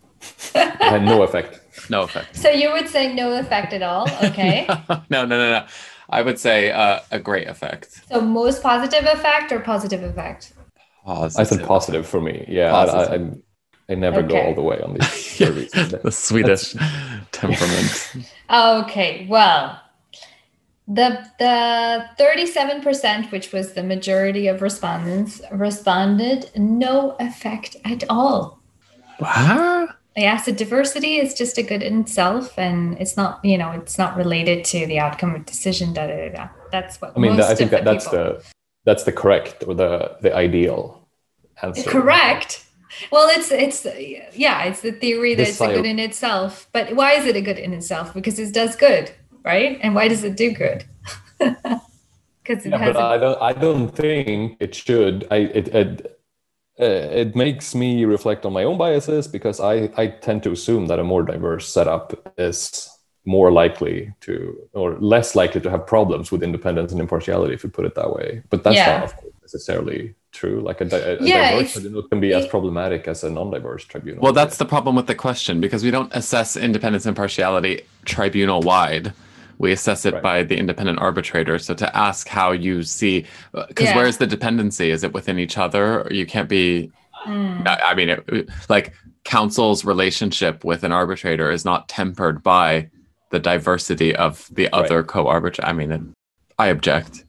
and 0.54 1.06
no 1.06 1.22
effect. 1.22 1.60
no 1.90 2.02
effect. 2.02 2.36
So 2.36 2.50
you 2.50 2.70
would 2.72 2.88
say 2.88 3.14
no 3.14 3.32
effect 3.38 3.72
at 3.72 3.82
all. 3.82 4.08
Okay. 4.22 4.66
no, 5.10 5.24
no, 5.24 5.36
no, 5.38 5.50
no. 5.60 5.66
I 6.10 6.22
would 6.22 6.38
say 6.38 6.70
uh, 6.70 7.00
a 7.10 7.18
great 7.18 7.48
effect. 7.48 8.02
so 8.08 8.20
most 8.20 8.62
positive 8.62 9.04
effect 9.06 9.50
or 9.52 9.58
positive 9.60 10.02
effect? 10.02 10.52
Positive. 11.06 11.40
I 11.40 11.44
said 11.48 11.66
positive 11.66 12.04
for 12.06 12.20
me. 12.20 12.44
Yeah, 12.48 12.74
I, 12.74 13.14
I, 13.14 13.30
I, 13.88 13.94
never 13.94 14.22
go 14.22 14.40
all 14.40 14.54
the 14.56 14.62
way 14.62 14.80
on 14.80 14.94
these 14.94 15.08
surveys. 15.38 15.70
the 15.70 16.10
Swedish 16.10 16.74
temperament. 17.32 18.26
Okay. 18.48 19.26
Well, 19.28 19.80
the 20.86 21.28
the 21.40 22.06
37%, 22.16 23.32
which 23.32 23.52
was 23.52 23.72
the 23.72 23.82
majority 23.82 24.46
of 24.46 24.62
respondents, 24.62 25.40
responded 25.50 26.50
no 26.56 27.16
effect 27.18 27.76
at 27.84 28.04
all. 28.08 28.60
What? 29.18 29.96
Yeah, 30.16 30.36
so 30.36 30.52
diversity 30.52 31.16
is 31.16 31.34
just 31.34 31.58
a 31.58 31.62
good 31.62 31.82
in 31.82 32.02
itself, 32.02 32.56
and 32.56 32.96
it's 33.00 33.16
not, 33.16 33.44
you 33.44 33.58
know, 33.58 33.72
it's 33.72 33.98
not 33.98 34.16
related 34.16 34.64
to 34.66 34.86
the 34.86 34.98
outcome 35.00 35.34
of 35.34 35.44
decision. 35.44 35.92
Da, 35.92 36.06
da, 36.06 36.16
da, 36.16 36.36
da. 36.36 36.48
That's 36.70 37.00
what 37.00 37.12
I 37.16 37.18
mean, 37.18 37.40
I 37.40 37.54
think 37.54 37.70
that 37.72 37.84
that's 37.84 38.04
people. 38.04 38.18
the 38.18 38.44
that's 38.86 39.04
the 39.04 39.12
correct 39.12 39.64
or 39.66 39.74
the 39.74 40.16
the 40.22 40.34
ideal 40.34 41.08
answer. 41.62 41.90
correct 41.90 42.64
well 43.10 43.28
it's 43.28 43.50
it's 43.50 43.86
yeah 44.36 44.64
it's 44.64 44.80
the 44.80 44.92
theory 44.92 45.34
that 45.34 45.48
it's 45.48 45.62
a 45.62 45.68
good 45.68 45.84
in 45.84 45.98
itself 45.98 46.68
but 46.72 46.94
why 46.94 47.12
is 47.12 47.26
it 47.26 47.36
a 47.36 47.40
good 47.40 47.58
in 47.58 47.72
itself 47.74 48.14
because 48.14 48.38
it 48.38 48.52
does 48.54 48.76
good 48.76 49.12
right 49.44 49.78
and 49.82 49.94
why 49.94 50.08
does 50.08 50.24
it 50.24 50.36
do 50.36 50.50
good 50.52 50.84
because 51.38 52.66
it 52.66 52.72
Yeah, 52.72 52.78
has 52.78 52.94
but 52.94 52.96
I 52.96 53.18
don't. 53.18 53.40
I 53.40 53.52
don't 53.52 53.88
think 53.90 54.56
it 54.60 54.74
should. 54.74 55.26
I 55.30 55.36
it 55.36 55.68
it, 55.68 56.20
uh, 56.80 56.84
it 56.84 57.36
makes 57.36 57.74
me 57.74 58.04
reflect 58.04 58.44
on 58.46 58.52
my 58.52 58.64
own 58.64 58.78
biases 58.78 59.28
because 59.28 59.60
I 59.60 59.90
I 59.96 60.08
tend 60.08 60.42
to 60.44 60.52
assume 60.52 60.86
that 60.88 60.98
a 60.98 61.04
more 61.04 61.22
diverse 61.22 61.68
setup 61.68 62.34
is 62.38 62.88
more 63.26 63.50
likely 63.50 64.12
to 64.20 64.56
or 64.72 64.96
less 65.00 65.34
likely 65.34 65.60
to 65.60 65.68
have 65.70 65.86
problems 65.86 66.30
with 66.32 66.42
independence 66.42 66.92
and 66.92 67.00
impartiality 67.00 67.52
if 67.52 67.64
you 67.64 67.68
put 67.68 67.84
it 67.84 67.94
that 67.96 68.10
way. 68.14 68.42
But 68.50 68.62
that's 68.64 68.76
Yeah. 68.76 68.98
not 68.98 69.04
of 69.04 69.16
course 69.16 69.32
necessarily 69.42 70.14
true. 70.32 70.60
Like 70.60 70.80
a, 70.80 70.84
di- 70.84 70.96
a 70.98 71.20
Yeah, 71.20 71.50
diverse 71.52 71.72
tribunal 71.72 72.02
can 72.04 72.20
be 72.20 72.32
as 72.32 72.46
problematic 72.46 73.08
as 73.08 73.24
a 73.24 73.30
non-diverse 73.30 73.84
tribunal. 73.84 74.22
Well, 74.22 74.32
that's 74.32 74.58
the 74.58 74.64
problem 74.64 74.94
with 74.96 75.06
the 75.08 75.14
question 75.14 75.60
because 75.60 75.82
we 75.84 75.90
don't 75.90 76.12
assess 76.14 76.56
independence 76.56 77.04
and 77.04 77.10
impartiality 77.16 77.82
tribunal 78.04 78.60
wide. 78.60 79.12
We 79.58 79.72
assess 79.72 80.04
it 80.04 80.14
Right. 80.14 80.22
by 80.22 80.42
the 80.44 80.56
independent 80.56 80.98
arbitrator. 81.00 81.58
So 81.58 81.74
to 81.74 81.96
ask 81.96 82.28
how 82.28 82.52
you 82.52 82.82
see, 82.82 83.24
because 83.68 83.88
Yeah. 83.88 83.96
where's 83.96 84.18
the 84.18 84.26
dependency? 84.26 84.90
Is 84.90 85.02
it 85.02 85.12
within 85.14 85.38
each 85.38 85.58
other? 85.58 86.06
You 86.10 86.26
can't 86.26 86.48
be. 86.48 86.90
Mm. 87.26 87.66
I 87.66 87.80
I 87.90 87.94
mean, 87.94 88.10
it, 88.10 88.48
like 88.68 88.92
counsel's 89.24 89.84
relationship 89.84 90.64
with 90.64 90.84
an 90.84 90.92
arbitrator 90.92 91.50
is 91.50 91.64
not 91.64 91.88
tempered 91.88 92.42
by 92.42 92.88
the 93.30 93.38
diversity 93.38 94.14
of 94.14 94.48
the 94.52 94.72
other 94.72 95.02
co-arbitrator. 95.02 95.68
I 95.68 95.72
mean, 95.72 96.14
I 96.58 96.68
object. 96.68 97.24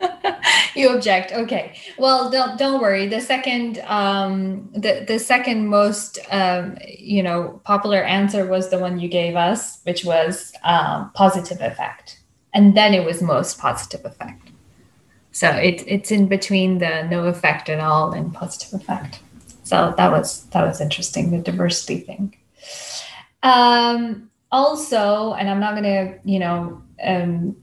you 0.74 0.88
object 0.88 1.30
okay 1.30 1.78
well 1.96 2.28
don't 2.28 2.58
don't 2.58 2.80
worry 2.82 3.06
the 3.06 3.20
second 3.20 3.78
um 3.86 4.68
the 4.72 5.04
the 5.06 5.16
second 5.16 5.68
most 5.68 6.18
um 6.32 6.76
you 6.88 7.22
know 7.22 7.60
popular 7.64 8.02
answer 8.02 8.44
was 8.44 8.68
the 8.70 8.78
one 8.80 8.98
you 8.98 9.08
gave 9.08 9.36
us 9.36 9.78
which 9.84 10.04
was 10.04 10.52
um 10.64 11.08
positive 11.14 11.60
effect 11.60 12.18
and 12.52 12.76
then 12.76 12.94
it 12.94 13.04
was 13.04 13.22
most 13.22 13.60
positive 13.60 14.04
effect 14.04 14.50
so 15.30 15.48
it, 15.50 15.84
it's 15.86 16.10
in 16.10 16.26
between 16.26 16.78
the 16.78 17.04
no 17.04 17.26
effect 17.26 17.68
at 17.68 17.78
all 17.78 18.12
and 18.12 18.34
positive 18.34 18.80
effect 18.80 19.20
So 19.64 19.94
that 19.96 20.10
was 20.10 20.44
that 20.46 20.66
was 20.66 20.80
interesting, 20.80 21.30
the 21.30 21.38
diversity 21.38 22.00
thing. 22.00 22.36
Um, 23.42 24.30
also, 24.52 25.32
and 25.32 25.50
I'm 25.50 25.58
not 25.58 25.74
gonna, 25.74 26.14
you 26.24 26.38
know, 26.38 26.82
um, 27.02 27.56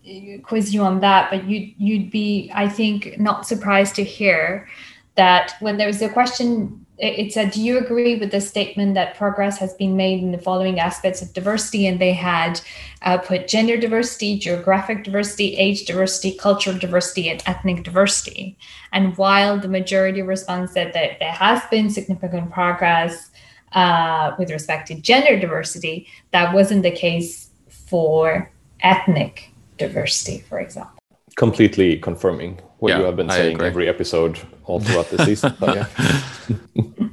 quiz 0.43 0.73
you 0.73 0.81
on 0.81 0.99
that, 0.99 1.31
but 1.31 1.45
you'd 1.45 1.73
you'd 1.77 2.11
be, 2.11 2.51
I 2.53 2.67
think, 2.67 3.17
not 3.19 3.47
surprised 3.47 3.95
to 3.95 4.03
hear 4.03 4.67
that 5.15 5.53
when 5.59 5.77
there 5.77 5.87
was 5.87 6.01
a 6.01 6.09
question 6.09 6.85
it 6.99 7.31
said, 7.31 7.51
Do 7.51 7.61
you 7.61 7.77
agree 7.77 8.17
with 8.17 8.31
the 8.31 8.41
statement 8.41 8.93
that 8.95 9.15
progress 9.15 9.57
has 9.59 9.73
been 9.73 9.95
made 9.95 10.21
in 10.21 10.31
the 10.31 10.37
following 10.37 10.79
aspects 10.79 11.21
of 11.21 11.33
diversity? 11.33 11.87
And 11.87 11.99
they 11.99 12.11
had 12.13 12.59
uh, 13.03 13.17
put 13.19 13.47
gender 13.47 13.77
diversity, 13.77 14.37
geographic 14.37 15.05
diversity, 15.05 15.55
age 15.55 15.85
diversity, 15.85 16.35
cultural 16.37 16.77
diversity, 16.77 17.29
and 17.29 17.41
ethnic 17.45 17.83
diversity. 17.83 18.57
And 18.91 19.17
while 19.17 19.57
the 19.57 19.69
majority 19.69 20.21
response 20.21 20.73
said 20.73 20.93
that 20.93 21.19
there 21.19 21.31
has 21.31 21.61
been 21.71 21.89
significant 21.89 22.51
progress 22.51 23.28
uh, 23.73 24.31
with 24.37 24.49
respect 24.51 24.87
to 24.87 24.95
gender 24.95 25.39
diversity, 25.39 26.07
that 26.31 26.53
wasn't 26.53 26.83
the 26.83 26.91
case 26.91 27.49
for 27.69 28.51
ethnic 28.81 29.51
diversity, 29.77 30.39
for 30.49 30.59
example. 30.59 30.97
Completely 31.35 31.97
confirming 31.97 32.59
what 32.79 32.89
Yeah, 32.89 32.99
you 32.99 33.05
have 33.05 33.15
been 33.15 33.29
I 33.29 33.35
saying 33.37 33.55
agree. 33.55 33.67
every 33.67 33.87
episode 33.89 34.39
all 34.65 34.79
throughout 34.79 35.09
the 35.09 35.25
season. 35.25 35.55
But 35.59 35.75
yeah. 35.75 35.87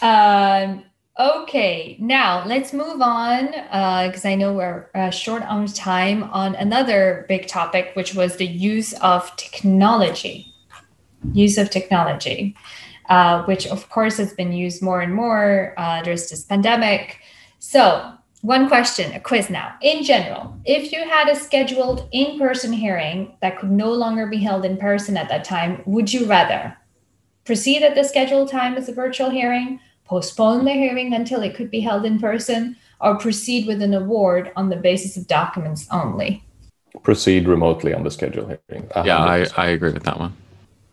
Um, 0.00 0.84
okay, 1.18 1.96
now 1.98 2.44
let's 2.46 2.72
move 2.72 3.00
on 3.02 3.46
because 4.06 4.24
I 4.24 4.34
know 4.36 4.52
we're 4.52 4.88
uh, 4.94 5.10
short 5.10 5.42
on 5.42 5.66
time 5.66 6.24
on 6.24 6.54
another 6.54 7.24
big 7.28 7.48
topic, 7.48 7.90
which 7.94 8.14
was 8.14 8.36
the 8.36 8.46
use 8.46 8.92
of 8.94 9.34
technology. 9.36 10.52
Use 11.32 11.58
of 11.58 11.70
technology, 11.70 12.54
uh, 13.08 13.42
which 13.44 13.66
of 13.66 13.88
course 13.88 14.16
has 14.18 14.32
been 14.34 14.52
used 14.52 14.82
more 14.82 15.00
and 15.00 15.14
more. 15.14 15.74
Uh, 15.76 16.02
there's 16.02 16.30
this 16.30 16.44
pandemic. 16.44 17.18
So, 17.58 18.12
one 18.42 18.68
question, 18.68 19.12
a 19.12 19.20
quiz 19.20 19.50
now. 19.50 19.74
In 19.82 20.04
general, 20.04 20.56
if 20.64 20.92
you 20.92 21.08
had 21.08 21.28
a 21.28 21.34
scheduled 21.34 22.08
in 22.12 22.38
person 22.38 22.72
hearing 22.72 23.36
that 23.42 23.58
could 23.58 23.70
no 23.70 23.92
longer 23.92 24.26
be 24.26 24.38
held 24.38 24.64
in 24.64 24.76
person 24.76 25.16
at 25.16 25.28
that 25.28 25.44
time, 25.44 25.82
would 25.86 26.12
you 26.12 26.24
rather 26.26 26.76
proceed 27.44 27.82
at 27.82 27.96
the 27.96 28.04
scheduled 28.04 28.48
time 28.48 28.76
as 28.76 28.88
a 28.88 28.92
virtual 28.92 29.30
hearing, 29.30 29.80
postpone 30.04 30.64
the 30.64 30.72
hearing 30.72 31.14
until 31.14 31.42
it 31.42 31.56
could 31.56 31.70
be 31.70 31.80
held 31.80 32.04
in 32.04 32.20
person, 32.20 32.76
or 33.00 33.16
proceed 33.18 33.66
with 33.66 33.82
an 33.82 33.94
award 33.94 34.52
on 34.54 34.68
the 34.68 34.76
basis 34.76 35.16
of 35.16 35.26
documents 35.26 35.88
only. 35.90 36.44
Proceed 37.02 37.48
remotely 37.48 37.92
on 37.92 38.04
the 38.04 38.10
scheduled 38.10 38.56
hearing. 38.68 38.86
A 38.94 39.04
Yeah, 39.04 39.18
I, 39.18 39.46
I 39.56 39.66
agree 39.68 39.92
with 39.92 40.04
that 40.04 40.18
one. 40.18 40.36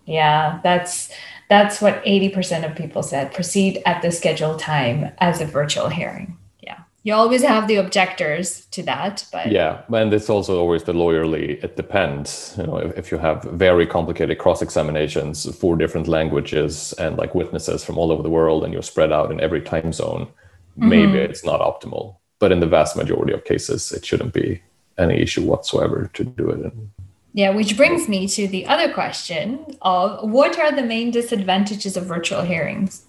Yeah, 0.05 0.59
that's 0.63 1.11
that's 1.49 1.81
what 1.81 2.03
80% 2.03 2.69
of 2.69 2.75
people 2.75 3.03
said. 3.03 3.33
Proceed 3.33 3.81
at 3.85 4.01
the 4.01 4.11
scheduled 4.11 4.59
time 4.59 5.11
as 5.19 5.41
a 5.41 5.45
virtual 5.45 5.89
hearing. 5.89 6.37
Yeah. 6.61 6.79
You 7.03 7.13
always 7.13 7.43
have 7.43 7.67
the 7.67 7.75
objectors 7.75 8.65
to 8.71 8.81
that, 8.83 9.25
but 9.31 9.51
Yeah, 9.51 9.81
and 9.93 10.13
it's 10.13 10.29
also 10.29 10.59
always 10.59 10.83
the 10.83 10.93
lawyerly. 10.93 11.63
It 11.63 11.75
depends. 11.75 12.55
You 12.57 12.63
know, 12.65 12.77
if, 12.77 12.97
if 12.97 13.11
you 13.11 13.19
have 13.19 13.43
very 13.43 13.85
complicated 13.85 14.39
cross 14.39 14.61
examinations, 14.61 15.55
four 15.55 15.75
different 15.75 16.07
languages, 16.07 16.93
and 16.93 17.17
like 17.17 17.35
witnesses 17.35 17.83
from 17.83 17.97
all 17.97 18.11
over 18.11 18.23
the 18.23 18.29
world, 18.29 18.63
and 18.63 18.73
you're 18.73 18.81
spread 18.81 19.11
out 19.11 19.31
in 19.31 19.39
every 19.39 19.61
time 19.61 19.93
zone, 19.93 20.25
mm-hmm. 20.25 20.89
maybe 20.89 21.17
it's 21.19 21.45
not 21.45 21.59
optimal. 21.59 22.17
But 22.39 22.51
in 22.51 22.59
the 22.59 22.67
vast 22.67 22.95
majority 22.95 23.33
of 23.33 23.45
cases, 23.45 23.91
it 23.91 24.03
shouldn't 24.03 24.33
be 24.33 24.61
any 24.97 25.21
issue 25.21 25.43
whatsoever 25.43 26.09
to 26.13 26.23
do 26.23 26.49
it. 26.49 26.59
In, 26.59 26.91
Yeah, 27.35 27.49
which 27.49 27.75
brings 27.75 28.07
me 28.07 28.29
to 28.29 28.47
the 28.47 28.65
other 28.65 28.93
question 28.93 29.65
of 29.81 30.29
what 30.31 30.57
are 30.57 30.71
the 30.71 30.81
main 30.81 31.11
disadvantages 31.11 31.97
of 31.97 32.05
virtual 32.05 32.43
hearings? 32.43 33.03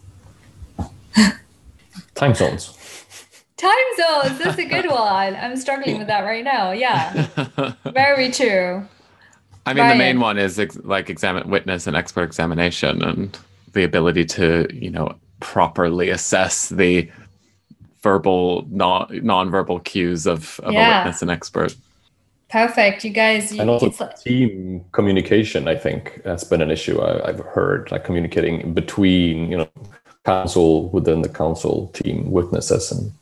time 2.16 2.34
zones. 2.34 2.76
Time 3.56 3.70
zones, 3.96 4.38
that's 4.40 4.58
a 4.58 4.64
good 4.64 4.86
one. 4.90 5.36
I'm 5.36 5.56
struggling 5.56 5.98
with 5.98 6.08
that 6.08 6.22
right 6.24 6.42
now. 6.42 6.72
Yeah, 6.72 7.28
very 7.84 8.32
true. 8.32 8.84
I 9.64 9.72
mean, 9.74 9.86
the 9.86 9.94
main 9.94 10.18
one 10.18 10.38
is 10.38 10.58
ex- 10.58 10.76
like 10.82 11.08
examine 11.08 11.48
witness 11.48 11.86
and 11.86 11.96
expert 11.96 12.24
examination 12.24 13.04
and 13.04 13.38
the 13.74 13.84
ability 13.84 14.24
to, 14.24 14.66
you 14.72 14.90
know, 14.90 15.14
properly 15.38 16.10
assess 16.10 16.68
the 16.70 17.08
verbal, 18.02 18.66
non 18.70 19.08
non-verbal 19.22 19.78
cues 19.80 20.26
of, 20.26 20.58
of 20.64 20.72
Yeah. 20.72 21.02
a 21.02 21.04
witness 21.04 21.22
and 21.22 21.30
expert. 21.30 21.76
Perfect. 22.48 23.04
You 23.04 23.10
guys, 23.10 23.52
you, 23.52 23.60
And 23.60 23.68
also 23.68 23.86
it's 23.86 24.00
like, 24.00 24.20
team 24.20 24.84
communication, 24.92 25.66
I 25.66 25.74
think, 25.74 26.22
has 26.24 26.44
been 26.44 26.62
an 26.62 26.70
issue 26.70 27.00
I, 27.00 27.28
I've 27.28 27.40
heard, 27.40 27.90
like 27.90 28.04
communicating 28.04 28.72
between, 28.72 29.50
you 29.50 29.58
know, 29.58 29.68
counsel 30.24 30.88
within 30.90 31.22
the 31.22 31.28
counsel 31.28 31.88
team, 31.88 32.30
witnesses, 32.30 32.92
and 32.92 33.12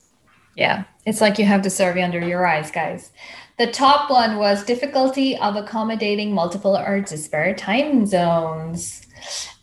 yeah, 0.56 0.84
it's 1.04 1.20
like 1.20 1.38
you 1.38 1.44
have 1.44 1.62
the 1.62 1.70
survey 1.70 2.02
under 2.02 2.26
your 2.26 2.46
eyes, 2.46 2.70
guys. 2.70 3.10
The 3.58 3.70
top 3.70 4.10
one 4.10 4.36
was 4.36 4.64
difficulty 4.64 5.36
of 5.36 5.56
accommodating 5.56 6.32
multiple 6.32 6.76
or 6.76 7.00
disparate 7.00 7.58
time 7.58 8.06
zones. 8.06 9.06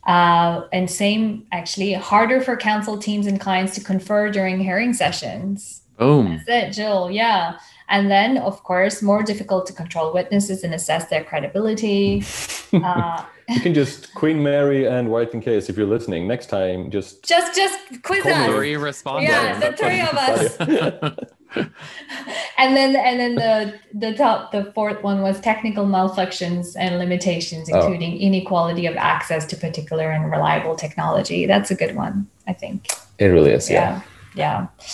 Uh, 0.07 0.61
and 0.73 0.89
same, 0.89 1.45
actually, 1.51 1.93
harder 1.93 2.41
for 2.41 2.57
counsel 2.57 2.97
teams 2.97 3.27
and 3.27 3.39
clients 3.39 3.75
to 3.75 3.83
confer 3.83 4.31
during 4.31 4.59
hearing 4.59 4.93
sessions. 4.93 5.81
Boom. 5.97 6.41
That's 6.47 6.77
it, 6.77 6.81
Jill. 6.81 7.11
Yeah. 7.11 7.57
And 7.91 8.09
then, 8.09 8.37
of 8.37 8.63
course, 8.63 9.01
more 9.01 9.21
difficult 9.21 9.65
to 9.67 9.73
control 9.73 10.13
witnesses 10.13 10.63
and 10.63 10.73
assess 10.73 11.05
their 11.09 11.23
credibility. 11.23 12.23
Uh, 12.73 13.25
you 13.49 13.59
can 13.59 13.73
just 13.73 14.13
Queen 14.13 14.41
Mary 14.41 14.87
and 14.87 15.09
White 15.09 15.33
& 15.41 15.43
Case 15.43 15.67
if 15.69 15.75
you're 15.75 15.85
listening 15.85 16.25
next 16.25 16.45
time. 16.47 16.89
Just 16.89 17.21
just, 17.21 17.53
just 17.53 18.01
quiz 18.01 18.23
Call 18.23 18.31
me. 18.31 18.45
us. 18.45 18.49
Three 18.55 18.77
respondents. 18.77 19.29
Yeah, 19.29 19.59
the 19.59 19.75
three 19.75 19.99
of 19.99 20.13
us. 20.13 20.57
and 22.57 22.77
then, 22.77 22.95
and 22.95 23.19
then 23.19 23.35
the 23.35 23.73
the 23.93 24.13
top, 24.15 24.53
the 24.53 24.71
fourth 24.73 25.03
one 25.03 25.21
was 25.21 25.41
technical 25.41 25.85
malfunctions 25.85 26.77
and 26.79 26.97
limitations, 26.97 27.69
Oh. 27.73 27.81
including 27.81 28.21
inequality 28.21 28.85
of 28.85 28.95
access 28.95 29.45
to 29.47 29.57
particular 29.57 30.09
and 30.09 30.31
reliable 30.31 30.77
technology. 30.77 31.45
That's 31.45 31.71
a 31.71 31.75
good 31.75 31.97
one, 31.97 32.29
I 32.47 32.53
think. 32.53 32.87
it 33.19 33.25
really 33.25 33.51
is, 33.51 33.69
yeah. 33.69 34.01
yeah, 34.33 34.67
yeah. 34.79 34.85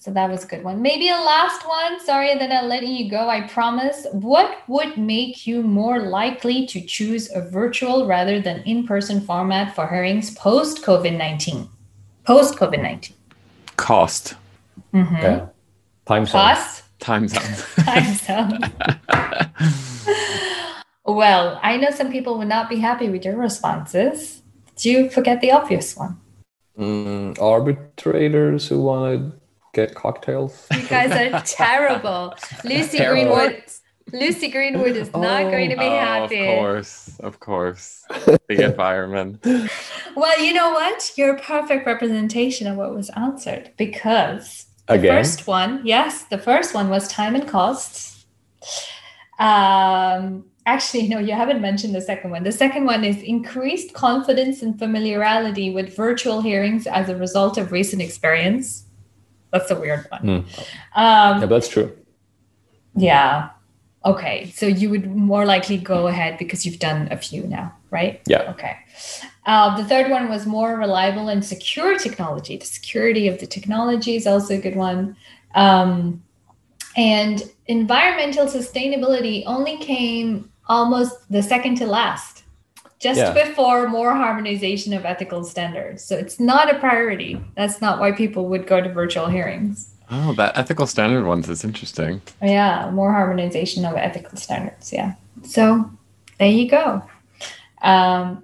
So 0.00 0.10
that 0.12 0.30
was 0.30 0.44
a 0.44 0.46
good 0.46 0.64
one. 0.64 0.80
Maybe 0.80 1.10
a 1.10 1.14
last 1.14 1.68
one. 1.68 2.00
Sorry 2.00 2.34
that 2.34 2.50
I'm 2.50 2.70
letting 2.70 2.92
you 2.96 3.10
go. 3.10 3.28
I 3.28 3.46
promise. 3.46 4.06
What 4.12 4.66
would 4.66 4.96
make 4.96 5.46
you 5.46 5.62
more 5.62 6.00
likely 6.00 6.66
to 6.68 6.80
choose 6.80 7.30
a 7.34 7.42
virtual 7.42 8.06
rather 8.06 8.40
than 8.40 8.62
in-person 8.62 9.20
format 9.20 9.74
for 9.74 9.86
hearings 9.86 10.30
post 10.30 10.82
COVID 10.82 11.18
nineteen? 11.18 11.68
Post 12.24 12.54
COVID 12.56 12.80
nineteen. 12.80 13.14
Cost. 13.76 14.36
yeah. 14.94 15.48
Time 16.06 16.24
zone. 16.24 16.32
Cost. 16.32 16.84
Time 16.98 17.28
zone. 17.34 17.52
Time 17.84 18.14
zone. 18.14 18.58
well, 21.04 21.60
I 21.62 21.76
know 21.76 21.90
some 21.90 22.10
people 22.10 22.38
would 22.38 22.48
not 22.48 22.70
be 22.70 22.76
happy 22.76 23.10
with 23.10 23.26
your 23.26 23.36
responses. 23.36 24.40
Do 24.76 24.90
you 24.90 25.10
forget 25.10 25.42
the 25.42 25.52
obvious 25.52 25.94
one? 25.94 26.18
Mm, 26.78 27.38
arbitrators 27.38 28.68
who 28.68 28.80
want 28.80 29.32
to 29.32 29.40
get 29.72 29.94
cocktails. 29.94 30.66
You 30.72 30.86
guys 30.88 31.10
are 31.12 31.40
terrible. 31.46 32.34
Lucy 32.64 32.98
Terrible. 32.98 33.34
Greenwood. 33.34 33.64
Lucy 34.12 34.48
Greenwood 34.48 34.96
is 34.96 35.12
not 35.12 35.44
going 35.44 35.70
to 35.70 35.76
be 35.76 35.84
oh, 35.84 35.98
happy. 35.98 36.48
of 36.48 36.58
course. 36.58 37.20
Of 37.20 37.40
course. 37.40 38.04
The 38.48 38.64
environment. 38.64 39.46
Well, 40.16 40.42
you 40.42 40.52
know 40.52 40.70
what? 40.72 41.12
You're 41.16 41.36
a 41.36 41.40
perfect 41.40 41.86
representation 41.86 42.66
of 42.66 42.76
what 42.76 42.92
was 42.92 43.08
answered 43.10 43.70
because 43.76 44.66
the 44.88 44.94
Again? 44.94 45.16
first 45.18 45.46
one, 45.46 45.82
yes, 45.84 46.24
the 46.24 46.38
first 46.38 46.74
one 46.74 46.88
was 46.88 47.06
time 47.06 47.36
and 47.36 47.46
costs. 47.46 48.26
Um, 49.38 50.46
actually, 50.66 51.06
no, 51.06 51.20
you 51.20 51.32
haven't 51.32 51.60
mentioned 51.60 51.94
the 51.94 52.00
second 52.00 52.32
one. 52.32 52.42
The 52.42 52.50
second 52.50 52.86
one 52.86 53.04
is 53.04 53.22
increased 53.22 53.94
confidence 53.94 54.62
and 54.62 54.76
familiarity 54.76 55.70
with 55.70 55.94
virtual 55.94 56.40
hearings 56.40 56.88
as 56.88 57.08
a 57.08 57.14
result 57.16 57.56
of 57.56 57.70
recent 57.70 58.02
experience. 58.02 58.84
That's 59.52 59.70
a 59.70 59.74
weird 59.78 60.06
one. 60.10 60.20
Hmm. 60.20 61.00
Um, 61.00 61.40
Yeah, 61.40 61.46
that's 61.46 61.68
true. 61.68 61.96
yeah. 62.94 63.50
Okay. 64.04 64.50
So 64.54 64.66
you 64.66 64.88
would 64.90 65.14
more 65.14 65.44
likely 65.44 65.76
go 65.76 66.06
ahead 66.06 66.38
because 66.38 66.64
you've 66.64 66.78
done 66.78 67.08
a 67.10 67.16
few 67.16 67.42
now, 67.46 67.74
right? 67.90 68.20
Yeah. 68.26 68.50
Okay. 68.52 68.76
Uh, 69.46 69.76
the 69.76 69.84
third 69.84 70.10
one 70.10 70.28
was 70.28 70.46
more 70.46 70.76
reliable 70.78 71.28
and 71.28 71.44
secure 71.44 71.98
technology. 71.98 72.56
The 72.56 72.66
security 72.66 73.28
of 73.28 73.38
the 73.40 73.46
technology 73.46 74.16
is 74.16 74.26
also 74.26 74.54
a 74.54 74.58
good 74.58 74.76
one. 74.76 75.16
Um, 75.54 76.22
and 76.96 77.42
environmental 77.66 78.46
sustainability 78.46 79.42
only 79.46 79.76
came 79.78 80.50
almost 80.66 81.30
the 81.30 81.42
second 81.42 81.76
to 81.76 81.86
last, 81.86 82.39
just 83.00 83.18
Yeah. 83.18 83.32
before 83.32 83.88
more 83.88 84.14
harmonization 84.14 84.92
of 84.92 85.04
ethical 85.04 85.42
standards. 85.44 86.04
So 86.04 86.16
it's 86.16 86.38
not 86.38 86.74
a 86.74 86.78
priority. 86.78 87.40
That's 87.56 87.80
not 87.80 87.98
why 87.98 88.12
people 88.12 88.46
would 88.48 88.66
go 88.66 88.80
to 88.80 88.92
virtual 88.92 89.26
hearings. 89.26 89.88
Oh, 90.10 90.34
that 90.34 90.56
ethical 90.58 90.86
standard 90.86 91.24
ones 91.24 91.48
is 91.48 91.64
interesting. 91.64 92.20
Yeah, 92.42 92.90
more 92.92 93.12
harmonization 93.12 93.84
of 93.84 93.96
ethical 93.96 94.36
standards. 94.36 94.92
Yeah. 94.92 95.14
So 95.42 95.90
there 96.38 96.48
you 96.50 96.68
go. 96.68 97.02
Um, 97.82 98.42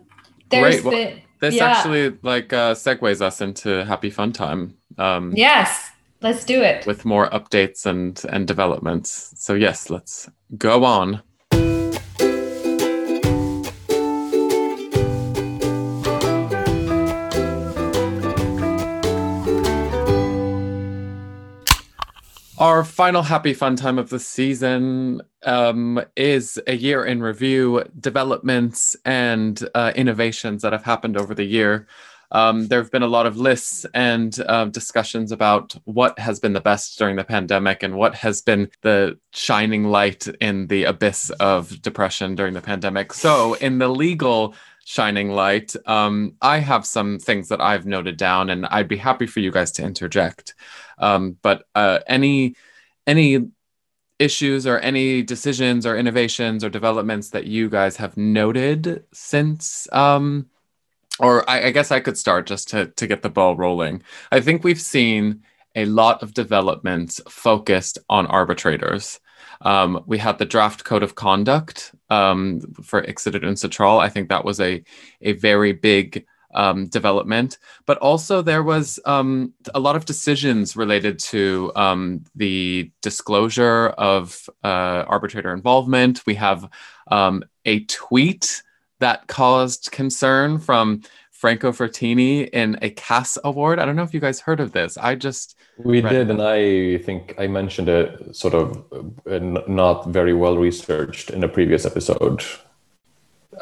there's 0.50 0.80
Great. 0.80 0.84
Well- 0.84 0.96
the 0.96 1.20
This 1.38 1.54
Yeah. 1.56 1.66
actually 1.66 2.16
like 2.22 2.52
uh, 2.54 2.74
segues 2.74 3.20
us 3.20 3.42
into 3.42 3.84
Happy 3.84 4.08
Fun 4.08 4.32
Time. 4.32 4.74
Um, 4.96 5.32
Yes, 5.36 5.90
let's 6.22 6.44
do 6.44 6.62
it. 6.62 6.86
with 6.86 7.04
more 7.04 7.28
updates 7.28 7.84
and 7.84 8.22
and 8.32 8.46
developments. 8.48 9.34
So 9.36 9.52
yes, 9.52 9.90
let's 9.90 10.30
go 10.56 10.84
on. 10.84 11.20
Our 22.58 22.84
final 22.84 23.20
happy 23.20 23.52
fun 23.52 23.76
time 23.76 23.98
of 23.98 24.08
the 24.08 24.18
season 24.18 25.20
um, 25.42 26.00
is 26.16 26.58
a 26.66 26.74
year 26.74 27.04
in 27.04 27.22
review, 27.22 27.84
developments 28.00 28.96
and 29.04 29.62
uh, 29.74 29.92
innovations 29.94 30.62
that 30.62 30.72
have 30.72 30.82
happened 30.82 31.18
over 31.18 31.34
the 31.34 31.44
year. 31.44 31.86
Um, 32.32 32.66
there 32.68 32.80
have 32.80 32.90
been 32.90 33.02
a 33.02 33.08
lot 33.08 33.26
of 33.26 33.36
lists 33.36 33.84
and 33.92 34.40
uh, 34.48 34.64
discussions 34.64 35.32
about 35.32 35.76
what 35.84 36.18
has 36.18 36.40
been 36.40 36.54
the 36.54 36.60
best 36.62 36.98
during 36.98 37.16
the 37.16 37.24
pandemic 37.24 37.82
and 37.82 37.94
what 37.94 38.14
has 38.14 38.40
been 38.40 38.70
the 38.80 39.18
shining 39.32 39.84
light 39.84 40.26
in 40.40 40.68
the 40.68 40.84
abyss 40.84 41.28
of 41.38 41.82
depression 41.82 42.34
during 42.36 42.54
the 42.54 42.62
pandemic. 42.62 43.12
So, 43.12 43.54
in 43.54 43.78
the 43.78 43.88
legal 43.88 44.54
shining 44.88 45.32
light, 45.32 45.74
um, 45.86 46.36
I 46.40 46.58
have 46.58 46.86
some 46.86 47.18
things 47.18 47.48
that 47.48 47.60
I've 47.60 47.86
noted 47.86 48.16
down, 48.16 48.50
and 48.50 48.66
I'd 48.66 48.86
be 48.86 48.96
happy 48.96 49.26
for 49.26 49.40
you 49.40 49.50
guys 49.50 49.72
to 49.72 49.82
interject. 49.82 50.54
Um, 50.98 51.36
but 51.42 51.64
uh, 51.74 51.98
any 52.06 52.54
any 53.06 53.50
issues 54.18 54.66
or 54.66 54.78
any 54.78 55.22
decisions 55.22 55.86
or 55.86 55.96
innovations 55.96 56.62
or 56.62 56.70
developments 56.70 57.30
that 57.30 57.46
you 57.46 57.68
guys 57.68 57.96
have 57.96 58.16
noted 58.16 59.04
since 59.12 59.86
um, 59.92 60.46
or 61.18 61.48
I, 61.50 61.66
I 61.66 61.70
guess 61.70 61.90
I 61.90 62.00
could 62.00 62.16
start 62.16 62.46
just 62.46 62.68
to, 62.70 62.86
to 62.86 63.06
get 63.06 63.22
the 63.22 63.28
ball 63.28 63.56
rolling. 63.56 64.02
I 64.30 64.40
think 64.40 64.64
we've 64.64 64.80
seen 64.80 65.42
a 65.74 65.84
lot 65.84 66.22
of 66.22 66.32
developments 66.32 67.20
focused 67.28 67.98
on 68.08 68.26
arbitrators. 68.26 69.20
Um, 69.60 70.02
we 70.06 70.18
had 70.18 70.38
the 70.38 70.44
draft 70.44 70.84
code 70.84 71.02
of 71.02 71.14
conduct 71.14 71.94
um, 72.10 72.60
for 72.82 73.02
ICSID 73.02 73.36
and 73.36 73.44
UNCITRAL. 73.44 74.00
I 74.00 74.08
think 74.08 74.28
that 74.28 74.44
was 74.44 74.60
a, 74.60 74.82
a 75.20 75.32
very 75.32 75.72
big 75.72 76.26
um, 76.54 76.86
development, 76.86 77.58
but 77.84 77.98
also 77.98 78.42
there 78.42 78.62
was 78.62 78.98
um, 79.04 79.52
a 79.74 79.80
lot 79.80 79.96
of 79.96 80.06
decisions 80.06 80.76
related 80.76 81.18
to 81.18 81.70
um, 81.76 82.24
the 82.34 82.90
disclosure 83.02 83.88
of 83.88 84.48
uh, 84.64 85.04
arbitrator 85.06 85.52
involvement. 85.52 86.26
We 86.26 86.34
have 86.36 86.68
um, 87.10 87.44
a 87.64 87.84
tweet 87.84 88.62
that 89.00 89.26
caused 89.26 89.92
concern 89.92 90.58
from 90.58 91.02
Franco 91.36 91.70
Frattini 91.70 92.48
in 92.48 92.78
a 92.80 92.88
CAS 92.90 93.36
award. 93.44 93.78
I 93.78 93.84
don't 93.84 93.94
know 93.94 94.02
if 94.02 94.14
you 94.14 94.20
guys 94.20 94.40
heard 94.40 94.58
of 94.58 94.72
this. 94.72 94.96
I 94.96 95.14
just 95.14 95.56
We 95.76 96.00
Right. 96.00 96.10
did, 96.12 96.30
and 96.30 96.40
I 96.40 96.96
think 96.98 97.34
I 97.38 97.46
mentioned 97.46 97.88
it 97.90 98.34
sort 98.34 98.54
of 98.54 98.82
uh, 99.30 99.38
not 99.68 100.08
very 100.08 100.32
well 100.32 100.56
researched 100.56 101.28
in 101.30 101.44
a 101.44 101.48
previous 101.48 101.84
episode. 101.84 102.42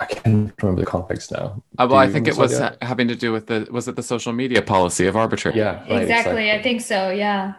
I 0.00 0.06
can't 0.06 0.52
remember 0.62 0.80
the 0.82 0.86
context 0.86 1.32
now. 1.32 1.62
uh, 1.78 1.86
well, 1.90 1.98
I 1.98 2.08
think 2.08 2.28
it 2.28 2.36
was 2.36 2.52
Saadia? 2.52 2.76
ha- 2.80 2.86
having 2.86 3.08
to 3.08 3.16
do 3.16 3.32
with 3.32 3.46
the 3.46 3.66
was 3.70 3.88
it 3.88 3.96
the 3.96 4.02
social 4.02 4.32
media 4.32 4.62
policy 4.62 5.06
of 5.06 5.16
arbitrators? 5.16 5.58
Yeah, 5.58 5.80
right, 5.90 6.02
exactly, 6.02 6.50
I 6.52 6.62
think 6.62 6.80
so. 6.80 7.10
Yeah. 7.10 7.54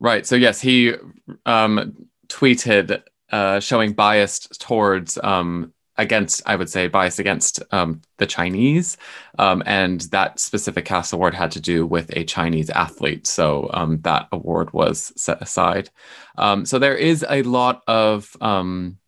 Right. 0.00 0.26
So 0.26 0.34
yes, 0.34 0.60
he 0.60 0.94
um, 1.46 2.08
tweeted 2.28 3.02
uh, 3.30 3.60
showing 3.60 3.92
bias 3.92 4.40
towards 4.58 5.18
um, 5.22 5.72
against, 5.96 6.42
I 6.46 6.56
would 6.56 6.68
say, 6.68 6.88
bias 6.88 7.18
against 7.18 7.62
um, 7.70 8.02
the 8.18 8.26
Chinese, 8.26 8.96
um, 9.38 9.62
and 9.66 10.00
that 10.12 10.40
specific 10.40 10.84
CAS 10.84 11.12
award 11.12 11.34
had 11.34 11.52
to 11.52 11.60
do 11.60 11.86
with 11.86 12.10
a 12.16 12.24
Chinese 12.24 12.70
athlete. 12.70 13.26
So 13.26 13.70
um, 13.72 14.00
that 14.02 14.28
award 14.32 14.72
was 14.72 15.12
set 15.16 15.40
aside. 15.40 15.90
Um, 16.36 16.66
so 16.66 16.78
there 16.78 16.96
is 16.96 17.24
a 17.28 17.42
lot 17.42 17.82
of 17.86 18.36
um, 18.40 18.98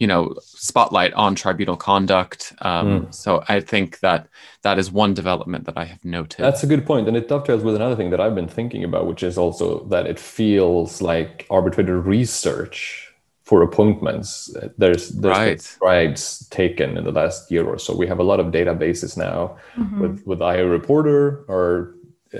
you 0.00 0.06
know 0.06 0.34
spotlight 0.40 1.12
on 1.12 1.34
tribunal 1.34 1.76
conduct. 1.76 2.52
Um, 2.60 3.08
So 3.10 3.44
I 3.48 3.60
think 3.60 4.00
that 4.00 4.28
that 4.62 4.78
is 4.78 4.90
one 4.90 5.14
development 5.14 5.66
that 5.66 5.78
I 5.78 5.84
have 5.84 6.04
noted. 6.04 6.42
That's 6.42 6.64
a 6.64 6.66
good 6.66 6.86
point, 6.86 7.06
and 7.06 7.16
it 7.16 7.28
dovetails 7.28 7.62
with 7.62 7.76
another 7.76 7.96
thing 7.96 8.10
that 8.10 8.20
I've 8.20 8.34
been 8.34 8.48
thinking 8.48 8.82
about, 8.82 9.06
which 9.06 9.22
is 9.22 9.38
also 9.38 9.84
that 9.84 10.06
it 10.06 10.18
feels 10.18 11.00
like 11.00 11.46
arbitrator 11.50 12.00
research 12.00 13.09
for 13.50 13.62
appointments. 13.62 14.28
uh, 14.54 14.68
There's 14.82 15.04
there's 15.22 15.38
Right. 15.38 15.60
strides 15.60 16.22
taken 16.60 16.88
in 16.98 17.02
the 17.08 17.14
last 17.20 17.50
year 17.54 17.64
or 17.72 17.78
so. 17.84 17.90
We 18.02 18.06
have 18.12 18.20
a 18.24 18.28
lot 18.32 18.38
of 18.42 18.46
databases 18.58 19.12
now 19.28 19.40
Mhm. 19.76 19.98
with 20.02 20.14
with 20.30 20.40
IO 20.54 20.66
Reporter, 20.78 21.20
our 21.54 21.70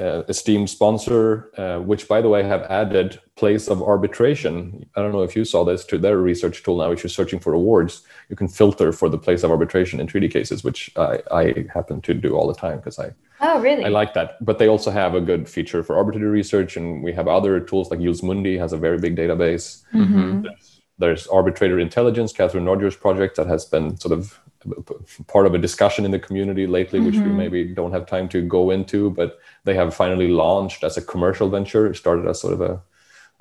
uh, 0.05 0.23
esteemed 0.35 0.71
sponsor, 0.77 1.25
uh, 1.63 1.79
which 1.91 2.03
by 2.13 2.21
the 2.25 2.29
way 2.35 2.43
have 2.55 2.63
added 2.83 3.09
place 3.43 3.65
of 3.73 3.83
arbitration. 3.93 4.53
I 4.95 4.99
don't 5.03 5.11
know 5.17 5.25
if 5.31 5.35
you 5.39 5.45
saw 5.45 5.61
this 5.71 5.83
to 5.91 5.97
their 6.05 6.19
research 6.31 6.57
tool 6.63 6.77
now. 6.83 6.93
If 6.95 7.01
you're 7.03 7.17
searching 7.21 7.41
for 7.45 7.53
awards, 7.61 7.93
you 8.31 8.37
can 8.41 8.47
filter 8.61 8.89
for 9.01 9.09
the 9.15 9.19
place 9.27 9.43
of 9.45 9.51
arbitration 9.51 9.97
in 10.01 10.07
treaty 10.07 10.29
cases, 10.39 10.59
which 10.67 10.81
I, 11.09 11.13
I 11.43 11.45
happen 11.77 11.97
to 12.09 12.13
do 12.27 12.31
all 12.37 12.47
the 12.53 12.61
time 12.67 12.77
because 12.81 12.99
I 13.07 13.09
Oh, 13.47 13.57
really? 13.67 13.85
I 13.89 13.89
like 14.01 14.13
that. 14.19 14.29
But 14.49 14.57
they 14.61 14.69
also 14.75 14.91
have 15.03 15.13
a 15.21 15.21
good 15.31 15.43
feature 15.57 15.83
for 15.87 15.93
arbitrator 16.01 16.31
research, 16.41 16.77
and 16.79 16.89
we 17.07 17.13
have 17.19 17.27
other 17.39 17.55
tools 17.71 17.91
like 17.91 18.01
Jus 18.07 18.23
Mundi 18.23 18.55
has 18.65 18.73
a 18.73 18.81
very 18.87 18.99
big 19.07 19.15
database. 19.23 19.67
Mhm. 19.93 20.45
There's 21.01 21.27
arbitrator 21.27 21.81
intelligence, 21.81 22.33
Catherine 22.33 22.67
Rogers 22.67 22.95
project 22.95 23.37
that 23.37 23.47
has 23.47 23.65
been 23.65 23.97
sort 23.99 24.19
of 24.19 24.39
part 25.27 25.47
of 25.47 25.55
a 25.55 25.59
discussion 25.59 26.05
in 26.05 26.11
the 26.11 26.19
community 26.19 26.67
lately, 26.67 27.01
which 27.01 27.15
we 27.15 27.31
Mhm. 27.31 27.37
maybe 27.43 27.65
don't 27.65 27.93
have 27.93 28.05
time 28.05 28.29
to 28.29 28.43
go 28.43 28.71
into. 28.71 29.11
But 29.11 29.39
they 29.65 29.75
have 29.75 29.95
finally 29.95 30.29
launched 30.29 30.85
as 30.85 30.99
a 30.99 31.03
commercial 31.13 31.49
venture. 31.49 31.87
It 31.87 31.97
started 31.97 32.27
as 32.29 32.41
sort 32.41 32.55
of 32.55 32.61
a 32.61 32.83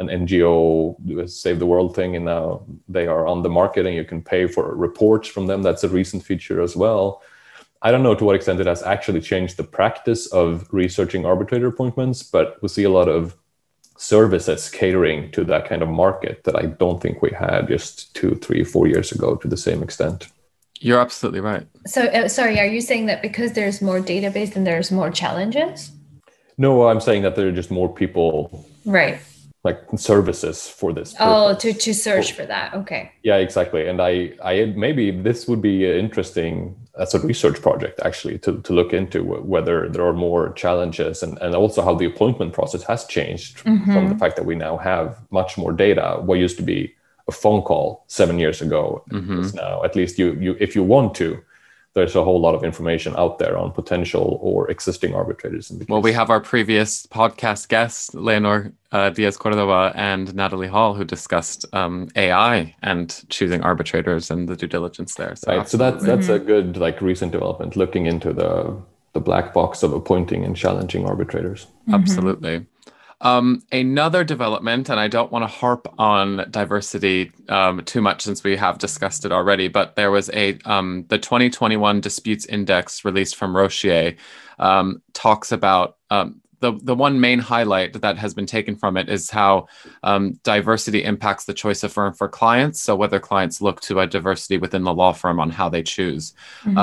an 0.01 0.09
NGO 0.09 0.95
save 1.27 1.59
the 1.59 1.65
world 1.65 1.93
thing, 1.93 2.15
and 2.15 2.23
now 2.23 2.61
they 2.87 3.05
are 3.05 3.27
on 3.27 3.43
the 3.43 3.49
market, 3.49 3.85
and 3.85 3.93
you 3.93 4.05
can 4.05 4.21
pay 4.21 4.47
for 4.47 4.73
reports 4.73 5.27
from 5.27 5.45
them. 5.47 5.61
That's 5.61 5.83
a 5.83 5.89
recent 5.89 6.23
feature 6.23 6.61
as 6.61 6.73
well. 6.73 7.21
I 7.81 7.91
don't 7.91 8.03
know 8.03 8.15
to 8.15 8.23
what 8.23 8.37
extent 8.37 8.61
it 8.61 8.67
has 8.67 8.81
actually 8.81 9.19
changed 9.19 9.57
the 9.57 9.65
practice 9.79 10.27
of 10.27 10.67
researching 10.71 11.25
arbitrator 11.25 11.67
appointments, 11.67 12.23
but 12.23 12.57
we 12.61 12.69
see 12.69 12.85
a 12.85 12.89
lot 12.89 13.09
of 13.09 13.35
services 13.99 14.69
catering 14.69 15.29
to 15.31 15.43
that 15.43 15.67
kind 15.67 15.81
of 15.81 15.89
market 15.89 16.45
that 16.45 16.55
I 16.55 16.67
don't 16.67 17.01
think 17.01 17.21
we 17.21 17.31
had 17.31 17.67
just 17.67 18.15
two, 18.15 18.35
three, 18.35 18.63
four 18.63 18.87
years 18.87 19.11
ago 19.11 19.35
to 19.35 19.47
the 19.47 19.57
same 19.57 19.83
extent. 19.83 20.29
You're 20.79 21.01
absolutely 21.01 21.41
right. 21.41 21.67
So, 21.85 22.05
uh, 22.05 22.29
sorry, 22.29 22.57
are 22.61 22.65
you 22.65 22.79
saying 22.79 23.07
that 23.07 23.21
because 23.21 23.51
there's 23.51 23.81
more 23.81 23.99
database 23.99 24.55
and 24.55 24.65
there's 24.65 24.89
more 24.89 25.11
challenges? 25.11 25.91
No, 26.57 26.87
I'm 26.87 27.01
saying 27.01 27.23
that 27.23 27.35
there 27.35 27.49
are 27.49 27.51
just 27.51 27.71
more 27.71 27.93
people 27.93 28.65
Right. 28.85 29.19
like 29.65 29.79
services 29.97 30.69
for 30.69 30.93
this. 30.93 31.13
Oh, 31.19 31.53
to, 31.55 31.73
to 31.73 31.93
search 31.93 32.31
for 32.31 32.45
that. 32.45 32.73
Okay. 32.73 33.11
Yeah, 33.23 33.35
exactly. 33.35 33.85
And 33.89 34.01
I, 34.01 34.31
I 34.41 34.73
maybe 34.77 35.11
this 35.11 35.45
would 35.49 35.61
be 35.61 35.85
interesting 35.85 36.73
as 36.99 37.13
a 37.13 37.19
research 37.19 37.61
project 37.61 37.99
actually 38.03 38.37
to, 38.39 38.61
to 38.61 38.73
look 38.73 38.93
into 38.93 39.23
whether 39.23 39.87
there 39.89 40.05
are 40.05 40.13
more 40.13 40.51
challenges 40.53 41.23
and, 41.23 41.37
and 41.41 41.55
also 41.55 41.81
how 41.81 41.95
the 41.95 42.05
appointment 42.05 42.53
process 42.53 42.83
has 42.83 43.05
changed 43.05 43.59
from 43.59 43.79
the 44.09 44.15
Mhm. 44.15 44.19
fact 44.19 44.35
that 44.35 44.45
we 44.45 44.55
now 44.55 44.77
have 44.77 45.17
much 45.31 45.57
more 45.57 45.71
data. 45.71 46.19
What 46.27 46.39
used 46.39 46.57
to 46.57 46.63
be 46.63 46.93
a 47.27 47.31
phone 47.31 47.61
call 47.61 48.03
seven 48.07 48.37
years 48.39 48.61
ago 48.61 49.03
Mhm. 49.11 49.39
is 49.39 49.53
now 49.53 49.83
at 49.83 49.95
least 49.95 50.19
you 50.19 50.27
you 50.45 50.55
if 50.59 50.75
you 50.75 50.83
want 50.83 51.15
to, 51.21 51.27
there's 51.93 52.15
a 52.15 52.23
whole 52.23 52.39
lot 52.39 52.55
of 52.55 52.63
information 52.63 53.15
out 53.17 53.39
there 53.39 53.57
on 53.57 53.71
potential 53.71 54.37
or 54.41 54.69
existing 54.69 55.13
arbitrators 55.15 55.71
in 55.71 55.79
the 55.79 55.85
case. 55.85 55.91
Well, 55.91 56.01
we 56.01 56.13
have 56.13 56.29
our 56.29 56.39
previous 56.39 57.05
podcast 57.07 57.67
guests, 57.67 58.13
Leonor 58.13 58.73
uh, 58.91 59.09
Diaz 59.09 59.37
Cordova 59.37 59.91
and 59.95 60.33
Natalie 60.35 60.67
Hall, 60.67 60.93
who 60.93 61.03
discussed 61.03 61.65
um, 61.73 62.07
AI 62.15 62.75
and 62.83 63.23
choosing 63.29 63.61
arbitrators 63.63 64.29
and 64.29 64.47
the 64.47 64.55
due 64.55 64.67
diligence 64.67 65.15
there. 65.15 65.35
So, 65.35 65.55
right. 65.55 65.67
So 65.67 65.77
that's 65.77 65.97
absolutely. 65.97 66.15
that's 66.15 66.29
a 66.29 66.39
good 66.39 66.77
like 66.77 67.01
recent 67.01 67.31
development 67.31 67.75
looking 67.75 68.05
into 68.05 68.33
the 68.33 68.77
the 69.13 69.19
black 69.19 69.53
box 69.53 69.81
of 69.81 69.91
appointing 69.93 70.45
and 70.45 70.55
challenging 70.55 71.05
arbitrators. 71.05 71.67
Absolutely. 71.91 72.65
Um, 73.21 73.63
another 73.71 74.23
development, 74.23 74.89
and 74.89 74.99
I 74.99 75.09
don't 75.09 75.31
want 75.31 75.43
to 75.43 75.47
harp 75.47 75.93
on 75.97 76.45
diversity 76.49 77.31
um, 77.49 77.83
too 77.83 78.01
much 78.01 78.21
since 78.21 78.43
we 78.43 78.55
have 78.55 78.77
discussed 78.77 79.25
it 79.25 79.31
already, 79.31 79.67
but 79.67 79.95
there 79.95 80.11
was 80.11 80.29
a 80.29 80.57
um, 80.65 81.05
the 81.09 81.17
2021 81.17 81.99
Disputes 81.99 82.45
Index 82.45 83.03
released 83.03 83.35
from 83.35 83.53
Roschier 83.53 84.15
um, 84.57 85.01
talks 85.13 85.51
about 85.51 85.97
um, 86.09 86.41
the 86.61 86.73
the 86.83 86.95
one 86.95 87.19
main 87.19 87.39
highlight 87.39 88.01
that 88.01 88.17
has 88.17 88.33
been 88.33 88.45
taken 88.45 88.75
from 88.75 88.97
it 88.97 89.09
is 89.09 89.29
how 89.29 89.67
um, 90.03 90.39
diversity 90.43 91.03
impacts 91.03 91.45
the 91.45 91.53
choice 91.53 91.83
of 91.83 91.91
firm 91.91 92.13
for 92.13 92.27
clients. 92.27 92.81
So 92.81 92.95
whether 92.95 93.19
clients 93.19 93.61
look 93.61 93.81
to 93.81 93.99
a 93.99 94.07
diversity 94.07 94.57
within 94.57 94.83
the 94.83 94.93
law 94.93 95.13
firm 95.13 95.39
on 95.39 95.49
how 95.49 95.69
they 95.69 95.83
choose. 95.83 96.33
Mhm. 96.63 96.77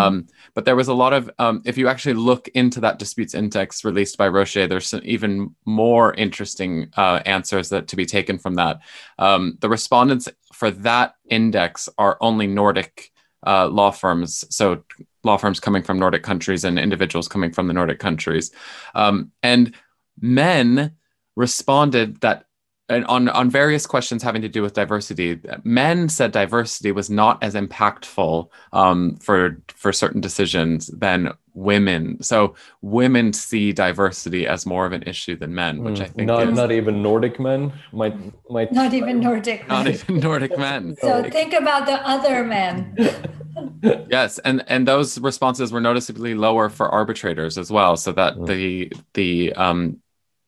But 0.57 0.65
there 0.65 0.74
was 0.74 0.89
a 0.89 0.95
lot 0.95 1.12
of, 1.12 1.31
um, 1.39 1.61
if 1.66 1.77
you 1.77 1.87
actually 1.87 2.15
look 2.15 2.49
into 2.49 2.81
that 2.81 2.99
disputes 2.99 3.35
index 3.35 3.85
released 3.85 4.16
by 4.16 4.28
Roschier, 4.31 4.66
there's 4.66 4.89
some 4.89 5.03
even 5.05 5.55
more 5.66 6.15
interesting 6.15 6.89
uh, 6.97 7.20
answers 7.27 7.69
that 7.69 7.89
to 7.89 7.97
be 7.97 8.07
taken 8.07 8.39
from 8.39 8.55
that. 8.55 8.81
Um, 9.19 9.59
the 9.61 9.69
respondents 9.69 10.31
for 10.55 10.70
that 10.70 11.15
index 11.28 11.91
are 11.99 12.16
only 12.23 12.47
Nordic 12.47 13.12
uh, 13.47 13.69
law 13.69 13.91
firms, 13.91 14.45
so 14.49 14.83
law 15.23 15.37
firms 15.37 15.61
coming 15.61 15.83
from 15.83 15.99
Nordic 15.99 16.23
countries 16.23 16.65
and 16.65 16.78
individuals 16.78 17.28
coming 17.28 17.53
from 17.53 17.66
the 17.66 17.74
Nordic 17.74 17.99
countries. 17.99 18.51
Um, 18.95 19.33
and 19.43 19.74
men 20.19 20.97
responded 21.37 22.23
that 22.23 22.45
and 22.88 23.04
on 23.06 23.28
on 23.28 23.50
various 23.50 23.86
questions 23.86 24.22
having 24.22 24.42
to 24.42 24.48
do 24.48 24.62
with 24.62 24.74
diversity, 24.74 25.40
men 25.64 26.08
said 26.08 26.32
diversity 26.32 26.92
was 26.92 27.10
not 27.10 27.42
as 27.42 27.54
impactful 27.54 28.48
um, 28.72 29.16
for 29.16 29.60
for 29.68 29.92
certain 29.92 30.20
decisions 30.20 30.86
than 30.88 31.32
women. 31.54 32.22
So 32.22 32.54
women 32.82 33.32
see 33.32 33.72
diversity 33.72 34.46
as 34.46 34.66
more 34.66 34.86
of 34.86 34.92
an 34.92 35.02
issue 35.02 35.36
than 35.36 35.54
men, 35.54 35.82
which 35.82 36.00
I 36.00 36.06
Mm, 36.06 36.16
think 36.16 36.26
not 36.26 36.40
is 36.40 36.54
not 36.54 36.72
even 36.72 37.02
Nordic 37.02 37.38
men 37.38 37.72
might 37.92 38.16
might 38.50 38.72
Not 38.72 38.94
even 38.94 39.20
Nordic. 39.20 39.68
not 39.68 39.86
even 39.88 40.20
Nordic 40.20 40.56
men. 40.56 40.96
So 41.02 41.22
think 41.24 41.52
about 41.54 41.86
the 41.86 41.94
other 42.06 42.44
men. 42.44 42.96
yes 44.10 44.38
and 44.40 44.64
and 44.68 44.86
those 44.86 45.18
responses 45.18 45.72
were 45.72 45.80
noticeably 45.80 46.34
lower 46.34 46.68
for 46.68 46.88
arbitrators 46.88 47.58
as 47.58 47.70
well 47.70 47.96
so 47.96 48.12
that 48.12 48.36
Mm. 48.36 48.46
the 48.46 48.92
the 49.14 49.52
um 49.54 49.98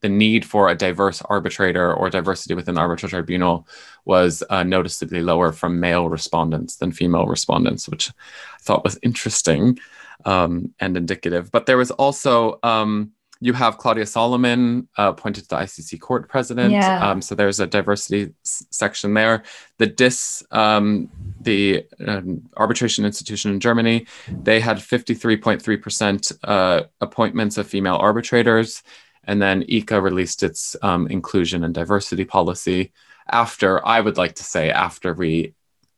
the 0.01 0.09
need 0.09 0.45
for 0.45 0.69
a 0.69 0.75
diverse 0.75 1.21
arbitrator 1.23 1.93
or 1.93 2.09
diversity 2.09 2.53
within 2.53 2.75
the 2.75 2.81
arbitral 2.81 3.09
tribunal 3.09 3.67
was 4.05 4.43
uh, 4.49 4.63
noticeably 4.63 5.21
lower 5.21 5.51
from 5.51 5.79
male 5.79 6.09
respondents 6.09 6.77
than 6.77 6.91
female 6.91 7.25
respondents 7.25 7.87
which 7.89 8.09
i 8.09 8.13
thought 8.61 8.83
was 8.83 8.99
interesting 9.03 9.77
um, 10.25 10.73
and 10.79 10.97
indicative 10.97 11.51
but 11.51 11.65
there 11.65 11.77
was 11.77 11.91
also 11.91 12.59
um, 12.63 13.11
you 13.41 13.53
have 13.53 13.77
Claudia 13.77 14.05
Salomon 14.05 14.87
uh, 14.97 15.09
appointed 15.09 15.43
to 15.43 15.49
the 15.49 15.55
ICC 15.55 15.99
court 15.99 16.27
president. 16.27 16.73
Yeah. 16.73 17.09
Um, 17.09 17.21
so 17.21 17.35
there's 17.35 17.59
a 17.59 17.67
diversity 17.67 18.33
s- 18.45 18.65
section 18.69 19.13
there. 19.13 19.43
The 19.77 19.87
DIS, 19.87 20.43
um, 20.51 21.09
the 21.39 21.85
um, 22.05 22.41
arbitration 22.57 23.05
institution 23.05 23.51
in 23.51 23.61
Germany, 23.61 24.07
they 24.43 24.59
had 24.59 24.77
53.3% 24.77 26.37
uh, 26.43 26.83
appointments 26.99 27.57
of 27.57 27.67
female 27.67 27.95
arbitrators. 27.95 28.83
And 29.29 29.39
then 29.39 29.61
ICCA 29.65 30.01
released 30.01 30.41
its 30.41 30.75
um, 30.81 31.05
inclusion 31.05 31.63
and 31.63 31.71
diversity 31.71 32.25
policy 32.25 32.91
after, 33.31 33.85
I 33.85 34.01
would 34.01 34.17
like 34.17 34.33
to 34.35 34.43
say, 34.43 34.71
after 34.71 35.13
we 35.13 35.53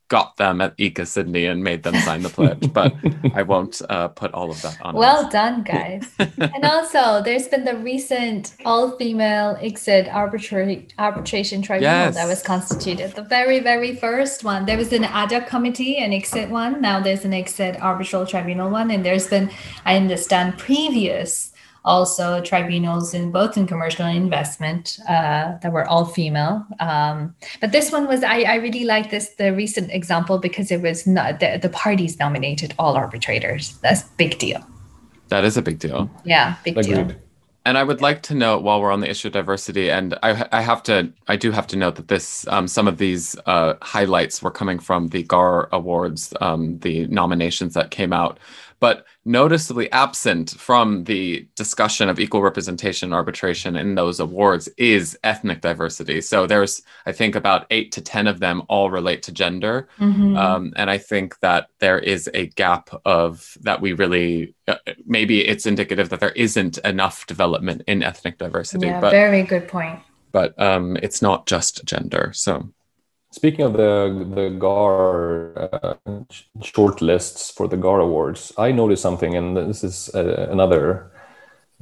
got 0.08 0.36
them 0.36 0.60
at 0.60 0.76
ICCA 0.76 1.06
Sydney 1.06 1.46
and 1.46 1.64
made 1.64 1.82
them 1.82 1.94
sign 1.94 2.20
the 2.20 2.28
pledge. 2.28 2.70
But 2.74 2.92
I 3.34 3.40
won't 3.40 3.80
uh, 3.88 4.08
put 4.08 4.34
all 4.34 4.50
of 4.50 4.60
that 4.60 4.76
on. 4.82 4.94
Well 4.94 5.24
us. 5.24 5.32
done, 5.32 5.62
guys. 5.62 6.06
and 6.18 6.62
also, 6.62 7.22
there's 7.22 7.48
been 7.48 7.64
the 7.64 7.78
recent 7.78 8.54
all-female 8.66 9.56
ICSID 9.62 10.10
arbitra- 10.10 10.90
arbitration 10.98 11.62
tribunal 11.62 11.90
Yes. 11.90 12.16
that 12.16 12.28
was 12.28 12.42
constituted. 12.42 13.12
The 13.12 13.22
very, 13.22 13.60
very 13.60 13.96
first 13.96 14.44
one. 14.44 14.66
There 14.66 14.76
was 14.76 14.92
an 14.92 15.04
ADA 15.04 15.46
committee, 15.46 15.96
an 15.96 16.10
ICSID 16.10 16.50
one. 16.50 16.82
Now 16.82 17.00
there's 17.00 17.24
an 17.24 17.32
ICSID 17.32 17.80
arbitral 17.80 18.26
tribunal 18.26 18.68
one, 18.68 18.90
and 18.90 19.02
there's 19.06 19.28
been, 19.28 19.50
I 19.86 19.96
understand, 19.96 20.58
previous 20.58 21.51
also 21.84 22.40
tribunals 22.40 23.14
in 23.14 23.30
both 23.30 23.56
in 23.56 23.66
commercial 23.66 24.04
and 24.04 24.16
investment 24.16 24.98
uh, 25.08 25.58
that 25.62 25.72
were 25.72 25.86
all 25.88 26.04
female. 26.04 26.64
Um, 26.80 27.34
but 27.60 27.72
this 27.72 27.90
one 27.90 28.06
was 28.06 28.22
I, 28.22 28.42
I 28.42 28.54
really 28.56 28.84
like 28.84 29.10
this 29.10 29.30
the 29.30 29.52
recent 29.52 29.90
example 29.90 30.38
because 30.38 30.70
it 30.70 30.80
was 30.80 31.06
not 31.06 31.40
the, 31.40 31.58
the 31.60 31.68
parties 31.68 32.18
nominated 32.18 32.74
all 32.78 32.94
arbitrators. 32.96 33.78
That's 33.78 34.02
big 34.16 34.38
deal. 34.38 34.64
that 35.28 35.44
is 35.44 35.56
a 35.56 35.62
big 35.62 35.78
deal. 35.78 36.10
Yeah, 36.24 36.56
big 36.64 36.80
deal. 36.82 37.10
And 37.64 37.78
I 37.78 37.84
would 37.84 38.00
like 38.00 38.22
to 38.22 38.34
note 38.34 38.64
while 38.64 38.80
we're 38.80 38.90
on 38.90 39.00
the 39.00 39.08
issue 39.08 39.28
of 39.28 39.34
diversity, 39.34 39.88
and 39.88 40.18
I, 40.24 40.48
I 40.50 40.62
have 40.62 40.82
to, 40.84 41.12
I 41.28 41.36
do 41.36 41.52
have 41.52 41.68
to 41.68 41.76
note 41.76 41.94
that 41.94 42.08
this, 42.08 42.44
um, 42.48 42.66
some 42.66 42.88
of 42.88 42.98
these 42.98 43.36
uh, 43.46 43.74
highlights 43.82 44.42
were 44.42 44.50
coming 44.50 44.80
from 44.80 45.08
the 45.08 45.22
GAR 45.22 45.68
Awards, 45.70 46.34
um, 46.40 46.80
the 46.80 47.06
nominations 47.06 47.74
that 47.74 47.92
came 47.92 48.12
out, 48.12 48.40
but 48.82 49.06
noticeably 49.24 49.88
absent 49.92 50.50
from 50.58 51.04
the 51.04 51.46
discussion 51.54 52.08
of 52.08 52.18
equal 52.18 52.42
representation 52.42 53.06
and 53.06 53.14
arbitration 53.14 53.76
in 53.76 53.94
those 53.94 54.18
awards 54.18 54.68
is 54.76 55.16
ethnic 55.22 55.60
diversity. 55.60 56.20
So 56.20 56.48
there's, 56.48 56.82
I 57.06 57.12
think, 57.12 57.36
about 57.36 57.64
eight 57.70 57.92
to 57.92 58.00
ten 58.00 58.26
of 58.26 58.40
them 58.40 58.62
all 58.68 58.90
relate 58.90 59.22
to 59.22 59.32
gender. 59.32 59.86
Mhm. 60.00 60.36
Um, 60.36 60.72
and 60.74 60.90
I 60.90 60.98
think 60.98 61.38
that 61.46 61.68
there 61.78 62.00
is 62.00 62.28
a 62.34 62.46
gap 62.62 62.90
of 63.04 63.56
that 63.60 63.80
we 63.80 63.92
really 63.92 64.52
uh, 64.66 64.74
maybe 65.06 65.46
it's 65.46 65.64
indicative 65.64 66.08
that 66.08 66.18
there 66.18 66.30
isn't 66.46 66.78
enough 66.78 67.24
development 67.28 67.82
in 67.86 68.02
ethnic 68.02 68.36
diversity, 68.38 68.88
yeah, 68.88 69.00
but 69.00 69.12
very 69.12 69.44
good 69.44 69.68
point. 69.68 70.00
but 70.32 70.60
um, 70.60 70.96
it's 71.04 71.22
not 71.22 71.46
just 71.46 71.84
gender. 71.84 72.32
So 72.34 72.68
Speaking 73.32 73.64
of 73.64 73.72
the 73.72 74.26
the 74.34 74.50
GAR 74.50 75.58
uh, 75.58 75.94
short 76.60 77.00
lists 77.00 77.50
for 77.50 77.66
the 77.66 77.78
GAR 77.78 78.00
awards, 78.00 78.52
I 78.58 78.72
noticed 78.72 79.00
something, 79.00 79.34
and 79.34 79.56
this 79.56 79.82
is 79.82 80.14
uh, 80.14 80.48
another 80.50 81.10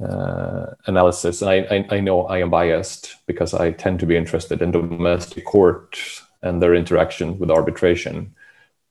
uh, 0.01 0.67
analysis. 0.87 1.41
And 1.41 1.51
I, 1.51 1.57
I 1.69 1.97
I 1.97 1.99
know 1.99 2.23
I 2.23 2.39
am 2.39 2.49
biased 2.49 3.17
because 3.27 3.53
I 3.53 3.71
tend 3.71 3.99
to 3.99 4.05
be 4.05 4.15
interested 4.15 4.61
in 4.61 4.71
domestic 4.71 5.43
court 5.43 5.99
and 6.41 6.61
their 6.61 6.73
interaction 6.73 7.37
with 7.37 7.51
arbitration. 7.51 8.33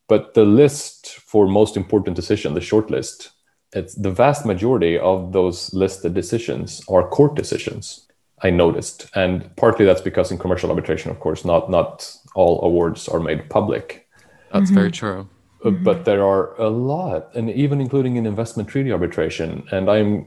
But 0.06 0.34
the 0.34 0.44
list 0.44 1.14
for 1.16 1.46
most 1.46 1.78
important 1.78 2.14
decision, 2.14 2.52
the 2.52 2.60
short 2.60 2.90
list, 2.90 3.30
it's 3.72 3.94
the 3.94 4.10
vast 4.10 4.44
majority 4.44 4.98
of 4.98 5.32
those 5.32 5.72
listed 5.72 6.12
decisions 6.12 6.82
are 6.88 7.08
court 7.08 7.36
decisions. 7.36 8.06
I 8.42 8.50
noticed, 8.50 9.06
and 9.14 9.54
partly 9.56 9.84
that's 9.84 10.00
because 10.00 10.30
in 10.32 10.38
commercial 10.38 10.70
arbitration, 10.70 11.10
of 11.10 11.20
course, 11.20 11.44
not 11.44 11.70
not 11.70 12.16
all 12.34 12.62
awards 12.64 13.08
are 13.08 13.20
made 13.20 13.48
public, 13.50 14.08
that's 14.52 14.70
very 14.70 14.90
true. 14.90 15.28
Uh, 15.64 15.70
but 15.70 16.04
there 16.06 16.24
are 16.24 16.54
a 16.60 16.70
lot, 16.70 17.28
and 17.34 17.50
even 17.50 17.80
including 17.80 18.16
in 18.16 18.24
investment 18.26 18.68
treaty 18.68 18.90
arbitration. 18.92 19.62
And 19.70 19.90
I'm 19.90 20.26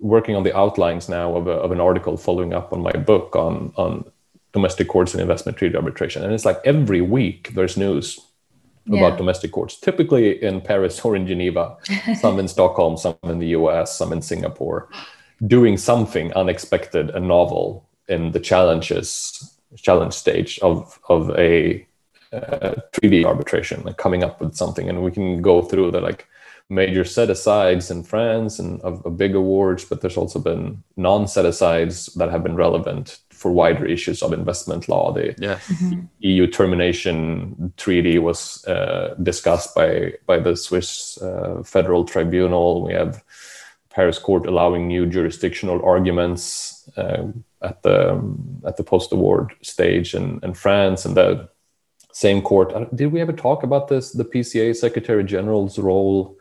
working 0.00 0.36
on 0.36 0.42
the 0.42 0.54
outlines 0.54 1.08
now 1.08 1.34
of, 1.36 1.46
a, 1.46 1.52
of 1.52 1.72
an 1.72 1.80
article 1.80 2.16
following 2.18 2.52
up 2.52 2.72
on 2.72 2.82
my 2.82 2.92
book 2.92 3.34
on 3.34 3.72
on 3.76 4.04
domestic 4.52 4.88
courts 4.88 5.14
and 5.14 5.20
investment 5.22 5.56
treaty 5.58 5.76
arbitration, 5.76 6.22
and 6.24 6.32
it's 6.32 6.44
like 6.44 6.60
every 6.64 7.00
week 7.00 7.54
there's 7.54 7.76
news 7.76 8.18
Yeah. 8.90 9.00
about 9.00 9.18
domestic 9.18 9.50
courts, 9.52 9.78
typically 9.80 10.42
in 10.42 10.60
Paris 10.62 11.04
or 11.04 11.14
in 11.16 11.26
Geneva, 11.26 11.76
some 12.22 12.38
in 12.40 12.48
Stockholm, 12.48 12.96
some 12.96 13.16
in 13.22 13.38
the 13.38 13.48
US, 13.58 13.96
some 13.98 14.14
in 14.16 14.22
Singapore, 14.22 14.88
doing 15.46 15.76
something 15.78 16.32
unexpected 16.34 17.10
and 17.14 17.28
novel 17.28 17.84
in 18.08 18.32
the 18.32 18.40
challenges 18.40 19.57
challenge 19.76 20.14
stage 20.14 20.58
of 20.60 20.98
of 21.08 21.30
a 21.38 21.86
uh, 22.32 22.74
treaty 22.92 23.24
arbitration, 23.24 23.82
like 23.84 23.96
coming 23.96 24.22
up 24.22 24.40
with 24.40 24.54
something, 24.54 24.88
and 24.88 25.02
we 25.02 25.10
can 25.10 25.42
go 25.42 25.62
through 25.62 25.90
the 25.90 26.00
like 26.00 26.26
major 26.70 27.04
set 27.04 27.30
asides 27.30 27.90
in 27.90 28.02
France 28.02 28.58
and 28.58 28.80
of, 28.82 29.04
of 29.06 29.16
big 29.16 29.34
awards, 29.34 29.84
but 29.84 30.00
there's 30.00 30.18
also 30.18 30.38
been 30.38 30.82
non 30.96 31.26
set 31.26 31.46
asides 31.46 32.06
that 32.16 32.30
have 32.30 32.42
been 32.42 32.56
relevant 32.56 33.18
for 33.30 33.50
wider 33.50 33.86
issues 33.86 34.22
of 34.22 34.32
investment 34.32 34.88
law. 34.88 35.12
The 35.12 35.34
Yes. 35.38 35.72
EU 36.20 36.46
termination 36.46 37.72
treaty 37.76 38.18
was 38.18 38.64
uh, 38.66 39.14
discussed 39.22 39.74
by 39.74 40.14
by 40.26 40.38
the 40.38 40.56
Swiss 40.56 41.20
uh, 41.22 41.62
Federal 41.64 42.04
Tribunal. 42.04 42.82
We 42.82 42.92
have 42.92 43.22
Paris 43.90 44.18
Court 44.18 44.46
allowing 44.46 44.86
new 44.86 45.06
jurisdictional 45.06 45.82
arguments 45.84 46.88
uh, 46.96 47.28
at 47.62 47.82
the 47.82 48.12
um, 48.12 48.62
at 48.66 48.76
the 48.76 48.84
post 48.84 49.12
award 49.12 49.52
stage 49.62 50.14
in, 50.14 50.40
in 50.42 50.54
France, 50.54 51.04
and 51.04 51.16
the 51.16 51.48
same 52.12 52.42
court. 52.42 52.72
uh, 52.72 52.86
Did 52.94 53.12
we 53.12 53.20
ever 53.20 53.32
talk 53.32 53.62
about 53.62 53.88
this? 53.88 54.12
The 54.12 54.24
PCA 54.24 54.74
Secretary 54.76 55.24
General's 55.24 55.78
role 55.78 56.36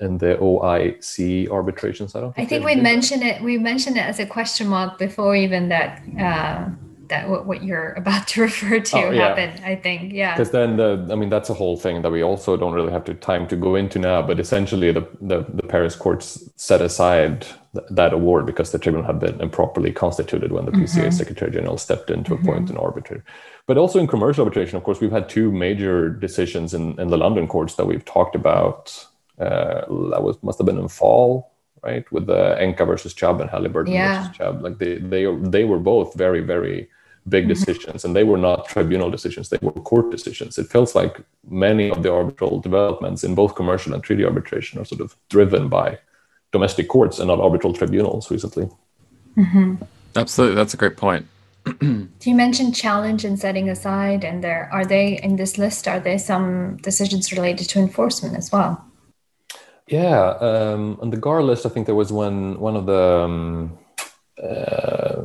in 0.00 0.18
the 0.18 0.36
OIC 0.36 1.48
arbitrations. 1.50 2.14
I 2.14 2.20
don't. 2.20 2.34
I 2.36 2.44
think 2.44 2.64
we 2.64 2.74
mentioned 2.76 3.22
it. 3.22 3.42
We 3.42 3.58
mentioned 3.58 3.96
it 3.96 4.04
as 4.04 4.18
a 4.18 4.26
question 4.26 4.68
mark 4.68 4.98
before 4.98 5.36
even 5.36 5.68
that 5.68 6.02
uh, 6.18 6.68
that 7.08 7.28
what, 7.28 7.46
what 7.46 7.62
you're 7.62 7.92
about 8.02 8.26
to 8.28 8.42
refer 8.42 8.80
to 8.80 8.96
Oh, 8.96 9.10
yeah. 9.10 9.28
happened. 9.28 9.64
I 9.64 9.76
think, 9.76 10.12
yeah. 10.12 10.34
Because 10.34 10.50
then, 10.50 10.76
the, 10.76 11.08
I 11.10 11.14
mean, 11.14 11.28
that's 11.28 11.50
a 11.50 11.54
whole 11.54 11.76
thing 11.76 12.02
that 12.02 12.10
we 12.10 12.22
also 12.22 12.56
don't 12.56 12.72
really 12.72 12.92
have 12.92 13.04
to 13.04 13.14
time 13.14 13.46
to 13.48 13.56
go 13.56 13.74
into 13.74 13.98
now. 13.98 14.22
But 14.22 14.40
essentially, 14.40 14.90
the 14.92 15.06
the, 15.20 15.44
the 15.54 15.62
Paris 15.62 15.94
courts 15.94 16.50
set 16.56 16.80
aside 16.80 17.46
th- 17.74 17.86
that 17.90 18.12
award 18.12 18.46
because 18.46 18.72
the 18.72 18.78
tribunal 18.78 19.06
had 19.06 19.18
been 19.18 19.40
improperly 19.40 19.92
constituted 19.92 20.52
when 20.52 20.64
the 20.64 20.72
PCA 20.72 21.02
mm-hmm. 21.02 21.10
Secretary 21.10 21.50
General 21.50 21.78
stepped 21.78 22.10
in 22.10 22.24
to 22.24 22.34
mm-hmm. 22.34 22.48
appoint 22.48 22.70
an 22.70 22.76
arbitrator. 22.76 23.24
But 23.66 23.78
also 23.78 23.98
in 23.98 24.06
commercial 24.06 24.44
arbitration, 24.44 24.76
of 24.76 24.84
course, 24.84 25.00
we've 25.00 25.12
had 25.12 25.28
two 25.28 25.52
major 25.52 26.08
decisions 26.08 26.74
in, 26.74 26.98
in 27.00 27.08
the 27.08 27.16
London 27.16 27.46
courts 27.46 27.74
that 27.76 27.86
we've 27.86 28.04
talked 28.04 28.34
about. 28.34 29.06
Uh, 29.38 29.80
that 30.10 30.22
was 30.22 30.40
must 30.42 30.58
have 30.58 30.66
been 30.66 30.78
in 30.78 30.88
fall, 30.88 31.52
right, 31.82 32.10
with 32.12 32.26
the 32.26 32.56
Enka 32.60 32.86
versus 32.86 33.14
Chubb 33.14 33.40
and 33.40 33.50
Halliburton 33.50 33.92
Yeah. 33.92 34.18
versus 34.18 34.36
Chubb. 34.36 34.62
Like 34.62 34.78
they 34.78 34.98
they 34.98 35.24
they 35.36 35.64
were 35.64 35.78
both 35.78 36.14
very 36.14 36.40
very 36.40 36.88
big 37.28 37.44
mm-hmm. 37.44 37.50
decisions 37.50 38.04
and 38.04 38.16
they 38.16 38.24
were 38.24 38.36
not 38.36 38.66
tribunal 38.66 39.08
decisions 39.08 39.48
they 39.48 39.58
were 39.62 39.70
court 39.70 40.10
decisions 40.10 40.58
it 40.58 40.66
feels 40.66 40.96
like 40.96 41.20
many 41.48 41.88
of 41.88 42.02
the 42.02 42.12
arbitral 42.12 42.60
developments 42.60 43.22
in 43.22 43.32
both 43.32 43.54
commercial 43.54 43.94
and 43.94 44.02
treaty 44.02 44.24
arbitration 44.24 44.80
are 44.80 44.84
sort 44.84 45.00
of 45.00 45.16
driven 45.28 45.68
by 45.68 45.96
domestic 46.52 46.88
courts 46.88 47.18
and 47.18 47.28
not 47.28 47.40
arbitral 47.40 47.72
tribunals 47.72 48.30
recently 48.30 48.68
Absolutely. 50.16 50.56
That's 50.56 50.74
a 50.74 50.76
great 50.76 50.96
point. 50.96 51.26
Do 51.80 52.08
you 52.24 52.34
mentioned 52.34 52.74
challenge 52.74 53.24
and 53.24 53.38
setting 53.38 53.70
aside, 53.70 54.24
and 54.24 54.42
there 54.42 54.68
are 54.72 54.84
they 54.84 55.18
in 55.22 55.36
this 55.36 55.58
list? 55.58 55.86
Are 55.86 56.00
there 56.00 56.18
some 56.18 56.76
decisions 56.78 57.32
related 57.32 57.68
to 57.70 57.78
enforcement 57.78 58.36
as 58.36 58.50
well? 58.50 58.84
Yeah, 59.86 60.36
um, 60.40 60.98
on 61.00 61.10
the 61.10 61.16
GAR 61.16 61.42
list, 61.42 61.64
I 61.66 61.68
think 61.68 61.86
there 61.86 61.94
was 61.94 62.12
one 62.12 62.58
one 62.58 62.76
of 62.76 62.86
the 62.86 63.02
um, 63.24 63.78
uh, 64.42 65.22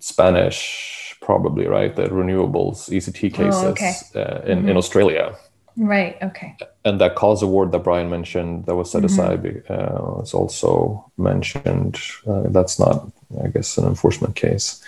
Spanish, 0.00 1.16
probably 1.22 1.66
right, 1.66 1.94
the 1.96 2.08
renewables 2.08 2.90
ECT 2.90 3.32
cases 3.34 3.62
Oh, 3.64 3.68
okay. 3.68 3.94
uh, 4.14 4.42
in, 4.42 4.68
in 4.68 4.76
Australia. 4.76 5.34
Right. 5.78 6.16
Okay. 6.20 6.56
And 6.84 7.00
that 7.00 7.14
CAS 7.14 7.42
award 7.42 7.70
that 7.72 7.84
Brian 7.84 8.10
mentioned 8.10 8.66
that 8.66 8.74
was 8.74 8.90
set 8.90 9.02
Mm-hmm. 9.04 9.20
aside 9.20 9.70
uh, 9.70 9.98
was 10.18 10.34
also 10.34 11.08
mentioned. 11.16 11.96
Uh, 12.26 12.42
that's 12.48 12.78
not, 12.80 13.10
I 13.44 13.48
guess, 13.48 13.78
an 13.78 13.86
enforcement 13.86 14.34
case. 14.34 14.82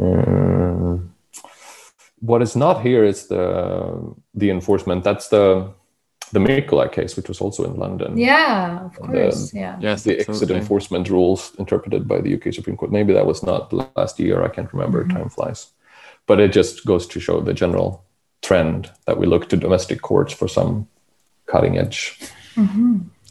Um, 0.00 1.14
what 2.20 2.40
is 2.42 2.56
not 2.56 2.80
here 2.82 3.04
is 3.04 3.26
the 3.28 4.14
the 4.34 4.50
enforcement. 4.50 5.04
That's 5.04 5.28
the 5.28 5.70
the 6.32 6.40
Micula 6.40 6.90
case, 6.90 7.16
which 7.16 7.28
was 7.28 7.40
also 7.40 7.64
in 7.64 7.76
London. 7.76 8.16
Yeah. 8.16 8.86
Of 8.86 8.96
course. 8.98 9.52
um, 9.52 9.60
yeah. 9.60 9.76
Yes, 9.80 10.02
the 10.04 10.16
ICSID 10.16 10.50
enforcement 10.50 11.08
rules 11.10 11.52
interpreted 11.58 12.08
by 12.08 12.20
the 12.22 12.34
UK 12.34 12.52
Supreme 12.54 12.76
Court. 12.76 12.90
Maybe 12.90 13.12
that 13.12 13.26
was 13.26 13.42
not 13.42 13.72
last 13.96 14.18
year. 14.18 14.42
I 14.42 14.48
can't 14.48 14.72
remember. 14.72 15.04
Mm-hmm. 15.04 15.16
Time 15.18 15.28
flies. 15.28 15.68
But 16.26 16.40
it 16.40 16.52
just 16.52 16.86
goes 16.86 17.06
to 17.08 17.20
show 17.20 17.40
the 17.40 17.52
general 17.52 18.04
trend 18.44 18.90
that 19.06 19.18
we 19.18 19.26
look 19.26 19.48
to 19.48 19.56
domestic 19.56 20.02
courts 20.02 20.32
for 20.32 20.46
some 20.46 20.86
cutting 21.46 21.78
edge. 21.78 22.20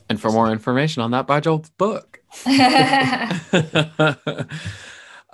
And 0.09 0.19
for 0.19 0.31
more 0.31 0.51
information 0.51 1.01
on 1.01 1.11
that, 1.11 1.27
buy 1.27 1.39
Joel's 1.39 1.69
book. 1.71 2.19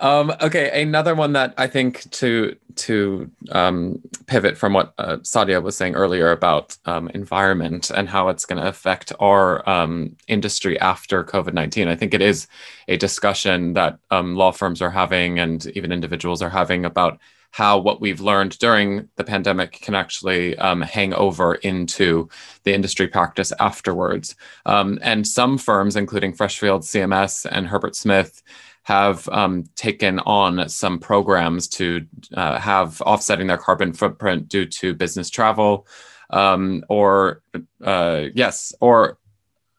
um, 0.00 0.32
okay, 0.40 0.82
another 0.82 1.14
one 1.14 1.32
that 1.32 1.54
I 1.58 1.66
think 1.66 2.08
to 2.12 2.56
to 2.76 3.30
um, 3.50 4.00
pivot 4.26 4.56
from 4.56 4.74
what 4.74 4.94
uh, 4.96 5.16
Saadia 5.16 5.62
was 5.62 5.76
saying 5.76 5.96
earlier 5.96 6.30
about 6.30 6.76
um, 6.86 7.08
environment 7.08 7.90
and 7.90 8.08
how 8.08 8.28
it's 8.28 8.46
going 8.46 8.62
to 8.62 8.68
affect 8.68 9.12
our 9.18 9.68
um, 9.68 10.16
industry 10.28 10.78
after 10.78 11.24
COVID 11.24 11.52
nineteen. 11.52 11.88
I 11.88 11.96
think 11.96 12.14
it 12.14 12.22
is 12.22 12.46
a 12.86 12.96
discussion 12.96 13.72
that 13.74 13.98
um, 14.10 14.36
law 14.36 14.52
firms 14.52 14.80
are 14.80 14.90
having 14.90 15.38
and 15.38 15.66
even 15.74 15.90
individuals 15.90 16.42
are 16.42 16.50
having 16.50 16.84
about 16.84 17.18
how 17.50 17.78
what 17.78 18.00
we've 18.00 18.20
learned 18.20 18.58
during 18.58 19.08
the 19.16 19.24
pandemic 19.24 19.72
can 19.72 19.94
actually 19.94 20.56
um, 20.58 20.80
hang 20.82 21.12
over 21.14 21.56
into 21.56 22.28
the 22.64 22.72
industry 22.72 23.08
practice 23.08 23.52
afterwards. 23.58 24.36
Um, 24.66 24.98
and 25.02 25.26
some 25.26 25.58
firms, 25.58 25.96
including 25.96 26.32
Freshfield, 26.32 26.82
CMS, 26.82 27.46
and 27.50 27.66
Herbert 27.66 27.96
Smith, 27.96 28.42
have 28.84 29.28
um, 29.28 29.64
taken 29.76 30.20
on 30.20 30.68
some 30.68 30.98
programs 30.98 31.68
to 31.68 32.06
uh, 32.34 32.58
have 32.58 33.00
offsetting 33.02 33.46
their 33.48 33.58
carbon 33.58 33.92
footprint 33.92 34.48
due 34.48 34.66
to 34.66 34.94
business 34.94 35.28
travel, 35.28 35.86
um, 36.30 36.84
or 36.88 37.42
uh, 37.84 38.26
yes, 38.34 38.72
or 38.80 39.18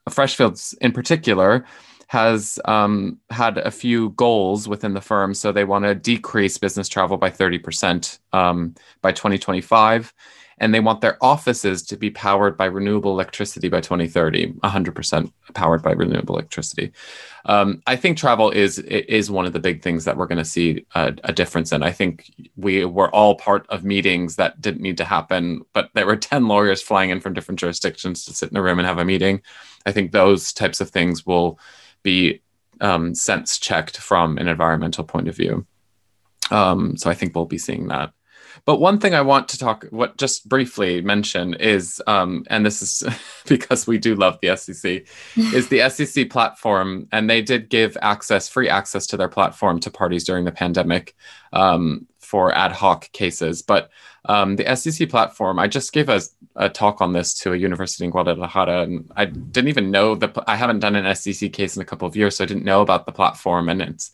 Freshfields 0.10 0.76
in 0.82 0.92
particular 0.92 1.66
has 2.12 2.60
um, 2.66 3.18
had 3.30 3.58
a 3.58 3.72
few 3.72 4.10
goals 4.10 4.68
within 4.68 4.94
the 4.94 5.00
firm. 5.00 5.34
So 5.34 5.54
they 5.54 5.64
want 5.64 5.86
to 5.86 5.96
decrease 5.96 6.58
business 6.58 6.90
travel 6.90 7.16
by 7.16 7.30
30% 7.30 8.20
um, 8.34 8.76
by 9.02 9.14
2025. 9.14 10.14
And 10.58 10.74
they 10.74 10.82
want 10.82 11.00
their 11.00 11.18
offices 11.24 11.82
to 11.84 11.96
be 11.96 12.10
powered 12.10 12.58
by 12.58 12.66
renewable 12.66 13.12
electricity 13.12 13.70
by 13.70 13.80
2030, 13.80 14.52
100% 14.52 15.32
powered 15.54 15.82
by 15.82 15.94
renewable 15.94 16.36
electricity. 16.36 16.92
Um, 17.46 17.82
I 17.88 17.96
think 17.96 18.18
travel 18.18 18.52
is 18.52 18.78
is 18.80 19.32
one 19.32 19.46
of 19.46 19.54
the 19.54 19.60
big 19.60 19.82
things 19.82 20.04
that 20.04 20.18
we're 20.18 20.28
going 20.28 20.38
to 20.38 20.46
see 20.46 20.86
a, 20.94 21.16
a 21.24 21.32
difference 21.32 21.72
in. 21.72 21.82
I 21.82 21.94
think 21.94 22.30
we 22.58 22.84
were 22.84 23.10
all 23.16 23.36
part 23.36 23.66
of 23.70 23.86
meetings 23.86 24.36
that 24.36 24.60
didn't 24.60 24.82
need 24.82 24.98
to 24.98 25.06
happen, 25.06 25.62
but 25.72 25.90
there 25.94 26.06
were 26.06 26.18
10 26.18 26.50
lawyers 26.50 26.82
flying 26.82 27.10
in 27.10 27.22
from 27.22 27.34
different 27.34 27.60
jurisdictions 27.60 28.26
to 28.26 28.34
sit 28.34 28.52
in 28.52 28.58
a 28.58 28.62
room 28.62 28.80
and 28.80 28.88
have 28.88 29.00
a 29.00 29.06
meeting. 29.06 29.42
I 29.86 29.94
think 29.94 30.12
those 30.12 30.52
types 30.52 30.82
of 30.82 30.90
things 30.90 31.26
will 31.26 31.58
be 32.04 32.42
um, 32.80 33.14
sense 33.16 33.60
checked 33.60 33.98
from 33.98 34.38
an 34.38 34.48
environmental 34.48 35.04
point 35.04 35.28
of 35.28 35.36
view. 35.36 35.66
Um, 36.50 36.98
so 36.98 37.10
I 37.10 37.14
think 37.14 37.36
we'll 37.36 37.46
be 37.46 37.58
seeing 37.58 37.88
that. 37.88 38.12
But 38.66 38.80
one 38.80 39.00
thing 39.00 39.14
I 39.14 39.22
want 39.22 39.48
to 39.50 39.58
talk, 39.58 39.86
what 39.92 40.18
just 40.18 40.48
briefly 40.48 41.02
mention 41.02 41.54
is, 41.54 42.02
um, 42.06 42.44
and 42.50 42.66
this 42.66 42.82
is 42.82 43.04
because 43.48 43.88
we 43.88 43.98
do 43.98 44.16
love 44.16 44.38
the 44.42 44.50
SCC, 44.50 45.08
is 45.54 45.70
the 45.70 45.80
SCC 45.80 46.30
platform, 46.30 47.08
and 47.12 47.30
they 47.30 47.42
did 47.42 47.70
give 47.70 47.98
access, 48.02 48.50
free 48.50 48.70
access 48.70 49.08
to 49.08 49.18
their 49.18 49.30
platform 49.30 49.80
to 49.80 49.92
parties 49.92 50.24
during 50.24 50.46
the 50.46 50.52
pandemic 50.52 51.16
um, 51.54 52.08
for 52.32 52.56
ad 52.56 52.72
hoc 52.72 53.12
cases. 53.12 53.62
But 53.62 53.90
um, 54.24 54.56
the 54.56 54.64
SCC 54.64 55.10
platform, 55.10 55.60
I 55.60 55.68
just 55.68 55.92
gave 55.92 56.08
a, 56.08 56.22
a 56.56 56.70
talk 56.70 57.02
on 57.02 57.12
this 57.12 57.34
to 57.40 57.52
a 57.52 57.58
university 57.58 58.06
in 58.06 58.12
Guadalajara, 58.12 58.84
and 58.84 59.12
I 59.18 59.26
didn't 59.26 59.68
even 59.68 59.92
know 59.92 60.16
that 60.16 60.38
I 60.48 60.56
haven't 60.56 60.80
done 60.80 60.96
an 60.96 61.04
SCC 61.04 61.52
case 61.52 61.76
in 61.76 61.82
a 61.82 61.86
couple 61.86 62.08
of 62.08 62.16
years, 62.16 62.38
so 62.38 62.46
I 62.46 62.48
didn't 62.48 62.64
know 62.64 62.82
about 62.82 63.06
the 63.06 63.12
platform. 63.12 63.68
And 63.68 63.82
it's 63.82 64.12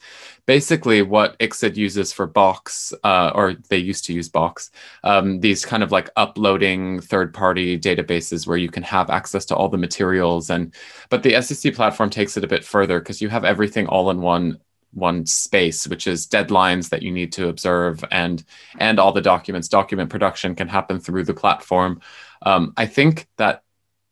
basically 0.48 1.04
what 1.04 1.38
ICSID 1.38 1.76
uses 1.76 2.12
for 2.12 2.26
Box, 2.26 2.92
uh, 3.04 3.32
or 3.36 3.54
they 3.70 3.78
used 3.78 4.06
to 4.06 4.14
use 4.14 4.30
Box, 4.30 4.72
um, 5.04 5.40
these 5.40 5.64
kind 5.64 5.84
of 5.84 5.92
like 5.92 6.10
uploading 6.16 7.00
third-party 7.02 7.78
databases 7.78 8.48
where 8.48 8.58
you 8.58 8.72
can 8.72 8.84
have 8.84 9.12
access 9.12 9.46
to 9.46 9.56
all 9.56 9.70
the 9.70 9.78
materials. 9.78 10.50
And 10.50 10.74
but 11.10 11.22
the 11.22 11.34
SCC 11.34 11.76
platform 11.76 12.10
takes 12.10 12.36
it 12.36 12.44
a 12.44 12.54
bit 12.56 12.66
further 12.66 12.98
because 13.00 13.22
you 13.22 13.30
have 13.30 13.46
everything 13.46 13.86
all 13.86 14.10
in 14.10 14.22
one 14.22 14.58
one 14.98 15.26
space 15.26 15.88
which 15.88 16.08
is 16.08 16.28
deadlines 16.28 16.90
that 16.90 17.04
you 17.04 17.12
need 17.12 17.32
to 17.32 17.48
observe 17.48 18.04
and 18.12 18.44
and 18.80 19.00
all 19.00 19.12
the 19.12 19.22
documents. 19.22 19.68
Document 19.68 20.10
production 20.10 20.56
can 20.56 20.68
happen 20.68 21.00
through 21.00 21.24
the 21.24 21.34
platform. 21.34 22.02
Um, 22.42 22.74
i 22.78 22.86
think 22.86 23.28
that 23.38 23.64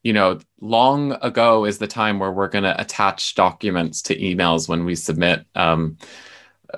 you 0.03 0.13
know 0.13 0.39
long 0.61 1.13
ago 1.21 1.65
is 1.65 1.77
the 1.77 1.87
time 1.87 2.19
where 2.19 2.31
we're 2.31 2.47
going 2.47 2.63
to 2.63 2.79
attach 2.79 3.35
documents 3.35 4.01
to 4.03 4.17
emails 4.17 4.67
when 4.69 4.85
we 4.85 4.95
submit 4.95 5.45
um, 5.55 5.97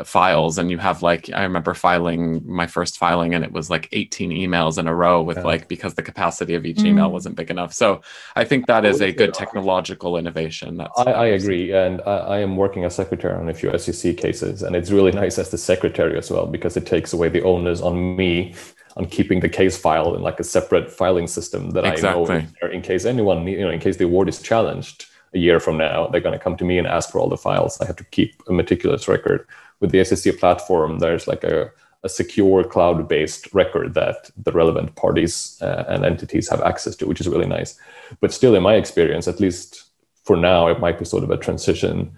files 0.05 0.57
and 0.57 0.69
you 0.71 0.77
have 0.77 1.01
like 1.01 1.29
i 1.33 1.43
remember 1.43 1.73
filing 1.73 2.41
my 2.45 2.67
first 2.67 2.97
filing 2.97 3.33
and 3.33 3.43
it 3.43 3.51
was 3.51 3.69
like 3.69 3.87
18 3.91 4.31
emails 4.31 4.77
in 4.77 4.87
a 4.87 4.93
row 4.93 5.21
with 5.21 5.37
Yeah. 5.37 5.43
like 5.43 5.67
because 5.67 5.93
the 5.95 6.01
capacity 6.03 6.53
of 6.53 6.65
each 6.65 6.79
email 6.83 7.09
Mm. 7.09 7.11
wasn't 7.13 7.35
big 7.35 7.49
enough 7.49 7.73
so 7.73 8.01
i 8.35 8.43
think 8.43 8.67
that 8.67 8.85
is 8.85 9.01
a 9.01 9.11
good 9.11 9.33
technological 9.33 10.17
innovation 10.17 10.77
that's 10.77 10.97
I, 10.99 11.11
I 11.11 11.25
agree, 11.27 11.71
and 11.73 12.01
I, 12.05 12.17
I 12.35 12.39
am 12.39 12.57
working 12.57 12.83
as 12.83 12.95
secretary 12.95 13.33
on 13.35 13.49
a 13.49 13.53
few 13.53 13.69
SCC 13.71 14.15
cases, 14.17 14.63
and 14.63 14.75
it's 14.75 14.91
really 14.91 15.11
nice 15.11 15.37
as 15.39 15.49
the 15.49 15.57
secretary 15.57 16.17
as 16.17 16.29
well 16.31 16.45
because 16.45 16.75
it 16.77 16.85
takes 16.85 17.13
away 17.13 17.29
the 17.29 17.41
onus 17.43 17.81
on 17.81 18.15
me 18.15 18.53
on 18.97 19.05
keeping 19.05 19.39
the 19.41 19.49
case 19.49 19.77
file 19.77 20.15
in 20.15 20.21
like 20.21 20.39
a 20.39 20.43
separate 20.43 20.91
filing 20.91 21.27
system 21.27 21.71
that 21.71 21.85
I 21.85 21.89
know 21.89 21.93
Exactly. 22.23 22.35
is 22.37 22.53
there 22.61 22.71
in 22.71 22.81
case 22.81 23.05
anyone, 23.05 23.45
you 23.47 23.61
know, 23.61 23.69
in 23.69 23.79
case 23.79 23.97
the 23.97 24.05
award 24.05 24.27
is 24.29 24.41
challenged 24.41 25.05
a 25.33 25.37
year 25.37 25.59
from 25.59 25.77
now, 25.77 26.07
they're 26.07 26.21
going 26.27 26.37
to 26.37 26.43
come 26.43 26.57
to 26.57 26.65
me 26.65 26.77
and 26.79 26.87
ask 26.87 27.11
for 27.11 27.19
all 27.19 27.29
the 27.29 27.37
files. 27.37 27.79
I 27.81 27.85
have 27.85 27.95
to 27.97 28.03
keep 28.05 28.31
a 28.47 28.53
meticulous 28.53 29.07
record. 29.07 29.45
With 29.79 29.91
the 29.91 29.99
SCC 29.99 30.37
platform, 30.37 30.99
there's 30.99 31.27
like 31.27 31.43
a 31.43 31.71
a 32.03 32.09
secure 32.09 32.63
cloud-based 32.63 33.53
record 33.53 33.93
that 33.95 34.29
the 34.37 34.51
relevant 34.51 34.95
parties 34.95 35.57
uh, 35.61 35.83
and 35.87 36.05
entities 36.05 36.49
have 36.49 36.61
access 36.61 36.95
to, 36.95 37.07
which 37.07 37.21
is 37.21 37.27
really 37.27 37.47
nice. 37.47 37.77
But 38.21 38.33
still, 38.33 38.55
in 38.55 38.63
my 38.63 38.75
experience, 38.75 39.27
at 39.27 39.39
least 39.39 39.83
for 40.23 40.37
now, 40.37 40.67
it 40.67 40.79
might 40.79 40.99
be 40.99 41.05
sort 41.05 41.23
of 41.23 41.31
a 41.31 41.37
transition, 41.37 42.15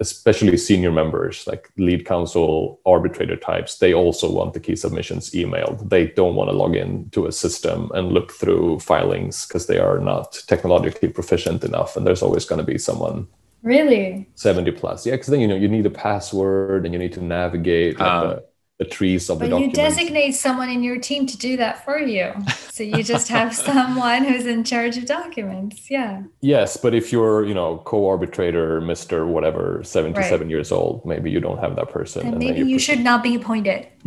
especially 0.00 0.56
senior 0.56 0.90
members, 0.90 1.46
like 1.46 1.70
lead 1.76 2.06
counsel, 2.06 2.80
arbitrator 2.86 3.36
types. 3.36 3.78
They 3.78 3.92
also 3.92 4.30
want 4.32 4.54
the 4.54 4.60
key 4.60 4.76
submissions 4.76 5.30
emailed. 5.30 5.90
They 5.90 6.06
don't 6.08 6.34
want 6.34 6.48
to 6.50 6.56
log 6.56 6.74
in 6.74 7.10
to 7.10 7.26
a 7.26 7.32
system 7.32 7.90
and 7.94 8.12
look 8.12 8.32
through 8.32 8.80
filings 8.80 9.46
because 9.46 9.66
they 9.66 9.78
are 9.78 9.98
not 9.98 10.42
technologically 10.46 11.08
proficient 11.08 11.62
enough. 11.62 11.96
And 11.96 12.06
there's 12.06 12.22
always 12.22 12.46
going 12.46 12.60
to 12.64 12.72
be 12.72 12.78
someone 12.78 13.28
Really? 13.62 14.28
70 14.34 14.70
plus. 14.72 15.06
Yeah, 15.06 15.14
because 15.14 15.28
then 15.28 15.40
you 15.40 15.48
know 15.48 15.56
you 15.56 15.68
need 15.68 15.86
a 15.86 15.90
password 15.90 16.84
and 16.84 16.94
you 16.94 16.98
need 16.98 17.12
to 17.14 17.22
navigate 17.22 17.98
like, 17.98 18.08
Ah. 18.08 18.22
the, 18.22 18.44
the 18.78 18.84
trees 18.86 19.28
of 19.28 19.38
the 19.38 19.48
But 19.48 19.60
you 19.60 19.70
designate 19.70 20.32
someone 20.34 20.70
in 20.70 20.82
your 20.82 20.98
team 20.98 21.26
to 21.26 21.36
do 21.36 21.58
that 21.58 21.84
for 21.84 21.98
you. 21.98 22.32
So 22.70 22.82
you 22.82 23.02
just 23.02 23.28
have 23.28 23.54
someone 23.70 24.24
who's 24.24 24.46
in 24.46 24.64
charge 24.64 24.96
of 24.96 25.04
documents. 25.04 25.90
Yeah. 25.90 26.22
Yes, 26.40 26.78
but 26.78 26.94
if 26.94 27.12
you're, 27.12 27.44
you 27.44 27.52
know, 27.52 27.82
co-arbitrator, 27.84 28.80
Mister 28.80 29.26
whatever, 29.26 29.82
seventy-seven 29.84 30.48
years 30.48 30.72
old, 30.72 31.04
maybe 31.04 31.30
you 31.30 31.40
don't 31.40 31.58
have 31.58 31.76
that 31.76 31.90
person. 31.90 32.22
And 32.22 32.32
then 32.32 32.38
maybe 32.38 32.62
you 32.68 32.78
should 32.78 33.00
not 33.00 33.22
be 33.22 33.34
appointed. 33.34 33.86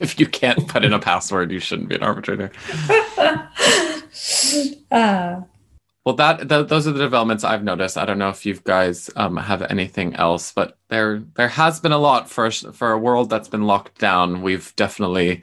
if 0.00 0.18
you 0.18 0.24
can't 0.26 0.66
put 0.66 0.82
in 0.82 0.94
a 0.94 0.98
password 0.98 1.52
you 1.52 1.60
shouldn't 1.60 1.88
be 1.90 1.94
an 1.94 2.02
arbitrator 2.02 2.50
Uh, 4.90 5.42
Well, 6.04 6.14
that 6.16 6.48
th- 6.48 6.68
those 6.68 6.86
are 6.86 6.92
the 6.92 7.00
developments 7.00 7.44
I've 7.44 7.62
noticed. 7.62 7.98
I 7.98 8.06
don't 8.06 8.18
know 8.18 8.30
if 8.30 8.46
you 8.46 8.54
guys 8.64 9.10
um, 9.16 9.36
have 9.36 9.62
anything 9.62 10.14
else, 10.16 10.52
but 10.52 10.78
there 10.88 11.22
there 11.36 11.48
has 11.48 11.78
been 11.78 11.92
a 11.92 11.98
lot 11.98 12.30
for 12.30 12.50
for 12.50 12.92
a 12.92 12.98
world 12.98 13.28
that's 13.28 13.48
been 13.48 13.64
locked 13.64 13.98
down. 13.98 14.40
We've 14.42 14.74
definitely 14.76 15.42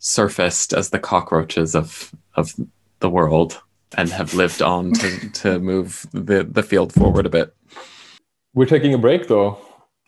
surfaced 0.00 0.72
as 0.72 0.90
the 0.90 0.98
cockroaches 0.98 1.76
of 1.76 2.12
of 2.34 2.52
the 2.98 3.10
world 3.10 3.62
and 3.96 4.08
have 4.08 4.34
lived 4.34 4.60
on 4.60 4.92
to 4.94 5.28
to 5.30 5.58
move 5.60 6.06
the 6.12 6.44
the 6.50 6.62
field 6.64 6.92
forward 6.92 7.26
a 7.26 7.30
bit. 7.30 7.54
We're 8.54 8.66
taking 8.66 8.94
a 8.94 8.98
break 8.98 9.28
though, 9.28 9.56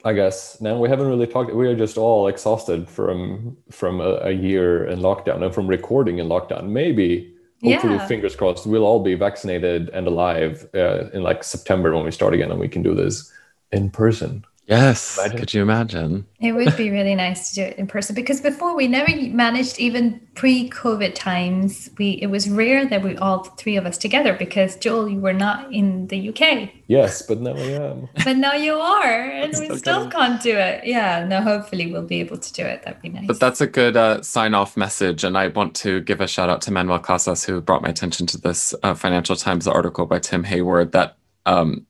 I 0.04 0.12
guess. 0.12 0.60
Now 0.60 0.76
we 0.76 0.88
haven't 0.88 1.06
really 1.06 1.28
talked. 1.28 1.54
We 1.54 1.68
are 1.68 1.76
just 1.76 1.96
all 1.96 2.26
exhausted 2.26 2.88
from 2.88 3.56
from 3.70 4.00
a, 4.00 4.16
a 4.22 4.32
year 4.32 4.86
in 4.86 4.98
lockdown 4.98 5.44
and 5.44 5.54
from 5.54 5.68
recording 5.68 6.18
in 6.18 6.26
lockdown. 6.26 6.68
Maybe 6.70 7.33
hopefully, 7.64 7.94
Yeah. 7.94 8.06
fingers 8.06 8.36
crossed, 8.36 8.66
we'll 8.66 8.84
all 8.84 9.02
be 9.02 9.14
vaccinated 9.14 9.88
and 9.90 10.06
alive 10.06 10.68
uh, 10.74 11.10
in 11.12 11.22
like 11.22 11.42
September 11.44 11.94
when 11.94 12.04
we 12.04 12.10
start 12.10 12.34
again, 12.34 12.50
and 12.50 12.60
we 12.60 12.68
can 12.68 12.82
do 12.82 12.94
this 12.94 13.32
in 13.72 13.90
person. 13.90 14.44
Yes. 14.66 15.18
Imagine. 15.18 15.38
Could 15.38 15.54
you 15.54 15.62
imagine? 15.62 16.26
It 16.40 16.52
would 16.52 16.76
be 16.76 16.90
really 16.90 17.14
nice 17.14 17.50
to 17.50 17.54
do 17.56 17.62
it 17.62 17.76
in 17.78 17.86
person 17.86 18.14
because 18.14 18.40
before 18.40 18.74
we 18.74 18.88
never 18.88 19.14
managed 19.14 19.78
even 19.78 20.20
pre-COVID 20.34 21.14
times. 21.14 21.90
We 21.98 22.10
it 22.20 22.26
was 22.26 22.48
rare 22.48 22.86
that 22.86 23.02
we 23.02 23.16
all 23.16 23.44
three 23.44 23.76
of 23.76 23.86
us 23.86 23.96
together 23.96 24.34
because 24.34 24.76
Joel, 24.76 25.08
you 25.08 25.20
were 25.20 25.32
not 25.32 25.72
in 25.72 26.08
the 26.08 26.28
UK, 26.30 26.70
Yes, 26.86 27.22
but 27.22 27.40
now 27.40 27.54
I 27.54 27.60
am. 27.60 28.08
but 28.24 28.36
now 28.36 28.52
you 28.54 28.74
are, 28.74 29.02
and 29.30 29.48
we 29.58 29.66
Still 29.66 29.76
still 29.76 30.10
can't 30.10 30.42
do 30.42 30.56
it. 30.56 30.84
Yeah, 30.86 31.24
no. 31.24 31.40
Hopefully, 31.40 31.90
we'll 31.92 32.02
be 32.02 32.20
able 32.20 32.36
to 32.38 32.52
do 32.52 32.62
it. 32.62 32.82
That'd 32.82 33.00
be 33.00 33.08
nice. 33.08 33.26
But 33.26 33.40
that's 33.40 33.60
a 33.60 33.66
good 33.66 33.96
uh, 33.96 34.22
sign 34.22 34.54
off 34.54 34.76
message. 34.76 35.24
And 35.24 35.38
I 35.38 35.48
want 35.48 35.74
to 35.76 36.00
give 36.02 36.20
a 36.20 36.26
shout 36.26 36.48
out 36.50 36.60
to 36.62 36.70
Manuel 36.72 36.98
Casas, 36.98 37.44
who 37.44 37.60
brought 37.60 37.82
my 37.82 37.88
attention 37.88 38.26
to 38.28 38.38
this 38.38 38.74
uh, 38.82 38.94
Financial 38.94 39.36
Times 39.36 39.66
article 39.66 40.04
by 40.06 40.18
Tim 40.18 40.44
Hayward 40.44 40.92
that 40.92 41.16
um, 41.46 41.86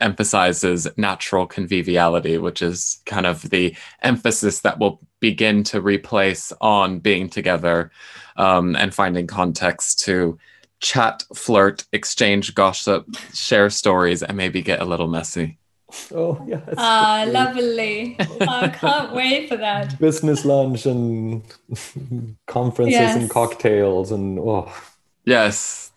emphasizes 0.00 0.86
natural 0.96 1.46
conviviality, 1.46 2.38
which 2.38 2.62
is 2.62 3.00
kind 3.06 3.26
of 3.26 3.50
the 3.50 3.74
emphasis 4.02 4.60
that 4.60 4.78
will 4.78 5.00
begin 5.20 5.64
to 5.64 5.80
replace 5.80 6.52
on 6.60 6.98
being 6.98 7.28
together 7.28 7.90
um, 8.36 8.76
and 8.76 8.94
finding 8.94 9.26
context 9.26 10.00
to 10.00 10.38
chat, 10.80 11.24
flirt, 11.34 11.84
exchange 11.92 12.54
gossip, 12.54 13.06
share 13.34 13.70
stories, 13.70 14.22
and 14.22 14.36
maybe 14.36 14.62
get 14.62 14.80
a 14.80 14.84
little 14.84 15.08
messy. 15.08 15.58
Oh 16.14 16.42
yes. 16.46 16.62
Ah, 16.76 17.24
lovely. 17.26 18.16
I 18.18 18.68
can't 18.68 19.12
wait 19.12 19.48
for 19.48 19.56
that. 19.56 19.98
Business 20.00 20.44
lunch 20.44 20.86
and 20.86 21.42
conferences 22.46 23.16
and 23.16 23.30
cocktails 23.30 24.12
and 24.12 24.38
oh 24.38 24.72
Yes. 25.24 25.87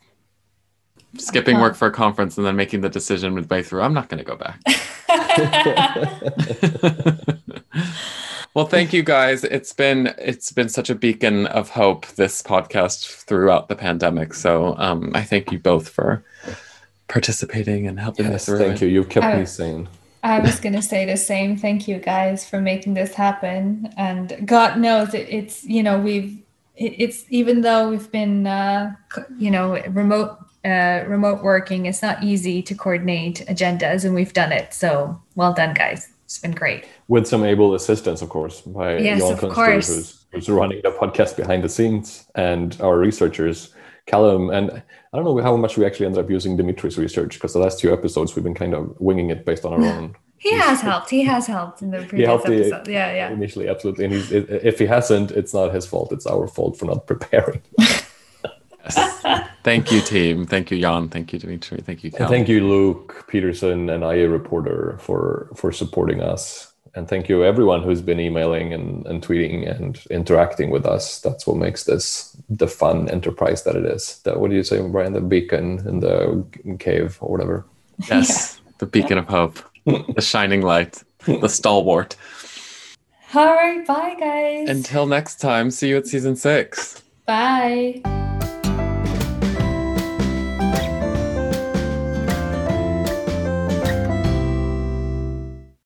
Skipping 1.18 1.56
Uh-huh. 1.56 1.64
work 1.66 1.76
for 1.76 1.88
a 1.88 1.92
conference 1.92 2.38
and 2.38 2.46
then 2.46 2.56
making 2.56 2.82
the 2.82 2.90
decision 2.90 3.34
midway 3.36 3.64
through. 3.64 3.82
I'm 3.82 3.94
not 3.94 4.08
going 4.10 4.20
to 4.20 4.24
go 4.24 4.36
back. 4.38 4.62
well, 8.54 8.66
thank 8.66 8.94
you 8.94 9.04
guys. 9.04 9.44
It's 9.44 9.74
been 9.74 10.14
it's 10.18 10.52
been 10.52 10.70
such 10.70 10.90
a 10.90 10.96
beacon 10.96 11.48
of 11.48 11.70
hope 11.70 12.08
this 12.08 12.42
podcast 12.42 13.24
throughout 13.26 13.68
the 13.68 13.76
pandemic. 13.76 14.34
So 14.34 14.76
um, 14.78 15.12
I 15.14 15.24
thank 15.24 15.52
you 15.52 15.60
both 15.60 15.90
for 15.90 16.24
participating 17.08 17.88
and 17.88 18.00
helping 18.00 18.26
yes, 18.26 18.36
us 18.36 18.46
through 18.46 18.60
thank 18.60 18.82
it. 18.82 18.86
you. 18.86 18.88
You've 18.88 19.10
kept 19.10 19.38
me 19.38 19.46
sane. 19.46 19.88
I 20.24 20.40
was 20.40 20.60
going 20.60 20.74
to 20.74 20.82
say 20.82 21.06
the 21.06 21.18
same. 21.18 21.58
Thank 21.58 21.88
you 21.88 21.98
guys 21.98 22.48
for 22.48 22.62
making 22.62 22.94
this 22.94 23.14
happen. 23.16 23.92
And 23.98 24.38
God 24.46 24.80
knows 24.80 25.14
it, 25.16 25.28
it's, 25.30 25.64
you 25.64 25.82
know, 25.82 26.00
we've, 26.00 26.38
it, 26.78 26.94
it's 27.00 27.26
even 27.30 27.62
though 27.62 27.90
we've 27.90 28.12
been, 28.12 28.46
uh, 28.46 28.94
you 29.38 29.50
know, 29.50 29.82
remote, 29.90 30.38
uh, 30.66 31.04
remote 31.08 31.44
working, 31.44 31.86
it's 31.86 32.02
not 32.02 32.24
easy 32.24 32.62
to 32.64 32.76
coordinate 32.76 33.46
agendas 33.48 34.06
and 34.06 34.14
we've 34.14 34.34
done 34.34 34.52
it. 34.52 34.74
So 34.74 35.22
well 35.36 35.54
done, 35.54 35.74
guys. 35.74 36.10
It's 36.26 36.40
been 36.40 36.52
great. 36.52 36.86
With 37.10 37.28
some 37.28 37.44
able 37.44 37.76
assistance, 37.76 38.22
of 38.22 38.30
course, 38.30 38.62
by 38.62 39.00
Yes, 39.00 39.20
Jan 39.20 39.52
who's, 39.52 40.26
who's 40.32 40.48
running 40.48 40.80
the 40.82 40.92
podcast 40.92 41.36
behind 41.36 41.62
the 41.62 41.68
scenes, 41.68 42.26
and 42.36 42.80
our 42.80 42.98
researchers, 42.98 43.74
Callum. 44.06 44.50
And 44.50 44.72
I 44.72 45.18
don't 45.18 45.26
know 45.26 45.38
how 45.44 45.58
much 45.58 45.78
we 45.78 45.86
actually 45.86 46.06
ended 46.06 46.24
up 46.24 46.30
using 46.32 46.56
Dimitri's 46.56 46.98
research 46.98 47.34
because 47.34 47.52
the 47.52 47.60
last 47.60 47.80
two 47.80 47.92
episodes 47.92 48.34
we've 48.36 48.44
been 48.44 48.54
kind 48.54 48.74
of 48.74 48.96
winging 49.00 49.30
it 49.30 49.46
based 49.46 49.66
on 49.66 49.74
our 49.74 49.82
own. 49.84 50.16
He 50.42 50.56
has 50.56 50.82
helped. 50.82 51.12
He 51.12 51.24
has 51.26 51.46
helped 51.46 51.84
in 51.84 51.92
the 51.92 52.00
previous 52.00 52.26
helped 52.26 52.48
the- 52.48 52.62
episode. 52.62 52.88
Yeah, 52.88 53.14
yeah. 53.14 53.30
Initially, 53.30 53.70
absolutely. 53.70 54.06
And 54.06 54.14
he's, 54.16 54.32
if 54.32 54.80
he 54.80 54.88
hasn't, 54.88 55.30
it's 55.30 55.54
not 55.54 55.72
his 55.72 55.86
fault. 55.86 56.12
It's 56.12 56.26
our 56.26 56.48
fault 56.48 56.80
for 56.80 56.86
not 56.86 57.06
preparing. 57.06 57.62
Yes. 58.84 59.48
Thank 59.64 59.92
you, 59.92 60.02
team. 60.02 60.46
Thank 60.46 60.72
you, 60.72 60.80
Jan. 60.80 61.10
Thank 61.10 61.34
you, 61.34 61.40
Dimitri. 61.40 61.78
Thank 61.82 62.04
you, 62.04 62.10
And 62.10 62.18
Cal. 62.18 62.30
thank 62.30 62.48
you, 62.50 62.68
Luke 62.68 63.26
Peterson 63.28 63.90
and 63.90 64.04
IA 64.04 64.28
Reporter, 64.30 64.98
for 65.00 65.50
for 65.56 65.72
supporting 65.72 66.22
us. 66.22 66.68
And 66.94 67.08
thank 67.08 67.30
you, 67.30 67.46
everyone 67.46 67.84
who's 67.84 68.02
been 68.02 68.20
emailing 68.20 68.74
and, 68.74 69.06
and 69.06 69.24
tweeting 69.24 69.70
and 69.70 69.98
interacting 70.10 70.72
with 70.72 70.86
us. 70.86 71.22
That's 71.22 71.48
what 71.48 71.56
makes 71.56 71.86
this 71.86 72.36
the 72.50 72.68
fun 72.68 73.08
enterprise 73.10 73.64
that 73.64 73.76
it 73.78 73.86
is. 73.86 74.20
That 74.26 74.40
what 74.42 74.50
do 74.50 74.56
you 74.58 74.64
say, 74.64 74.82
Brian? 74.86 75.14
The 75.14 75.22
beacon 75.22 75.88
in 75.88 76.00
the 76.02 76.44
cave 76.80 77.18
or 77.22 77.32
whatever. 77.32 77.66
yes, 78.10 78.60
the 78.80 78.88
beacon 78.88 79.18
of 79.20 79.28
hope, 79.28 79.60
the 79.86 80.22
shining 80.22 80.64
light, 80.64 81.04
the 81.26 81.48
stalwart. 81.48 82.16
All 83.36 83.46
right. 83.46 83.86
Bye, 83.88 84.16
guys. 84.20 84.68
Until 84.68 85.06
next 85.06 85.40
time, 85.40 85.72
see 85.72 85.88
you 85.90 85.98
at 85.98 86.08
season 86.08 86.36
six. 86.36 87.02
bye. 87.26 88.02